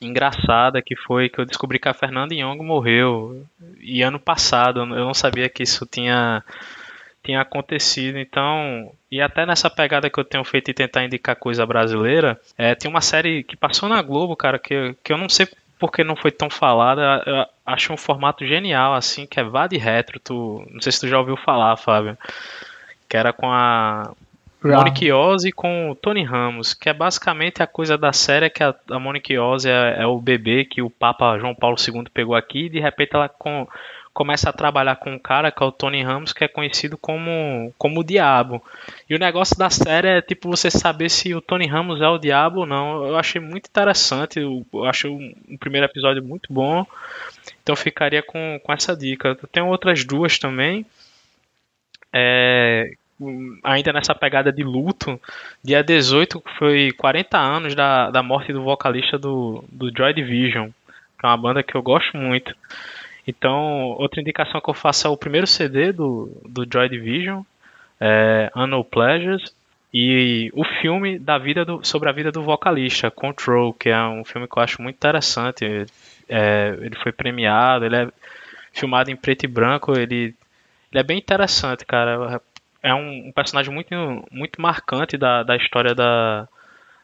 engraçada 0.00 0.82
que 0.82 0.96
foi 0.96 1.28
que 1.28 1.40
eu 1.40 1.46
descobri 1.46 1.78
que 1.78 1.88
a 1.88 1.94
Fernanda 1.94 2.34
Young 2.34 2.62
morreu. 2.62 3.46
E 3.80 4.02
ano 4.02 4.18
passado, 4.18 4.80
eu 4.80 4.86
não 4.86 5.14
sabia 5.14 5.48
que 5.48 5.62
isso 5.62 5.86
tinha 5.86 6.42
tinha 7.22 7.40
acontecido. 7.40 8.18
Então, 8.18 8.92
e 9.10 9.20
até 9.20 9.46
nessa 9.46 9.70
pegada 9.70 10.10
que 10.10 10.18
eu 10.18 10.24
tenho 10.24 10.44
feito 10.44 10.70
e 10.70 10.74
tentar 10.74 11.04
indicar 11.04 11.36
coisa 11.36 11.64
brasileira, 11.64 12.40
é, 12.56 12.74
tem 12.74 12.90
uma 12.90 13.00
série 13.00 13.42
que 13.42 13.56
passou 13.56 13.88
na 13.88 14.02
Globo, 14.02 14.36
cara, 14.36 14.58
que, 14.58 14.94
que 15.02 15.12
eu 15.12 15.18
não 15.18 15.28
sei 15.28 15.46
porque 15.78 16.04
não 16.04 16.14
foi 16.14 16.30
tão 16.30 16.48
falada. 16.48 17.22
Eu 17.26 17.44
acho 17.66 17.92
um 17.92 17.96
formato 17.96 18.46
genial, 18.46 18.94
assim, 18.94 19.26
que 19.26 19.40
é 19.40 19.42
Vá 19.44 19.66
de 19.66 19.76
Retro. 19.76 20.20
Tu, 20.20 20.64
não 20.70 20.80
sei 20.80 20.92
se 20.92 21.00
tu 21.00 21.08
já 21.08 21.18
ouviu 21.18 21.36
falar, 21.36 21.76
Fábio. 21.76 22.16
Que 23.08 23.16
era 23.16 23.32
com 23.32 23.50
a 23.50 24.12
Monique 24.62 25.10
Ozzy 25.10 25.50
com 25.50 25.90
o 25.90 25.94
Tony 25.94 26.22
Ramos, 26.22 26.72
que 26.72 26.88
é 26.88 26.92
basicamente 26.92 27.62
a 27.62 27.66
coisa 27.66 27.98
da 27.98 28.12
série 28.12 28.48
que 28.48 28.62
a, 28.62 28.74
a 28.90 28.98
Monique 28.98 29.36
Ozzy 29.36 29.68
é, 29.68 30.02
é, 30.02 30.06
o 30.06 30.20
bebê 30.20 30.64
que 30.64 30.80
o 30.80 30.88
Papa 30.88 31.36
João 31.38 31.54
Paulo 31.54 31.76
II 31.76 32.04
pegou 32.14 32.36
aqui 32.36 32.66
e 32.66 32.68
de 32.68 32.78
repente 32.78 33.14
ela 33.14 33.28
com, 33.28 33.66
começa 34.12 34.50
a 34.50 34.52
trabalhar 34.52 34.96
com 34.96 35.10
um 35.10 35.18
cara 35.18 35.50
que 35.50 35.62
é 35.62 35.66
o 35.66 35.72
Tony 35.72 36.02
Ramos, 36.02 36.32
que 36.32 36.44
é 36.44 36.48
conhecido 36.48 36.98
como, 36.98 37.72
como 37.78 38.00
o 38.00 38.04
Diabo. 38.04 38.62
E 39.08 39.14
o 39.14 39.18
negócio 39.18 39.56
da 39.56 39.70
série 39.70 40.08
é 40.08 40.22
tipo 40.22 40.50
você 40.50 40.70
saber 40.70 41.08
se 41.08 41.34
o 41.34 41.40
Tony 41.40 41.66
Ramos 41.66 42.00
é 42.00 42.08
o 42.08 42.18
Diabo 42.18 42.60
ou 42.60 42.66
não. 42.66 43.06
Eu 43.06 43.16
achei 43.16 43.40
muito 43.40 43.66
interessante, 43.66 44.38
eu, 44.38 44.66
eu 44.72 44.84
achei 44.84 45.10
um, 45.10 45.34
um 45.48 45.56
primeiro 45.56 45.86
episódio 45.86 46.22
muito 46.22 46.52
bom. 46.52 46.86
Então 47.62 47.74
ficaria 47.74 48.22
com, 48.22 48.60
com 48.62 48.72
essa 48.72 48.96
dica. 48.96 49.36
Tem 49.50 49.62
outras 49.62 50.04
duas 50.04 50.38
também. 50.38 50.84
É, 52.12 52.92
ainda 53.62 53.92
nessa 53.92 54.14
pegada 54.14 54.52
de 54.52 54.62
luto, 54.62 55.20
dia 55.64 55.82
18 55.82 56.42
foi 56.58 56.92
40 56.92 57.38
anos 57.38 57.74
da, 57.74 58.10
da 58.10 58.22
morte 58.22 58.52
do 58.52 58.62
vocalista 58.62 59.18
do, 59.18 59.64
do 59.70 59.90
Joy 59.96 60.12
Division, 60.12 60.68
que 61.18 61.24
é 61.24 61.28
uma 61.28 61.36
banda 61.36 61.62
que 61.62 61.74
eu 61.74 61.82
gosto 61.82 62.16
muito. 62.16 62.54
Então, 63.26 63.90
outra 63.98 64.20
indicação 64.20 64.60
que 64.60 64.68
eu 64.68 64.74
faço 64.74 65.06
é 65.06 65.10
o 65.10 65.16
primeiro 65.16 65.46
CD 65.46 65.92
do, 65.92 66.30
do 66.44 66.66
Joy 66.70 66.88
Division, 66.88 67.42
é 68.00 68.50
Unknown 68.56 68.84
Pleasures, 68.84 69.54
e 69.94 70.50
o 70.54 70.64
filme 70.64 71.18
da 71.18 71.36
vida 71.36 71.64
do, 71.64 71.84
sobre 71.84 72.08
a 72.08 72.12
vida 72.12 72.32
do 72.32 72.42
vocalista, 72.42 73.10
Control, 73.10 73.74
que 73.74 73.90
é 73.90 74.02
um 74.02 74.24
filme 74.24 74.48
que 74.48 74.58
eu 74.58 74.62
acho 74.62 74.80
muito 74.80 74.96
interessante. 74.96 75.86
É, 76.28 76.76
ele 76.80 76.96
foi 76.96 77.12
premiado, 77.12 77.84
ele 77.84 77.96
é 77.96 78.08
filmado 78.72 79.10
em 79.10 79.16
preto 79.16 79.44
e 79.44 79.48
branco, 79.48 79.92
ele, 79.92 80.34
ele 80.90 81.00
é 81.00 81.02
bem 81.02 81.18
interessante, 81.18 81.84
cara. 81.84 82.40
É 82.82 82.94
um, 82.94 83.28
um 83.28 83.32
personagem 83.32 83.72
muito, 83.72 83.94
muito 84.30 84.60
marcante 84.60 85.18
da, 85.18 85.42
da 85.42 85.56
história 85.56 85.94
da, 85.94 86.48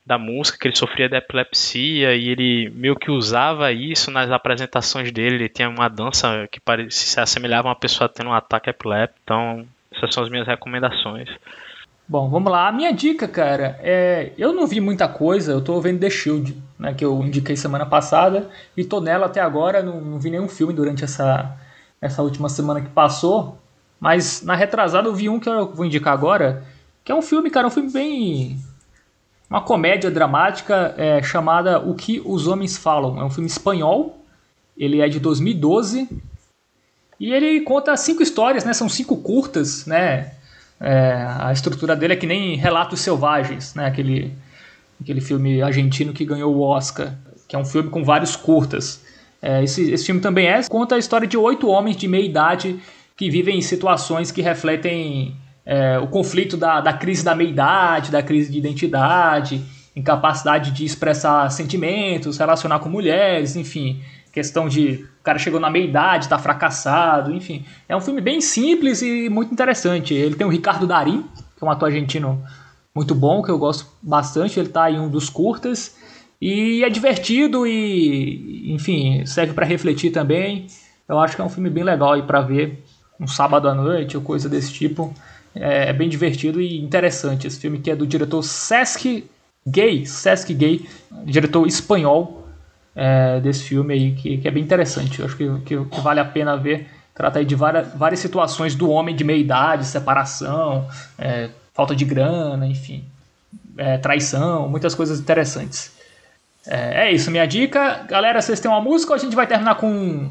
da 0.08 0.16
música, 0.16 0.58
que 0.58 0.66
ele 0.66 0.74
sofria 0.76 1.06
de 1.06 1.16
epilepsia 1.16 2.16
e 2.16 2.30
ele 2.30 2.70
meio 2.74 2.96
que 2.96 3.10
usava 3.10 3.70
isso 3.70 4.10
nas 4.10 4.30
apresentações 4.30 5.12
dele. 5.12 5.34
Ele 5.34 5.48
tinha 5.50 5.68
uma 5.68 5.86
dança 5.86 6.48
que 6.50 6.58
parecia, 6.58 6.90
se 6.90 7.20
assemelhava 7.20 7.68
a 7.68 7.72
uma 7.72 7.76
pessoa 7.76 8.08
tendo 8.08 8.30
um 8.30 8.32
ataque 8.32 8.70
epiléptico. 8.70 9.20
Então, 9.22 9.66
essas 9.92 10.14
são 10.14 10.24
as 10.24 10.30
minhas 10.30 10.46
recomendações. 10.46 11.28
Bom, 12.08 12.30
vamos 12.30 12.50
lá. 12.50 12.68
A 12.68 12.72
minha 12.72 12.90
dica, 12.90 13.28
cara, 13.28 13.78
é. 13.82 14.32
Eu 14.38 14.54
não 14.54 14.66
vi 14.66 14.80
muita 14.80 15.06
coisa, 15.06 15.52
eu 15.52 15.60
tô 15.60 15.78
vendo 15.78 16.00
The 16.00 16.08
Shield, 16.08 16.56
né? 16.78 16.94
Que 16.94 17.04
eu 17.04 17.22
indiquei 17.22 17.54
semana 17.54 17.84
passada. 17.84 18.48
E 18.74 18.84
tô 18.84 19.02
nela 19.02 19.26
até 19.26 19.42
agora, 19.42 19.82
não, 19.82 20.00
não 20.00 20.18
vi 20.18 20.30
nenhum 20.30 20.48
filme 20.48 20.72
durante 20.72 21.04
essa, 21.04 21.54
essa 22.00 22.22
última 22.22 22.48
semana 22.48 22.80
que 22.80 22.88
passou. 22.88 23.58
Mas 24.00 24.42
na 24.42 24.54
retrasada 24.54 25.06
eu 25.06 25.14
vi 25.14 25.28
um 25.28 25.38
que 25.38 25.50
eu 25.50 25.70
vou 25.70 25.84
indicar 25.84 26.14
agora. 26.14 26.64
Que 27.04 27.12
é 27.12 27.14
um 27.14 27.20
filme, 27.20 27.50
cara, 27.50 27.66
um 27.66 27.70
filme 27.70 27.92
bem 27.92 28.58
uma 29.48 29.62
comédia 29.62 30.10
dramática 30.10 30.94
é, 30.96 31.22
chamada 31.22 31.80
O 31.80 31.94
que 31.94 32.20
os 32.24 32.46
Homens 32.46 32.76
Falam. 32.76 33.18
É 33.20 33.24
um 33.24 33.30
filme 33.30 33.48
espanhol, 33.48 34.22
ele 34.76 35.00
é 35.00 35.08
de 35.08 35.18
2012 35.18 36.08
e 37.18 37.32
ele 37.32 37.60
conta 37.62 37.96
cinco 37.96 38.22
histórias, 38.22 38.64
né? 38.64 38.72
São 38.72 38.88
cinco 38.88 39.16
curtas, 39.16 39.86
né? 39.86 40.32
É, 40.80 41.26
a 41.40 41.52
estrutura 41.52 41.96
dele 41.96 42.12
é 42.12 42.16
que 42.16 42.26
nem 42.26 42.56
Relatos 42.56 43.00
Selvagens, 43.00 43.74
né? 43.74 43.86
Aquele, 43.86 44.32
aquele 45.00 45.20
filme 45.20 45.62
argentino 45.62 46.12
que 46.12 46.24
ganhou 46.24 46.54
o 46.54 46.60
Oscar, 46.60 47.14
que 47.48 47.56
é 47.56 47.58
um 47.58 47.64
filme 47.64 47.90
com 47.90 48.04
vários 48.04 48.36
curtas. 48.36 49.02
É, 49.40 49.62
esse, 49.64 49.90
esse 49.90 50.04
filme 50.04 50.20
também 50.20 50.46
é 50.46 50.62
conta 50.68 50.94
a 50.94 50.98
história 50.98 51.26
de 51.26 51.36
oito 51.36 51.68
homens 51.68 51.96
de 51.96 52.06
meia 52.06 52.24
idade 52.24 52.78
que 53.16 53.30
vivem 53.30 53.58
em 53.58 53.62
situações 53.62 54.30
que 54.30 54.42
refletem 54.42 55.34
é, 55.68 55.98
o 55.98 56.06
conflito 56.06 56.56
da, 56.56 56.80
da 56.80 56.94
crise 56.94 57.22
da 57.22 57.34
meia-idade, 57.34 58.10
da 58.10 58.22
crise 58.22 58.50
de 58.50 58.56
identidade, 58.56 59.62
incapacidade 59.94 60.70
de 60.70 60.82
expressar 60.82 61.50
sentimentos, 61.50 62.38
relacionar 62.38 62.78
com 62.78 62.88
mulheres, 62.88 63.54
enfim, 63.54 64.00
questão 64.32 64.66
de 64.66 65.06
o 65.20 65.22
cara 65.22 65.38
chegou 65.38 65.60
na 65.60 65.68
meia-idade, 65.68 66.24
está 66.24 66.38
fracassado, 66.38 67.34
enfim. 67.34 67.66
É 67.86 67.94
um 67.94 68.00
filme 68.00 68.22
bem 68.22 68.40
simples 68.40 69.02
e 69.02 69.28
muito 69.28 69.52
interessante. 69.52 70.14
Ele 70.14 70.36
tem 70.36 70.46
o 70.46 70.50
Ricardo 70.50 70.86
Darim, 70.86 71.26
que 71.54 71.62
é 71.62 71.66
um 71.66 71.70
ator 71.70 71.88
argentino 71.88 72.42
muito 72.94 73.14
bom, 73.14 73.42
que 73.42 73.50
eu 73.50 73.58
gosto 73.58 73.86
bastante, 74.02 74.58
ele 74.58 74.68
está 74.68 74.90
em 74.90 74.98
um 74.98 75.10
dos 75.10 75.28
curtas. 75.28 75.98
E 76.40 76.82
é 76.82 76.88
divertido 76.88 77.66
e, 77.66 78.72
enfim, 78.72 79.26
serve 79.26 79.52
para 79.52 79.66
refletir 79.66 80.12
também. 80.12 80.66
Eu 81.06 81.18
acho 81.18 81.36
que 81.36 81.42
é 81.42 81.44
um 81.44 81.50
filme 81.50 81.68
bem 81.68 81.84
legal 81.84 82.14
aí 82.14 82.22
para 82.22 82.40
ver 82.40 82.82
um 83.20 83.26
sábado 83.26 83.68
à 83.68 83.74
noite 83.74 84.16
ou 84.16 84.22
coisa 84.22 84.48
desse 84.48 84.72
tipo. 84.72 85.12
É, 85.60 85.92
bem 85.92 86.08
divertido 86.08 86.60
e 86.60 86.78
interessante 86.78 87.46
esse 87.46 87.58
filme 87.58 87.80
que 87.80 87.90
é 87.90 87.96
do 87.96 88.06
diretor 88.06 88.42
Sesc 88.42 89.28
Gay, 89.66 90.06
Sesc 90.06 90.54
Gay, 90.54 90.88
diretor 91.24 91.66
espanhol 91.66 92.46
é, 92.94 93.40
desse 93.40 93.64
filme 93.64 93.94
aí, 93.94 94.12
que, 94.12 94.38
que, 94.38 94.48
é 94.48 94.50
bem 94.50 94.62
interessante. 94.62 95.20
Eu 95.20 95.26
acho 95.26 95.36
que, 95.36 95.60
que, 95.60 95.84
que, 95.84 96.00
vale 96.00 96.20
a 96.20 96.24
pena 96.24 96.56
ver. 96.56 96.88
Trata 97.14 97.38
aí 97.38 97.44
de 97.44 97.54
várias, 97.54 97.92
várias 97.94 98.20
situações 98.20 98.74
do 98.74 98.90
homem 98.90 99.14
de 99.14 99.24
meia 99.24 99.38
idade, 99.38 99.84
separação, 99.84 100.88
é, 101.18 101.50
falta 101.74 101.94
de 101.94 102.04
grana, 102.04 102.66
enfim, 102.66 103.04
é, 103.76 103.98
traição, 103.98 104.68
muitas 104.68 104.94
coisas 104.94 105.18
interessantes. 105.18 105.92
É, 106.66 107.08
é, 107.08 107.12
isso, 107.12 107.30
minha 107.30 107.46
dica. 107.46 108.04
Galera, 108.08 108.40
vocês 108.40 108.60
têm 108.60 108.70
uma 108.70 108.80
música 108.80 109.12
ou 109.12 109.16
a 109.16 109.18
gente 109.18 109.34
vai 109.34 109.46
terminar 109.46 109.76
com, 109.76 110.30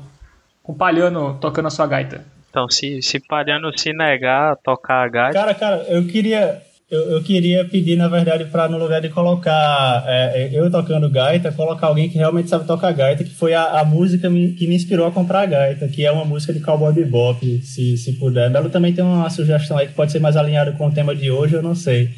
com 0.64 0.72
o 0.72 0.76
Palhano 0.76 1.38
tocando 1.40 1.68
a 1.68 1.72
sua 1.72 1.88
gaita? 1.88 2.26
Então, 2.50 2.70
se, 2.70 3.02
se 3.02 3.20
Palhano 3.20 3.72
se 3.78 3.94
negar 3.94 4.54
a 4.54 4.56
tocar 4.56 5.04
a 5.04 5.08
gaita. 5.08 5.34
Cara, 5.34 5.54
cara, 5.54 5.86
eu 5.90 6.06
queria. 6.06 6.62
Eu, 6.90 7.12
eu 7.12 7.22
queria 7.22 7.66
pedir, 7.66 7.98
na 7.98 8.08
verdade, 8.08 8.46
para 8.46 8.70
no 8.70 8.78
lugar 8.78 9.02
de 9.02 9.10
colocar 9.10 10.06
é, 10.08 10.44
é, 10.44 10.50
eu 10.54 10.72
tocando 10.72 11.10
gaita, 11.10 11.52
colocar 11.52 11.88
alguém 11.88 12.08
que 12.10 12.18
realmente 12.18 12.50
sabe 12.50 12.66
tocar 12.66 12.94
gaita, 12.94 13.26
que 13.26 13.36
foi 13.36 13.54
a, 13.54 13.82
a 13.82 13.84
música 13.84 14.30
me, 14.30 14.54
que 14.54 14.66
me 14.66 14.76
inspirou 14.76 15.06
a 15.06 15.12
comprar 15.12 15.42
a 15.42 15.46
gaita, 15.46 15.90
que 15.90 16.06
é 16.06 16.12
uma 16.12 16.24
música 16.24 16.54
de 16.54 16.62
Cowboy 16.62 16.94
Bebop, 16.94 17.62
se, 17.62 17.98
se 17.98 18.14
puder. 18.14 18.50
Belo 18.50 18.70
também 18.70 18.94
tem 18.94 19.04
uma 19.04 19.30
sugestão 19.30 19.78
aí 19.78 19.88
que 19.88 19.94
pode 19.94 20.14
ser 20.14 20.20
mais 20.20 20.38
alinhada 20.38 20.72
com 20.72 20.88
o 20.88 20.92
tema 20.92 21.14
de 21.14 21.30
hoje, 21.30 21.56
eu 21.56 21.62
não 21.62 21.76
sei. 21.76 22.10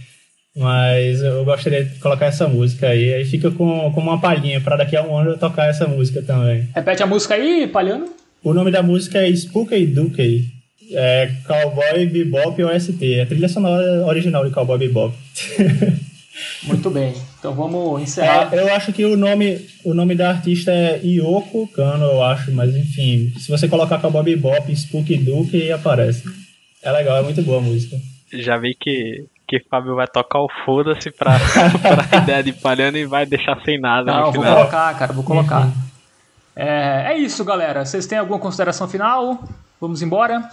Mas 0.56 1.22
eu 1.22 1.44
gostaria 1.46 1.86
de 1.86 2.00
colocar 2.00 2.28
essa 2.28 2.48
música 2.48 2.90
aí. 2.90 3.14
Aí 3.14 3.26
fica 3.26 3.50
com, 3.50 3.92
com 3.92 4.02
uma 4.02 4.20
palhinha 4.20 4.62
para 4.62 4.78
daqui 4.78 4.96
a 4.96 5.02
um 5.02 5.18
ano 5.18 5.32
eu 5.32 5.38
tocar 5.38 5.68
essa 5.68 5.88
música 5.88 6.22
também. 6.22 6.68
Repete 6.76 7.02
a 7.02 7.08
música 7.08 7.34
aí, 7.34 7.68
Palhano. 7.68 8.19
O 8.44 8.54
nome 8.54 8.72
da 8.72 8.82
música 8.82 9.20
é 9.20 9.36
Spooky 9.36 9.86
Dookie. 9.86 10.48
É 10.92 11.32
Cowboy 11.46 12.06
Bebop 12.08 12.64
OST. 12.64 13.14
É 13.14 13.22
a 13.22 13.26
trilha 13.26 13.50
sonora 13.50 14.06
original 14.06 14.46
de 14.46 14.52
Cowboy 14.52 14.78
Bebop. 14.78 15.14
Muito 16.64 16.90
bem. 16.90 17.14
Então 17.38 17.54
vamos 17.54 18.02
encerrar. 18.02 18.54
É, 18.54 18.60
eu 18.60 18.74
acho 18.74 18.92
que 18.94 19.06
o 19.06 19.18
nome, 19.18 19.66
o 19.84 19.94
nome 19.94 20.16
da 20.16 20.30
artista 20.30 20.72
é 20.72 21.00
Yoko 21.04 21.68
Kano, 21.68 22.06
eu 22.06 22.24
acho, 22.24 22.52
mas 22.52 22.76
enfim. 22.76 23.32
Se 23.38 23.50
você 23.50 23.68
colocar 23.68 24.00
Cowboy 24.00 24.24
Bebop, 24.24 24.76
Spooky 24.76 25.18
Duke, 25.18 25.72
aparece. 25.72 26.24
É 26.82 26.92
legal, 26.92 27.18
é 27.18 27.22
muito 27.22 27.42
boa 27.42 27.60
a 27.60 27.62
música. 27.62 27.98
Já 28.34 28.58
vi 28.58 28.76
que, 28.80 29.26
que 29.48 29.60
Fábio 29.70 29.96
vai 29.96 30.08
tocar 30.08 30.40
o 30.40 30.48
foda-se 30.66 31.12
pra, 31.12 31.38
pra 32.10 32.20
ideia 32.20 32.44
de 32.44 32.54
palhando 32.54 32.98
e 32.98 33.06
vai 33.06 33.26
deixar 33.26 33.62
sem 33.64 33.80
nada. 33.80 34.12
Não, 34.12 34.32
vou 34.32 34.44
colocar, 34.44 34.98
cara, 34.98 35.14
vou 35.14 35.24
colocar. 35.24 35.66
Uhum. 35.66 35.90
É, 36.60 37.14
é 37.14 37.18
isso, 37.18 37.46
galera. 37.46 37.86
Vocês 37.86 38.06
têm 38.06 38.18
alguma 38.18 38.38
consideração 38.38 38.86
final? 38.86 39.48
Vamos 39.80 40.02
embora? 40.02 40.50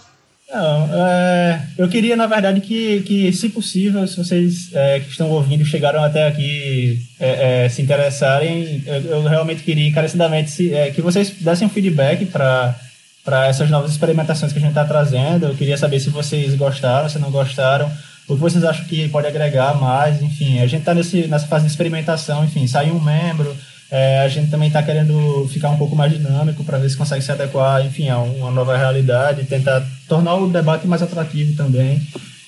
Não, 0.49 0.89
é, 0.93 1.61
eu 1.77 1.89
queria, 1.89 2.15
na 2.15 2.25
verdade, 2.25 2.61
que, 2.61 3.01
que 3.01 3.33
se 3.33 3.49
possível, 3.49 4.07
se 4.07 4.15
vocês 4.15 4.73
é, 4.73 5.01
que 5.01 5.09
estão 5.09 5.29
ouvindo 5.29 5.65
chegaram 5.65 6.01
até 6.01 6.25
aqui 6.25 7.01
é, 7.19 7.65
é 7.65 7.69
se 7.69 7.81
interessarem, 7.81 8.81
eu, 8.85 9.01
eu, 9.01 9.23
realmente 9.23 9.61
queria 9.61 9.85
encarecidamente 9.85 10.49
se, 10.49 10.73
é, 10.73 10.91
que 10.91 11.01
vocês 11.01 11.31
dessem 11.41 11.67
um 11.67 11.69
feedback 11.69 12.25
para 12.25 13.45
essas 13.49 13.69
novas 13.69 13.91
experimentações 13.91 14.53
que 14.53 14.59
a 14.59 14.61
gente 14.61 14.71
está 14.71 14.85
trazendo. 14.85 15.47
Eu 15.47 15.55
queria 15.55 15.77
saber 15.77 15.99
se 15.99 16.09
vocês 16.09 16.55
gostaram, 16.55 17.09
se 17.09 17.19
não 17.19 17.29
gostaram, 17.29 17.91
o 18.29 18.35
que 18.35 18.39
vocês 18.39 18.63
acham 18.63 18.85
que 18.85 19.09
pode 19.09 19.27
agregar 19.27 19.75
mais, 19.75 20.21
enfim. 20.21 20.61
A 20.61 20.67
gente 20.67 20.87
está 20.87 20.93
nessa 20.93 21.47
fase 21.47 21.65
de 21.65 21.71
experimentação, 21.71 22.45
enfim, 22.45 22.65
sai 22.65 22.91
um 22.91 22.99
membro, 23.01 23.53
é, 23.89 24.19
a 24.19 24.27
gente 24.27 24.51
também 24.51 24.67
está 24.67 24.83
querendo 24.83 25.47
ficar 25.47 25.69
um 25.69 25.77
pouco 25.77 25.95
mais 25.95 26.11
dinâmico 26.11 26.63
para 26.63 26.77
ver 26.77 26.89
se 26.89 26.97
consegue 26.97 27.23
se 27.23 27.31
adequar, 27.31 27.85
enfim, 27.85 28.09
a 28.09 28.19
uma 28.19 28.51
nova 28.51 28.75
realidade, 28.75 29.45
tentar 29.45 29.85
tornar 30.07 30.35
o 30.35 30.49
debate 30.49 30.85
mais 30.87 31.01
atrativo 31.01 31.55
também. 31.55 32.01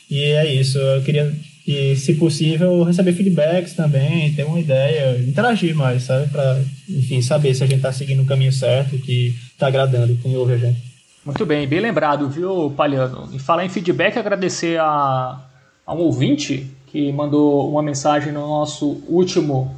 E 0.10 0.22
é 0.22 0.54
isso. 0.54 0.78
Eu 0.78 1.02
queria 1.02 1.34
que, 1.64 1.96
se 1.96 2.16
possível, 2.16 2.84
receber 2.84 3.14
feedbacks 3.14 3.74
também, 3.74 4.34
ter 4.34 4.44
uma 4.44 4.60
ideia, 4.60 5.18
interagir 5.22 5.76
mais, 5.76 6.04
sabe? 6.04 6.28
Para, 6.30 6.62
enfim, 6.90 7.22
saber 7.22 7.54
se 7.54 7.64
a 7.64 7.68
gente 7.68 7.78
está 7.78 7.92
seguindo 7.92 8.24
o 8.24 8.26
caminho 8.26 8.52
certo, 8.52 8.98
que 8.98 9.36
está 9.54 9.68
agradando 9.68 10.18
quem 10.18 10.36
ouve 10.36 10.54
a 10.54 10.58
gente. 10.58 10.90
Muito 11.24 11.46
bem, 11.46 11.68
bem 11.68 11.80
lembrado, 11.80 12.30
viu, 12.30 12.74
Palhano? 12.76 13.30
E 13.32 13.40
falar 13.40 13.64
em 13.64 13.70
feedback, 13.70 14.18
agradecer 14.18 14.80
a, 14.80 15.40
a 15.86 15.94
um 15.94 16.00
ouvinte 16.00 16.66
que 16.88 17.12
mandou 17.12 17.70
uma 17.70 17.84
mensagem 17.84 18.34
no 18.34 18.42
nosso 18.42 19.04
último 19.08 19.76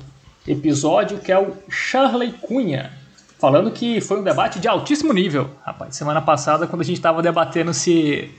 episódio, 0.48 1.20
que 1.20 1.32
é 1.32 1.40
o 1.40 1.54
Charley 1.70 2.34
Cunha, 2.34 2.92
falando 3.40 3.72
que 3.72 4.02
foi 4.02 4.20
um 4.20 4.24
debate 4.24 4.60
de 4.60 4.68
altíssimo 4.68 5.14
nível. 5.14 5.50
Rapaz, 5.66 5.96
semana 5.96 6.22
passada, 6.22 6.68
quando 6.68 6.82
a 6.82 6.86
gente 6.86 6.98
estava 6.98 7.22
debatendo 7.22 7.74
se 7.74 8.30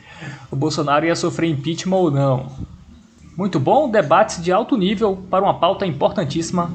o 0.51 0.57
Bolsonaro 0.57 1.07
ia 1.07 1.17
sofrer 1.17 1.51
impeachment 1.51 1.97
ou 1.97 2.11
não. 2.11 2.53
Muito 3.37 3.59
bom, 3.59 3.91
debates 3.91 4.43
de 4.43 4.53
alto 4.53 4.77
nível 4.77 5.25
para 5.31 5.43
uma 5.43 5.55
pauta 5.55 5.87
importantíssima. 5.87 6.71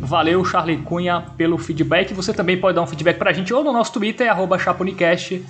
Valeu, 0.00 0.44
Charley 0.44 0.78
Cunha, 0.78 1.24
pelo 1.36 1.56
feedback. 1.56 2.12
Você 2.12 2.34
também 2.34 2.58
pode 2.58 2.74
dar 2.74 2.82
um 2.82 2.86
feedback 2.86 3.18
para 3.18 3.30
a 3.30 3.32
gente 3.32 3.54
ou 3.54 3.62
no 3.62 3.72
nosso 3.72 3.92
Twitter, 3.92 4.28
arroba 4.28 4.58
Chapunicast, 4.58 5.44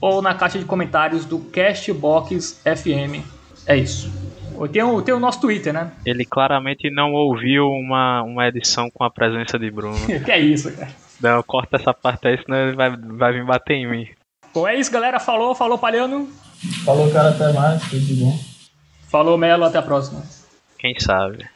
ou 0.00 0.22
na 0.22 0.32
caixa 0.32 0.58
de 0.58 0.64
comentários 0.64 1.24
do 1.24 1.40
Castbox 1.40 2.60
FM. 2.64 3.26
É 3.66 3.76
isso. 3.76 4.19
Tem 4.68 4.82
o, 4.82 5.00
tem 5.02 5.14
o 5.14 5.20
nosso 5.20 5.40
Twitter, 5.40 5.72
né? 5.72 5.92
Ele 6.04 6.24
claramente 6.24 6.90
não 6.90 7.12
ouviu 7.12 7.66
uma, 7.68 8.22
uma 8.22 8.46
edição 8.46 8.90
com 8.90 9.04
a 9.04 9.10
presença 9.10 9.58
de 9.58 9.70
Bruno. 9.70 9.98
que 10.24 10.30
é 10.30 10.38
isso, 10.38 10.72
cara. 10.76 10.90
Não, 11.20 11.42
corta 11.42 11.76
essa 11.76 11.92
parte 11.92 12.28
aí, 12.28 12.38
senão 12.42 12.58
ele 12.58 12.76
vai, 12.76 12.96
vai 12.96 13.32
vir 13.32 13.44
bater 13.44 13.74
em 13.74 13.90
mim. 13.90 14.08
Bom, 14.52 14.66
é 14.66 14.76
isso, 14.76 14.90
galera. 14.90 15.20
Falou, 15.20 15.54
falou, 15.54 15.78
Palhano. 15.78 16.28
Falou, 16.84 17.10
cara. 17.10 17.30
Até 17.30 17.52
mais. 17.52 17.82
Tudo 17.88 18.00
de 18.00 18.14
bom. 18.14 18.38
Falou, 19.08 19.38
Melo. 19.38 19.64
Até 19.64 19.78
a 19.78 19.82
próxima. 19.82 20.22
Quem 20.78 20.98
sabe. 20.98 21.46